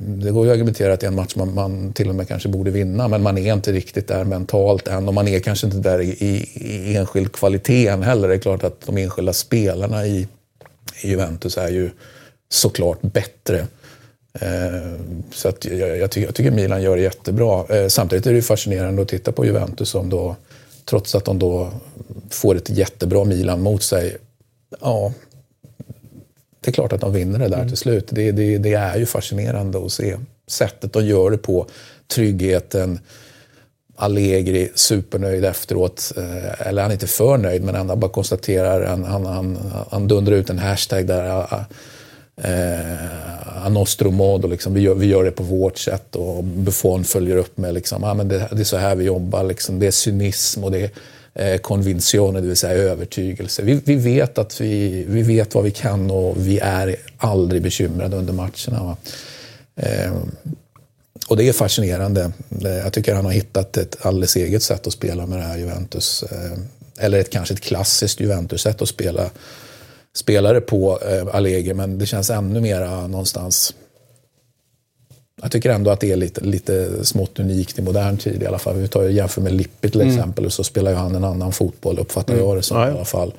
det 0.00 0.30
går 0.30 0.46
ju 0.46 0.50
att 0.50 0.54
argumentera 0.54 0.92
att 0.92 1.00
det 1.00 1.06
är 1.06 1.08
en 1.08 1.14
match 1.14 1.36
man, 1.36 1.54
man, 1.54 1.92
till 1.92 2.08
och 2.08 2.14
med 2.14 2.28
kanske 2.28 2.48
borde 2.48 2.70
vinna, 2.70 3.08
men 3.08 3.22
man 3.22 3.38
är 3.38 3.52
inte 3.52 3.72
riktigt 3.72 4.08
där 4.08 4.24
mentalt 4.24 4.88
än 4.88 5.08
och 5.08 5.14
man 5.14 5.28
är 5.28 5.40
kanske 5.40 5.66
inte 5.66 5.78
där 5.78 6.00
i, 6.00 6.08
i, 6.08 6.48
i 6.54 6.96
enskild 6.96 7.32
kvalitet 7.32 7.88
än 7.88 8.02
heller. 8.02 8.28
Det 8.28 8.34
är 8.34 8.38
klart 8.38 8.64
att 8.64 8.86
de 8.86 8.96
enskilda 8.96 9.32
spelarna 9.32 10.06
i, 10.06 10.28
i 11.02 11.08
Juventus 11.08 11.58
är 11.58 11.68
ju 11.68 11.90
såklart 12.48 13.02
bättre. 13.02 13.66
Eh, 14.40 15.00
så 15.32 15.48
att 15.48 15.64
jag, 15.64 15.98
jag, 15.98 16.10
tycker, 16.10 16.28
jag, 16.28 16.34
tycker, 16.34 16.50
Milan 16.50 16.82
gör 16.82 16.96
det 16.96 17.02
jättebra. 17.02 17.76
Eh, 17.76 17.88
samtidigt 17.88 18.26
är 18.26 18.32
det 18.32 18.42
fascinerande 18.42 19.02
att 19.02 19.08
titta 19.08 19.32
på 19.32 19.46
Juventus 19.46 19.88
som 19.88 20.10
då, 20.10 20.36
trots 20.84 21.14
att 21.14 21.24
de 21.24 21.38
då 21.38 21.72
får 22.30 22.54
ett 22.54 22.70
jättebra 22.70 23.24
Milan 23.24 23.60
mot 23.60 23.82
sig, 23.82 24.16
ja, 24.80 25.12
det 26.60 26.70
är 26.70 26.72
klart 26.72 26.92
att 26.92 27.00
de 27.00 27.12
vinner 27.12 27.38
det 27.38 27.48
där 27.48 27.56
mm. 27.56 27.68
till 27.68 27.76
slut. 27.76 28.08
Det, 28.10 28.32
det, 28.32 28.58
det, 28.58 28.74
är 28.74 28.98
ju 28.98 29.06
fascinerande 29.06 29.86
att 29.86 29.92
se 29.92 30.16
sättet 30.46 30.92
de 30.92 31.06
gör 31.06 31.30
det 31.30 31.38
på. 31.38 31.66
Tryggheten. 32.06 33.00
Allegri 33.96 34.72
supernöjd 34.74 35.44
efteråt. 35.44 36.12
Eh, 36.16 36.66
eller 36.68 36.82
han 36.82 36.90
är 36.90 36.94
inte 36.94 37.06
för 37.06 37.38
nöjd, 37.38 37.64
men 37.64 37.74
han 37.74 38.00
bara 38.00 38.10
konstaterar, 38.10 38.86
han, 38.86 39.04
han, 39.04 39.26
han, 39.26 39.58
han 39.90 40.08
dundrar 40.08 40.34
ut 40.34 40.50
en 40.50 40.58
hashtag 40.58 41.06
där. 41.06 41.46
Eh, 42.42 43.66
a 43.66 43.68
nostro 43.68 44.10
modo, 44.10 44.48
liksom. 44.48 44.74
vi, 44.74 44.80
gör, 44.80 44.94
vi 44.94 45.06
gör 45.06 45.24
det 45.24 45.30
på 45.30 45.42
vårt 45.42 45.78
sätt. 45.78 46.16
Och 46.16 46.44
Buffon 46.44 47.04
följer 47.04 47.36
upp 47.36 47.58
med 47.58 47.74
liksom, 47.74 48.04
ah, 48.04 48.14
men 48.14 48.28
det, 48.28 48.48
det 48.52 48.60
är 48.60 48.64
så 48.64 48.76
här 48.76 48.94
vi 48.94 49.04
jobbar. 49.04 49.44
Liksom. 49.44 49.78
Det 49.78 49.86
är 49.86 49.90
cynism 49.90 50.64
och 50.64 50.70
det 50.70 50.80
är 50.80 50.90
eh, 51.38 51.60
det 52.40 52.48
vill 52.48 52.56
säga 52.56 52.72
övertygelse. 52.72 53.62
Vi, 53.62 53.80
vi, 53.84 53.94
vet 53.94 54.38
att 54.38 54.60
vi, 54.60 55.04
vi 55.08 55.22
vet 55.22 55.54
vad 55.54 55.64
vi 55.64 55.70
kan 55.70 56.10
och 56.10 56.34
vi 56.36 56.58
är 56.58 56.96
aldrig 57.18 57.62
bekymrade 57.62 58.16
under 58.16 58.32
matcherna. 58.32 58.96
Eh, 59.76 60.12
och 61.28 61.36
det 61.36 61.48
är 61.48 61.52
fascinerande. 61.52 62.32
Eh, 62.64 62.70
jag 62.70 62.92
tycker 62.92 63.14
han 63.14 63.24
har 63.24 63.32
hittat 63.32 63.76
ett 63.76 63.96
alldeles 64.00 64.36
eget 64.36 64.62
sätt 64.62 64.86
att 64.86 64.92
spela 64.92 65.26
med 65.26 65.38
det 65.38 65.44
här 65.44 65.58
Juventus. 65.58 66.22
Eh, 66.22 66.58
eller 66.98 67.18
ett, 67.18 67.30
kanske 67.30 67.54
ett 67.54 67.60
klassiskt 67.60 68.20
Juventus-sätt 68.20 68.82
att 68.82 68.88
spela 68.88 69.30
spelare 70.14 70.60
på 70.60 71.00
eh, 71.02 71.34
Allegri, 71.34 71.74
men 71.74 71.98
det 71.98 72.06
känns 72.06 72.30
ännu 72.30 72.60
mera 72.60 73.06
någonstans 73.06 73.74
jag 75.42 75.52
tycker 75.52 75.70
ändå 75.70 75.90
att 75.90 76.00
det 76.00 76.12
är 76.12 76.16
lite, 76.16 76.40
lite 76.44 77.04
smått 77.04 77.38
unikt 77.38 77.78
i 77.78 77.82
modern 77.82 78.16
tid 78.16 78.42
i 78.42 78.46
alla 78.46 78.58
fall. 78.58 78.76
Vi 78.76 78.88
tar 78.88 79.02
ju 79.02 79.12
jämför 79.12 79.40
med 79.40 79.52
Lippi 79.52 79.90
till 79.90 80.00
mm. 80.00 80.14
exempel, 80.14 80.50
så 80.50 80.64
spelar 80.64 80.90
ju 80.90 80.96
han 80.96 81.14
en 81.14 81.24
annan 81.24 81.52
fotboll, 81.52 81.98
uppfattar 81.98 82.34
mm. 82.34 82.46
jag 82.46 82.56
det 82.56 82.62
som 82.62 82.76
ja, 82.76 82.84
ja. 82.84 82.92
i 82.92 82.94
alla 82.94 83.04
fall. 83.04 83.32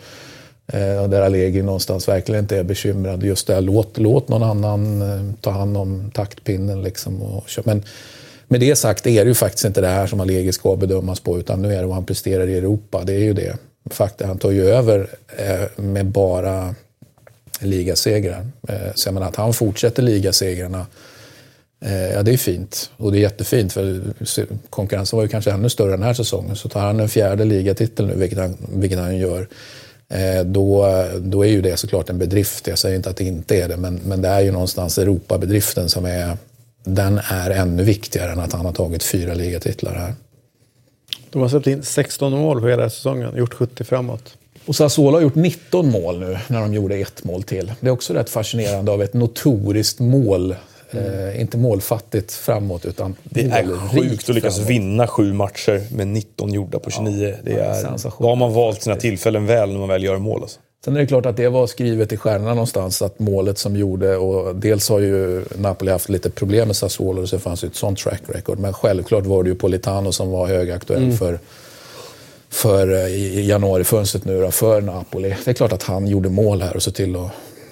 Eh, 0.68 1.08
där 1.08 1.22
Allegri 1.22 1.62
någonstans 1.62 2.08
verkligen 2.08 2.44
inte 2.44 2.58
är 2.58 2.64
bekymrad. 2.64 3.24
Just 3.24 3.48
det, 3.48 3.62
låt, 3.62 3.98
låt 3.98 4.30
någon 4.30 4.44
annan 4.44 5.02
eh, 5.02 5.34
ta 5.42 5.52
hand 5.52 5.78
om 5.78 6.12
taktpinnen. 6.14 6.82
Liksom 6.82 7.22
och, 7.22 7.50
men 7.64 7.84
med 8.48 8.60
det 8.60 8.76
sagt 8.76 9.08
är 9.08 9.26
det 9.26 9.30
ju 9.30 9.36
faktiskt 9.36 9.66
inte 9.66 9.82
det 9.82 9.88
här 9.88 10.08
som 10.08 10.20
Allegri 10.20 10.52
ska 10.52 10.76
bedömas 10.76 11.20
på, 11.20 11.40
utan 11.40 11.62
nu 11.62 11.74
är 11.74 11.82
det 11.82 11.88
vad 11.88 11.96
han 11.96 12.06
presterar 12.06 12.48
i 12.48 12.58
Europa. 12.58 13.04
Det 13.04 13.14
är 13.14 13.20
ju 13.20 13.34
det. 13.34 13.58
Faktum, 13.90 14.28
han 14.28 14.38
tar 14.38 14.52
ju 14.52 14.70
över 14.70 15.10
eh, 15.38 15.84
med 15.84 16.06
bara 16.06 16.76
ligasegrar. 17.60 18.48
Eh, 18.68 18.94
så 18.96 19.08
jag 19.08 19.14
menar 19.14 19.28
att 19.28 19.36
han 19.36 19.54
fortsätter 19.54 20.04
ligasegrarna 20.04 20.86
ja, 22.14 22.24
det 22.24 22.34
är 22.34 22.38
fint 22.38 22.92
och 22.98 23.12
det 23.12 23.18
är 23.18 23.22
jättefint 23.22 23.74
för 23.74 24.02
konkurrensen 24.70 25.18
var 25.18 25.24
ju 25.24 25.30
kanske 25.30 25.52
ännu 25.52 25.70
större 25.70 25.92
den 25.92 26.04
här 26.04 26.14
säsongen. 26.14 26.56
Så 26.56 26.70
tar 26.70 26.82
han 26.82 27.00
en 27.00 27.10
fjärde 27.10 27.46
ligatitel 27.46 28.08
nu, 28.08 28.16
vilket 28.16 28.40
han, 28.40 28.58
vilket 28.70 29.00
han 29.00 29.18
gör, 29.18 29.48
eh, 30.10 30.44
då, 30.46 30.88
då 31.20 31.46
är 31.46 31.50
ju 31.50 31.62
det 31.62 31.78
såklart 31.78 32.10
en 32.10 32.18
bedrift. 32.18 32.68
Jag 32.68 32.78
säger 32.78 32.96
inte 32.96 33.10
att 33.10 33.18
det 33.18 33.24
inte 33.24 33.56
är 33.56 33.68
det, 33.68 33.78
men, 33.78 34.00
men 34.06 34.22
det 34.22 34.28
är 34.28 34.40
ju 34.40 34.52
någonstans 34.52 34.98
Europabedriften 34.98 35.90
som 35.90 36.06
är, 36.06 36.38
den 36.84 37.20
är 37.30 37.50
ännu 37.50 37.84
viktigare 37.84 38.32
än 38.32 38.40
att 38.40 38.54
han 38.54 38.66
har 38.66 38.74
tagit 38.74 39.04
fyra 39.04 39.34
ligatitlar 39.34 39.94
här. 39.94 40.14
De 41.32 41.42
har 41.42 41.50
släppt 41.50 41.68
in 41.68 41.84
16 41.84 42.32
mål 42.32 42.62
på 42.62 42.68
hela 42.68 42.90
säsongen, 42.90 43.38
gjort 43.38 43.54
70 43.54 43.84
framåt. 43.84 44.34
Och 44.66 44.76
Sassuolo 44.76 45.18
har 45.18 45.22
gjort 45.22 45.36
19 45.36 45.92
mål 45.92 46.20
nu 46.20 46.38
när 46.48 46.62
de 46.62 46.74
gjorde 46.74 46.96
ett 46.96 47.24
mål 47.24 47.44
till. 47.44 47.74
Det 47.80 47.88
är 47.88 47.92
också 47.92 48.14
rätt 48.14 48.30
fascinerande 48.30 48.92
av 48.92 49.02
ett 49.02 49.14
notoriskt 49.14 50.00
mål 50.00 50.56
Eh, 50.92 51.42
inte 51.42 51.58
målfattigt 51.58 52.34
framåt 52.34 52.86
utan 52.86 53.16
Det 53.24 53.42
är 53.42 53.90
sjukt 53.90 54.30
att 54.30 54.36
lyckas 54.36 54.56
framåt. 54.56 54.70
vinna 54.70 55.08
sju 55.08 55.34
matcher 55.34 55.96
med 55.96 56.08
19 56.08 56.54
gjorda 56.54 56.80
på 56.80 56.90
29. 56.90 57.28
Ja, 57.28 57.36
det 57.44 57.52
är, 57.52 58.22
då 58.22 58.28
har 58.28 58.36
man 58.36 58.54
valt 58.54 58.82
sina 58.82 58.96
tillfällen 58.96 59.46
väl 59.46 59.72
när 59.72 59.80
man 59.80 59.90
väl 59.90 60.04
gör 60.04 60.18
mål. 60.18 60.42
Alltså. 60.42 60.60
Sen 60.86 60.96
är 60.96 61.00
det 61.00 61.08
klart 61.08 61.26
att 61.26 61.38
det 61.38 61.50
var 61.50 61.68
skrivet 61.68 62.14
i 62.14 62.18
stjärnorna 62.18 62.54
någonstans 62.54 63.02
att 63.02 63.20
målet 63.20 63.58
som 63.58 63.76
gjorde 63.76 64.18
och 64.18 64.56
dels 64.56 64.90
har 64.90 65.00
ju 65.00 65.46
Napoli 65.58 65.92
haft 65.92 66.10
lite 66.10 66.30
problem 66.30 66.68
med 66.68 66.76
Sassuolo 66.76 67.28
så 67.28 67.36
det 67.36 67.42
fanns 67.42 67.64
ju 67.64 67.68
ett 67.68 67.76
sånt 67.76 68.00
track 68.00 68.22
record. 68.28 68.60
Men 68.60 68.74
självklart 68.74 69.26
var 69.26 69.44
det 69.44 69.50
ju 69.50 69.56
Politano 69.56 70.12
som 70.12 70.32
var 70.32 70.48
högaktuell 70.48 71.04
mm. 71.04 71.18
för 71.18 71.40
för 72.50 72.92
eh, 72.92 73.08
i 73.08 73.48
januarifönstret 73.48 74.26
nu 74.26 74.42
då, 74.42 74.52
för 74.52 74.82
Napoli. 74.82 75.36
Det 75.46 75.52
är 75.52 75.54
klart 75.54 75.74
att 75.74 75.84
han 75.84 76.08
gjorde 76.08 76.30
mål 76.30 76.62
här 76.62 76.76
och 76.76 76.84
så 76.84 76.92
till 76.92 77.16
att, 77.16 77.32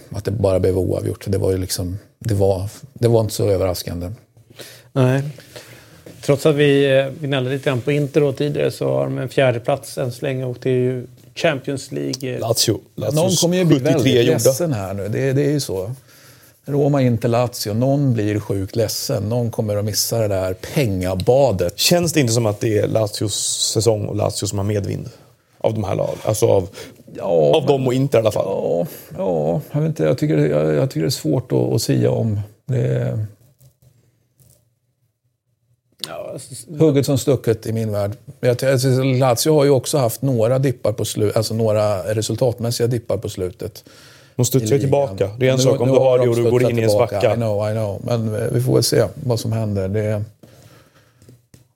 att 0.09 0.26
det 0.26 0.32
bara 0.32 0.59
blev 0.59 0.78
oavgjort. 0.78 1.26
Det 1.28 1.38
var 1.38 1.51
ju 1.51 1.57
liksom 1.57 1.97
det 2.20 2.34
var, 2.34 2.70
det 2.93 3.07
var 3.07 3.22
inte 3.22 3.34
så 3.34 3.49
överraskande. 3.49 4.11
Nej. 4.93 5.24
Trots 6.22 6.45
att 6.45 6.55
vi, 6.55 6.97
eh, 6.99 7.05
vi 7.20 7.28
gnällde 7.28 7.49
lite 7.49 7.65
grann 7.70 7.82
på 7.82 7.91
Inter 7.91 8.22
då 8.22 8.34
tidigare 8.34 8.72
så 8.72 8.93
har 8.93 9.03
de 9.03 9.18
en 9.18 9.30
fjärde 9.30 9.59
plats 9.59 9.97
än 9.97 10.11
så 10.11 10.26
länge 10.26 10.45
och 10.45 10.57
det 10.61 10.70
är 10.70 10.74
ju 10.74 11.07
Champions 11.36 11.91
League. 11.91 12.39
Lazio. 12.39 12.80
Lazio 12.95 13.15
Någon 13.15 13.32
kommer 13.36 13.57
ju 13.57 13.65
bli 13.65 13.80
väldigt 13.80 14.13
gjorda. 14.13 14.32
ledsen 14.32 14.74
här 14.74 14.93
nu. 14.93 15.07
Det, 15.07 15.34
det 15.34 15.45
är 15.45 15.51
ju 15.51 15.59
så. 15.59 15.91
Roma, 16.65 17.01
inte 17.01 17.28
Lazio. 17.28 17.74
Någon 17.74 18.13
blir 18.13 18.39
sjukt 18.39 18.76
ledsen. 18.76 19.24
Någon 19.24 19.51
kommer 19.51 19.76
att 19.76 19.86
missa 19.86 20.20
det 20.20 20.28
där 20.28 20.53
pengabadet. 20.53 21.80
Känns 21.80 22.13
det 22.13 22.20
inte 22.20 22.34
som 22.34 22.45
att 22.45 22.59
det 22.59 22.78
är 22.78 22.88
Lazios 22.88 23.70
säsong 23.74 24.05
och 24.05 24.15
Lazio 24.15 24.45
som 24.47 24.57
har 24.57 24.65
medvind? 24.65 25.09
Av 25.68 25.74
de 25.74 25.84
här 25.84 25.95
lagen? 25.95 26.18
Alltså 26.24 26.45
av 26.47 26.70
Ja, 27.13 27.24
Av 27.24 27.61
men, 27.61 27.68
dem 27.68 27.88
och 27.88 27.93
inte 27.93 28.18
i 28.18 28.20
alla 28.20 28.32
fall. 28.32 28.45
Ja, 28.45 28.86
ja 29.18 29.61
jag, 29.72 29.82
vet 29.82 29.88
inte, 29.88 30.03
jag, 30.03 30.18
tycker, 30.18 30.38
jag, 30.38 30.74
jag 30.74 30.89
tycker 30.89 31.01
det 31.01 31.07
är 31.07 31.09
svårt 31.09 31.51
att, 31.51 31.74
att 31.74 31.82
sia 31.82 32.11
om. 32.11 32.39
Det 32.65 33.20
ja, 36.07 36.30
alltså, 36.34 36.55
hugget 36.80 37.05
som 37.05 37.18
stucket 37.18 37.65
i 37.65 37.74
min 37.74 37.91
värld. 37.91 38.11
Jag, 38.39 38.63
alltså, 38.63 38.88
Lazio 39.03 39.53
har 39.53 39.63
ju 39.63 39.70
också 39.70 39.97
haft 39.97 40.22
några 40.22 40.59
dippar 40.59 40.91
på 40.91 41.05
slutet, 41.05 41.38
alltså 41.38 41.53
några 41.53 42.15
resultatmässiga 42.15 42.88
dippar 42.88 43.18
på 43.18 43.30
slutet. 43.30 43.84
De 44.36 44.45
studsar 44.45 44.76
ju 44.76 44.80
tillbaka. 44.80 45.30
Det 45.39 45.47
är 45.47 45.51
en 45.51 45.57
nu, 45.57 45.63
sak 45.63 45.82
om 45.82 45.88
du 45.91 45.97
har 45.97 46.20
det 46.20 46.30
och 46.30 46.36
du 46.36 46.51
går 46.51 46.72
in 46.72 46.80
i 46.80 46.82
en 46.82 46.89
svacka. 46.89 47.34
I 47.34 47.36
know, 47.36 47.70
I 47.70 47.74
know. 47.74 48.01
Men 48.03 48.53
vi 48.53 48.61
får 48.61 48.74
väl 48.74 48.84
se 48.84 49.05
vad 49.13 49.39
som 49.39 49.51
händer. 49.51 49.88
Det, 49.88 50.24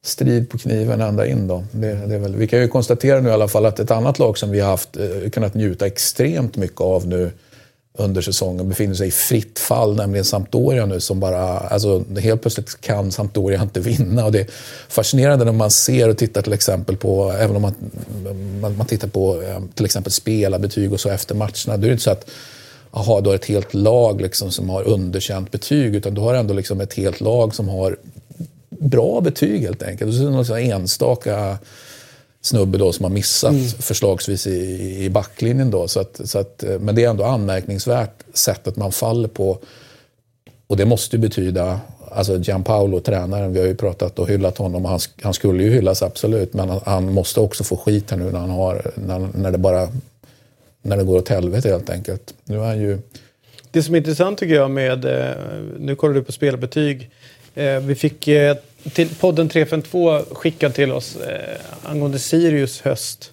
strid 0.04 0.50
på 0.50 0.58
kniven 0.58 1.02
ända 1.02 1.28
in. 1.28 1.48
Då. 1.48 1.64
Det, 1.72 1.94
det 1.94 2.18
väl, 2.18 2.36
vi 2.36 2.48
kan 2.48 2.62
ju 2.62 2.68
konstatera 2.68 3.22
nu 3.22 3.30
i 3.30 3.32
alla 3.32 3.48
fall 3.48 3.66
att 3.66 3.80
ett 3.80 3.92
annat 3.92 4.20
lag 4.20 4.38
som 4.38 4.52
vi 4.52 4.60
har 4.60 4.70
haft, 4.70 4.98
eh, 4.98 5.30
kunnat 5.30 5.54
njuta 5.54 5.88
extremt 5.88 6.58
mycket 6.58 6.82
av 6.82 7.08
nu 7.08 7.32
under 7.94 8.22
säsongen 8.22 8.70
befinner 8.70 8.96
sig 8.96 9.08
i 9.08 9.12
fritt 9.12 9.60
fall, 9.60 9.96
nämligen 9.96 10.26
Sampdoria 10.26 10.86
nu 10.86 11.00
som 11.00 11.20
bara, 11.20 11.58
alltså 11.58 12.04
helt 12.20 12.42
plötsligt 12.42 12.82
kan 12.82 13.12
Sampdoria 13.12 13.62
inte 13.62 13.80
vinna. 13.80 14.26
Och 14.26 14.32
det 14.32 14.40
är 14.40 14.48
fascinerande 14.90 15.46
när 15.46 15.52
man 15.52 15.72
ser 15.72 16.10
och 16.10 16.18
tittar 16.18 16.42
till 16.42 16.54
exempel 16.54 16.98
på, 16.98 17.32
även 17.32 17.56
om 17.56 17.62
man, 17.62 17.74
man, 18.62 18.78
man 18.78 18.86
tittar 18.86 19.08
på 19.08 19.42
eh, 19.42 19.60
till 19.74 19.86
exempel 19.86 20.12
spelarbetyg 20.12 20.94
och 20.94 21.00
så 21.00 21.10
efter 21.10 21.36
matcherna, 21.36 21.52
då 21.66 21.74
är 21.74 21.78
det 21.78 21.92
inte 21.92 22.04
så 22.04 22.12
att 22.12 22.30
aha, 22.92 23.22
du 23.22 23.30
har 23.30 23.36
ett 23.36 23.46
helt 23.46 23.74
lag 23.74 24.22
liksom 24.22 24.52
som 24.52 24.70
har 24.70 24.84
underkänt 24.88 25.52
betyg, 25.52 25.96
utan 25.96 26.14
du 26.14 26.22
har 26.22 26.34
ändå 26.34 26.54
liksom 26.54 26.82
ett 26.82 26.94
helt 26.94 27.22
lag 27.22 27.56
som 27.56 27.70
har 27.70 27.98
bra 28.82 29.22
betyg 29.22 29.62
helt 29.62 29.84
enkelt. 29.84 30.10
Och 30.10 30.16
så 30.16 30.30
någon 30.30 30.58
enstaka 30.58 31.58
snubbe 32.42 32.78
då 32.78 32.94
som 32.94 33.04
har 33.04 33.12
missat 33.12 33.52
mm. 33.52 33.68
förslagsvis 33.68 34.48
i, 34.48 35.04
i 35.04 35.10
backlinjen. 35.10 35.72
Då. 35.72 35.88
Så 35.88 36.00
att, 36.00 36.22
så 36.24 36.40
att, 36.40 36.64
eh, 36.64 36.80
men 36.80 36.96
det 36.96 37.04
är 37.04 37.10
ändå 37.10 37.24
anmärkningsvärt 37.24 38.24
sättet 38.34 38.76
man 38.76 38.92
faller 38.92 39.28
på. 39.28 39.58
Och 40.68 40.78
det 40.78 40.86
måste 40.86 41.16
ju 41.16 41.22
betyda, 41.22 41.80
alltså 42.12 42.38
Gianpaolo, 42.38 43.00
tränaren, 43.00 43.54
vi 43.54 43.60
har 43.60 43.68
ju 43.68 43.76
pratat 43.76 44.20
och 44.20 44.30
hyllat 44.30 44.58
honom. 44.58 44.86
Han, 44.86 45.00
han 45.22 45.34
skulle 45.34 45.64
ju 45.64 45.70
hyllas 45.70 46.04
absolut, 46.04 46.54
men 46.54 46.70
han, 46.70 46.80
han, 46.86 47.14
måste 47.14 47.40
också 47.40 47.64
få 47.64 47.78
skit 47.78 48.12
här 48.12 48.18
nu 48.18 48.32
när, 48.32 48.40
han 48.40 48.50
har, 48.50 48.92
när, 48.96 49.28
när 49.34 49.52
det 49.52 49.58
bara 49.58 49.88
när 50.82 50.98
det 50.98 51.04
går 51.04 51.18
åt 51.18 51.30
helvete 51.30 51.70
helt 51.70 51.90
enkelt. 51.90 52.34
Nu 52.44 52.56
är 52.56 52.66
han 52.66 52.80
ju... 52.80 53.00
Det 53.72 53.84
som 53.84 53.96
är 53.96 53.98
intressant 53.98 54.40
tycker 54.40 54.56
jag 54.56 54.72
med, 54.72 55.06
eh, 55.06 55.36
nu 55.80 55.96
kollar 55.96 56.16
du 56.16 56.24
på 56.24 56.32
spelbetyg 56.32 57.10
Eh, 57.56 57.80
vi 57.80 57.96
fick 57.96 58.28
eh, 58.28 58.56
till 58.94 59.16
podden 59.16 59.50
352 59.50 60.20
skickad 60.32 60.74
till 60.74 60.92
oss 60.92 61.16
eh, 61.16 61.60
angående 61.84 62.20
Sirius 62.20 62.82
höst. 62.82 63.32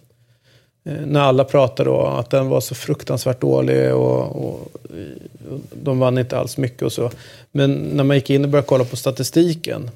Eh, 0.85 1.07
när 1.07 1.21
alla 1.21 1.45
pratade 1.45 1.91
då 1.91 2.07
att 2.07 2.31
den 2.31 2.49
var 2.49 2.61
så 2.61 2.75
fruktansvärt 2.75 3.41
dålig 3.41 3.95
och, 3.95 4.37
och, 4.37 4.69
och 5.51 5.61
de 5.73 5.99
vann 5.99 6.19
inte 6.19 6.39
alls 6.39 6.57
mycket 6.57 6.83
och 6.83 6.93
så. 6.93 7.11
Men 7.53 7.75
när 7.75 8.05
man 8.05 8.17
gick 8.17 8.31
in 8.31 8.45
och 8.45 8.51
började 8.51 8.69
kolla 8.69 8.85
på 8.85 8.97
statistiken, 8.97 9.91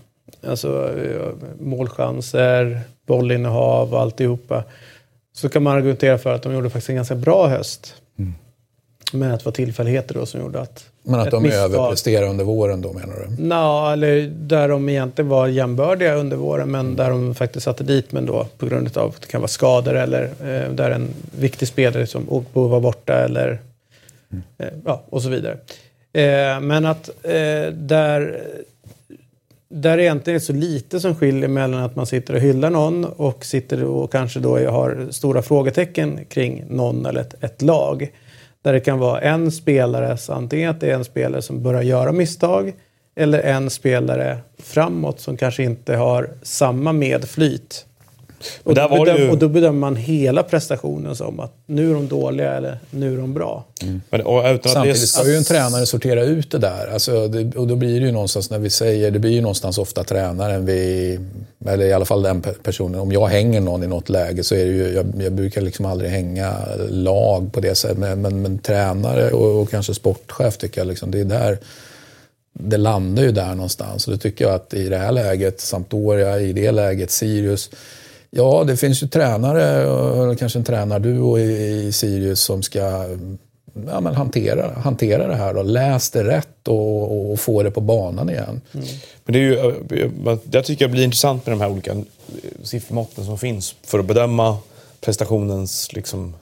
alltså 0.46 0.98
eh, 0.98 1.32
målchanser, 1.61 2.80
bollinnehav 3.07 3.94
och 3.94 4.00
alltihopa, 4.00 4.64
så 5.32 5.48
kan 5.48 5.62
man 5.62 5.76
argumentera 5.76 6.18
för 6.18 6.34
att 6.34 6.42
de 6.42 6.55
gjorde 6.55 6.70
faktiskt 6.70 6.90
en 6.90 6.96
ganska 6.96 7.14
bra 7.14 7.48
höst. 7.48 8.01
Men 9.13 9.31
att 9.33 9.41
det 9.41 9.45
var 9.45 9.53
tillfälligheter 9.53 10.15
då 10.15 10.27
som 10.27 10.41
gjorde 10.41 10.61
att... 10.61 10.85
Men 11.03 11.21
att 11.21 11.31
de 11.31 11.47
misstag- 11.47 11.65
överpresterade 11.65 12.27
under 12.31 12.45
våren 12.45 12.83
då 12.83 12.93
menar 12.93 13.15
du? 13.15 13.43
Nå, 13.43 13.91
eller 13.91 14.27
där 14.27 14.69
de 14.69 14.89
egentligen 14.89 15.29
var 15.29 15.47
jämbördiga 15.47 16.15
under 16.15 16.37
våren 16.37 16.71
men 16.71 16.97
där 16.97 17.11
de 17.11 17.35
faktiskt 17.35 17.65
satte 17.65 17.85
dit 17.85 18.13
men 18.13 18.27
då 18.27 18.47
på 18.59 18.67
grund 18.67 18.97
av 18.97 19.09
att 19.09 19.21
det 19.21 19.27
kan 19.27 19.41
vara 19.41 19.49
skador 19.49 19.95
eller 19.95 20.23
eh, 20.23 20.73
där 20.73 20.91
en 20.91 21.09
viktig 21.39 21.69
spelare 21.69 22.07
som 22.07 22.27
Ogbo 22.29 22.67
var 22.69 22.81
borta 22.81 23.15
eller 23.15 23.59
eh, 24.59 24.67
ja, 24.85 25.03
och 25.09 25.23
så 25.23 25.29
vidare. 25.29 25.57
Eh, 26.13 26.61
men 26.61 26.87
att 26.87 27.09
eh, 27.23 27.73
där, 27.73 28.43
där 29.69 29.99
egentligen 29.99 30.37
är 30.37 30.41
så 30.41 30.53
lite 30.53 31.01
som 31.01 31.15
skiljer 31.15 31.49
mellan 31.49 31.83
att 31.83 31.97
man 31.97 32.07
sitter 32.07 32.35
och 32.35 32.41
hyllar 32.41 32.71
någon 32.71 33.05
och 33.05 33.45
sitter 33.45 33.85
och 33.85 34.13
kanske 34.13 34.41
då 34.41 34.59
har 34.59 35.07
stora 35.11 35.43
frågetecken 35.43 36.25
kring 36.29 36.65
någon 36.69 37.07
eller 37.07 37.21
ett, 37.21 37.45
ett 37.45 37.63
lag. 37.63 38.11
Där 38.63 38.73
det 38.73 38.81
kan 38.81 38.99
vara 38.99 39.21
en 39.21 39.53
spelare, 39.53 40.17
antingen 40.29 40.71
att 40.71 40.81
det 40.81 40.91
är 40.91 40.95
en 40.95 41.05
spelare 41.05 41.43
som 41.43 41.63
börjar 41.63 41.83
göra 41.83 42.13
misstag 42.13 42.73
eller 43.17 43.41
en 43.41 43.71
spelare 43.71 44.39
framåt 44.59 45.21
som 45.21 45.37
kanske 45.37 45.63
inte 45.63 45.97
har 45.97 46.31
samma 46.43 46.93
medflyt. 46.93 47.87
Och, 48.62 48.74
där 48.74 48.82
då 48.82 48.88
var 48.97 49.07
bedöm, 49.07 49.20
ju- 49.22 49.30
och 49.30 49.38
då 49.38 49.49
bedömer 49.49 49.78
man 49.78 49.97
hela 49.97 50.43
prestationen 50.43 51.16
som 51.16 51.40
att 51.40 51.53
nu 51.66 51.90
är 51.90 51.95
de 51.95 52.09
dåliga 52.09 52.53
eller 52.53 52.78
nu 52.90 53.14
är 53.14 53.18
de 53.18 53.34
bra. 53.34 53.64
Men, 54.11 54.20
och 54.22 54.38
utan 54.40 54.55
att 54.55 54.70
Samtidigt 54.70 55.01
det 55.01 55.07
ska 55.07 55.28
ju 55.28 55.36
en 55.36 55.45
tränare 55.45 55.86
sortera 55.86 56.22
ut 56.24 56.51
det 56.51 56.59
där. 56.59 56.86
Alltså, 56.93 57.28
det, 57.28 57.57
och 57.59 57.66
då 57.66 57.76
blir 57.76 58.01
det 58.01 58.07
ju 58.07 58.12
någonstans 58.12 58.51
när 58.51 58.59
vi 58.59 58.70
säger, 58.70 59.11
det 59.11 59.18
blir 59.18 59.30
ju 59.30 59.40
någonstans 59.40 59.78
ofta 59.78 60.05
tränaren 60.05 60.66
vi, 60.66 61.18
eller 61.66 61.84
i 61.86 61.93
alla 61.93 62.05
fall 62.05 62.22
den 62.22 62.43
pe- 62.43 62.62
personen, 62.62 63.01
om 63.01 63.12
jag 63.12 63.26
hänger 63.26 63.61
någon 63.61 63.82
i 63.82 63.86
något 63.86 64.09
läge 64.09 64.45
så 64.45 64.55
är 64.55 64.64
det 64.66 64.72
ju, 64.72 64.88
jag, 64.95 65.07
jag 65.22 65.32
brukar 65.32 65.61
liksom 65.61 65.86
aldrig 65.86 66.11
hänga 66.11 66.55
lag 66.90 67.53
på 67.53 67.61
det 67.61 67.74
sättet. 67.74 67.99
Men, 67.99 68.20
men, 68.22 68.43
men 68.43 68.59
tränare 68.59 69.30
och, 69.30 69.61
och 69.62 69.70
kanske 69.70 69.95
sportchef 69.95 70.57
tycker 70.57 70.80
jag 70.80 70.88
liksom, 70.88 71.11
det 71.11 71.20
är 71.20 71.24
där, 71.24 71.59
det 72.59 72.76
landar 72.76 73.22
ju 73.22 73.32
där 73.32 73.55
någonstans. 73.55 74.07
Och 74.07 74.12
då 74.12 74.18
tycker 74.18 74.45
jag 74.45 74.55
att 74.55 74.74
i 74.74 74.88
det 74.88 74.97
här 74.99 75.12
läget, 75.12 75.61
Sampdoria, 75.61 76.40
i 76.40 76.53
det 76.53 76.70
läget, 76.72 77.11
Sirius, 77.11 77.70
Ja, 78.37 78.64
det 78.66 78.76
finns 78.76 79.03
ju 79.03 79.07
tränare, 79.07 79.83
eh, 79.83 80.20
eller 80.20 80.35
kanske 80.35 80.59
en 80.59 80.64
tränarduo 80.64 81.39
i, 81.39 81.87
i 81.87 81.93
Sirius 81.93 82.41
som 82.41 82.62
ska 82.62 82.80
mm, 82.80 83.39
ja, 83.89 84.01
men 84.01 84.14
hantera, 84.14 84.72
hantera 84.72 85.26
det 85.26 85.35
här. 85.35 85.55
Då. 85.55 85.62
Läs 85.62 86.11
det 86.11 86.24
rätt 86.24 86.68
och, 86.68 87.33
och 87.33 87.41
få 87.41 87.62
det 87.62 87.70
på 87.70 87.80
banan 87.80 88.30
igen. 88.30 88.61
Mm. 88.74 88.87
Men 89.24 89.33
det 89.33 89.39
är 89.39 89.43
ju, 89.43 89.59
eh, 90.01 90.39
jag 90.51 90.64
tycker 90.64 90.85
det 90.85 90.93
blir 90.93 91.05
intressant 91.05 91.47
med 91.47 91.53
de 91.53 91.61
här 91.61 91.70
olika 91.70 91.91
eh, 91.93 91.99
siffermåtten 92.62 93.24
som 93.24 93.39
finns 93.39 93.74
för 93.85 93.99
att 93.99 94.07
bedöma 94.07 94.59
prestationens 95.01 95.93
liksom, 95.93 96.35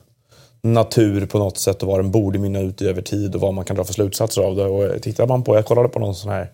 natur 0.63 1.27
på 1.27 1.39
något 1.39 1.59
sätt 1.59 1.83
och 1.83 1.89
vad 1.89 1.99
den 1.99 2.11
borde 2.11 2.39
mynna 2.39 2.61
ut 2.61 2.83
i 2.83 2.89
över 2.89 3.03
tid 3.03 3.35
och 3.35 3.41
vad 3.41 3.55
man 3.55 3.65
kan 3.65 3.77
dra 3.77 3.85
för 3.85 3.93
slutsatser 3.93 4.43
av 4.43 4.57
det. 4.57 4.65
Och 4.65 5.03
tittar 5.03 5.27
man 5.27 5.43
på, 5.43 5.57
jag 5.57 5.67
kollade 5.67 5.89
på 5.89 5.99
någon 5.99 6.15
sån 6.15 6.31
här 6.31 6.51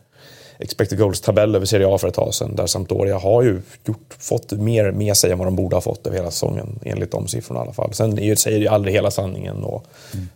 expected 0.59 0.99
goals-tabell 0.99 1.55
över 1.57 1.67
Serie 1.67 1.89
A 1.89 1.99
för 1.99 2.09
ett 2.09 2.15
tag 2.15 2.35
sedan 2.35 2.55
där 2.57 2.67
Sampdoria 2.67 3.19
har 3.19 3.43
ju 3.43 3.61
gjort, 3.87 4.15
fått 4.19 4.53
mer 4.53 4.91
med 4.91 5.17
sig 5.17 5.33
än 5.33 5.39
vad 5.39 5.47
de 5.47 5.57
borde 5.57 5.77
ha 5.77 5.81
fått 5.81 6.07
över 6.07 6.17
hela 6.17 6.31
säsongen 6.31 6.79
enligt 6.85 7.11
de 7.11 7.29
siffrorna 7.29 7.61
i 7.61 7.63
alla 7.63 7.73
fall. 7.73 7.93
Sen 7.95 8.19
är 8.19 8.35
säger 8.35 8.59
ju 8.59 8.69
aldrig 8.69 8.95
hela 8.95 9.11
sanningen 9.11 9.65
och 9.65 9.85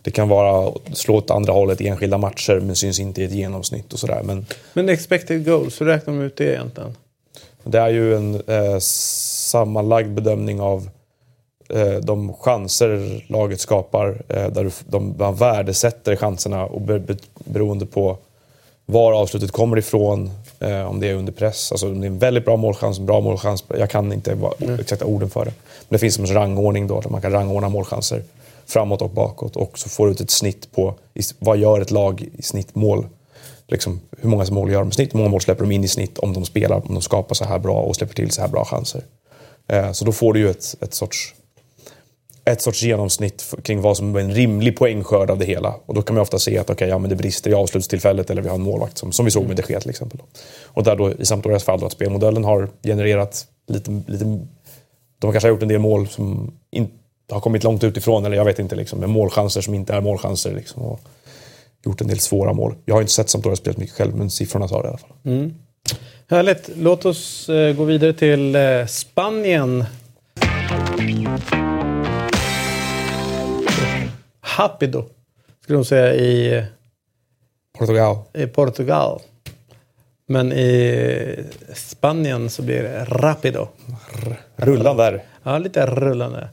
det 0.01 0.11
kan 0.11 0.29
vara 0.29 0.71
slå 0.93 1.15
åt 1.15 1.31
andra 1.31 1.53
hållet 1.53 1.81
i 1.81 1.87
enskilda 1.87 2.17
matcher 2.17 2.59
men 2.59 2.75
syns 2.75 2.99
inte 2.99 3.21
i 3.21 3.25
ett 3.25 3.31
genomsnitt 3.31 3.93
och 3.93 3.99
sådär. 3.99 4.21
Men 4.23 4.45
Men 4.73 4.89
expected 4.89 5.45
goals, 5.45 5.81
hur 5.81 5.85
räknar 5.85 6.13
de 6.13 6.21
ut 6.21 6.35
det 6.37 6.45
egentligen? 6.53 6.95
Det 7.63 7.79
är 7.79 7.89
ju 7.89 8.15
en 8.15 8.35
eh, 8.35 8.77
sammanlagd 8.79 10.09
bedömning 10.13 10.61
av 10.61 10.89
eh, 11.69 11.93
de 11.93 12.33
chanser 12.33 13.25
laget 13.27 13.59
skapar. 13.59 14.21
Eh, 14.29 14.47
där 14.47 14.63
du- 14.63 14.71
de, 14.89 15.15
man 15.19 15.35
värdesätter 15.35 16.15
chanserna 16.15 16.65
och 16.65 16.81
be, 16.81 16.99
be, 16.99 17.15
beroende 17.35 17.85
på 17.85 18.17
var 18.85 19.13
avslutet 19.13 19.51
kommer 19.51 19.77
ifrån, 19.77 20.31
eh, 20.59 20.81
om 20.81 20.99
det 20.99 21.07
är 21.07 21.13
under 21.13 21.33
press. 21.33 21.71
Alltså 21.71 21.87
om 21.87 22.01
det 22.01 22.05
är 22.05 22.11
en 22.11 22.19
väldigt 22.19 22.45
bra 22.45 22.57
målchans, 22.57 22.99
en 22.99 23.05
bra 23.05 23.21
målchans. 23.21 23.63
Jag 23.77 23.89
kan 23.89 24.13
inte 24.13 24.35
va, 24.35 24.53
exakta 24.79 25.05
orden 25.05 25.29
för 25.29 25.45
det. 25.45 25.53
Men 25.89 25.95
det 25.95 25.99
finns 25.99 26.19
en 26.19 26.27
rangordning 26.27 26.87
då, 26.87 27.01
där 27.01 27.09
man 27.09 27.21
kan 27.21 27.31
rangordna 27.31 27.69
målchanser 27.69 28.23
framåt 28.65 29.01
och 29.01 29.09
bakåt. 29.09 29.55
Och 29.55 29.79
så 29.79 29.89
får 29.89 30.05
du 30.05 30.11
ut 30.11 30.21
ett 30.21 30.29
snitt 30.29 30.71
på 30.71 30.93
vad 31.39 31.57
gör 31.57 31.81
ett 31.81 31.91
lag 31.91 32.27
i 32.33 32.41
snittmål. 32.41 33.07
Liksom, 33.67 33.99
hur 34.17 34.29
många 34.29 34.45
mål 34.51 34.71
gör 34.71 34.79
de 34.79 34.89
i 34.89 34.91
snitt? 34.91 35.13
Hur 35.13 35.17
många 35.17 35.29
mål 35.29 35.41
släpper 35.41 35.63
de 35.63 35.71
in 35.71 35.83
i 35.83 35.87
snitt 35.87 36.17
om 36.17 36.33
de 36.33 36.45
spelar, 36.45 36.75
om 36.87 36.93
de 36.93 37.01
skapar 37.01 37.35
så 37.35 37.45
här 37.45 37.59
bra 37.59 37.81
och 37.81 37.95
släpper 37.95 38.15
till 38.15 38.31
så 38.31 38.41
här 38.41 38.47
bra 38.47 38.65
chanser. 38.65 39.03
Eh, 39.67 39.91
så 39.91 40.05
då 40.05 40.11
får 40.11 40.33
du 40.33 40.39
ju 40.39 40.49
ett, 40.49 40.75
ett 40.81 40.93
sorts 40.93 41.35
ett 42.45 42.61
sorts 42.61 42.83
genomsnitt 42.83 43.53
kring 43.63 43.81
vad 43.81 43.97
som 43.97 44.15
är 44.15 44.19
en 44.19 44.33
rimlig 44.33 44.77
poängskörd 44.77 45.29
av 45.29 45.37
det 45.37 45.45
hela. 45.45 45.75
Och 45.85 45.95
då 45.95 46.01
kan 46.01 46.15
man 46.15 46.21
ofta 46.21 46.39
se 46.39 46.57
att 46.57 46.69
okay, 46.69 46.89
ja, 46.89 46.97
men 46.97 47.09
det 47.09 47.15
brister 47.15 47.51
i 47.51 47.53
avslutstillfället 47.53 48.29
eller 48.29 48.41
vi 48.41 48.49
har 48.49 48.55
en 48.55 48.61
målvakt 48.61 48.97
som, 48.97 49.11
som 49.11 49.25
vi 49.25 49.31
såg 49.31 49.47
med 49.47 49.55
de 49.55 49.63
Gea 49.69 49.79
till 49.79 49.89
exempel. 49.89 50.19
Och 50.65 50.83
där 50.83 50.95
då 50.95 51.11
i 51.11 51.25
Sampdorias 51.25 51.63
fall 51.63 51.79
då, 51.79 51.85
att 51.85 51.91
spelmodellen 51.91 52.43
har 52.43 52.69
genererat 52.83 53.47
lite, 53.67 54.01
lite... 54.07 54.25
De 55.19 55.31
kanske 55.31 55.47
har 55.47 55.53
gjort 55.53 55.61
en 55.61 55.67
del 55.67 55.79
mål 55.79 56.07
som 56.07 56.53
inte 56.71 56.93
har 57.31 57.39
kommit 57.39 57.63
långt 57.63 57.83
utifrån 57.83 58.25
eller 58.25 58.37
jag 58.37 58.45
vet 58.45 58.59
inte, 58.59 58.75
liksom, 58.75 58.99
med 58.99 59.09
målchanser 59.09 59.61
som 59.61 59.73
inte 59.73 59.93
är 59.93 60.01
målchanser. 60.01 60.53
Liksom, 60.53 60.81
och 60.81 60.99
gjort 61.85 62.01
en 62.01 62.07
del 62.07 62.19
svåra 62.19 62.53
mål. 62.53 62.75
Jag 62.85 62.95
har 62.95 63.01
inte 63.01 63.13
sett 63.13 63.29
Sampdoria 63.29 63.55
spelat 63.55 63.77
mycket 63.77 63.95
själv 63.95 64.15
men 64.15 64.29
siffrorna 64.29 64.67
sa 64.67 64.81
det 64.81 64.85
i 64.85 64.89
alla 64.89 64.97
fall. 64.97 65.11
Mm. 65.25 65.53
Härligt. 66.27 66.69
Låt 66.75 67.05
oss 67.05 67.49
eh, 67.49 67.75
gå 67.75 67.83
vidare 67.83 68.13
till 68.13 68.55
eh, 68.55 68.85
Spanien. 68.85 69.85
Rapido, 74.57 75.05
skulle 75.61 75.77
de 75.77 75.85
säga 75.85 76.13
i, 76.13 76.63
Portugal. 77.77 78.17
i 78.33 78.47
Portugal. 78.47 79.21
Men 80.25 80.51
i 80.51 81.45
Spanien 81.73 82.49
så 82.49 82.61
blir 82.61 82.83
det 82.83 83.05
Rapido. 83.05 83.67
Rullan 84.55 84.97
där. 84.97 85.23
Ja, 85.43 85.57
lite 85.57 85.85
rullande. 85.85 86.49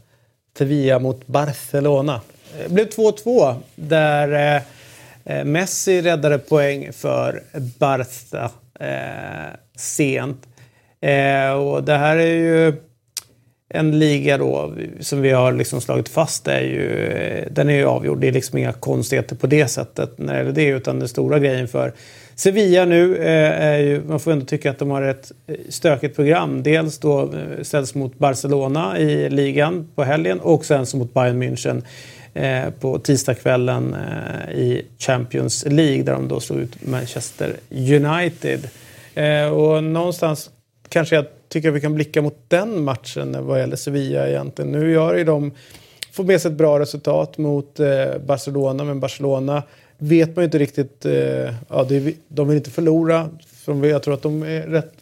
Sevilla 0.58 0.98
mot 0.98 1.26
Barcelona. 1.26 2.20
Det 2.58 2.72
blev 2.72 2.88
2-2 2.88 3.56
där 3.74 4.62
eh, 5.24 5.44
Messi 5.44 6.02
räddade 6.02 6.38
poäng 6.38 6.92
för 6.92 7.42
Barca 7.78 8.50
eh, 8.80 9.54
sent. 9.76 10.46
Eh, 11.00 11.50
och 11.50 11.84
det 11.84 11.96
här 11.96 12.16
är 12.16 12.34
ju 12.34 12.72
en 13.70 13.98
liga 13.98 14.38
då 14.38 14.74
som 15.00 15.22
vi 15.22 15.30
har 15.30 15.52
liksom 15.52 15.80
slagit 15.80 16.08
fast 16.08 16.48
är 16.48 16.60
ju, 16.60 17.48
den 17.50 17.70
är 17.70 17.74
ju 17.74 17.84
avgjord. 17.84 18.20
Det 18.20 18.28
är 18.28 18.32
liksom 18.32 18.58
inga 18.58 18.72
konstigheter 18.72 19.36
på 19.36 19.46
det 19.46 19.68
sättet 19.68 20.18
när 20.18 20.32
det 20.32 20.38
gäller 20.38 20.52
det. 20.52 20.68
Utan 20.68 20.98
den 20.98 21.08
stora 21.08 21.38
grejen 21.38 21.68
för 21.68 21.92
Sevilla 22.34 22.84
nu 22.84 23.16
eh, 23.16 23.62
är 23.62 23.78
ju, 23.78 24.02
man 24.04 24.20
får 24.20 24.32
ändå 24.32 24.46
tycka 24.46 24.70
att 24.70 24.78
de 24.78 24.90
har 24.90 25.02
ett 25.02 25.32
eh, 25.46 25.56
stökigt 25.68 26.16
program. 26.16 26.62
Dels 26.62 26.98
då 26.98 27.22
eh, 27.22 27.62
ställs 27.62 27.94
mot 27.94 28.18
Barcelona 28.18 28.98
i 28.98 29.30
ligan 29.30 29.88
på 29.94 30.04
helgen 30.04 30.40
och 30.40 30.64
sen 30.64 30.86
så 30.86 30.96
mot 30.96 31.14
Bayern 31.14 31.42
München 31.42 31.82
på 32.80 32.98
tisdagskvällen 32.98 33.96
i 34.54 34.82
Champions 34.98 35.64
League 35.68 36.02
där 36.02 36.12
de 36.12 36.28
då 36.28 36.40
slog 36.40 36.58
ut 36.60 36.86
Manchester 36.86 37.56
United. 37.70 38.68
Och 39.52 39.84
någonstans 39.84 40.50
kanske 40.88 41.14
jag 41.14 41.24
tycker 41.48 41.68
att 41.68 41.74
vi 41.74 41.80
kan 41.80 41.94
blicka 41.94 42.22
mot 42.22 42.36
den 42.48 42.84
matchen 42.84 43.46
vad 43.46 43.60
gäller 43.60 43.76
Sevilla 43.76 44.28
egentligen. 44.28 44.72
Nu 44.72 44.92
gör 44.92 45.14
ju 45.14 45.24
de, 45.24 45.52
får 46.12 46.24
med 46.24 46.40
sig 46.40 46.50
ett 46.50 46.58
bra 46.58 46.78
resultat 46.78 47.38
mot 47.38 47.80
eh, 47.80 48.18
Barcelona, 48.26 48.84
men 48.84 49.00
Barcelona 49.00 49.62
vet 49.98 50.36
man 50.36 50.42
ju 50.42 50.44
inte 50.44 50.58
riktigt, 50.58 51.04
eh, 51.06 51.12
ja, 51.68 51.84
det 51.88 52.14
de 52.28 52.48
vill 52.48 52.56
inte 52.56 52.70
förlora. 52.70 53.28
För 53.64 53.86
jag 53.86 54.02
tror 54.02 54.14
att 54.14 54.22
de 54.22 54.42
är 54.42 54.62
rätt 54.62 54.92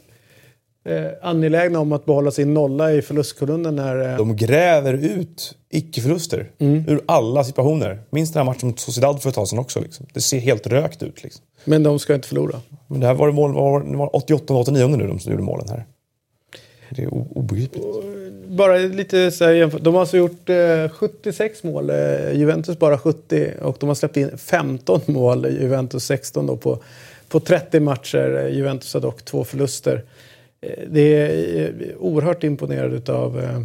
eh, 0.84 1.06
angelägna 1.22 1.78
om 1.78 1.92
att 1.92 2.04
behålla 2.04 2.30
sin 2.30 2.54
nolla 2.54 2.92
i 2.92 3.02
förlustkolumnen 3.02 3.76
när... 3.76 4.10
Eh, 4.12 4.16
De 4.16 4.36
gräver 4.36 4.92
ut 4.94 5.54
icke-förluster 5.70 6.50
ur 6.58 7.00
alla 7.06 7.44
situationer. 7.44 7.98
Minns 8.10 8.32
den 8.32 8.40
här 8.40 8.52
matchen 8.52 8.68
mot 8.68 8.80
Sociedad 8.80 9.22
för 9.22 9.28
ett 9.28 9.34
tag 9.34 9.48
sedan 9.48 9.58
också. 9.58 9.80
Liksom. 9.80 10.06
Det 10.12 10.20
ser 10.20 10.38
helt 10.38 10.66
rökt 10.66 11.02
ut. 11.02 11.22
Liksom. 11.22 11.44
men 11.64 11.82
de 11.82 11.98
ska 11.98 12.14
inte 12.14 12.28
förlora. 12.28 12.60
Men 12.86 13.00
det 13.00 13.06
här 13.06 13.14
var, 13.14 13.32
mål, 13.32 13.54
var, 13.54 13.96
var 13.96 14.16
88 14.16 14.54
och 14.54 14.60
89 14.60 14.86
nu 14.96 15.06
de 15.06 15.18
som 15.18 15.32
gjorde 15.32 15.44
målen 15.44 15.68
här. 15.68 15.84
Det 16.90 17.02
är 17.02 17.08
obegripligt. 17.14 17.84
Bara 18.48 18.76
lite 18.76 19.30
så 19.30 19.44
här. 19.44 19.78
De 19.80 19.94
har 19.94 20.00
alltså 20.00 20.16
gjort 20.16 20.48
eh, 20.48 20.88
76 20.88 21.62
mål, 21.62 21.90
eh, 21.90 22.32
Juventus 22.32 22.78
bara 22.78 22.98
70 22.98 23.50
och 23.62 23.76
de 23.80 23.88
har 23.88 23.94
släppt 23.94 24.16
in 24.16 24.38
15 24.38 25.00
mål, 25.06 25.46
Juventus 25.60 26.04
16 26.04 26.46
då 26.46 26.56
på, 26.56 26.78
på 27.28 27.40
30 27.40 27.80
matcher. 27.80 28.48
Juventus 28.52 28.94
har 28.94 29.00
dock 29.00 29.24
två 29.24 29.44
förluster. 29.44 30.02
Det 30.88 31.00
är 31.00 31.94
oerhört 31.98 32.44
imponerad 32.44 33.10
av 33.10 33.64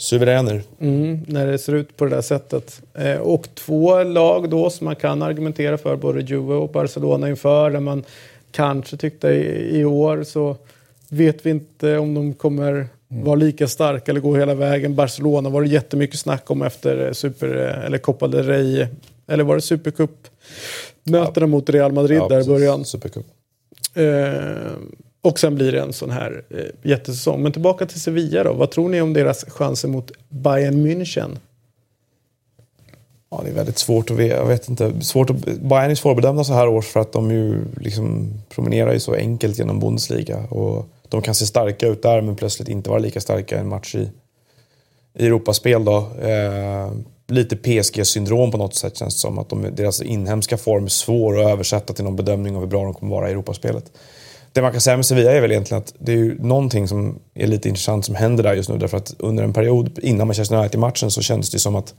Suveräner. 0.00 0.62
Mm, 0.80 1.20
när 1.26 1.46
det 1.46 1.58
ser 1.58 1.74
ut 1.74 1.96
på 1.96 2.04
det 2.04 2.10
där 2.10 2.22
sättet. 2.22 2.82
Eh, 2.94 3.16
och 3.16 3.48
två 3.54 4.02
lag 4.02 4.50
då 4.50 4.70
som 4.70 4.84
man 4.84 4.96
kan 4.96 5.22
argumentera 5.22 5.78
för, 5.78 5.96
både 5.96 6.20
Juve 6.20 6.54
och 6.54 6.68
Barcelona 6.68 7.28
inför, 7.28 7.70
där 7.70 7.80
man 7.80 8.04
kanske 8.50 8.96
tyckte 8.96 9.28
i, 9.28 9.80
i 9.80 9.84
år 9.84 10.22
så 10.22 10.56
vet 11.10 11.46
vi 11.46 11.50
inte 11.50 11.98
om 11.98 12.14
de 12.14 12.34
kommer 12.34 12.72
mm. 12.72 13.24
vara 13.24 13.34
lika 13.34 13.68
starka 13.68 14.10
eller 14.10 14.20
gå 14.20 14.36
hela 14.36 14.54
vägen. 14.54 14.94
Barcelona 14.94 15.48
var 15.48 15.62
det 15.62 15.68
jättemycket 15.68 16.20
snack 16.20 16.50
om 16.50 16.62
efter 16.62 17.12
super, 17.12 17.48
eller 17.86 17.98
Copa 17.98 18.28
del 18.28 18.46
Rey, 18.46 18.86
eller 19.26 19.44
var 19.44 19.54
det 19.54 19.60
Supercup? 19.60 20.28
Mötena 21.04 21.44
ja. 21.44 21.46
mot 21.46 21.70
Real 21.70 21.92
Madrid 21.92 22.18
ja, 22.18 22.28
där 22.28 22.40
i 22.40 22.44
början. 22.44 22.84
Supercup. 22.84 23.26
Eh, 23.94 24.72
och 25.22 25.38
sen 25.38 25.54
blir 25.54 25.72
det 25.72 25.80
en 25.80 25.92
sån 25.92 26.10
här 26.10 26.42
eh, 26.50 26.90
jättesäsong. 26.90 27.42
Men 27.42 27.52
tillbaka 27.52 27.86
till 27.86 28.00
Sevilla 28.00 28.44
då. 28.44 28.52
Vad 28.52 28.70
tror 28.70 28.88
ni 28.88 29.00
om 29.00 29.12
deras 29.12 29.44
chanser 29.44 29.88
mot 29.88 30.12
Bayern 30.28 30.86
München? 30.86 31.38
Ja, 33.30 33.40
det 33.44 33.50
är 33.50 33.54
väldigt 33.54 33.78
svårt 33.78 34.10
att 34.10 34.16
veta. 34.16 34.36
Jag 34.36 34.46
vet 34.46 34.68
inte. 34.68 35.00
Svårt 35.00 35.30
att, 35.30 35.36
Bayern 35.44 35.90
är 35.90 35.94
svårbedömda 35.94 36.44
så 36.44 36.52
här 36.52 36.68
års 36.68 36.86
för 36.86 37.00
att 37.00 37.12
de 37.12 37.30
ju 37.30 37.64
liksom 37.80 38.32
promenerar 38.48 38.92
ju 38.92 39.00
så 39.00 39.14
enkelt 39.14 39.58
genom 39.58 39.80
Bundesliga. 39.80 40.38
Och 40.38 40.86
de 41.10 41.22
kan 41.22 41.34
se 41.34 41.46
starka 41.46 41.86
ut 41.86 42.02
där 42.02 42.20
men 42.20 42.36
plötsligt 42.36 42.68
inte 42.68 42.90
vara 42.90 43.00
lika 43.00 43.20
starka 43.20 43.56
i 43.56 43.58
en 43.58 43.68
match 43.68 43.94
i, 43.94 44.10
i 45.18 45.26
Europaspel. 45.26 45.84
Då. 45.84 45.96
Eh, 46.22 46.92
lite 47.26 47.56
PSG-syndrom 47.56 48.50
på 48.50 48.58
något 48.58 48.74
sätt 48.74 48.96
känns 48.96 49.14
det 49.14 49.20
som. 49.20 49.38
Att 49.38 49.48
de, 49.48 49.66
deras 49.74 50.02
inhemska 50.02 50.56
form 50.56 50.84
är 50.84 50.88
svår 50.88 51.40
att 51.40 51.50
översätta 51.52 51.92
till 51.92 52.04
någon 52.04 52.16
bedömning 52.16 52.54
av 52.56 52.60
hur 52.60 52.68
bra 52.68 52.84
de 52.84 52.94
kommer 52.94 53.16
vara 53.16 53.28
i 53.28 53.32
Europaspelet 53.32 53.92
det 54.52 54.62
man 54.62 54.72
kan 54.72 54.80
säga 54.80 54.96
med 54.96 55.06
Sevilla 55.06 55.32
är 55.32 55.40
väl 55.40 55.50
egentligen 55.50 55.82
att 55.82 55.94
det 55.98 56.12
är 56.12 56.16
ju 56.16 56.38
någonting 56.42 56.88
som 56.88 57.18
är 57.34 57.46
lite 57.46 57.68
intressant 57.68 58.04
som 58.04 58.14
händer 58.14 58.42
där 58.42 58.54
just 58.54 58.68
nu. 58.68 58.78
Därför 58.78 58.96
att 58.96 59.14
under 59.18 59.44
en 59.44 59.52
period 59.52 59.98
innan 60.02 60.26
Manchester 60.26 60.56
United-matchen 60.56 61.10
så 61.10 61.22
kändes 61.22 61.50
det 61.50 61.58
som 61.58 61.76
att 61.76 61.94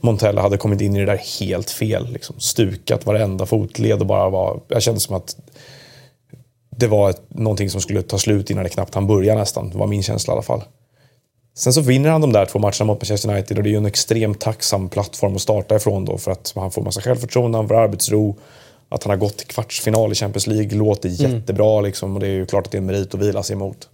Montella 0.00 0.42
hade 0.42 0.56
kommit 0.56 0.80
in 0.80 0.96
i 0.96 0.98
det 0.98 1.06
där 1.06 1.40
helt 1.40 1.70
fel. 1.70 2.12
Liksom, 2.12 2.40
stukat 2.40 3.06
varenda 3.06 3.46
fotled 3.46 4.00
och 4.00 4.06
bara 4.06 4.30
var... 4.30 4.60
Jag 4.68 4.82
kände 4.82 5.00
som 5.00 5.16
att 5.16 5.36
det 6.80 6.86
var 6.86 7.10
ett, 7.10 7.22
någonting 7.28 7.70
som 7.70 7.80
skulle 7.80 8.02
ta 8.02 8.18
slut 8.18 8.50
innan 8.50 8.64
det 8.64 8.70
knappt 8.70 8.94
han 8.94 9.06
börja 9.06 9.34
nästan. 9.34 9.70
Det 9.70 9.78
var 9.78 9.86
min 9.86 10.02
känsla 10.02 10.32
i 10.32 10.34
alla 10.34 10.42
fall. 10.42 10.62
Sen 11.54 11.72
så 11.72 11.80
vinner 11.80 12.10
han 12.10 12.20
de 12.20 12.32
där 12.32 12.46
två 12.46 12.58
matcherna 12.58 12.84
mot 12.84 13.00
Manchester 13.00 13.32
United 13.32 13.56
och 13.56 13.62
det 13.62 13.68
är 13.68 13.72
ju 13.72 13.76
en 13.76 13.86
extremt 13.86 14.40
tacksam 14.40 14.88
plattform 14.88 15.34
att 15.34 15.40
starta 15.40 15.76
ifrån 15.76 16.04
då 16.04 16.18
för 16.18 16.30
att 16.30 16.52
han 16.56 16.70
får 16.70 16.82
massa 16.82 17.00
självförtroende, 17.00 17.58
han 17.58 17.68
får 17.68 17.74
arbetsro 17.74 18.36
att 18.88 19.04
han 19.04 19.10
har 19.10 19.16
gått 19.16 19.36
till 19.36 19.46
kvartsfinal 19.46 20.12
i 20.12 20.14
Champions 20.14 20.46
League 20.46 20.78
låter 20.78 21.08
mm. 21.08 21.32
jättebra 21.32 21.80
liksom, 21.80 22.14
och 22.14 22.20
det 22.20 22.26
är 22.26 22.30
ju 22.30 22.46
klart 22.46 22.66
att 22.66 22.72
det 22.72 22.76
är 22.76 22.80
en 22.80 22.86
merit 22.86 23.14
att 23.14 23.20
vila 23.20 23.42
sig 23.42 23.54
emot. 23.54 23.88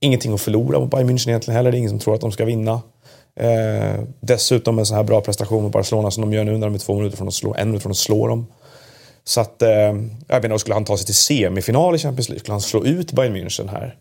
Ingenting 0.00 0.34
att 0.34 0.40
förlora 0.40 0.78
mot 0.78 0.90
Bayern 0.90 1.10
München 1.10 1.28
egentligen 1.28 1.56
heller. 1.56 1.70
Det 1.70 1.76
är 1.76 1.78
ingen 1.78 1.90
som 1.90 1.98
tror 1.98 2.14
att 2.14 2.20
de 2.20 2.32
ska 2.32 2.44
vinna. 2.44 2.80
Eh, 3.40 4.00
dessutom 4.20 4.78
en 4.78 4.86
så 4.86 4.94
här 4.94 5.02
bra 5.02 5.20
prestation 5.20 5.62
mot 5.62 5.72
Barcelona 5.72 6.10
som 6.10 6.20
de 6.20 6.32
gör 6.32 6.44
nu 6.44 6.58
när 6.58 6.66
de 6.66 6.74
är 6.74 6.78
två 6.78 6.94
minuter 6.94 7.16
från 7.16 7.28
att 7.28 7.34
slå, 7.34 7.54
en 7.54 7.68
minut 7.68 7.82
från 7.82 7.90
att 7.90 7.96
slå 7.96 8.28
dem. 8.28 8.46
Så 9.28 9.40
att, 9.40 9.62
eh, 9.62 9.70
jag 10.28 10.36
vet 10.36 10.44
inte, 10.44 10.58
skulle 10.58 10.74
han 10.74 10.84
ta 10.84 10.96
sig 10.96 11.06
till 11.06 11.14
semifinal 11.14 11.94
i 11.94 11.98
Champions 11.98 12.28
League, 12.28 12.40
skulle 12.40 12.52
han 12.52 12.60
slå 12.60 12.84
ut 12.84 13.12
Bayern 13.12 13.36
München 13.36 13.68
här? 13.68 13.96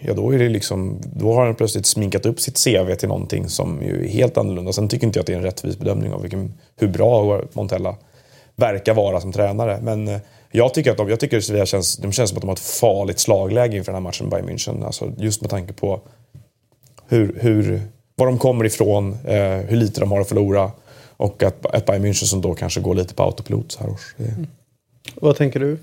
Ja, 0.00 0.14
då, 0.14 0.34
är 0.34 0.38
det 0.38 0.48
liksom, 0.48 1.00
då 1.14 1.32
har 1.32 1.46
han 1.46 1.54
plötsligt 1.54 1.86
sminkat 1.86 2.26
upp 2.26 2.40
sitt 2.40 2.64
CV 2.64 2.94
till 2.94 3.08
någonting 3.08 3.48
som 3.48 3.82
ju 3.82 4.04
är 4.04 4.08
helt 4.08 4.36
annorlunda. 4.36 4.72
Sen 4.72 4.88
tycker 4.88 5.06
inte 5.06 5.18
jag 5.18 5.22
att 5.22 5.26
det 5.26 5.32
är 5.32 5.36
en 5.36 5.42
rättvis 5.42 5.78
bedömning 5.78 6.12
av 6.12 6.22
vilken, 6.22 6.54
hur 6.76 6.88
bra 6.88 7.40
Montella 7.52 7.96
verkar 8.56 8.94
vara 8.94 9.20
som 9.20 9.32
tränare. 9.32 9.78
Men 9.82 10.08
eh, 10.08 10.18
jag 10.50 10.74
tycker 10.74 10.90
att 10.90 10.96
de, 10.96 11.08
jag 11.08 11.20
tycker 11.20 11.40
Sevilla 11.40 11.66
känns, 11.66 11.96
de 11.96 12.12
känns 12.12 12.30
som 12.30 12.38
att 12.38 12.42
de 12.42 12.48
har 12.48 12.54
ett 12.54 12.60
farligt 12.60 13.18
slagläge 13.18 13.76
inför 13.76 13.92
den 13.92 14.02
här 14.02 14.08
matchen 14.08 14.28
med 14.28 14.30
Bayern 14.30 14.58
München. 14.58 14.86
Alltså 14.86 15.12
just 15.16 15.40
med 15.40 15.50
tanke 15.50 15.72
på 15.72 16.00
hur, 17.08 17.38
hur, 17.40 17.80
var 18.14 18.26
de 18.26 18.38
kommer 18.38 18.64
ifrån, 18.64 19.18
eh, 19.24 19.56
hur 19.56 19.76
lite 19.76 20.00
de 20.00 20.12
har 20.12 20.20
att 20.20 20.28
förlora 20.28 20.70
och 21.16 21.42
att 21.42 21.74
ett 21.74 21.86
Bayern 21.86 22.04
München 22.04 22.24
som 22.24 22.40
då 22.40 22.54
kanske 22.54 22.80
går 22.80 22.94
lite 22.94 23.14
på 23.14 23.22
autopilot 23.22 23.72
så 23.72 23.80
här 23.80 23.90
års. 23.90 24.14
Mm. 24.18 24.46
Vad 25.14 25.36
tänker 25.36 25.60
du? 25.60 25.78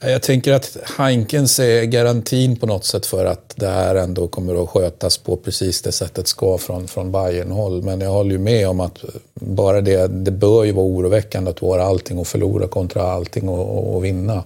Jag 0.00 0.22
tänker 0.22 0.52
att 0.52 0.76
Heinkens 0.98 1.58
är 1.58 1.84
garantin 1.84 2.56
på 2.56 2.66
något 2.66 2.84
sätt 2.84 3.06
för 3.06 3.24
att 3.24 3.52
det 3.56 3.68
här 3.68 3.94
ändå 3.94 4.28
kommer 4.28 4.62
att 4.62 4.68
skötas 4.68 5.18
på 5.18 5.36
precis 5.36 5.82
det 5.82 5.92
sättet 5.92 6.28
ska 6.28 6.58
från, 6.58 6.88
från 6.88 7.12
Bayern-håll. 7.12 7.82
Men 7.82 8.00
jag 8.00 8.10
håller 8.10 8.30
ju 8.30 8.38
med 8.38 8.68
om 8.68 8.80
att 8.80 9.04
bara 9.34 9.80
det, 9.80 10.06
det 10.06 10.30
bör 10.30 10.64
ju 10.64 10.72
vara 10.72 10.86
oroväckande 10.86 11.50
att 11.50 11.62
vara 11.62 11.84
allting 11.84 12.18
och 12.18 12.26
förlora 12.26 12.68
kontra 12.68 13.02
allting 13.02 13.48
och, 13.48 13.78
och, 13.78 13.96
och 13.96 14.04
vinna. 14.04 14.44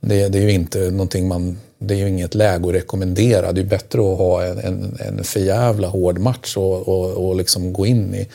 Det, 0.00 0.28
det, 0.28 0.38
är 0.38 0.42
ju 0.42 0.52
inte 0.52 0.78
någonting 0.78 1.28
man, 1.28 1.58
det 1.78 1.94
är 1.94 1.98
ju 1.98 2.08
inget 2.08 2.34
läge 2.34 2.68
att 2.68 2.74
rekommendera. 2.74 3.52
Det 3.52 3.60
är 3.60 3.64
bättre 3.64 4.12
att 4.12 4.18
ha 4.18 4.44
en, 4.44 4.58
en, 4.58 4.98
en 5.00 5.24
förjävla 5.24 5.88
hård 5.88 6.18
match 6.18 6.56
och, 6.56 6.88
och, 6.88 7.28
och 7.28 7.36
liksom 7.36 7.72
gå 7.72 7.86
in 7.86 8.14
i. 8.14 8.28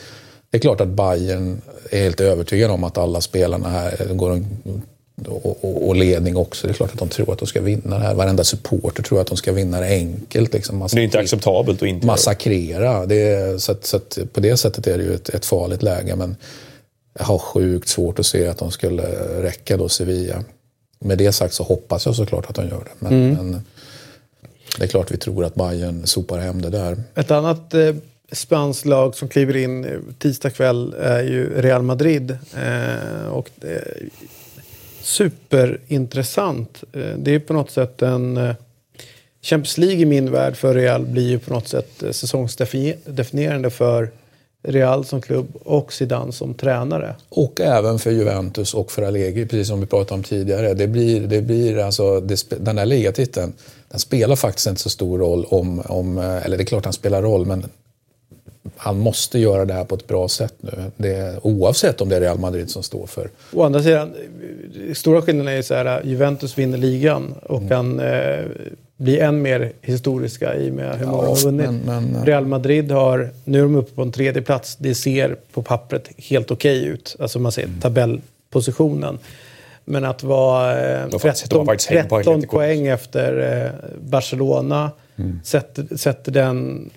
Det 0.54 0.58
är 0.58 0.60
klart 0.60 0.80
att 0.80 0.88
Bayern 0.88 1.62
är 1.90 2.02
helt 2.02 2.20
övertygad 2.20 2.70
om 2.70 2.84
att 2.84 2.98
alla 2.98 3.20
spelarna 3.20 3.68
här 3.68 4.14
går 4.14 4.42
och, 5.26 5.64
och, 5.64 5.88
och, 5.88 5.96
ledning 5.96 6.36
också. 6.36 6.66
Det 6.66 6.72
är 6.72 6.74
klart 6.74 6.92
att 6.92 6.98
de 6.98 7.08
tror 7.08 7.32
att 7.32 7.38
de 7.38 7.46
ska 7.46 7.60
vinna 7.60 7.98
det 7.98 8.04
här. 8.04 8.14
Varenda 8.14 8.44
supporter 8.44 9.02
tror 9.02 9.20
att 9.20 9.26
de 9.26 9.36
ska 9.36 9.52
vinna 9.52 9.80
det 9.80 9.86
enkelt. 9.86 10.52
Liksom. 10.52 10.88
det 10.92 11.00
är 11.00 11.04
inte 11.04 11.18
acceptabelt 11.18 11.82
att 11.82 11.88
inte 11.88 12.06
Massakrera. 12.06 13.06
Det 13.06 13.22
är, 13.22 13.58
så, 13.58 13.72
att, 13.72 13.84
så 13.84 13.96
att 13.96 14.18
på 14.32 14.40
det 14.40 14.56
sättet 14.56 14.86
är 14.86 14.98
det 14.98 15.04
ju 15.04 15.14
ett, 15.14 15.28
ett, 15.28 15.44
farligt 15.44 15.82
läge. 15.82 16.16
Men 16.16 16.36
jag 17.18 17.24
har 17.24 17.38
sjukt 17.38 17.88
svårt 17.88 18.18
att 18.18 18.26
se 18.26 18.46
att 18.46 18.58
de 18.58 18.70
skulle 18.70 19.02
räcka 19.42 19.76
då 19.76 19.88
Sevilla. 19.88 20.44
Med 20.98 21.18
det 21.18 21.32
sagt 21.32 21.54
så 21.54 21.62
hoppas 21.62 22.06
jag 22.06 22.14
såklart 22.14 22.50
att 22.50 22.54
de 22.54 22.68
gör 22.68 22.84
det. 22.84 22.94
Men, 22.98 23.12
mm. 23.12 23.34
men 23.34 23.62
det 24.78 24.84
är 24.84 24.88
klart 24.88 25.10
vi 25.10 25.16
tror 25.16 25.44
att 25.44 25.54
Bayern 25.54 26.06
sopar 26.06 26.38
hem 26.38 26.62
det 26.62 26.70
där. 26.70 27.02
Ett 27.14 27.30
annat 27.30 27.74
eh, 27.74 27.94
spanskt 28.32 28.86
lag 28.86 29.14
som 29.14 29.28
kliver 29.28 29.56
in 29.56 29.84
eh, 29.84 29.98
tisdag 30.18 30.50
kväll 30.50 30.94
eh, 31.00 31.10
är 31.10 31.22
ju 31.22 31.62
Real 31.62 31.82
Madrid. 31.82 32.38
Eh, 32.56 33.28
och 33.28 33.50
det, 33.56 33.84
superintressant. 35.02 36.84
Eh, 36.92 37.18
det 37.18 37.34
är 37.34 37.38
på 37.38 37.52
något 37.52 37.70
sätt 37.70 38.02
en... 38.02 38.54
Champions 39.42 39.78
League 39.78 39.98
i 39.98 40.04
min 40.04 40.30
värld 40.30 40.56
för 40.56 40.74
Real 40.74 41.06
blir 41.06 41.28
ju 41.28 41.38
på 41.38 41.52
något 41.52 41.68
sätt 41.68 41.90
säsongsdefinierande 42.10 43.70
för 43.70 44.10
Real 44.62 45.04
som 45.04 45.20
klubb 45.20 45.56
och 45.64 45.92
Zidane 45.92 46.32
som 46.32 46.54
tränare. 46.54 47.14
Och 47.28 47.60
även 47.60 47.98
för 47.98 48.10
Juventus 48.10 48.74
och 48.74 48.92
för 48.92 49.02
Allegri, 49.02 49.46
precis 49.46 49.68
som 49.68 49.80
vi 49.80 49.86
pratade 49.86 50.14
om 50.14 50.22
tidigare. 50.22 50.74
Det 50.74 50.86
blir, 50.86 51.20
det 51.20 51.42
blir 51.42 51.78
alltså, 51.78 52.20
det, 52.20 52.44
den 52.58 52.76
där 52.76 52.86
ligatiteln, 52.86 53.52
den 53.88 54.00
spelar 54.00 54.36
faktiskt 54.36 54.66
inte 54.66 54.80
så 54.80 54.90
stor 54.90 55.18
roll 55.18 55.44
om, 55.44 55.80
om, 55.80 56.18
eller 56.18 56.56
det 56.56 56.62
är 56.62 56.66
klart 56.66 56.84
den 56.84 56.92
spelar 56.92 57.22
roll, 57.22 57.46
men 57.46 57.64
han 58.76 58.98
måste 58.98 59.38
göra 59.38 59.64
det 59.64 59.74
här 59.74 59.84
på 59.84 59.94
ett 59.94 60.06
bra 60.06 60.28
sätt 60.28 60.54
nu. 60.60 60.90
Det, 60.96 61.38
oavsett 61.42 62.00
om 62.00 62.08
det 62.08 62.16
är 62.16 62.20
Real 62.20 62.38
Madrid 62.38 62.70
som 62.70 62.82
står 62.82 63.06
för. 63.06 63.30
Å 63.52 63.62
andra 63.62 63.82
sidan, 63.82 64.14
stora 64.94 65.22
skillnaden 65.22 65.52
är 65.52 65.56
ju 65.56 65.62
så 65.62 65.74
här, 65.74 66.02
Juventus 66.04 66.58
vinner 66.58 66.78
ligan 66.78 67.34
och 67.42 67.58
mm. 67.58 67.68
kan 67.68 68.00
eh, 68.00 68.44
bli 68.96 69.18
än 69.18 69.42
mer 69.42 69.72
historiska 69.80 70.54
i 70.54 70.70
och 70.70 70.74
med 70.74 70.98
hur 70.98 71.06
många 71.06 71.22
ja, 71.22 71.28
har 71.28 71.44
vunnit. 71.44 71.66
Men, 71.66 72.06
men, 72.06 72.26
Real 72.26 72.46
Madrid 72.46 72.90
har, 72.90 73.30
nu 73.44 73.58
är 73.58 73.62
de 73.62 73.76
uppe 73.76 73.94
på 73.94 74.02
en 74.02 74.12
tredje 74.12 74.42
plats. 74.42 74.76
Det 74.76 74.94
ser 74.94 75.36
på 75.52 75.62
pappret 75.62 76.10
helt 76.16 76.50
okej 76.50 76.80
okay 76.80 76.92
ut. 76.92 77.16
Alltså 77.18 77.38
man 77.38 77.52
ser 77.52 77.64
mm. 77.64 77.80
tabellpositionen. 77.80 79.18
Men 79.84 80.04
att 80.04 80.22
vara 80.22 81.02
eh, 81.02 81.08
13, 81.08 81.66
13 81.88 82.42
poäng 82.42 82.86
efter 82.86 83.62
eh, 83.64 83.90
Barcelona 84.00 84.90
mm. 85.16 85.40
sätter, 85.44 85.96
sätter 85.96 86.32
den 86.32 86.90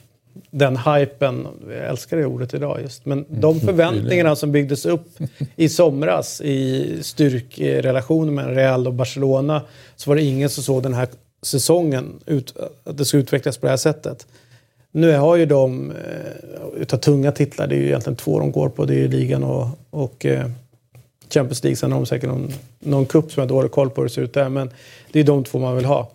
den 0.52 0.78
hypen, 0.78 1.48
jag 1.70 1.88
älskar 1.88 2.18
det 2.18 2.26
ordet 2.26 2.54
idag 2.54 2.82
just, 2.82 3.06
men 3.06 3.26
mm. 3.26 3.42
de 3.42 3.60
förväntningarna 3.60 4.36
som 4.36 4.52
byggdes 4.52 4.86
upp 4.86 5.08
i 5.56 5.70
somras 5.70 6.42
i 6.42 6.98
styrkrelationen 7.02 8.36
mellan 8.36 8.56
Real 8.56 8.88
och 8.88 8.94
Barcelona 8.94 9.62
så 9.96 10.10
var 10.10 10.16
det 10.16 10.24
ingen 10.24 10.50
som 10.50 10.64
såg 10.64 10.84
den 10.84 10.94
här 10.94 11.08
säsongen, 11.42 12.20
ut, 12.26 12.54
att 12.84 12.98
det 12.98 13.06
skulle 13.06 13.24
utvecklas 13.24 13.58
på 13.58 13.66
det 13.66 13.70
här 13.70 13.78
sättet. 13.78 14.28
Nu 14.92 15.16
har 15.16 15.36
ju 15.36 15.46
de, 15.46 15.92
eh, 15.92 16.82
utav 16.82 16.98
tunga 16.98 17.32
titlar, 17.32 17.68
det 17.68 17.76
är 17.76 17.80
ju 17.80 17.88
egentligen 17.88 18.16
två 18.16 18.40
de 18.40 18.52
går 18.52 18.70
på, 18.70 18.86
det 18.86 18.94
är 18.94 19.00
ju 19.00 19.08
ligan 19.08 19.44
och, 19.44 19.68
och 19.90 20.26
eh, 20.26 20.50
Champions 21.30 21.64
League. 21.64 21.76
Sen 21.76 21.92
har 21.92 22.00
de 22.00 22.06
säkert 22.06 22.30
någon, 22.30 22.54
någon 22.80 23.06
cup 23.06 23.32
som 23.32 23.42
jag 23.42 23.50
har 23.50 23.56
dålig 23.56 23.72
koll 23.72 23.90
på 23.90 24.02
hur 24.02 24.08
det 24.08 24.14
ser 24.14 24.22
ut 24.22 24.34
där, 24.34 24.50
men 24.50 24.70
det 25.12 25.20
är 25.20 25.24
de 25.24 25.44
två 25.44 25.60
man 25.60 25.76
vill 25.76 25.86
ha. 25.86 26.12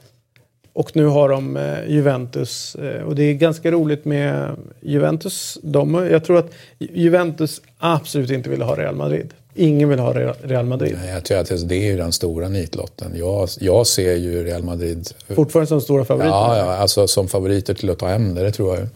Och 0.72 0.96
nu 0.96 1.06
har 1.06 1.28
de 1.28 1.56
eh, 1.56 1.88
Juventus. 1.88 2.74
Eh, 2.74 3.02
och 3.02 3.14
det 3.14 3.22
är 3.22 3.34
ganska 3.34 3.70
roligt 3.70 4.04
med 4.04 4.56
Juventus. 4.80 5.58
De, 5.62 5.94
jag 5.94 6.24
tror 6.24 6.38
att 6.38 6.50
Juventus 6.78 7.62
absolut 7.78 8.30
inte 8.30 8.50
vill 8.50 8.62
ha 8.62 8.76
Real 8.76 8.96
Madrid. 8.96 9.34
Ingen 9.54 9.88
vill 9.88 9.98
ha 9.98 10.12
Real 10.42 10.66
Madrid. 10.66 10.98
Nej, 11.02 11.10
jag 11.10 11.24
tror 11.24 11.38
att 11.38 11.68
det 11.68 11.74
är 11.74 11.90
ju 11.90 11.96
den 11.96 12.12
stora 12.12 12.48
nitlotten. 12.48 13.12
Jag, 13.14 13.48
jag 13.60 13.86
ser 13.86 14.16
ju 14.16 14.44
Real 14.44 14.62
Madrid... 14.62 15.08
Fortfarande 15.28 15.66
som 15.66 15.80
stora 15.80 16.04
favoriter? 16.04 16.30
Ja, 16.30 16.58
ja, 16.58 16.76
alltså 16.76 17.06
som 17.06 17.28
favoriter 17.28 17.74
till 17.74 17.90
att 17.90 17.98
ta 17.98 18.08
hem 18.08 18.34
det, 18.34 18.42
det 18.42 18.52
tror 18.52 18.78
jag. 18.78 18.88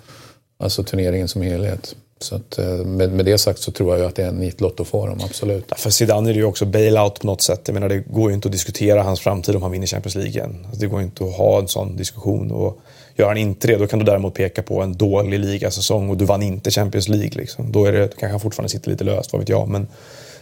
Alltså 0.59 0.83
turneringen 0.83 1.29
som 1.29 1.43
helhet. 1.43 1.97
Så 2.19 2.37
att, 2.37 2.59
eh, 2.59 2.67
med, 2.67 3.13
med 3.13 3.25
det 3.25 3.39
sagt 3.39 3.59
så 3.59 3.73
tror 3.73 3.91
jag 3.91 4.01
ju 4.01 4.07
att 4.07 4.15
det 4.15 4.23
är 4.23 4.29
en 4.29 4.37
nitlott 4.37 4.81
att 4.81 4.87
få 4.89 5.07
dem, 5.07 5.21
absolut. 5.25 5.73
För 5.77 5.91
Zidane 5.91 6.31
är 6.31 6.35
det 6.35 6.39
ju 6.39 6.45
också 6.45 6.65
bailout 6.67 7.21
på 7.21 7.27
något 7.27 7.43
sätt. 7.43 7.61
Jag 7.67 7.75
menar, 7.75 7.89
det 7.89 7.99
går 7.99 8.31
ju 8.31 8.35
inte 8.35 8.49
att 8.49 8.53
diskutera 8.53 9.03
hans 9.03 9.21
framtid 9.21 9.57
om 9.57 9.63
han 9.63 9.71
vinner 9.71 9.87
Champions 9.87 10.15
League 10.15 10.31
igen. 10.31 10.57
Alltså, 10.65 10.81
det 10.81 10.87
går 10.87 11.03
inte 11.03 11.25
att 11.25 11.37
ha 11.37 11.59
en 11.59 11.69
sån 11.69 11.97
diskussion. 11.97 12.51
Och 12.51 12.79
gör 13.17 13.29
han 13.29 13.37
inte 13.37 13.67
det, 13.67 13.77
då 13.77 13.87
kan 13.87 13.99
du 13.99 14.05
däremot 14.05 14.35
peka 14.35 14.63
på 14.63 14.83
en 14.83 14.97
dålig 14.97 15.41
ligasäsong 15.41 16.11
och 16.11 16.17
du 16.17 16.25
vann 16.25 16.43
inte 16.43 16.71
Champions 16.71 17.09
League. 17.09 17.31
Liksom. 17.33 17.73
Då 17.73 17.85
är 17.85 17.93
det, 17.93 18.09
kanske 18.09 18.29
han 18.29 18.41
fortfarande 18.41 18.71
sitter 18.71 18.91
lite 18.91 19.05
löst, 19.05 19.33
vad 19.33 19.41
vet 19.41 19.49
jag. 19.49 19.69
Men 19.69 19.87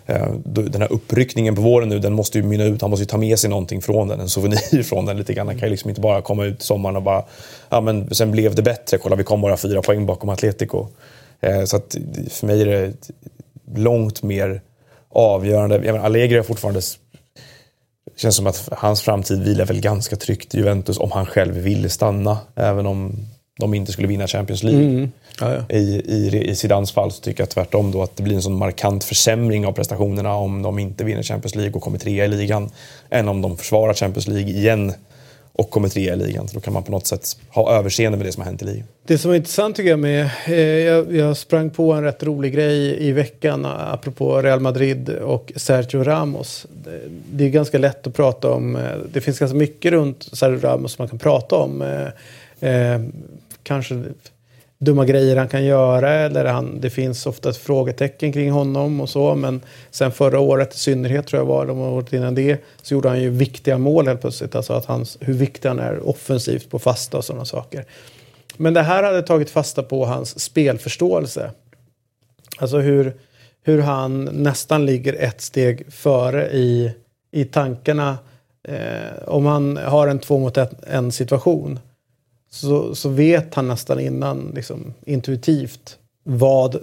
eh, 0.06 0.28
den 0.44 0.80
här 0.80 0.92
uppryckningen 0.92 1.54
på 1.54 1.62
våren 1.62 1.88
nu, 1.88 1.98
den 1.98 2.12
måste 2.12 2.38
ju 2.38 2.44
mynna 2.44 2.64
ut. 2.64 2.80
Han 2.80 2.90
måste 2.90 3.02
ju 3.02 3.06
ta 3.06 3.18
med 3.18 3.38
sig 3.38 3.50
någonting 3.50 3.82
från 3.82 4.08
den, 4.08 4.20
en 4.20 4.28
souvenir 4.28 4.82
från 4.88 5.06
den 5.06 5.16
lite 5.16 5.34
grann. 5.34 5.46
Han 5.46 5.58
kan 5.58 5.68
ju 5.68 5.70
liksom 5.70 5.88
inte 5.88 6.00
bara 6.00 6.22
komma 6.22 6.44
ut 6.44 6.62
sommaren 6.62 6.96
och 6.96 7.02
bara, 7.02 7.24
ja 7.68 7.80
men 7.80 8.14
sen 8.14 8.30
blev 8.30 8.54
det 8.54 8.62
bättre. 8.62 8.98
Kolla, 8.98 9.16
vi 9.16 9.24
kom 9.24 9.40
bara 9.40 9.56
fyra 9.56 9.82
poäng 9.82 10.06
bakom 10.06 10.28
Atletico. 10.28 10.86
Eh, 11.44 11.64
så 11.64 11.76
att 11.76 11.96
för 12.30 12.46
mig 12.46 12.62
är 12.62 12.66
det 12.66 12.92
långt 13.76 14.22
mer 14.22 14.62
avgörande. 15.08 15.74
Jag 15.74 15.92
menar, 15.92 16.06
Allegri 16.06 16.36
har 16.36 16.44
fortfarande... 16.44 16.80
Det 18.14 18.20
känns 18.20 18.36
som 18.36 18.46
att 18.46 18.68
hans 18.72 19.02
framtid 19.02 19.42
vilar 19.42 19.66
väl 19.66 19.80
ganska 19.80 20.16
tryggt 20.16 20.54
i 20.54 20.58
Juventus 20.58 20.98
om 20.98 21.12
han 21.12 21.26
själv 21.26 21.54
vill 21.54 21.90
stanna. 21.90 22.38
Även 22.54 22.86
om 22.86 23.26
de 23.60 23.74
inte 23.74 23.92
skulle 23.92 24.08
vinna 24.08 24.26
Champions 24.26 24.62
League. 24.62 24.84
Mm. 24.84 25.10
Ja, 25.40 25.54
ja. 25.54 25.76
I, 25.76 26.02
i, 26.06 26.50
I 26.50 26.54
Zidans 26.54 26.92
fall 26.92 27.12
så 27.12 27.20
tycker 27.20 27.42
jag 27.42 27.50
tvärtom 27.50 27.92
då 27.92 28.02
att 28.02 28.16
det 28.16 28.22
blir 28.22 28.34
en 28.34 28.42
sån 28.42 28.58
markant 28.58 29.04
försämring 29.04 29.66
av 29.66 29.72
prestationerna 29.72 30.34
om 30.34 30.62
de 30.62 30.78
inte 30.78 31.04
vinner 31.04 31.22
Champions 31.22 31.54
League 31.54 31.74
och 31.74 31.82
kommer 31.82 31.98
trea 31.98 32.24
i 32.24 32.28
ligan. 32.28 32.70
Än 33.10 33.28
om 33.28 33.42
de 33.42 33.56
försvarar 33.56 33.94
Champions 33.94 34.28
League 34.28 34.50
igen 34.50 34.92
och 35.56 35.70
kommer 35.70 35.88
trea 35.88 36.14
i 36.14 36.16
ligan. 36.16 36.48
Så 36.48 36.54
då 36.54 36.60
kan 36.60 36.72
man 36.72 36.82
på 36.82 36.92
något 36.92 37.06
sätt 37.06 37.36
ha 37.48 37.72
överseende 37.72 38.18
med 38.18 38.26
det 38.26 38.32
som 38.32 38.40
har 38.40 38.46
hänt 38.46 38.62
i 38.62 38.64
ligan. 38.64 38.86
Det 39.06 39.18
som 39.18 39.28
var 39.28 39.36
intressant 39.36 39.76
tycker 39.76 39.90
jag 39.90 39.98
med, 39.98 40.30
eh, 40.46 40.58
jag, 40.58 41.16
jag, 41.16 41.36
sprang 41.36 41.70
på 41.70 41.92
en 41.92 42.02
rätt 42.02 42.22
rolig 42.22 42.52
grej 42.54 43.06
i 43.08 43.12
veckan 43.12 43.66
apropå 43.66 44.42
Real 44.42 44.60
Madrid 44.60 45.08
och 45.08 45.52
Sergio 45.56 46.04
Ramos. 46.04 46.66
Det, 46.84 47.00
det 47.32 47.44
är 47.44 47.48
ganska 47.48 47.78
lätt 47.78 48.06
att 48.06 48.14
prata 48.14 48.50
om, 48.50 48.76
eh, 48.76 48.82
det 49.12 49.20
finns 49.20 49.38
ganska 49.38 49.56
mycket 49.56 49.92
runt 49.92 50.28
Sergio 50.32 50.60
Ramos 50.60 50.92
som 50.92 51.02
man 51.02 51.08
kan 51.08 51.18
prata 51.18 51.56
om. 51.56 51.82
Eh, 51.82 52.70
eh 52.70 53.00
kanske 53.62 54.02
dumma 54.84 55.04
grejer 55.04 55.36
han 55.36 55.48
kan 55.48 55.64
göra 55.64 56.10
eller 56.10 56.44
han, 56.44 56.80
det 56.80 56.90
finns 56.90 57.26
ofta 57.26 57.50
ett 57.50 57.56
frågetecken 57.56 58.32
kring 58.32 58.50
honom 58.50 59.00
och 59.00 59.08
så. 59.08 59.34
Men 59.34 59.60
sen 59.90 60.12
förra 60.12 60.40
året 60.40 60.74
i 60.74 60.78
synnerhet 60.78 61.26
tror 61.26 61.40
jag 61.40 61.46
var, 61.46 61.66
de 61.66 61.80
året 61.80 62.12
innan 62.12 62.34
det, 62.34 62.64
så 62.82 62.94
gjorde 62.94 63.08
han 63.08 63.22
ju 63.22 63.30
viktiga 63.30 63.78
mål 63.78 64.06
helt 64.06 64.20
plötsligt. 64.20 64.54
Alltså 64.54 64.72
att 64.72 64.84
hans, 64.84 65.18
hur 65.20 65.34
viktig 65.34 65.68
han 65.68 65.78
är 65.78 66.08
offensivt 66.08 66.70
på 66.70 66.78
fasta 66.78 67.16
och 67.16 67.24
sådana 67.24 67.44
saker. 67.44 67.84
Men 68.56 68.74
det 68.74 68.82
här 68.82 69.02
hade 69.02 69.22
tagit 69.22 69.50
fasta 69.50 69.82
på 69.82 70.04
hans 70.06 70.40
spelförståelse. 70.40 71.50
Alltså 72.58 72.78
hur, 72.78 73.16
hur 73.62 73.82
han 73.82 74.24
nästan 74.24 74.86
ligger 74.86 75.12
ett 75.12 75.40
steg 75.40 75.92
före 75.92 76.50
i, 76.50 76.92
i 77.32 77.44
tankarna. 77.44 78.18
Eh, 78.68 79.28
om 79.28 79.46
han 79.46 79.76
har 79.76 80.08
en 80.08 80.18
två 80.18 80.38
mot 80.38 80.58
en 80.86 81.12
situation 81.12 81.78
så, 82.54 82.94
så 82.94 83.08
vet 83.08 83.54
han 83.54 83.68
nästan 83.68 84.00
innan 84.00 84.52
liksom, 84.54 84.94
intuitivt 85.06 85.98
vad 86.24 86.76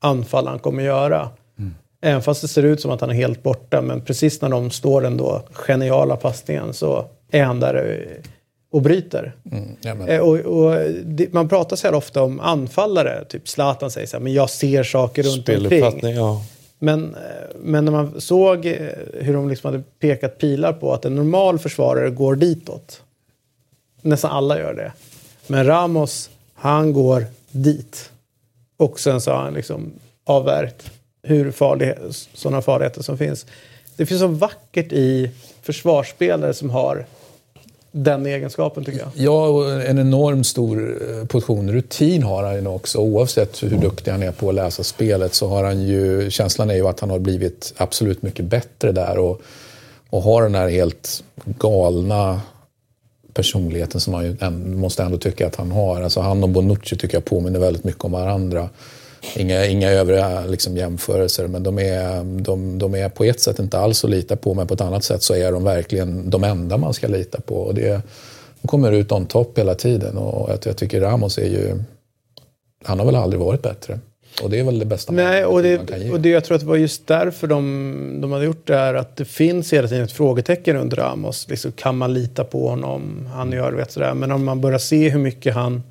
anfallaren 0.00 0.58
kommer 0.58 0.82
göra. 0.82 1.28
Mm. 1.58 1.74
Även 2.02 2.22
fast 2.22 2.42
det 2.42 2.48
ser 2.48 2.62
ut 2.62 2.80
som 2.80 2.90
att 2.90 3.00
han 3.00 3.10
är 3.10 3.14
helt 3.14 3.42
borta. 3.42 3.82
Men 3.82 4.00
precis 4.00 4.42
när 4.42 4.48
de 4.48 4.70
står 4.70 5.02
den 5.02 5.16
då 5.16 5.42
geniala 5.52 6.16
passningen 6.16 6.74
så 6.74 7.04
är 7.30 7.44
han 7.44 7.60
där 7.60 8.06
och 8.72 8.82
bryter. 8.82 9.32
Mm, 9.52 10.08
eh, 10.08 10.20
och, 10.20 10.36
och 10.36 10.76
det, 11.04 11.32
man 11.32 11.48
pratar 11.48 11.76
så 11.76 11.86
här 11.86 11.94
ofta 11.94 12.22
om 12.22 12.40
anfallare. 12.40 13.24
Typ 13.24 13.48
Zlatan 13.48 13.90
säger 13.90 14.06
så 14.06 14.16
här, 14.16 14.24
men 14.24 14.32
jag 14.32 14.50
ser 14.50 14.82
saker 14.82 15.22
runt 15.22 15.48
omkring. 15.48 16.14
Ja. 16.14 16.42
Men, 16.78 17.14
eh, 17.14 17.20
men 17.62 17.84
när 17.84 17.92
man 17.92 18.20
såg 18.20 18.66
eh, 18.66 18.76
hur 19.12 19.34
de 19.34 19.48
liksom 19.48 19.72
hade 19.72 19.84
pekat 20.00 20.38
pilar 20.38 20.72
på 20.72 20.92
att 20.92 21.04
en 21.04 21.14
normal 21.14 21.58
försvarare 21.58 22.10
går 22.10 22.36
ditåt. 22.36 23.02
Nästan 24.02 24.30
alla 24.30 24.58
gör 24.58 24.74
det. 24.74 24.92
Men 25.46 25.66
Ramos, 25.66 26.30
han 26.54 26.92
går 26.92 27.26
dit. 27.50 28.10
Och 28.76 29.00
sen 29.00 29.20
så 29.20 29.30
har 29.30 29.38
han 29.38 29.54
liksom 29.54 29.92
avvärjt 30.24 30.90
hur 31.22 31.50
farlig, 31.50 31.94
sådana 32.34 32.62
farligheter 32.62 33.02
som 33.02 33.18
finns. 33.18 33.46
Det 33.96 34.06
finns 34.06 34.20
så 34.20 34.26
vackert 34.26 34.92
i 34.92 35.30
försvarsspelare 35.62 36.54
som 36.54 36.70
har 36.70 37.06
den 37.92 38.26
egenskapen 38.26 38.84
tycker 38.84 38.98
jag. 38.98 39.08
Ja, 39.14 39.46
och 39.46 39.82
en 39.82 39.98
enorm 39.98 40.44
stor 40.44 41.02
eh, 41.10 41.26
portion 41.26 41.72
rutin 41.72 42.22
har 42.22 42.42
han 42.42 42.54
ju 42.54 42.66
också. 42.66 42.98
Oavsett 42.98 43.62
hur 43.62 43.76
duktig 43.76 44.10
han 44.10 44.22
är 44.22 44.32
på 44.32 44.48
att 44.48 44.54
läsa 44.54 44.82
spelet 44.84 45.34
så 45.34 45.48
har 45.48 45.64
han 45.64 45.82
ju, 45.82 46.30
känslan 46.30 46.70
är 46.70 46.74
ju 46.74 46.88
att 46.88 47.00
han 47.00 47.10
har 47.10 47.18
blivit 47.18 47.74
absolut 47.76 48.22
mycket 48.22 48.44
bättre 48.44 48.92
där 48.92 49.18
och, 49.18 49.40
och 50.10 50.22
har 50.22 50.42
den 50.42 50.54
här 50.54 50.68
helt 50.68 51.24
galna 51.44 52.40
personligheten 53.34 54.00
som 54.00 54.12
man 54.12 54.24
ju 54.24 54.50
måste 54.76 55.02
ändå 55.02 55.18
tycka 55.18 55.46
att 55.46 55.56
han 55.56 55.72
har. 55.72 56.02
Alltså 56.02 56.20
han 56.20 56.42
och 56.42 56.48
Bonucci 56.48 56.96
tycker 56.96 57.16
jag 57.16 57.24
påminner 57.24 57.60
väldigt 57.60 57.84
mycket 57.84 58.04
om 58.04 58.12
varandra. 58.12 58.68
Inga, 59.36 59.66
inga 59.66 59.90
övriga 59.90 60.46
liksom 60.46 60.76
jämförelser, 60.76 61.46
men 61.46 61.62
de 61.62 61.78
är, 61.78 62.24
de, 62.42 62.78
de 62.78 62.94
är 62.94 63.08
på 63.08 63.24
ett 63.24 63.40
sätt 63.40 63.58
inte 63.58 63.78
alls 63.78 64.04
att 64.04 64.10
lita 64.10 64.36
på, 64.36 64.54
men 64.54 64.66
på 64.66 64.74
ett 64.74 64.80
annat 64.80 65.04
sätt 65.04 65.22
så 65.22 65.34
är 65.34 65.52
de 65.52 65.64
verkligen 65.64 66.30
de 66.30 66.44
enda 66.44 66.76
man 66.76 66.94
ska 66.94 67.08
lita 67.08 67.40
på. 67.40 67.54
Och 67.54 67.74
det, 67.74 68.02
de 68.62 68.68
kommer 68.68 68.92
ut 68.92 69.12
on 69.12 69.26
top 69.26 69.58
hela 69.58 69.74
tiden 69.74 70.16
och 70.18 70.50
jag, 70.50 70.58
jag 70.64 70.76
tycker 70.76 71.00
Ramos 71.00 71.38
är 71.38 71.48
ju... 71.48 71.82
Han 72.84 72.98
har 72.98 73.06
väl 73.06 73.16
aldrig 73.16 73.40
varit 73.40 73.62
bättre. 73.62 73.98
Och 74.42 74.50
det 74.50 74.58
är 74.58 74.64
väl 74.64 74.78
det 74.78 74.84
bästa 74.84 75.12
Nej, 75.12 75.44
och 75.44 75.62
det, 75.62 75.76
man 75.76 75.86
kan 75.86 76.00
ge. 76.00 76.10
Och 76.10 76.20
det, 76.20 76.28
jag 76.28 76.44
tror 76.44 76.54
att 76.54 76.60
det 76.60 76.66
var 76.66 76.76
just 76.76 77.06
därför 77.06 77.46
de, 77.46 78.18
de 78.20 78.32
hade 78.32 78.44
gjort 78.44 78.66
det 78.66 78.76
här. 78.76 78.94
Att 78.94 79.16
det 79.16 79.24
finns 79.24 79.72
hela 79.72 79.88
tiden 79.88 80.04
ett 80.04 80.12
frågetecken 80.12 80.76
runt 80.76 80.94
Ramos. 80.94 81.48
Liksom, 81.48 81.72
kan 81.72 81.98
man 81.98 82.14
lita 82.14 82.44
på 82.44 82.68
honom? 82.68 83.28
Han 83.34 83.52
gör 83.52 83.72
vet 83.72 83.92
sådär. 83.92 84.14
Men 84.14 84.32
om 84.32 84.44
man 84.44 84.60
börjar 84.60 84.78
se 84.78 85.08
hur 85.08 85.20
mycket 85.20 85.54
han 85.54 85.82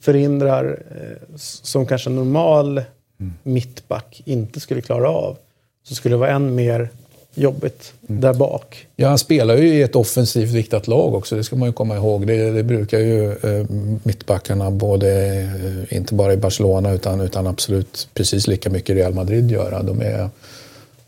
förhindrar 0.00 0.82
eh, 0.90 1.36
som 1.36 1.86
kanske 1.86 2.10
normal 2.10 2.78
mm. 3.20 3.32
mittback 3.42 4.22
inte 4.24 4.60
skulle 4.60 4.80
klara 4.80 5.08
av. 5.08 5.36
Så 5.84 5.94
skulle 5.94 6.14
det 6.14 6.18
vara 6.18 6.30
än 6.30 6.54
mer 6.54 6.90
jobbigt 7.34 7.92
mm. 8.08 8.20
där 8.20 8.34
bak. 8.34 8.86
Ja, 8.96 9.08
han 9.08 9.18
spelar 9.18 9.56
ju 9.56 9.74
i 9.74 9.82
ett 9.82 9.96
offensivt 9.96 10.50
viktat 10.50 10.88
lag 10.88 11.14
också, 11.14 11.36
det 11.36 11.44
ska 11.44 11.56
man 11.56 11.68
ju 11.68 11.72
komma 11.72 11.96
ihåg. 11.96 12.26
Det, 12.26 12.50
det 12.50 12.62
brukar 12.62 12.98
ju 12.98 13.30
eh, 13.30 13.66
mittbackarna, 14.02 14.70
både, 14.70 15.40
eh, 15.40 15.96
inte 15.96 16.14
bara 16.14 16.32
i 16.32 16.36
Barcelona 16.36 16.92
utan, 16.92 17.20
utan 17.20 17.46
absolut 17.46 18.08
precis 18.14 18.46
lika 18.46 18.70
mycket 18.70 18.90
i 18.90 18.94
Real 18.94 19.14
Madrid 19.14 19.50
göra. 19.50 19.82
De, 19.82 20.00
är, 20.00 20.28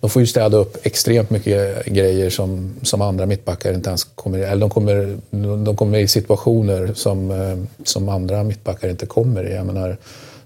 de 0.00 0.10
får 0.10 0.22
ju 0.22 0.26
städa 0.26 0.56
upp 0.56 0.86
extremt 0.86 1.30
mycket 1.30 1.86
grejer 1.86 2.30
som, 2.30 2.74
som 2.82 3.02
andra 3.02 3.26
mittbackar 3.26 3.72
inte 3.72 3.88
ens 3.88 4.04
kommer 4.04 4.38
Eller 4.38 4.60
de 4.60 4.70
kommer, 4.70 5.18
de 5.64 5.76
kommer 5.76 5.98
i 5.98 6.08
situationer 6.08 6.92
som, 6.94 7.30
eh, 7.30 7.84
som 7.84 8.08
andra 8.08 8.44
mittbackar 8.44 8.88
inte 8.88 9.06
kommer 9.06 9.50
i. 9.50 9.54
Jag 9.54 9.66
menar, 9.66 9.96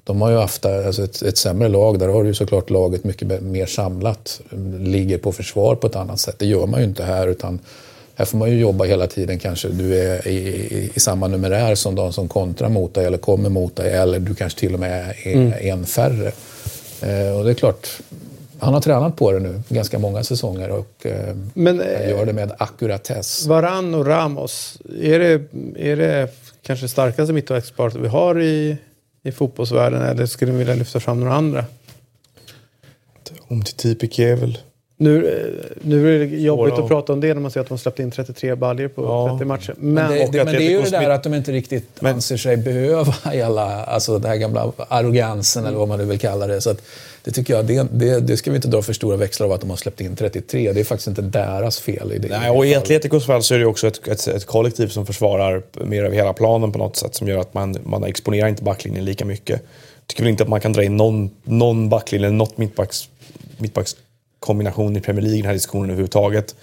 de 0.08 0.20
har 0.20 0.30
ju 0.30 0.36
haft 0.36 0.66
alltså 0.66 1.04
ett, 1.04 1.22
ett 1.22 1.38
sämre 1.38 1.68
lag. 1.68 1.98
Där 1.98 2.08
har 2.08 2.22
du 2.22 2.28
ju 2.28 2.34
såklart 2.34 2.70
laget 2.70 3.04
mycket 3.04 3.42
mer 3.42 3.66
samlat. 3.66 4.40
Ligger 4.78 5.18
på 5.18 5.32
försvar 5.32 5.74
på 5.74 5.86
ett 5.86 5.96
annat 5.96 6.20
sätt. 6.20 6.38
Det 6.38 6.46
gör 6.46 6.66
man 6.66 6.80
ju 6.80 6.86
inte 6.86 7.04
här. 7.04 7.26
utan 7.26 7.58
här 8.14 8.24
får 8.24 8.38
man 8.38 8.50
ju 8.50 8.60
jobba 8.60 8.84
hela 8.84 9.06
tiden 9.06 9.38
kanske. 9.38 9.68
Du 9.68 9.98
är 9.98 10.28
i, 10.28 10.36
i, 10.36 10.90
i 10.94 11.00
samma 11.00 11.28
numerär 11.28 11.74
som 11.74 11.94
de 11.94 12.12
som 12.12 12.28
kontrar 12.28 12.68
mot 12.68 12.94
dig 12.94 13.06
eller 13.06 13.18
kommer 13.18 13.48
mot 13.48 13.76
dig. 13.76 13.92
Eller 13.92 14.18
du 14.18 14.34
kanske 14.34 14.58
till 14.58 14.74
och 14.74 14.80
med 14.80 15.14
är 15.22 15.32
mm. 15.32 15.52
en 15.60 15.86
färre. 15.86 16.32
Eh, 17.02 17.38
och 17.38 17.44
det 17.44 17.50
är 17.50 17.54
klart, 17.54 17.88
han 18.58 18.74
har 18.74 18.80
tränat 18.80 19.16
på 19.16 19.32
det 19.32 19.38
nu 19.38 19.62
ganska 19.68 19.98
många 19.98 20.24
säsonger 20.24 20.70
och 20.70 21.06
eh, 21.06 21.36
Men, 21.54 21.80
eh, 21.80 22.08
gör 22.08 22.26
det 22.26 22.32
med 22.32 22.52
ackuratess. 22.58 23.46
Varann 23.46 23.94
och 23.94 24.06
Ramos, 24.06 24.78
är 25.02 25.18
det, 25.18 25.42
är 25.76 25.96
det 25.96 26.28
kanske 26.62 26.88
starkaste 26.88 27.32
mittbacksparet 27.32 27.94
vi 27.94 28.08
har 28.08 28.40
i 28.40 28.76
i 29.22 29.32
fotbollsvärlden 29.32 30.02
eller 30.02 30.26
skulle 30.26 30.52
ni 30.52 30.58
vilja 30.58 30.74
lyfta 30.74 31.00
fram 31.00 31.20
några 31.20 31.34
andra? 31.34 31.64
Om 33.48 33.62
till 33.62 33.74
Tipic 33.74 34.18
är 34.18 34.36
väl... 34.36 34.58
Nu, 35.00 35.40
nu 35.82 36.14
är 36.14 36.18
det 36.18 36.36
jobbigt 36.36 36.74
att 36.74 36.88
prata 36.88 37.12
om 37.12 37.20
det 37.20 37.34
när 37.34 37.40
man 37.40 37.50
ser 37.50 37.60
att 37.60 37.68
de 37.68 37.78
släppte 37.78 38.02
in 38.02 38.10
33 38.10 38.54
baljor 38.54 38.88
på 38.88 39.02
ja. 39.02 39.30
30 39.30 39.44
matcher. 39.44 39.74
Men, 39.78 39.94
men, 39.94 40.10
det, 40.10 40.18
det, 40.32 40.44
men 40.44 40.54
det, 40.54 40.66
är 40.66 40.70
ju 40.70 40.82
det 40.82 40.90
där 40.90 41.10
att 41.10 41.22
de 41.22 41.34
inte 41.34 41.52
riktigt 41.52 42.00
men, 42.00 42.14
anser 42.14 42.36
sig 42.36 42.56
behöva 42.56 43.14
hela, 43.32 43.84
alltså 43.84 44.18
den 44.18 44.30
här 44.30 44.36
gamla 44.36 44.72
arrogansen 44.88 45.66
eller 45.66 45.78
vad 45.78 45.88
man 45.88 45.98
nu 45.98 46.04
vill 46.04 46.18
kalla 46.18 46.46
det. 46.46 46.60
Så 46.60 46.70
att, 46.70 46.82
det 47.28 47.32
tycker 47.32 47.54
jag, 47.54 47.64
det, 47.64 47.88
det, 47.92 48.20
det, 48.20 48.36
ska 48.36 48.50
vi 48.50 48.56
inte 48.56 48.68
dra 48.68 48.82
för 48.82 48.92
stora 48.92 49.16
växlar 49.16 49.46
av 49.46 49.52
att 49.52 49.60
de 49.60 49.70
har 49.70 49.76
släppt 49.76 50.00
in 50.00 50.16
33. 50.16 50.72
Det 50.72 50.80
är 50.80 50.84
faktiskt 50.84 51.08
inte 51.08 51.22
deras 51.22 51.80
fel. 51.80 52.12
I 52.12 52.18
det 52.18 52.28
Nej, 52.28 52.50
och 52.50 52.66
i 52.66 52.74
Atleticos 52.74 53.26
fall 53.26 53.42
så 53.42 53.54
är 53.54 53.58
det 53.58 53.66
också 53.66 53.86
ett, 53.86 54.08
ett, 54.08 54.26
ett, 54.26 54.46
kollektiv 54.46 54.88
som 54.88 55.06
försvarar 55.06 55.62
mer 55.84 56.04
över 56.04 56.16
hela 56.16 56.32
planen 56.32 56.72
på 56.72 56.78
något 56.78 56.96
sätt. 56.96 57.14
Som 57.14 57.28
gör 57.28 57.38
att 57.38 57.54
man, 57.54 57.76
man 57.84 58.04
exponerar 58.04 58.48
inte 58.48 58.62
backlinjen 58.62 59.04
lika 59.04 59.24
mycket. 59.24 59.60
Jag 59.96 60.06
tycker 60.06 60.22
väl 60.22 60.30
inte 60.30 60.42
att 60.42 60.48
man 60.48 60.60
kan 60.60 60.72
dra 60.72 60.84
in 60.84 60.96
någon, 60.96 61.30
någon 61.44 61.88
backlinje 61.88 62.26
eller 62.26 62.36
något 62.36 62.58
mittbacks, 62.58 63.08
mittbackskombination 63.58 64.96
i 64.96 65.00
Premier 65.00 65.22
League 65.22 65.38
i 65.38 65.40
den 65.40 65.46
här 65.46 65.54
diskussionen 65.54 65.90
överhuvudtaget. 65.90 66.54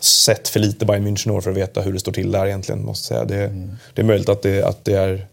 Sett 0.00 0.48
för 0.48 0.60
lite 0.60 0.86
Bayern 0.86 1.06
München 1.06 1.30
år 1.30 1.40
för 1.40 1.50
att 1.50 1.56
veta 1.56 1.80
hur 1.80 1.92
det 1.92 2.00
står 2.00 2.12
till 2.12 2.32
där 2.32 2.46
egentligen. 2.46 2.84
Måste 2.84 3.06
säga. 3.06 3.24
Det, 3.24 3.44
mm. 3.44 3.70
det 3.94 4.02
är 4.02 4.06
möjligt 4.06 4.28
att 4.28 4.42
det, 4.42 4.62
att 4.62 4.84
det 4.84 4.94
är 4.94 5.26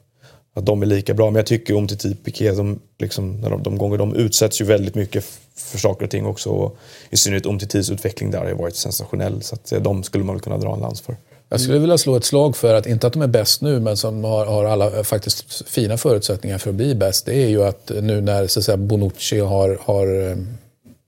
att 0.54 0.66
de 0.66 0.82
är 0.82 0.86
lika 0.86 1.14
bra. 1.14 1.26
Men 1.26 1.36
jag 1.36 1.46
tycker 1.46 1.76
om 1.76 1.88
till 1.88 2.16
Piqué, 2.16 2.52
de, 2.52 2.80
liksom, 3.00 3.42
när 3.42 3.50
de, 3.50 3.64
de 3.64 3.78
gånger 3.78 3.98
de 3.98 4.16
utsätts 4.16 4.62
ju 4.62 4.66
väldigt 4.66 4.96
mycket 4.96 5.26
för 5.56 5.78
saker 5.78 6.06
och 6.06 6.12
ting 6.12 6.26
också. 6.26 6.50
Och 6.50 6.78
I 7.10 7.18
synnerhet 7.18 7.46
om 7.46 7.60
till 7.60 7.92
utveckling 7.92 8.32
där 8.32 8.40
har 8.40 8.48
ju 8.48 8.56
varit 8.56 8.76
sensationell. 8.76 9.42
Så 9.42 9.56
att, 9.56 9.72
eh, 9.72 9.82
de 9.82 10.04
skulle 10.04 10.24
man 10.24 10.36
väl 10.36 10.44
kunna 10.44 10.58
dra 10.58 10.74
en 10.74 10.80
lans 10.80 11.02
för. 11.02 11.16
Jag 11.50 11.62
skulle 11.62 11.80
vilja 11.80 11.98
slå 11.98 12.16
ett 12.16 12.26
slag 12.26 12.58
för 12.58 12.74
att, 12.74 12.86
inte 12.88 13.08
att 13.08 13.14
de 13.14 13.22
är 13.22 13.28
bäst 13.28 13.62
nu, 13.62 13.80
men 13.80 13.98
som 13.98 14.24
har, 14.24 14.46
har 14.46 14.66
alla 14.66 14.98
eh, 14.98 15.04
faktiskt 15.04 15.70
fina 15.70 15.98
förutsättningar 15.98 16.58
för 16.58 16.70
att 16.70 16.76
bli 16.76 16.96
bäst. 16.96 17.26
Det 17.26 17.36
är 17.36 17.48
ju 17.48 17.64
att 17.64 17.92
eh, 17.92 18.02
nu 18.02 18.22
när 18.22 18.48
så 18.48 18.60
att 18.60 18.66
säga, 18.66 18.78
Bonucci 18.78 19.40
har, 19.40 19.80
har 19.82 20.38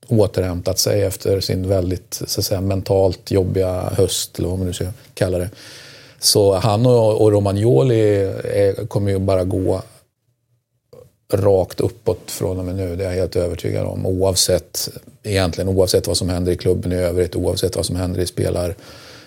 återhämtat 0.08 0.78
sig 0.78 1.02
efter 1.02 1.40
sin 1.40 1.68
väldigt 1.68 2.20
så 2.26 2.40
att 2.40 2.46
säga, 2.46 2.60
mentalt 2.60 3.30
jobbiga 3.30 3.90
höst, 3.96 4.38
eller 4.38 4.48
vad 4.48 4.58
man 4.58 4.66
nu 4.66 4.72
ska 4.72 4.86
kalla 5.14 5.38
det. 5.38 5.50
Så 6.24 6.54
han 6.54 6.86
och, 6.86 7.22
och 7.22 7.32
Romagnoli 7.32 8.00
är, 8.44 8.86
kommer 8.86 9.10
ju 9.10 9.18
bara 9.18 9.44
gå 9.44 9.82
rakt 11.32 11.80
uppåt 11.80 12.30
från 12.30 12.58
och 12.58 12.64
med 12.64 12.74
nu. 12.74 12.96
Det 12.96 13.04
är 13.04 13.08
jag 13.08 13.16
helt 13.16 13.36
övertygad 13.36 13.86
om. 13.86 14.06
Oavsett, 14.06 14.88
egentligen 15.22 15.68
oavsett 15.68 16.06
vad 16.06 16.16
som 16.16 16.28
händer 16.28 16.52
i 16.52 16.56
klubben 16.56 16.92
i 16.92 16.96
övrigt, 16.96 17.36
oavsett 17.36 17.76
vad 17.76 17.86
som 17.86 17.96
händer 17.96 18.20
i 18.20 18.26
spelar, 18.26 18.74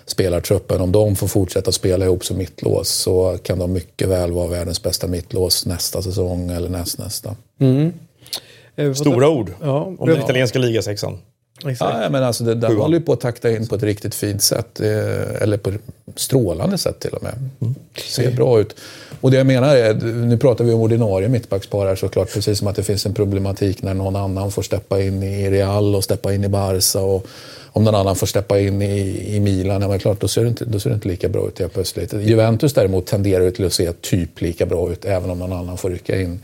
spelartruppen. 0.05 0.81
Om 0.81 0.91
de 0.91 1.15
får 1.15 1.27
fortsätta 1.27 1.71
spela 1.71 2.05
ihop 2.05 2.25
som 2.25 2.37
mittlås 2.37 2.89
så 2.89 3.37
kan 3.43 3.59
de 3.59 3.73
mycket 3.73 4.07
väl 4.07 4.31
vara 4.31 4.47
världens 4.47 4.83
bästa 4.83 5.07
mittlås 5.07 5.65
nästa 5.65 6.01
säsong 6.01 6.51
eller 6.51 6.69
nästnästa. 6.69 7.35
Mm. 7.59 7.93
Stora 8.95 9.29
ord 9.29 9.53
ja, 9.61 9.93
om 9.99 10.09
den 10.09 10.19
italienska 10.19 10.59
ligasexan. 10.59 11.17
Ja, 11.63 12.09
men 12.09 12.23
alltså 12.23 12.43
det, 12.43 12.55
den 12.55 12.77
håller 12.77 12.97
ju 12.97 13.03
på 13.03 13.13
att 13.13 13.21
takta 13.21 13.51
in 13.51 13.67
på 13.67 13.75
ett 13.75 13.83
riktigt 13.83 14.15
fint 14.15 14.41
sätt. 14.41 14.79
Eh, 14.79 15.41
eller 15.41 15.57
på 15.57 15.69
ett 15.69 15.81
strålande 16.15 16.77
sätt 16.77 16.99
till 16.99 17.13
och 17.13 17.23
med. 17.23 17.33
Mm. 17.61 17.75
Ser 17.95 18.31
bra 18.31 18.59
ut. 18.59 18.75
Och 19.21 19.31
det 19.31 19.37
jag 19.37 19.47
menar 19.47 19.75
är, 19.75 19.93
nu 20.13 20.37
pratar 20.37 20.65
vi 20.65 20.73
om 20.73 20.81
ordinarie 20.81 21.29
mittbackspar 21.29 21.87
här 21.87 21.95
såklart. 21.95 22.33
Precis 22.33 22.59
som 22.59 22.67
att 22.67 22.75
det 22.75 22.83
finns 22.83 23.05
en 23.05 23.13
problematik 23.13 23.81
när 23.81 23.93
någon 23.93 24.15
annan 24.15 24.51
får 24.51 24.61
steppa 24.61 25.01
in 25.01 25.23
i 25.23 25.49
Real 25.49 25.95
och 25.95 26.03
steppa 26.03 26.33
in 26.33 26.43
i 26.43 26.49
Barca. 26.49 27.01
Och 27.01 27.27
om 27.65 27.83
någon 27.83 27.95
annan 27.95 28.15
får 28.15 28.27
steppa 28.27 28.59
in 28.59 28.81
i, 28.81 29.35
i 29.35 29.39
Milan, 29.39 29.81
ja, 29.81 29.87
men 29.87 29.99
klart, 29.99 30.21
då 30.21 30.27
ser, 30.27 30.41
det 30.41 30.47
inte, 30.47 30.65
då 30.65 30.79
ser 30.79 30.89
det 30.89 30.93
inte 30.93 31.07
lika 31.07 31.29
bra 31.29 31.47
ut 31.47 31.59
helt 31.59 31.73
plötsligt. 31.73 32.13
Juventus 32.13 32.73
däremot 32.73 33.05
tenderar 33.05 33.51
till 33.51 33.65
att 33.65 33.73
se 33.73 33.91
typ 34.01 34.41
lika 34.41 34.65
bra 34.65 34.91
ut 34.91 35.05
även 35.05 35.29
om 35.29 35.39
någon 35.39 35.53
annan 35.53 35.77
får 35.77 35.89
rycka 35.89 36.21
in. 36.21 36.39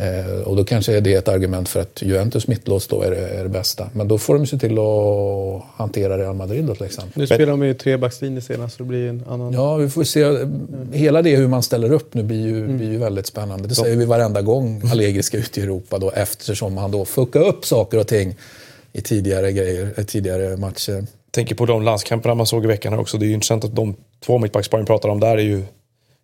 Eh, 0.00 0.40
och 0.42 0.56
då 0.56 0.64
kanske 0.64 0.96
är 0.96 1.00
det 1.00 1.14
ett 1.14 1.28
argument 1.28 1.68
för 1.68 1.80
att 1.80 2.02
Juventus 2.02 2.46
mittlås 2.46 2.86
då 2.86 3.02
är 3.02 3.10
det, 3.10 3.28
är 3.28 3.42
det 3.42 3.48
bästa. 3.48 3.90
Men 3.92 4.08
då 4.08 4.18
får 4.18 4.34
de 4.34 4.46
se 4.46 4.58
till 4.58 4.78
att 4.78 5.62
hantera 5.76 6.18
Real 6.18 6.34
Madrid 6.34 6.64
då 6.64 6.74
till 6.74 6.86
exempel. 6.86 7.12
Nu 7.14 7.26
spelar 7.26 7.46
de 7.46 7.62
ju 7.62 7.74
trebackslinje 7.74 8.40
senast 8.40 8.76
så 8.76 8.82
det 8.82 8.88
blir 8.88 9.08
en 9.08 9.24
annan... 9.28 9.52
Ja, 9.52 9.76
vi 9.76 9.90
får 9.90 10.04
se. 10.04 10.46
Hela 10.92 11.22
det 11.22 11.36
hur 11.36 11.48
man 11.48 11.62
ställer 11.62 11.92
upp 11.92 12.14
nu 12.14 12.22
blir 12.22 12.40
ju, 12.40 12.64
mm. 12.64 12.78
blir 12.78 12.90
ju 12.90 12.98
väldigt 12.98 13.26
spännande. 13.26 13.68
Det 13.68 13.74
säger 13.74 13.96
vi 13.96 14.04
varenda 14.04 14.42
gång 14.42 14.82
Allegri 14.92 15.22
ska 15.22 15.36
ut 15.36 15.58
i 15.58 15.60
Europa 15.60 15.98
då 15.98 16.10
eftersom 16.10 16.76
han 16.76 16.90
då 16.90 17.04
fuckar 17.04 17.40
upp 17.40 17.64
saker 17.64 17.98
och 17.98 18.06
ting 18.06 18.36
i 18.92 19.00
tidigare, 19.00 19.52
grejer, 19.52 20.00
i 20.00 20.04
tidigare 20.04 20.56
matcher. 20.56 21.06
Tänker 21.30 21.54
på 21.54 21.66
de 21.66 21.82
landskamperna 21.82 22.34
man 22.34 22.46
såg 22.46 22.64
i 22.64 22.66
veckan 22.66 22.92
här 22.92 23.00
också. 23.00 23.18
Det 23.18 23.24
är 23.24 23.28
ju 23.28 23.34
intressant 23.34 23.64
att 23.64 23.76
de 23.76 23.96
två 24.26 24.38
mittbacksparen 24.38 24.86
pratar 24.86 25.08
om 25.08 25.20
där 25.20 25.36
är 25.36 25.42
ju 25.42 25.62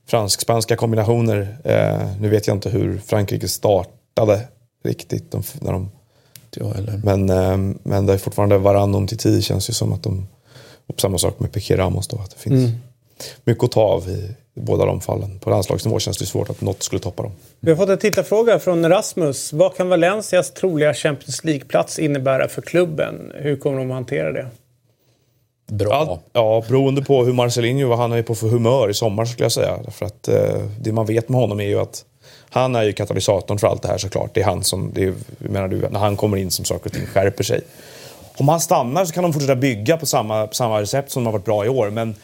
fransk-spanska 0.07 0.77
kombinationer. 0.77 1.57
Eh, 1.65 2.21
nu 2.21 2.29
vet 2.29 2.47
jag 2.47 2.57
inte 2.57 2.71
hur 2.71 2.99
Frankrike 2.99 3.49
startade 3.49 4.41
riktigt. 4.85 5.31
De, 5.31 5.43
när 5.61 5.73
de, 5.73 5.91
men, 7.05 7.31
eh, 7.31 7.77
men 7.83 8.07
det 8.07 8.13
är 8.13 8.19
fortfarande 8.19 8.59
varann 8.59 8.95
om 8.95 9.07
till 9.07 9.19
tio 9.19 9.43
känns 9.43 9.71
ju 9.71 9.73
som 9.73 9.93
att 9.93 10.03
de... 10.03 10.27
Och 10.89 11.01
samma 11.01 11.19
sak 11.19 11.41
med 11.41 11.53
Piqué 11.53 11.77
Ramos 11.77 12.09
då. 12.09 12.19
Att 12.19 12.31
det 12.31 12.39
finns 12.39 12.69
mm. 12.69 12.79
mycket 13.45 13.65
att 13.65 13.73
ta 13.73 13.81
av 13.81 14.09
i, 14.09 14.35
i 14.55 14.61
båda 14.61 14.85
de 14.85 15.01
fallen. 15.01 15.39
På 15.39 15.51
landslagsnivå 15.51 15.99
känns 15.99 16.19
det 16.19 16.27
svårt 16.27 16.51
att 16.51 16.61
något 16.61 16.83
skulle 16.83 17.01
toppa 17.01 17.23
dem. 17.23 17.33
Vi 17.61 17.71
har 17.71 17.77
fått 17.77 17.89
en 17.89 17.99
tittarfråga 17.99 18.59
från 18.59 18.89
Rasmus. 18.89 19.53
Vad 19.53 19.77
kan 19.77 19.89
Valencias 19.89 20.51
troliga 20.51 20.95
Champions 20.95 21.45
League-plats 21.45 21.99
innebära 21.99 22.49
för 22.49 22.63
klubben? 22.63 23.33
Hur 23.35 23.57
kommer 23.57 23.79
de 23.79 23.91
att 23.91 23.95
hantera 23.95 24.33
det? 24.33 24.47
Bra. 25.67 25.89
Ja, 25.91 26.19
ja, 26.33 26.63
beroende 26.69 27.03
på 27.03 27.25
hur 27.25 27.33
Marcelinho, 27.33 27.89
vad 27.89 27.99
han 27.99 28.13
är 28.13 28.23
på 28.23 28.35
för 28.35 28.49
humör 28.49 28.91
i 28.91 28.95
sommar 28.95 29.25
skulle 29.25 29.45
jag 29.45 29.53
säga. 29.53 29.79
För 29.91 30.07
att 30.07 30.29
eh, 30.29 30.63
det 30.81 30.93
man 30.93 31.07
vet 31.07 31.29
med 31.29 31.41
honom 31.41 31.61
är 31.61 31.65
ju 31.65 31.81
att 31.81 32.05
han 32.51 32.77
är 32.77 32.83
ju 32.83 32.93
katalysatorn 32.93 33.59
för 33.59 33.67
allt 33.67 33.83
det 33.83 33.89
här 33.89 33.99
såklart. 33.99 34.31
Det 34.35 34.41
är 34.41 34.45
han 34.45 34.65
som, 34.65 34.91
det 34.95 35.05
är, 35.05 35.15
menar 35.39 35.69
du, 35.69 35.89
när 35.91 36.01
han 36.01 36.17
kommer 36.17 36.37
in 36.37 36.51
som 36.51 36.65
saker 36.65 36.87
och 36.87 36.93
ting 36.93 37.07
skärper 37.07 37.45
sig. 37.45 37.61
Om 38.37 38.49
han 38.49 38.61
stannar 38.61 39.05
så 39.05 39.13
kan 39.13 39.23
de 39.23 39.33
fortsätta 39.33 39.57
bygga 39.57 39.97
på 39.97 40.07
samma, 40.07 40.47
på 40.47 40.55
samma 40.55 40.81
recept 40.81 41.11
som 41.11 41.27
har 41.27 41.33
varit 41.33 41.45
bra 41.45 41.67
i 41.67 41.69
år. 41.69 41.91
Men, 41.91 42.15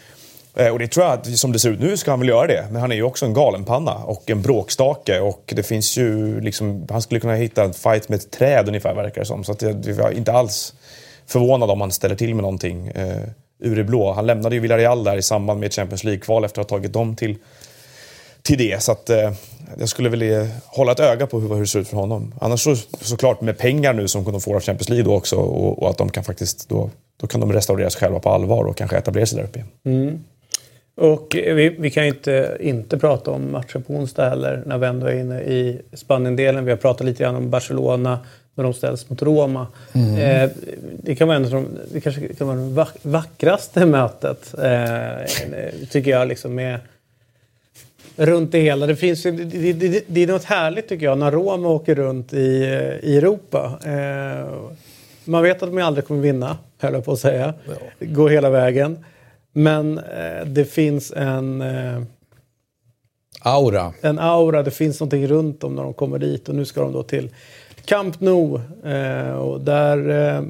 eh, 0.55 0.69
och 0.69 0.79
det 0.79 0.89
tror 0.89 1.07
jag 1.07 1.13
att 1.13 1.39
som 1.39 1.53
det 1.53 1.59
ser 1.59 1.71
ut 1.71 1.81
nu 1.81 1.97
ska 1.97 2.11
han 2.11 2.21
väl 2.21 2.29
göra 2.29 2.47
det. 2.47 2.67
Men 2.71 2.81
han 2.81 2.93
är 2.93 2.97
ju 2.97 3.03
också 3.03 3.27
en 3.27 3.35
galenpanna 3.35 3.95
och 3.95 4.31
en 4.31 4.43
bråkstake. 4.43 5.21
Och 5.21 5.53
det 5.57 5.63
finns 5.63 5.97
ju 5.97 6.41
liksom, 6.41 6.87
han 6.91 7.03
skulle 7.03 7.21
kunna 7.21 7.35
hitta 7.35 7.65
en 7.65 7.73
fight 7.73 8.09
med 8.09 8.17
ett 8.17 8.31
träd 8.31 8.69
ungefär 8.69 8.95
verkar 8.95 9.21
det 9.21 9.27
som. 9.27 9.45
Så 9.45 9.53
att 9.53 9.59
det, 9.59 9.73
det 9.73 9.93
var 9.93 10.11
inte 10.11 10.33
alls 10.33 10.75
förvånad 11.27 11.71
om 11.71 11.81
han 11.81 11.91
ställer 11.91 12.15
till 12.15 12.35
med 12.35 12.43
någonting 12.43 12.89
eh, 12.89 13.23
ur 13.59 13.77
det 13.77 13.85
blå. 13.85 14.13
Han 14.13 14.27
lämnade 14.27 14.55
ju 14.55 14.61
Villarreal 14.61 15.05
där 15.05 15.17
i 15.17 15.23
samband 15.23 15.61
med 15.61 15.73
Champions 15.73 16.05
League-kval 16.05 16.45
efter 16.45 16.61
att 16.61 16.71
ha 16.71 16.79
tagit 16.79 16.93
dem 16.93 17.17
till, 17.17 17.37
till 18.43 18.59
det. 18.59 18.83
Så 18.83 18.93
att, 18.93 19.11
eh, 19.11 19.33
jag 19.79 19.89
skulle 19.89 20.09
vilja 20.09 20.49
hålla 20.67 20.93
ett 20.93 21.01
öga 21.01 21.27
på 21.27 21.41
hur, 21.41 21.49
hur 21.49 21.61
det 21.61 21.67
ser 21.67 21.79
ut 21.79 21.89
för 21.89 21.97
honom. 21.97 22.35
Annars 22.41 22.61
så, 22.61 22.77
såklart 23.01 23.41
med 23.41 23.59
pengar 23.59 23.93
nu 23.93 24.09
som 24.09 24.25
de 24.25 24.41
får 24.41 24.55
av 24.55 24.61
Champions 24.61 24.89
League 24.89 25.05
då 25.05 25.15
också 25.15 25.37
och, 25.37 25.83
och, 25.83 25.91
att 25.91 25.99
de 25.99 26.09
kan 26.09 26.25
faktiskt 26.25 26.69
då, 26.69 26.91
då 27.21 27.27
kan 27.27 27.41
de 27.41 27.53
restaurera 27.53 27.91
sig 27.91 28.01
själva 28.01 28.21
på 28.21 28.31
allvar 28.31 28.65
och 28.65 28.77
kanske 28.77 28.97
etablera 28.97 29.27
sig 29.27 29.39
där 29.39 29.45
uppe 29.45 29.59
igen. 29.59 29.69
Mm. 29.85 30.25
Och 30.97 31.27
vi, 31.35 31.77
vi, 31.79 31.91
kan 31.91 32.05
inte 32.05 32.57
inte 32.61 32.99
prata 32.99 33.31
om 33.31 33.53
matchen 33.53 33.83
på 33.83 33.93
onsdag 33.93 34.29
heller 34.29 34.63
när 34.67 34.79
vi 34.79 34.87
ändå 34.87 35.07
är 35.07 35.21
inne 35.21 35.41
i 35.41 35.81
Spanien-delen. 35.93 36.65
Vi 36.65 36.71
har 36.71 36.79
pratat 36.79 37.07
lite 37.07 37.23
grann 37.23 37.37
om 37.37 37.51
Barcelona 37.51 38.19
när 38.55 38.65
de 38.65 38.75
ställs 38.75 39.11
mot 39.11 39.23
Roma. 39.23 39.67
Mm. 39.93 40.17
Eh, 40.17 40.51
det 41.03 41.15
kan 41.15 41.29
vara 41.29 41.37
en 41.37 41.45
av 41.45 41.51
de, 41.51 41.69
det 41.93 42.01
kanske 42.01 42.35
kan 42.35 42.47
vara 42.47 42.57
det 42.57 42.91
vackraste 43.03 43.87
mötet, 43.87 44.55
eh, 44.59 45.87
tycker 45.91 46.11
jag. 46.11 46.29
Liksom 46.29 46.55
med, 46.55 46.79
runt 48.17 48.53
det 48.53 48.61
hela. 48.61 48.87
Det, 48.87 48.97
finns, 48.97 49.23
det, 49.23 49.33
det, 49.73 50.05
det, 50.07 50.23
är 50.23 50.27
något 50.27 50.45
härligt 50.45 50.89
tycker 50.89 51.07
jag 51.07 51.19
när 51.19 51.31
Roma 51.31 51.69
åker 51.69 51.95
runt 51.95 52.33
i, 52.33 52.39
i 53.03 53.17
Europa. 53.17 53.79
Eh, 53.85 54.73
man 55.25 55.43
vet 55.43 55.63
att 55.63 55.71
de 55.71 55.83
aldrig 55.83 56.07
kommer 56.07 56.21
vinna, 56.21 56.57
höll 56.79 56.95
jag 56.95 57.05
på 57.05 57.13
att 57.13 57.19
säga. 57.19 57.55
Ja. 57.67 58.07
Gå 58.07 58.29
hela 58.29 58.51
vägen. 58.51 59.05
Men 59.53 59.99
eh, 59.99 60.47
det 60.47 60.65
finns 60.65 61.13
en... 61.13 61.61
Eh, 61.61 62.03
aura. 63.41 63.93
En 64.01 64.19
aura. 64.19 64.63
Det 64.63 64.71
finns 64.71 65.01
någonting 65.01 65.27
runt 65.27 65.61
dem 65.61 65.75
när 65.75 65.83
de 65.83 65.95
kommer 65.95 66.19
dit. 66.19 66.49
Och 66.49 66.55
nu 66.55 66.65
ska 66.65 66.81
de 66.81 66.93
då 66.93 67.03
till 67.03 67.31
Camp 67.85 68.21
Nou. 68.21 68.61
Eh, 68.85 69.33
och 69.33 69.61
där 69.61 70.11
eh, 70.11 70.43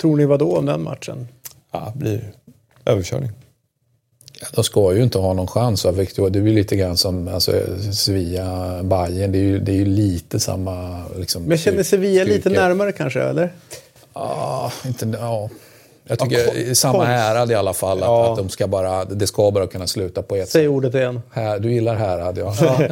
tror 0.00 0.16
ni 0.16 0.24
vad 0.24 0.38
då 0.38 0.56
om 0.56 0.66
den 0.66 0.82
matchen? 0.82 1.28
Ja, 1.72 1.92
det 1.94 1.98
blir 1.98 2.32
överkörning. 2.84 3.30
Ja, 4.40 4.46
de 4.54 4.64
ska 4.64 4.94
ju 4.94 5.02
inte 5.02 5.18
ha 5.18 5.32
någon 5.32 5.46
chans. 5.46 5.84
Victor. 5.84 6.30
Det 6.30 6.40
blir 6.40 6.54
lite 6.54 6.76
grann 6.76 6.96
som 6.96 7.28
alltså, 7.28 7.52
Sevilla, 7.92 8.82
Bayern. 8.82 9.32
Det 9.32 9.38
är 9.38 9.42
ju, 9.42 9.58
det 9.58 9.72
är 9.72 9.76
ju 9.76 9.84
lite 9.84 10.40
samma... 10.40 11.04
Liksom, 11.16 11.42
Men 11.42 11.58
känner 11.58 11.82
Sevilla 11.82 12.24
styrka. 12.24 12.48
lite 12.48 12.60
närmare 12.60 12.92
kanske, 12.92 13.22
eller? 13.22 13.52
Ja, 14.14 14.72
inte... 14.86 15.06
Ja. 15.20 15.48
Jag 16.04 16.18
tycker 16.18 16.68
ja, 16.68 16.74
samma 16.74 17.04
härad 17.04 17.50
i 17.50 17.54
alla 17.54 17.74
fall. 17.74 17.98
Ja. 18.00 18.24
Att, 18.24 18.30
att, 18.30 18.36
de 18.36 18.48
ska 18.48 18.66
bara, 18.66 19.04
det 19.04 19.26
ska 19.26 19.50
bara 19.50 19.66
kunna 19.66 19.86
sluta 19.86 20.22
på 20.22 20.36
ett 20.36 20.48
Säg 20.48 20.68
ordet 20.68 20.94
igen. 20.94 21.22
Här, 21.30 21.58
du 21.58 21.72
gillar 21.72 21.94
härad, 21.94 22.38
ja. 22.38 22.54
ja. 22.60 22.78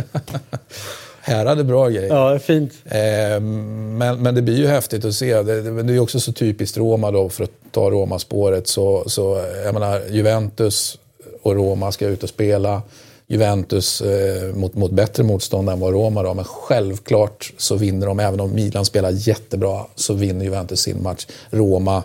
härad 1.26 1.60
är 1.60 1.64
bra 1.64 1.88
grejer. 1.88 2.08
Ja, 2.08 2.38
fint. 2.38 2.72
Eh, 2.84 3.40
men, 3.40 4.22
men 4.22 4.34
det 4.34 4.42
blir 4.42 4.56
ju 4.56 4.66
häftigt 4.66 5.04
att 5.04 5.14
se. 5.14 5.42
Det, 5.42 5.82
det 5.82 5.94
är 5.94 6.00
också 6.00 6.20
så 6.20 6.32
typiskt 6.32 6.76
Roma 6.76 7.10
då, 7.10 7.28
för 7.28 7.44
att 7.44 7.50
ta 7.70 7.90
Roma-spåret. 7.90 8.68
Så, 8.68 9.04
så, 9.06 9.44
jag 9.64 9.74
menar, 9.74 10.02
Juventus 10.10 10.98
och 11.42 11.54
Roma 11.54 11.92
ska 11.92 12.06
ut 12.06 12.22
och 12.22 12.28
spela. 12.28 12.82
Juventus 13.26 14.00
eh, 14.00 14.54
mot, 14.54 14.74
mot 14.74 14.90
bättre 14.90 15.22
motstånd 15.22 15.68
än 15.68 15.80
vad 15.80 15.92
Roma 15.92 16.22
då. 16.22 16.34
Men 16.34 16.44
självklart 16.44 17.52
så 17.56 17.76
vinner 17.76 18.06
de, 18.06 18.20
även 18.20 18.40
om 18.40 18.54
Milan 18.54 18.84
spelar 18.84 19.10
jättebra, 19.10 19.86
så 19.94 20.14
vinner 20.14 20.44
Juventus 20.44 20.80
sin 20.80 21.02
match. 21.02 21.26
Roma 21.50 22.02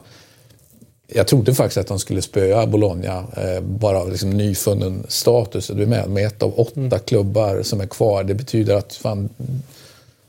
jag 1.13 1.27
trodde 1.27 1.53
faktiskt 1.53 1.77
att 1.77 1.88
de 1.88 1.99
skulle 1.99 2.21
spöa 2.21 2.65
Bologna, 2.65 3.25
eh, 3.38 3.61
bara 3.61 4.03
liksom 4.03 4.29
nyfunnen 4.29 5.03
status. 5.07 5.67
Du 5.67 5.81
är 5.83 5.88
med, 5.88 6.09
med 6.09 6.27
ett 6.27 6.43
av 6.43 6.59
åtta 6.59 6.79
mm. 6.79 6.99
klubbar 6.99 7.63
som 7.63 7.81
är 7.81 7.88
kvar. 7.88 8.23
Det 8.23 8.33
betyder 8.33 8.75
att 8.75 8.93
fan, 8.93 9.29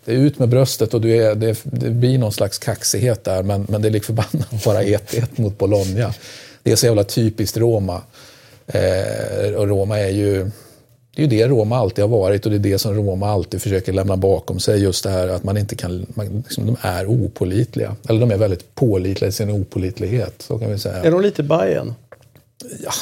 det 0.05 0.13
är 0.13 0.17
ut 0.17 0.39
med 0.39 0.49
bröstet 0.49 0.95
och 0.95 1.01
du 1.01 1.17
är, 1.17 1.35
det, 1.35 1.61
det 1.63 1.91
blir 1.91 2.19
någon 2.19 2.33
slags 2.33 2.59
kaxighet 2.59 3.25
där. 3.25 3.43
Men, 3.43 3.67
men 3.69 3.83
det 3.83 3.89
är 3.89 3.91
lik 3.91 4.05
förbannat 4.05 4.65
bara 4.65 4.83
1-1 4.83 5.27
mot 5.35 5.59
Bologna. 5.59 6.15
Det 6.63 6.73
är 6.73 6.77
så 6.77 6.87
jävla 6.87 7.05
typiskt 7.05 7.57
Roma. 7.57 8.03
Eh, 8.67 9.53
och 9.57 9.69
Roma 9.69 9.99
är 9.99 10.11
ju 10.11 10.51
det 11.15 11.23
är 11.23 11.27
ju 11.27 11.39
det 11.39 11.49
Roma 11.49 11.77
alltid 11.77 12.05
har 12.05 12.09
varit 12.09 12.45
och 12.47 12.51
det 12.51 12.57
är 12.57 12.73
det 12.73 12.79
som 12.79 12.95
Roma 12.95 13.31
alltid 13.31 13.63
försöker 13.63 13.93
lämna 13.93 14.17
bakom 14.17 14.61
sig. 14.61 14.83
Just 14.83 15.05
det 15.05 15.11
här 15.11 15.29
att 15.29 15.45
man 15.45 15.57
inte 15.57 15.77
kan, 15.77 16.07
man, 16.15 16.43
liksom, 16.47 16.67
de 16.67 16.77
är 16.81 17.07
opolitliga. 17.07 17.97
Eller 18.09 18.21
de 18.21 18.31
är 18.31 18.37
väldigt 18.37 18.75
pålitliga 18.75 19.29
i 19.29 19.33
sin 19.33 19.51
opolitlighet. 19.51 20.35
Så 20.43 20.59
kan 20.59 20.71
vi 20.71 20.79
säga. 20.79 20.97
Är 20.97 21.11
de 21.11 21.21
lite 21.21 21.43
Bajen? 21.43 21.95
Ja, 22.83 22.93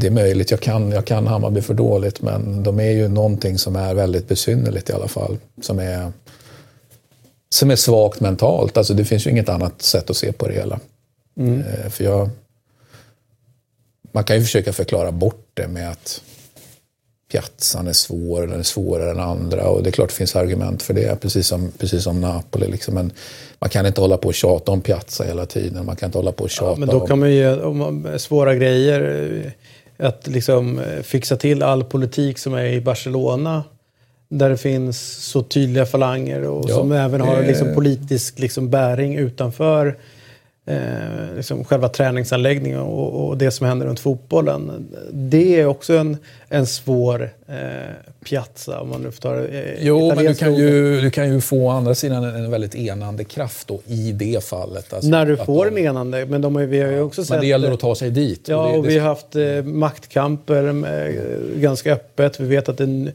det 0.00 0.06
är 0.06 0.10
möjligt. 0.10 0.50
Jag 0.50 0.60
kan, 0.60 0.90
jag 0.90 1.04
kan 1.04 1.26
Hammarby 1.26 1.60
för 1.60 1.74
dåligt 1.74 2.22
men 2.22 2.62
de 2.62 2.80
är 2.80 2.90
ju 2.90 3.08
någonting 3.08 3.58
som 3.58 3.76
är 3.76 3.94
väldigt 3.94 4.28
besynnerligt 4.28 4.90
i 4.90 4.92
alla 4.92 5.08
fall. 5.08 5.38
Som 5.62 5.78
är, 5.78 6.12
som 7.48 7.70
är 7.70 7.76
svagt 7.76 8.20
mentalt. 8.20 8.76
Alltså, 8.76 8.94
det 8.94 9.04
finns 9.04 9.26
ju 9.26 9.30
inget 9.30 9.48
annat 9.48 9.82
sätt 9.82 10.10
att 10.10 10.16
se 10.16 10.32
på 10.32 10.48
det 10.48 10.54
hela. 10.54 10.80
Mm. 11.38 11.62
För 11.90 12.04
jag, 12.04 12.30
man 14.12 14.24
kan 14.24 14.36
ju 14.36 14.42
försöka 14.42 14.72
förklara 14.72 15.12
bort 15.12 15.46
det 15.54 15.68
med 15.68 15.90
att 15.90 16.22
Piazzan 17.32 17.88
är 17.88 17.92
svår, 17.92 18.46
den 18.46 18.58
är 18.58 18.62
svårare 18.62 19.10
än 19.10 19.20
andra 19.20 19.68
och 19.68 19.82
det 19.82 19.90
är 19.90 19.92
klart 19.92 20.08
det 20.08 20.14
finns 20.14 20.36
argument 20.36 20.82
för 20.82 20.94
det, 20.94 21.20
precis 21.20 21.46
som, 21.46 21.72
precis 21.78 22.04
som 22.04 22.20
Napoli. 22.20 22.70
Liksom. 22.70 22.94
Men 22.94 23.12
man 23.58 23.70
kan 23.70 23.86
inte 23.86 24.00
hålla 24.00 24.16
på 24.16 24.28
och 24.28 24.34
tjata 24.34 24.72
om 24.72 24.80
Piazza 24.80 25.24
hela 25.24 25.46
tiden. 25.46 25.86
Man 25.86 25.96
kan 25.96 26.06
inte 26.06 26.18
hålla 26.18 26.32
på 26.32 26.44
och 26.44 26.50
tjata 26.50 26.70
ja, 26.70 26.76
Men 26.76 26.88
då 26.88 27.06
kan 27.06 27.18
man 27.18 27.32
ju, 27.32 27.62
om 27.62 27.78
man, 27.78 28.18
svåra 28.18 28.54
grejer, 28.54 29.52
eh, 29.98 30.06
att 30.06 30.26
liksom 30.26 30.78
eh, 30.78 31.02
fixa 31.02 31.36
till 31.36 31.62
all 31.62 31.84
politik 31.84 32.38
som 32.38 32.54
är 32.54 32.64
i 32.64 32.80
Barcelona 32.80 33.64
där 34.28 34.50
det 34.50 34.56
finns 34.56 35.00
så 35.24 35.42
tydliga 35.42 35.86
falanger 35.86 36.42
och 36.42 36.70
ja, 36.70 36.74
som 36.74 36.92
även 36.92 37.20
har 37.20 37.42
liksom 37.42 37.74
politisk 37.74 38.38
liksom 38.38 38.70
bäring 38.70 39.16
utanför 39.16 39.98
eh, 40.70 41.36
liksom 41.36 41.64
själva 41.64 41.88
träningsanläggningen 41.88 42.80
och, 42.80 43.28
och, 43.28 43.38
det 43.38 43.50
som 43.50 43.66
händer 43.66 43.86
runt 43.86 44.00
fotbollen. 44.00 44.88
Det 45.12 45.60
är 45.60 45.66
också 45.66 45.96
en, 45.96 46.16
en 46.48 46.66
svår 46.66 47.30
eh, 47.48 47.56
piazza 48.24 48.80
om 48.80 48.88
man 48.88 49.02
nu 49.02 49.10
får 49.10 49.20
ta 49.20 49.36
eh, 49.36 49.74
Jo, 49.80 50.14
men 50.14 50.24
du 50.24 50.34
kan, 50.34 50.54
ju, 50.54 51.00
du 51.00 51.10
kan 51.10 51.32
ju 51.32 51.40
få 51.40 51.66
å 51.66 51.70
andra 51.70 51.94
sidan 51.94 52.24
en, 52.24 52.44
en 52.44 52.50
väldigt 52.50 52.74
enande 52.74 53.24
kraft 53.24 53.68
då, 53.68 53.80
i 53.86 54.12
det 54.12 54.44
fallet. 54.44 54.92
Alltså, 54.92 55.10
När 55.10 55.26
du 55.26 55.36
får 55.36 55.64
de, 55.64 55.70
en 55.70 55.86
enande, 55.86 56.26
men 56.26 56.40
de 56.40 56.56
vi 56.56 56.80
har 56.80 56.90
ju 56.90 57.00
också 57.00 57.24
sett... 57.24 57.30
Men 57.30 57.40
det 57.40 57.46
gäller 57.46 57.72
att 57.72 57.80
ta 57.80 57.94
sig 57.94 58.10
dit. 58.10 58.48
Ja, 58.48 58.66
och, 58.66 58.72
det, 58.72 58.78
och 58.78 58.88
vi 58.88 58.98
har 58.98 59.08
haft 59.08 59.36
eh, 59.36 59.62
maktkamper 59.62 60.64
eh, 60.68 61.60
ganska 61.60 61.92
öppet. 61.92 62.40
Vi 62.40 62.46
vet 62.46 62.68
att 62.68 62.78
det 62.78 62.84
är 62.84 63.12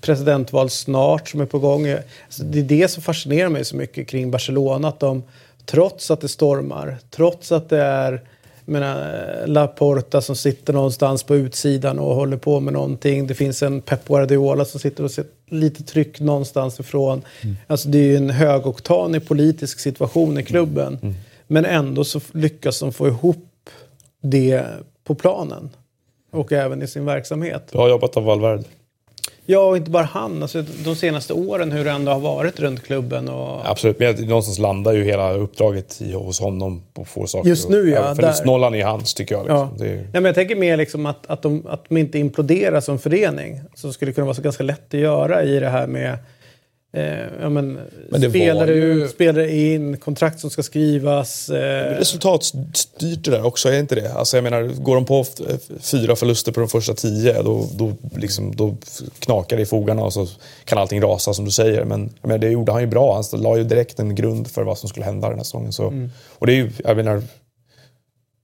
presidentval 0.00 0.70
snart 0.70 1.28
som 1.28 1.40
är 1.40 1.46
på 1.46 1.58
gång. 1.58 1.88
Alltså, 1.88 2.42
det 2.42 2.58
är 2.58 2.62
det 2.62 2.88
som 2.90 3.02
fascinerar 3.02 3.48
mig 3.48 3.64
så 3.64 3.76
mycket 3.76 4.08
kring 4.08 4.30
Barcelona. 4.30 4.88
Att 4.88 5.00
de, 5.00 5.22
Trots 5.70 6.10
att 6.10 6.20
det 6.20 6.28
stormar, 6.28 6.98
trots 7.10 7.52
att 7.52 7.68
det 7.68 7.82
är 7.82 8.22
menar, 8.64 9.46
Laporta 9.46 10.20
som 10.20 10.36
sitter 10.36 10.72
någonstans 10.72 11.22
på 11.22 11.36
utsidan 11.36 11.98
och 11.98 12.14
håller 12.14 12.36
på 12.36 12.60
med 12.60 12.72
någonting. 12.72 13.26
Det 13.26 13.34
finns 13.34 13.62
en 13.62 13.80
Pep 13.80 14.08
Guardiola 14.08 14.64
som 14.64 14.80
sitter 14.80 15.04
och 15.04 15.10
ser 15.10 15.24
lite 15.48 15.82
tryck 15.82 16.20
någonstans 16.20 16.80
ifrån. 16.80 17.22
Mm. 17.40 17.56
Alltså 17.66 17.88
det 17.88 17.98
är 17.98 18.02
ju 18.02 18.16
en 18.16 18.30
högoktanig 18.30 19.28
politisk 19.28 19.80
situation 19.80 20.38
i 20.38 20.42
klubben. 20.42 20.98
Mm. 21.02 21.14
Men 21.46 21.64
ändå 21.64 22.04
så 22.04 22.20
lyckas 22.32 22.80
de 22.80 22.92
få 22.92 23.08
ihop 23.08 23.70
det 24.22 24.64
på 25.04 25.14
planen. 25.14 25.70
Och 26.32 26.52
även 26.52 26.82
i 26.82 26.86
sin 26.86 27.04
verksamhet. 27.04 27.72
Bra 27.72 27.88
jobbat 27.88 28.16
av 28.16 28.24
Valverde. 28.24 28.64
Ja, 29.50 29.60
och 29.60 29.76
inte 29.76 29.90
bara 29.90 30.04
han. 30.04 30.42
Alltså, 30.42 30.64
de 30.84 30.96
senaste 30.96 31.32
åren 31.32 31.72
hur 31.72 31.84
det 31.84 31.90
ändå 31.90 32.12
har 32.12 32.20
varit 32.20 32.60
runt 32.60 32.82
klubben. 32.82 33.28
Och... 33.28 33.70
Absolut, 33.70 33.98
men 33.98 34.14
någonstans 34.14 34.58
landar 34.58 34.92
ju 34.92 35.04
hela 35.04 35.32
uppdraget 35.32 36.02
i, 36.02 36.12
hos 36.12 36.40
honom 36.40 36.82
på 36.94 37.04
få 37.04 37.26
saker. 37.26 37.48
Just 37.48 37.68
nu 37.68 37.90
ja. 37.90 38.14
Förlustnollan 38.14 38.74
är 38.74 38.84
hans 38.84 39.14
tycker 39.14 39.34
jag. 39.34 39.42
Liksom. 39.42 39.76
Ja. 39.78 39.84
Är... 39.84 39.94
Nej, 39.94 40.08
men 40.12 40.24
jag 40.24 40.34
tänker 40.34 40.56
mer 40.56 40.76
liksom 40.76 41.06
att, 41.06 41.26
att, 41.26 41.42
de, 41.42 41.66
att 41.66 41.84
de 41.88 41.96
inte 41.96 42.18
imploderar 42.18 42.80
som 42.80 42.98
förening. 42.98 43.60
Som 43.74 43.92
skulle 43.92 44.12
kunna 44.12 44.24
vara 44.24 44.34
så 44.34 44.42
ganska 44.42 44.64
lätt 44.64 44.94
att 44.94 45.00
göra 45.00 45.42
i 45.42 45.60
det 45.60 45.68
här 45.68 45.86
med 45.86 46.18
Eh, 46.92 47.02
ja, 47.40 47.48
men, 47.48 47.78
men 48.08 48.30
spelare 48.30 48.74
ju... 48.74 49.04
ut, 49.04 49.10
spelare 49.10 49.56
in, 49.56 49.96
kontrakt 49.96 50.40
som 50.40 50.50
ska 50.50 50.62
skrivas. 50.62 51.50
Eh... 51.50 51.98
Resultatstyrt 51.98 53.24
det 53.24 53.30
där 53.30 53.46
också, 53.46 53.68
är 53.68 53.78
inte 53.78 53.94
det? 53.94 54.12
Alltså, 54.12 54.36
jag 54.36 54.44
menar, 54.44 54.62
går 54.62 54.94
de 54.94 55.04
på 55.04 55.24
fyra 55.80 56.16
förluster 56.16 56.52
på 56.52 56.60
de 56.60 56.68
första 56.68 56.94
tio 56.94 57.42
då, 57.42 57.68
då, 57.74 57.92
liksom, 58.16 58.56
då 58.56 58.76
knakar 59.18 59.56
det 59.56 59.62
i 59.62 59.66
fogarna 59.66 60.02
och 60.02 60.12
så 60.12 60.26
kan 60.64 60.78
allting 60.78 61.02
rasa 61.02 61.34
som 61.34 61.44
du 61.44 61.50
säger. 61.50 61.84
Men 61.84 62.10
menar, 62.22 62.38
det 62.38 62.50
gjorde 62.50 62.72
han 62.72 62.80
ju 62.80 62.86
bra. 62.86 63.14
Han 63.14 63.40
la 63.40 63.56
ju 63.56 63.64
direkt 63.64 63.98
en 63.98 64.14
grund 64.14 64.48
för 64.48 64.62
vad 64.62 64.78
som 64.78 64.88
skulle 64.88 65.06
hända 65.06 65.28
den 65.28 65.38
här 65.38 65.44
säsongen. 65.44 65.72
Så, 65.72 65.86
mm. 65.86 66.10
Och 66.38 66.46
det 66.46 66.52
är 66.52 66.56
ju, 66.56 66.70
jag 66.84 66.96
menar, 66.96 67.22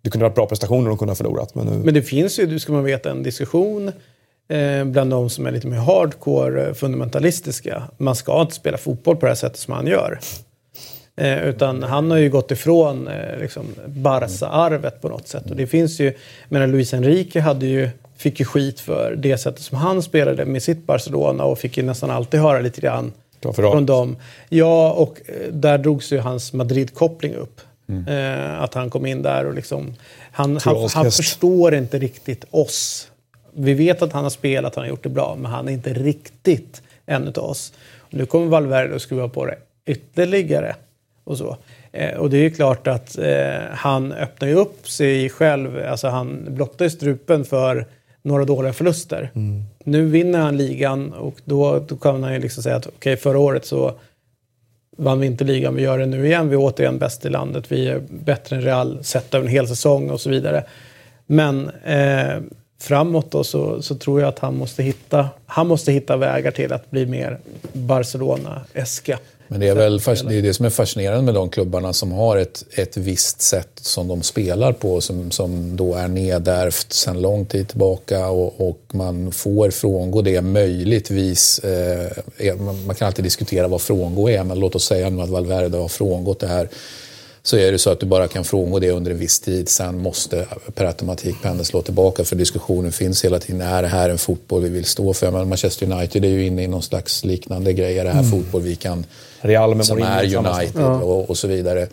det 0.02 0.10
kunde 0.10 0.24
varit 0.24 0.34
bra 0.34 0.46
prestationer 0.46 0.88
de 0.88 0.98
kunde 0.98 1.10
ha 1.10 1.16
förlorat. 1.16 1.54
Men, 1.54 1.66
nu... 1.66 1.84
men 1.84 1.94
det 1.94 2.02
finns 2.02 2.38
ju, 2.38 2.58
ska 2.58 2.72
man 2.72 2.84
veta, 2.84 3.10
en 3.10 3.22
diskussion 3.22 3.92
Eh, 4.48 4.84
bland 4.84 5.10
de 5.10 5.30
som 5.30 5.46
är 5.46 5.50
lite 5.50 5.66
mer 5.66 5.78
hardcore 5.78 6.66
eh, 6.66 6.74
fundamentalistiska. 6.74 7.82
Man 7.96 8.16
ska 8.16 8.40
inte 8.40 8.54
spela 8.54 8.78
fotboll 8.78 9.16
på 9.16 9.26
det 9.26 9.30
här 9.30 9.36
sättet 9.36 9.58
som 9.58 9.74
han 9.74 9.86
gör. 9.86 10.18
Eh, 11.16 11.44
utan 11.44 11.82
han 11.82 12.10
har 12.10 12.18
ju 12.18 12.30
gått 12.30 12.50
ifrån 12.50 13.08
eh, 13.08 13.38
liksom 13.40 13.66
Barca-arvet 13.86 15.02
på 15.02 15.08
något 15.08 15.28
sätt. 15.28 15.50
Och 15.50 15.56
det 15.56 15.66
finns 15.66 16.00
ju, 16.00 16.12
menar 16.48 16.66
Luis 16.66 16.94
Enrique 16.94 17.40
hade 17.40 17.66
ju, 17.66 17.90
fick 18.16 18.40
ju 18.40 18.46
skit 18.46 18.80
för 18.80 19.14
det 19.18 19.38
sättet 19.38 19.62
som 19.62 19.78
han 19.78 20.02
spelade 20.02 20.44
med 20.44 20.62
sitt 20.62 20.86
Barcelona 20.86 21.44
och 21.44 21.58
fick 21.58 21.76
ju 21.76 21.82
nästan 21.82 22.10
alltid 22.10 22.40
höra 22.40 22.60
lite 22.60 22.80
grann 22.80 23.12
från 23.54 23.86
dem. 23.86 24.16
Ja, 24.48 24.92
och 24.92 25.20
eh, 25.26 25.52
där 25.52 25.78
drogs 25.78 26.12
ju 26.12 26.18
hans 26.18 26.52
Madrid-koppling 26.52 27.34
upp. 27.34 27.60
Mm. 27.88 28.06
Eh, 28.08 28.62
att 28.62 28.74
han 28.74 28.90
kom 28.90 29.06
in 29.06 29.22
där 29.22 29.46
och 29.46 29.54
liksom... 29.54 29.94
Han, 30.32 30.58
han, 30.64 30.88
han 30.94 31.10
förstår 31.10 31.74
inte 31.74 31.98
riktigt 31.98 32.44
oss 32.50 33.08
vi 33.56 33.74
vet 33.74 34.02
att 34.02 34.12
han 34.12 34.22
har 34.22 34.30
spelat, 34.30 34.74
han 34.74 34.84
har 34.84 34.88
gjort 34.88 35.02
det 35.02 35.08
bra, 35.08 35.36
men 35.40 35.50
han 35.50 35.68
är 35.68 35.72
inte 35.72 35.92
riktigt 35.92 36.82
en 37.06 37.28
av 37.28 37.38
oss. 37.38 37.72
nu 38.10 38.26
kommer 38.26 38.46
Valverde 38.46 38.96
att 38.96 39.02
skruva 39.02 39.28
på 39.28 39.46
det 39.46 39.58
ytterligare. 39.86 40.76
Och, 41.24 41.38
så. 41.38 41.56
Eh, 41.92 42.16
och 42.16 42.30
det 42.30 42.36
är 42.36 42.42
ju 42.42 42.50
klart 42.50 42.86
att 42.86 43.18
eh, 43.18 43.60
han 43.70 44.12
öppnar 44.12 44.48
ju 44.48 44.54
upp 44.54 44.88
sig 44.88 45.30
själv, 45.30 45.82
alltså 45.88 46.08
han 46.08 46.46
blottar 46.48 46.88
strupen 46.88 47.44
för 47.44 47.86
några 48.22 48.44
dåliga 48.44 48.72
förluster. 48.72 49.30
Mm. 49.34 49.62
Nu 49.84 50.06
vinner 50.06 50.38
han 50.38 50.56
ligan 50.56 51.12
och 51.12 51.34
då, 51.44 51.78
då 51.88 51.96
kan 51.96 52.22
han 52.22 52.34
ju 52.34 52.40
liksom 52.40 52.62
säga 52.62 52.76
att 52.76 52.86
okej, 52.86 53.12
okay, 53.12 53.16
förra 53.16 53.38
året 53.38 53.66
så 53.66 53.94
vann 54.96 55.20
vi 55.20 55.26
inte 55.26 55.44
ligan, 55.44 55.74
vi 55.74 55.82
gör 55.82 55.98
det 55.98 56.06
nu 56.06 56.26
igen. 56.26 56.48
Vi 56.48 56.54
är 56.54 56.60
återigen 56.60 56.98
bäst 56.98 57.26
i 57.26 57.28
landet, 57.28 57.64
vi 57.72 57.88
är 57.88 58.02
bättre 58.08 58.56
än 58.56 58.62
Real 58.62 59.04
sett 59.04 59.34
över 59.34 59.46
en 59.46 59.52
hel 59.52 59.68
säsong 59.68 60.10
och 60.10 60.20
så 60.20 60.30
vidare. 60.30 60.64
Men 61.26 61.70
eh, 61.84 62.38
framåt 62.78 63.30
då, 63.30 63.44
så, 63.44 63.82
så 63.82 63.94
tror 63.94 64.20
jag 64.20 64.28
att 64.28 64.38
han 64.38 64.56
måste, 64.56 64.82
hitta, 64.82 65.28
han 65.46 65.66
måste 65.66 65.92
hitta 65.92 66.16
vägar 66.16 66.50
till 66.50 66.72
att 66.72 66.90
bli 66.90 67.06
mer 67.06 67.38
Barcelona-eska. 67.72 69.18
Men 69.48 69.60
det 69.60 69.68
är 69.68 69.74
väl 69.74 69.98
det, 69.98 70.38
är 70.38 70.42
det 70.42 70.54
som 70.54 70.66
är 70.66 70.70
fascinerande 70.70 71.22
med 71.22 71.34
de 71.34 71.48
klubbarna 71.48 71.92
som 71.92 72.12
har 72.12 72.36
ett, 72.36 72.64
ett 72.70 72.96
visst 72.96 73.40
sätt 73.40 73.68
som 73.74 74.08
de 74.08 74.22
spelar 74.22 74.72
på 74.72 75.00
som, 75.00 75.30
som 75.30 75.76
då 75.76 75.94
är 75.94 76.08
nedärvt 76.08 76.92
sedan 76.92 77.20
lång 77.20 77.46
tid 77.46 77.68
tillbaka 77.68 78.28
och, 78.28 78.68
och 78.68 78.80
man 78.92 79.32
får 79.32 79.70
frångå 79.70 80.22
det 80.22 80.40
möjligtvis. 80.40 81.58
Eh, 81.58 82.56
man, 82.86 82.94
kan 82.94 83.06
alltid 83.06 83.24
diskutera 83.24 83.68
vad 83.68 83.80
frångå 83.80 84.30
är 84.30 84.44
men 84.44 84.60
låt 84.60 84.74
oss 84.74 84.84
säga 84.84 85.10
nu 85.10 85.22
att 85.22 85.28
Valverde 85.28 85.78
har 85.78 85.88
frångått 85.88 86.40
det 86.40 86.48
här 86.48 86.68
så 87.46 87.56
är 87.56 87.72
det 87.72 87.78
så 87.78 87.90
att 87.90 88.00
du 88.00 88.06
bara 88.06 88.28
kan 88.28 88.44
frångå 88.44 88.78
det 88.78 88.90
under 88.90 89.10
en 89.10 89.18
viss 89.18 89.40
tid. 89.40 89.68
Sen 89.68 90.02
måste 90.02 90.46
per 90.74 90.84
automatik 90.84 91.42
pendeln 91.42 91.64
slå 91.64 91.82
tillbaka 91.82 92.24
för 92.24 92.36
diskussionen 92.36 92.92
finns 92.92 93.24
hela 93.24 93.38
tiden. 93.38 93.60
Är 93.60 93.82
det 93.82 93.88
här 93.88 94.10
en 94.10 94.18
fotboll 94.18 94.62
vi 94.62 94.68
vill 94.68 94.84
stå 94.84 95.14
för? 95.14 95.30
Men 95.30 95.48
Manchester 95.48 95.92
United 95.92 96.24
är 96.24 96.28
ju 96.28 96.46
inne 96.46 96.62
i 96.62 96.66
någon 96.66 96.82
slags 96.82 97.24
liknande 97.24 97.72
grej. 97.72 97.98
Är 97.98 98.04
det 98.04 98.10
här 98.10 98.18
mm. 98.18 98.30
fotboll 98.30 98.62
vi 98.62 98.76
kan... 98.76 99.06
Real 99.40 99.84
som 99.84 100.02
är 100.02 100.36
United 100.36 100.82
och, 100.82 101.30
och 101.30 101.38
så 101.38 101.48
vidare. 101.48 101.86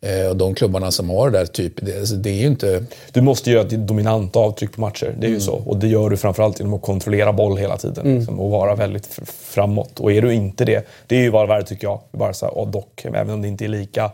Eh, 0.00 0.26
och 0.30 0.36
de 0.36 0.54
klubbarna 0.54 0.90
som 0.90 1.10
har 1.10 1.30
det 1.30 1.38
där, 1.38 1.46
typ, 1.46 1.72
det, 1.76 1.98
alltså, 1.98 2.14
det, 2.14 2.30
är 2.30 2.40
ju 2.40 2.46
inte... 2.46 2.84
Du 3.12 3.20
måste 3.20 3.50
göra 3.50 3.62
ett 3.62 3.86
dominant 3.86 4.36
avtryck 4.36 4.72
på 4.72 4.80
matcher. 4.80 5.14
Det 5.18 5.26
är 5.26 5.28
mm. 5.28 5.34
ju 5.34 5.40
så. 5.40 5.54
Och 5.54 5.76
det 5.76 5.88
gör 5.88 6.10
du 6.10 6.16
framförallt 6.16 6.58
genom 6.58 6.74
att 6.74 6.82
kontrollera 6.82 7.32
boll 7.32 7.58
hela 7.58 7.76
tiden. 7.76 8.06
Mm. 8.06 8.18
Liksom, 8.18 8.40
och 8.40 8.50
vara 8.50 8.74
väldigt 8.74 9.20
framåt. 9.42 10.00
Och 10.00 10.12
är 10.12 10.22
du 10.22 10.34
inte 10.34 10.64
det, 10.64 10.86
det 11.06 11.16
är 11.16 11.22
ju 11.22 11.30
vad 11.30 11.48
värde 11.48 11.66
tycker 11.66 11.86
jag, 11.86 12.00
Barca 12.12 12.48
och 12.48 12.68
dock, 12.68 13.04
även 13.04 13.30
om 13.30 13.42
det 13.42 13.48
inte 13.48 13.64
är 13.64 13.68
lika 13.68 14.10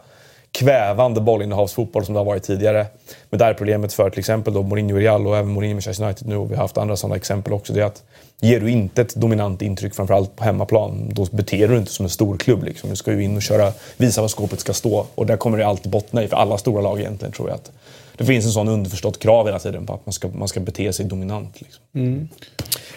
kvävande 0.52 1.20
bollinnehavsfotboll 1.20 2.04
som 2.04 2.14
det 2.14 2.20
har 2.20 2.24
varit 2.24 2.42
tidigare. 2.42 2.86
Men 3.30 3.38
där 3.38 3.50
är 3.50 3.54
problemet 3.54 3.92
för 3.92 4.10
till 4.10 4.18
exempel 4.18 4.54
då 4.54 4.62
Mourinho 4.62 4.98
i 4.98 5.02
Real 5.02 5.26
och 5.26 5.36
även 5.36 5.52
Mourinho 5.52 5.70
i 5.70 5.74
Manchester 5.74 6.04
United 6.04 6.28
nu 6.28 6.36
och 6.36 6.50
vi 6.50 6.54
har 6.54 6.62
haft 6.62 6.78
andra 6.78 6.96
sådana 6.96 7.16
exempel 7.16 7.52
också. 7.52 7.72
Det 7.72 7.80
är 7.80 7.84
att 7.84 8.02
ger 8.40 8.60
du 8.60 8.70
inte 8.70 9.02
ett 9.02 9.14
dominant 9.14 9.62
intryck, 9.62 9.94
framförallt 9.94 10.36
på 10.36 10.44
hemmaplan, 10.44 11.10
då 11.12 11.26
beter 11.30 11.68
du 11.68 11.76
inte 11.76 11.92
som 11.92 12.06
en 12.06 12.10
stor 12.10 12.36
klubb. 12.36 12.64
Liksom. 12.64 12.90
Du 12.90 12.96
ska 12.96 13.12
ju 13.12 13.24
in 13.24 13.36
och 13.36 13.42
köra, 13.42 13.72
visa 13.96 14.20
var 14.20 14.28
skåpet 14.28 14.60
ska 14.60 14.72
stå. 14.72 15.06
Och 15.14 15.26
där 15.26 15.36
kommer 15.36 15.58
det 15.58 15.66
alltid 15.66 15.92
bottna 15.92 16.22
i, 16.22 16.28
för 16.28 16.36
alla 16.36 16.58
stora 16.58 16.80
lag 16.80 17.00
egentligen, 17.00 17.32
tror 17.32 17.48
jag. 17.48 17.54
Att 17.54 17.70
det 18.16 18.24
finns 18.24 18.44
en 18.44 18.52
sån 18.52 18.68
underförstått 18.68 19.18
krav 19.18 19.46
hela 19.46 19.58
tiden 19.58 19.86
på 19.86 19.94
att 19.94 20.06
man 20.06 20.12
ska, 20.12 20.28
man 20.28 20.48
ska 20.48 20.60
bete 20.60 20.92
sig 20.92 21.06
dominant. 21.06 21.60
Liksom. 21.60 21.82
Mm. 21.94 22.28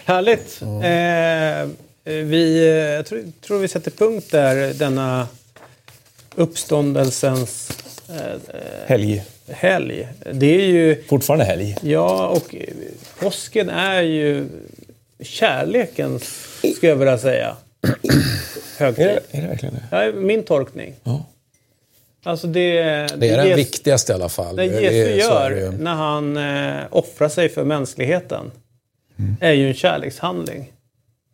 Härligt! 0.04 0.62
Mm. 0.62 0.82
Eh, 0.82 1.68
vi, 2.04 2.68
jag 2.96 3.06
tror, 3.06 3.24
tror 3.46 3.58
vi 3.58 3.68
sätter 3.68 3.90
punkt 3.90 4.28
där 4.30 4.74
denna 4.74 5.28
uppståndelsens 6.36 7.70
eh, 8.08 8.40
helg. 8.86 9.24
helg. 9.48 10.08
Det 10.32 10.54
är 10.54 10.66
ju... 10.66 11.02
Fortfarande 11.02 11.44
helg. 11.44 11.76
Ja, 11.82 12.26
och 12.26 12.54
påsken 13.20 13.68
är 13.68 14.02
ju 14.02 14.48
kärlekens, 15.20 16.22
skulle 16.76 16.92
jag 16.92 16.96
vilja 16.96 17.18
säga, 17.18 17.56
högtid. 18.78 19.06
Är 19.06 19.20
det, 19.30 19.38
är 19.38 19.42
det 19.42 19.48
verkligen 19.48 19.74
det? 19.74 20.04
Ja, 20.04 20.12
min 20.12 20.42
tolkning. 20.42 20.94
Ja. 21.04 21.26
Alltså 22.22 22.46
det, 22.46 22.72
Det 23.16 23.28
är 23.28 23.36
den 23.36 23.56
viktigaste 23.56 24.12
i 24.12 24.14
alla 24.14 24.28
fall. 24.28 24.56
Det 24.56 24.68
det 24.68 25.16
gör 25.16 25.50
ju. 25.50 25.70
när 25.70 25.94
han 25.94 26.36
eh, 26.36 26.84
offrar 26.90 27.28
sig 27.28 27.48
för 27.48 27.64
mänskligheten 27.64 28.50
är 29.40 29.52
ju 29.52 29.68
en 29.68 29.74
kärlekshandling. 29.74 30.72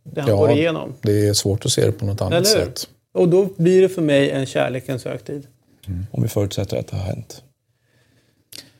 Det 0.04 0.20
han 0.20 0.30
går 0.30 0.50
igenom. 0.50 0.94
det 1.02 1.28
är 1.28 1.32
svårt 1.32 1.66
att 1.66 1.72
se 1.72 1.86
det 1.86 1.92
på 1.92 2.04
något 2.04 2.20
annat 2.20 2.46
sätt. 2.46 2.88
Och 3.12 3.28
då 3.28 3.48
blir 3.56 3.82
det 3.82 3.88
för 3.88 4.02
mig 4.02 4.30
en 4.30 4.46
kärlekens 4.46 5.04
högtid. 5.04 5.46
Om 6.10 6.22
vi 6.22 6.28
förutsätter 6.28 6.76
att 6.76 6.88
det 6.88 6.96
har 6.96 7.04
hänt. 7.04 7.42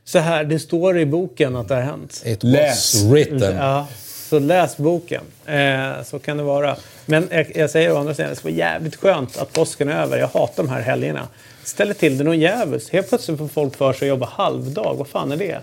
Så 0.04 0.18
här, 0.18 0.44
det 0.44 0.59
står 0.59 0.98
i 0.98 1.06
boken 1.06 1.56
att 1.56 1.68
det 1.68 1.74
har 1.74 1.82
hänt. 1.82 2.22
It 2.26 2.42
Läs. 2.42 2.94
was 2.94 3.12
written. 3.12 3.56
Ja, 3.56 3.86
så 4.32 4.38
läs 4.38 4.76
boken. 4.76 5.24
Eh, 5.46 6.02
så 6.04 6.18
kan 6.18 6.36
det 6.36 6.42
vara. 6.42 6.76
Men 7.06 7.28
jag, 7.30 7.56
jag 7.56 7.70
säger 7.70 7.92
å 7.92 7.96
andra 7.96 8.14
sidan, 8.14 8.30
det 8.30 8.44
vara 8.44 8.54
jävligt 8.54 8.96
skönt 8.96 9.38
att 9.38 9.52
påsken 9.52 9.88
är 9.88 10.02
över. 10.02 10.18
Jag 10.18 10.28
hatar 10.28 10.62
de 10.62 10.68
här 10.68 10.80
helgerna. 10.80 11.28
Ställer 11.64 11.94
till 11.94 12.18
det 12.18 12.24
någon 12.24 12.40
djävulskt. 12.40 12.92
Helt 12.92 13.09
plötsligt 13.09 13.38
får 13.38 13.48
folk 13.48 13.76
för 13.76 13.92
sig 13.92 14.06
att 14.06 14.09
jobba 14.09 14.26
halvdag. 14.26 14.94
Vad 14.98 15.09
fan 15.09 15.32
är 15.32 15.36
det? 15.36 15.60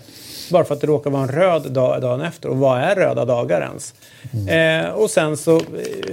Bara 0.50 0.64
för 0.64 0.74
att 0.74 0.80
det 0.80 0.86
råkar 0.86 1.10
vara 1.10 1.22
en 1.22 1.28
röd 1.28 1.72
dag 1.72 2.02
dagen 2.02 2.20
efter. 2.20 2.48
Och 2.48 2.56
vad 2.56 2.78
är 2.80 2.94
röda 2.94 3.24
dagar 3.24 3.60
ens? 3.60 3.94
Eh, 4.48 4.90
och 4.94 5.10
sen 5.10 5.36
så 5.36 5.56
eh, 5.56 5.62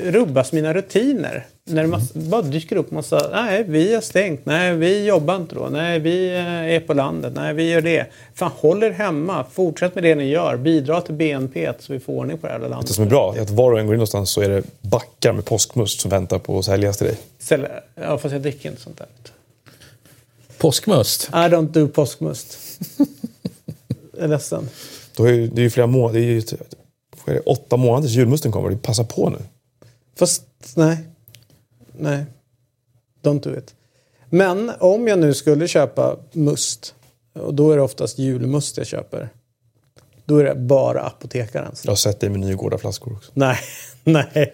rubbas 0.03 0.51
mina 0.51 0.73
rutiner. 0.73 1.45
När 1.69 1.81
det 1.81 1.87
mass- 1.89 2.13
bara 2.13 2.41
dyker 2.41 2.75
upp 2.75 2.91
massa, 2.91 3.29
nej 3.33 3.63
vi 3.67 3.93
har 3.93 4.01
stängt, 4.01 4.45
nej 4.45 4.75
vi 4.75 5.05
jobbar 5.05 5.35
inte 5.35 5.55
då, 5.55 5.67
nej 5.71 5.99
vi 5.99 6.29
eh, 6.35 6.45
är 6.75 6.79
på 6.79 6.93
landet, 6.93 7.33
nej 7.35 7.53
vi 7.53 7.69
gör 7.69 7.81
det. 7.81 8.05
Fan 8.35 8.51
håll 8.55 8.83
er 8.83 8.91
hemma, 8.91 9.45
fortsätt 9.51 9.95
med 9.95 10.03
det 10.03 10.15
ni 10.15 10.23
gör, 10.29 10.57
bidra 10.57 11.01
till 11.01 11.13
BNP 11.13 11.71
så 11.79 11.93
vi 11.93 11.99
får 11.99 12.13
ordning 12.13 12.37
på 12.37 12.47
det 12.47 12.53
här 12.53 12.59
landet. 12.59 12.87
Det 12.87 12.93
som 12.93 13.03
är 13.05 13.09
bra 13.09 13.35
är 13.37 13.41
att 13.41 13.49
var 13.49 13.71
och 13.71 13.79
en 13.79 13.85
går 13.85 13.95
in 13.95 13.97
någonstans 13.97 14.29
så 14.29 14.41
är 14.41 14.49
det 14.49 14.63
backar 14.81 15.33
med 15.33 15.45
påskmust 15.45 15.99
som 15.99 16.11
väntar 16.11 16.39
på 16.39 16.59
att 16.59 16.65
säljas 16.65 16.97
till 16.97 17.07
dig. 17.07 17.17
Ställ, 17.39 17.67
ja 17.95 18.17
fast 18.17 18.31
jag 18.33 18.41
dricker 18.41 18.69
inte 18.69 18.81
sånt 18.81 18.97
där. 18.97 19.07
Påskmust. 20.57 21.29
I 21.33 21.35
don't 21.35 21.67
do 21.71 21.87
påskmust. 21.87 22.57
är 24.19 24.27
ledsen. 24.27 24.69
Då 25.15 25.25
är 25.25 25.31
det 25.31 25.61
är 25.61 25.63
ju 25.63 25.69
flera 25.69 25.87
månader, 25.87 26.19
det 26.19 26.25
är 26.25 26.31
ju 26.31 26.41
vad 27.25 27.35
är 27.35 27.39
det, 27.39 27.45
åtta 27.45 27.77
månader 27.77 28.01
tills 28.01 28.15
julmusten 28.17 28.51
kommer. 28.51 28.69
Det 28.69 28.77
passa 28.77 29.03
på 29.03 29.29
nu. 29.29 29.37
Fast 30.15 30.43
nej. 30.75 30.97
Nej. 31.97 32.25
Don't 33.23 33.41
do 33.43 33.57
it. 33.57 33.75
Men 34.29 34.71
om 34.79 35.07
jag 35.07 35.19
nu 35.19 35.33
skulle 35.33 35.67
köpa 35.67 36.17
must. 36.31 36.93
Och 37.33 37.53
då 37.53 37.71
är 37.71 37.75
det 37.77 37.83
oftast 37.83 38.19
julmust 38.19 38.77
jag 38.77 38.87
köper. 38.87 39.29
Då 40.25 40.37
är 40.37 40.43
det 40.43 40.55
bara 40.55 41.01
apotekarens. 41.01 41.85
Jag 41.85 41.91
har 41.91 41.95
sett 41.95 42.19
dig 42.19 42.29
med 42.29 42.39
Nygårda 42.39 42.77
flaskor 42.77 43.13
också. 43.13 43.31
Nej, 43.33 43.57
nej, 44.03 44.53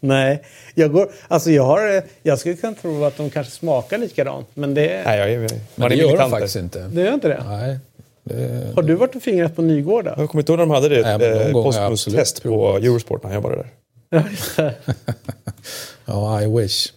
nej. 0.00 0.42
Jag, 0.74 0.92
går, 0.92 1.12
alltså 1.28 1.50
jag, 1.50 1.64
har, 1.64 2.02
jag 2.22 2.38
skulle 2.38 2.56
kunna 2.56 2.74
tro 2.74 3.04
att 3.04 3.16
de 3.16 3.30
kanske 3.30 3.52
smakar 3.52 3.98
likadant. 3.98 4.48
Men 4.54 4.74
det, 4.74 5.02
Nej, 5.06 5.18
jag 5.18 5.32
är, 5.32 5.38
Men 5.74 5.88
det 5.88 5.94
är 5.94 5.98
gör 5.98 6.16
de 6.16 6.30
faktiskt 6.30 6.56
inte. 6.56 6.88
det 6.88 7.00
gör 7.02 7.14
inte 7.14 7.28
det. 7.28 7.44
Nej. 7.48 7.78
Det, 8.24 8.72
Har 8.74 8.82
du 8.82 8.94
varit 8.94 9.16
och 9.16 9.22
fingrat 9.22 9.56
på 9.56 9.62
Nygårda? 9.62 10.14
Jag 10.18 10.30
kommer 10.30 10.42
inte 10.42 10.52
ihåg 10.52 10.58
när 10.58 10.66
de 10.66 10.70
hade 10.70 10.88
det 10.88 11.18
Nej, 11.18 11.50
eh, 11.76 11.86
absolut 11.86 12.42
på. 12.42 12.76
Eurosport 12.76 13.22
när 13.22 13.30
jag 13.30 13.34
jobbade 13.34 13.56
där. 13.56 13.70
ja, 16.04 16.42
I 16.42 16.46
wish. 16.46 16.92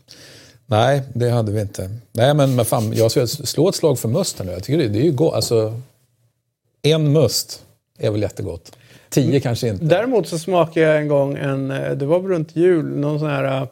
Nej, 0.65 1.01
det 1.13 1.29
hade 1.29 1.51
vi 1.51 1.61
inte. 1.61 1.89
Nej, 2.11 2.33
men, 2.33 2.55
men 2.55 2.65
fan, 2.65 2.93
jag 2.93 3.11
ska 3.11 3.27
slå 3.27 3.69
ett 3.69 3.75
slag 3.75 3.99
för 3.99 4.09
musten 4.09 4.45
nu. 4.45 4.51
Jag 4.51 4.63
tycker 4.63 4.77
det, 4.77 4.87
det 4.87 4.99
är 4.99 5.03
ju 5.03 5.11
gott. 5.11 5.33
Alltså, 5.33 5.81
en 6.81 7.11
must 7.11 7.63
är 7.99 8.11
väl 8.11 8.21
jättegott. 8.21 8.71
Tio 9.09 9.39
kanske 9.39 9.67
inte. 9.67 9.85
Däremot 9.85 10.27
så 10.27 10.39
smakade 10.39 10.85
jag 10.85 10.97
en 10.97 11.07
gång 11.07 11.37
en, 11.37 11.71
eh, 11.71 11.91
det 11.91 12.05
var 12.05 12.19
runt 12.19 12.55
jul, 12.55 12.85
någon 12.85 13.19
sån 13.19 13.29
här 13.29 13.61
eh, 13.61 13.67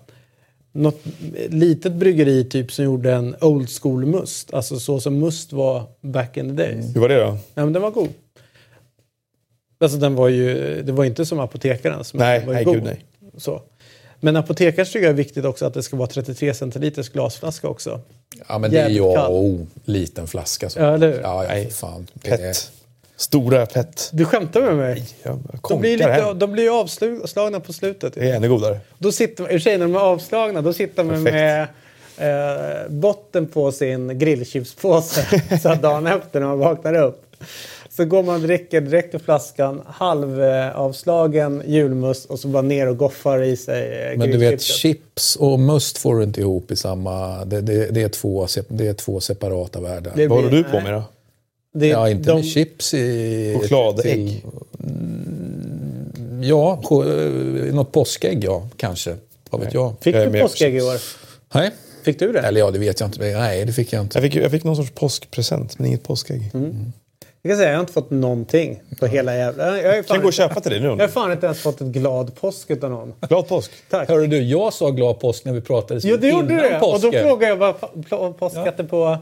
något 0.74 1.02
litet 1.50 1.94
bryggeri 1.94 2.44
typ 2.44 2.72
som 2.72 2.86
gjorde 2.86 3.14
en 3.14 3.36
old 3.42 3.70
school 3.70 4.06
must. 4.06 4.54
Alltså 4.54 4.80
så 4.80 5.00
som 5.00 5.20
must 5.20 5.54
var 5.54 5.84
back 6.02 6.38
in 6.38 6.58
the 6.58 6.64
days. 6.64 6.96
Hur 6.96 7.02
var 7.02 7.10
det 7.10 7.20
då? 7.20 7.38
Ja, 7.54 7.64
men 7.64 7.74
den 7.74 7.82
var 7.82 7.92
god. 7.92 8.10
Alltså 9.80 9.98
den 9.98 10.16
var 10.16 10.28
ju, 10.28 10.82
det 10.82 10.92
var 10.92 11.06
inte 11.06 11.26
som 11.26 11.40
apotekarens. 11.40 12.14
Men 12.14 12.20
Nej, 12.20 12.40
den 12.40 12.48
var 12.48 12.54
ju 12.54 12.56
nej, 12.56 12.66
god. 12.66 12.76
gud, 12.76 12.84
nej. 12.84 13.06
Så. 13.38 13.62
Men 14.20 14.36
apotekars 14.36 14.92
tycker 14.92 15.06
jag 15.06 15.12
är 15.12 15.18
viktigt 15.18 15.46
också 15.46 15.66
att 15.66 15.74
det 15.74 15.84
ska 15.84 15.98
vara 15.98 16.08
33 16.08 16.54
centiliters 16.54 17.10
glasflaska 17.10 17.68
också. 17.68 18.02
Ja, 18.48 18.58
men 18.58 18.72
det 18.72 18.80
är 18.80 18.90
ju 18.90 18.96
Jävligt 18.96 19.18
A 19.18 19.28
och 19.28 19.44
O. 19.44 19.68
Liten 19.86 20.28
flaska. 20.28 20.70
Så. 20.70 20.80
Ja, 20.80 20.94
eller 20.94 21.12
hur? 21.12 21.22
Ja, 21.22 21.58
ja, 21.58 21.70
fan. 21.70 22.08
Pet. 22.24 22.72
Stora 23.24 23.66
pet. 23.66 24.10
Du 24.14 24.26
skämtar 24.26 24.62
med 24.62 24.76
mig? 24.76 25.04
Jag 25.24 25.40
De 25.70 25.80
blir, 25.80 25.98
lite, 25.98 26.10
hem. 26.10 26.40
de 26.40 26.52
blir 26.52 26.64
ju 26.64 26.70
avslagna 26.70 27.60
på 27.60 27.74
slutet. 27.74 28.14
Det 28.14 28.30
är 28.30 28.36
ännu 28.36 28.50
godare. 28.50 28.80
Då 28.98 29.12
sitter, 29.12 29.54
i 29.54 29.58
och 29.58 29.62
sig 29.62 29.78
när 29.78 29.86
de 29.86 29.96
är 29.96 30.00
avslagna, 30.00 30.62
då 30.62 30.74
sitter 30.74 31.04
man 31.04 31.24
med 31.24 31.62
eh, 32.18 32.90
botten 32.90 33.48
på 33.48 33.72
sin 33.72 34.20
grillchipspåse. 34.20 35.42
så 35.62 35.70
att 35.70 35.82
dagen 35.82 36.08
efter 36.08 36.40
när 36.40 36.48
man 36.48 36.60
vaknar 36.60 36.94
upp. 37.04 37.36
Så 37.90 38.06
går 38.06 38.24
man 38.24 38.36
och 38.36 38.42
dricker 38.42 38.82
direkt 38.82 39.16
ur 39.16 39.20
flaskan, 39.20 39.82
halvavslagen 39.86 41.64
julmust 41.66 42.26
och 42.30 42.40
så 42.40 42.48
bara 42.48 42.62
ner 42.62 42.88
och 42.90 42.98
goffar 42.98 43.44
i 43.44 43.58
sig 43.58 44.12
eh, 44.12 44.18
Men 44.18 44.32
du 44.32 44.38
vet, 44.38 44.62
chips 44.62 45.36
och 45.36 45.60
must 45.60 45.98
får 45.98 46.16
du 46.16 46.24
inte 46.24 46.42
ihop 46.42 46.72
i 46.72 46.76
samma... 46.76 47.46
Det, 47.46 47.62
det, 47.62 47.88
det, 47.92 48.02
är, 48.02 48.10
två, 48.10 48.48
det 48.68 48.88
är 48.88 48.94
två 48.94 49.20
separata 49.20 49.82
världar. 49.82 50.12
Det 50.16 50.28
Vad 50.28 50.38
håller 50.38 50.50
blir- 50.50 50.64
du 50.64 50.70
på 50.70 50.80
med 50.80 50.94
då? 50.94 51.04
Det, 51.74 51.88
ja, 51.88 52.10
inte 52.10 52.30
de, 52.30 52.36
med 52.36 52.46
chips 52.46 52.94
i... 52.94 53.58
Chokladägg? 53.62 54.04
till- 54.04 54.42
Ja, 56.42 56.80
ch- 56.84 57.72
något 57.74 57.92
påskägg 57.92 58.44
ja, 58.44 58.68
kanske. 58.78 59.16
Vad 59.50 59.62
vet 59.62 59.74
jag. 59.74 59.94
Fick 60.02 60.16
Jag 60.16 60.32
du 60.34 60.40
påskägg 60.42 60.76
i 60.76 60.82
år? 60.82 60.98
Nej, 61.54 61.72
Fick 62.04 62.20
du 62.20 62.32
det? 62.32 62.40
eller 62.40 62.60
ja, 62.60 62.72
det 62.72 62.80
vet 62.80 63.00
jag 63.00 63.08
inte. 63.08 63.20
Nej, 63.34 63.66
det 63.66 63.74
fick 63.74 63.94
jag 63.94 64.02
inte. 64.02 64.18
Jag 64.20 64.24
fick, 64.32 64.36
jag 64.44 64.52
fick 64.52 64.64
någon 64.64 64.76
sorts 64.76 64.92
påskpresent, 64.96 65.80
men 65.80 65.88
inget 65.88 66.04
påskägg. 66.04 66.52
Jag 67.42 67.50
kan 67.50 67.58
säga 67.58 67.70
jag 67.70 67.76
har 67.76 67.80
inte 67.82 67.94
fått 67.94 68.10
någonting 68.12 68.82
på 69.00 69.06
hela 69.06 69.36
jävla... 69.36 69.82
Jag 69.82 70.08
Kan 70.08 70.22
gå 70.22 70.28
och 70.28 70.34
köpa 70.34 70.60
till 70.62 70.72
dig 70.72 70.80
nu. 70.82 70.88
jag 70.88 70.98
har 70.98 71.08
fan 71.08 71.32
inte 71.32 71.46
ens 71.46 71.60
fått 71.62 71.82
ett 71.82 71.88
glad 71.88 72.36
påsk 72.36 72.72
utav 72.72 72.90
någon. 72.90 73.14
Glad 73.30 73.48
påsk! 73.48 73.72
Tack. 73.90 74.08
Hörru 74.10 74.28
du, 74.28 74.42
jag 74.42 74.74
sa 74.74 74.90
glad 74.90 75.20
påsk 75.20 75.46
när 75.46 75.54
vi 75.54 75.62
pratade 75.62 76.00
Jo, 76.04 76.18
det 76.18 76.28
gjorde 76.28 76.48
du 76.48 76.56
det. 76.56 76.80
Och 76.80 77.00
då 77.02 77.12
frågade 77.12 77.48
jag 77.48 77.56
vad 78.10 78.38
påskskatten 78.40 78.88
på... 78.88 79.18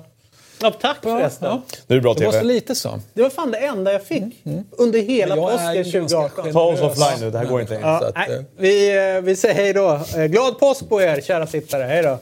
Ja, 0.61 0.71
tack 0.81 0.97
förresten. 1.01 1.47
Ja, 1.49 1.61
Nu 1.88 1.95
är 1.95 1.97
det 1.97 2.01
bra 2.01 2.13
det 2.13 2.25
var 2.25 2.31
så 2.31 2.38
TV. 2.38 2.53
lite 2.53 2.75
så. 2.75 2.99
Det 3.13 3.21
var 3.21 3.29
fan 3.29 3.51
det 3.51 3.57
enda 3.57 3.91
jag 3.91 4.03
fick 4.03 4.23
under 4.71 4.99
hela 5.01 5.35
Men 5.35 5.43
jag 5.43 5.53
är 5.53 5.57
påsken 5.57 5.75
ju 5.75 5.99
ganska 5.99 6.17
2018. 6.17 6.53
Ta 6.53 6.61
oss 6.61 6.81
offline 6.81 7.19
nu, 7.19 7.31
det 7.31 7.38
här 7.38 7.45
går 7.45 7.61
inte 7.61 7.73
längre. 7.73 7.88
Ja, 7.88 8.07
att, 8.07 8.15
nej, 8.15 8.35
eh, 8.38 8.41
vi, 8.57 8.97
eh, 9.15 9.21
vi 9.21 9.35
säger 9.35 9.55
hej 9.55 9.73
då. 9.73 9.99
Eh, 10.17 10.25
Glad 10.25 10.59
påsk 10.59 10.89
på 10.89 11.01
er, 11.01 11.21
kära 11.21 11.45
tittare. 11.47 11.83
Hej 11.83 12.03
då. 12.03 12.17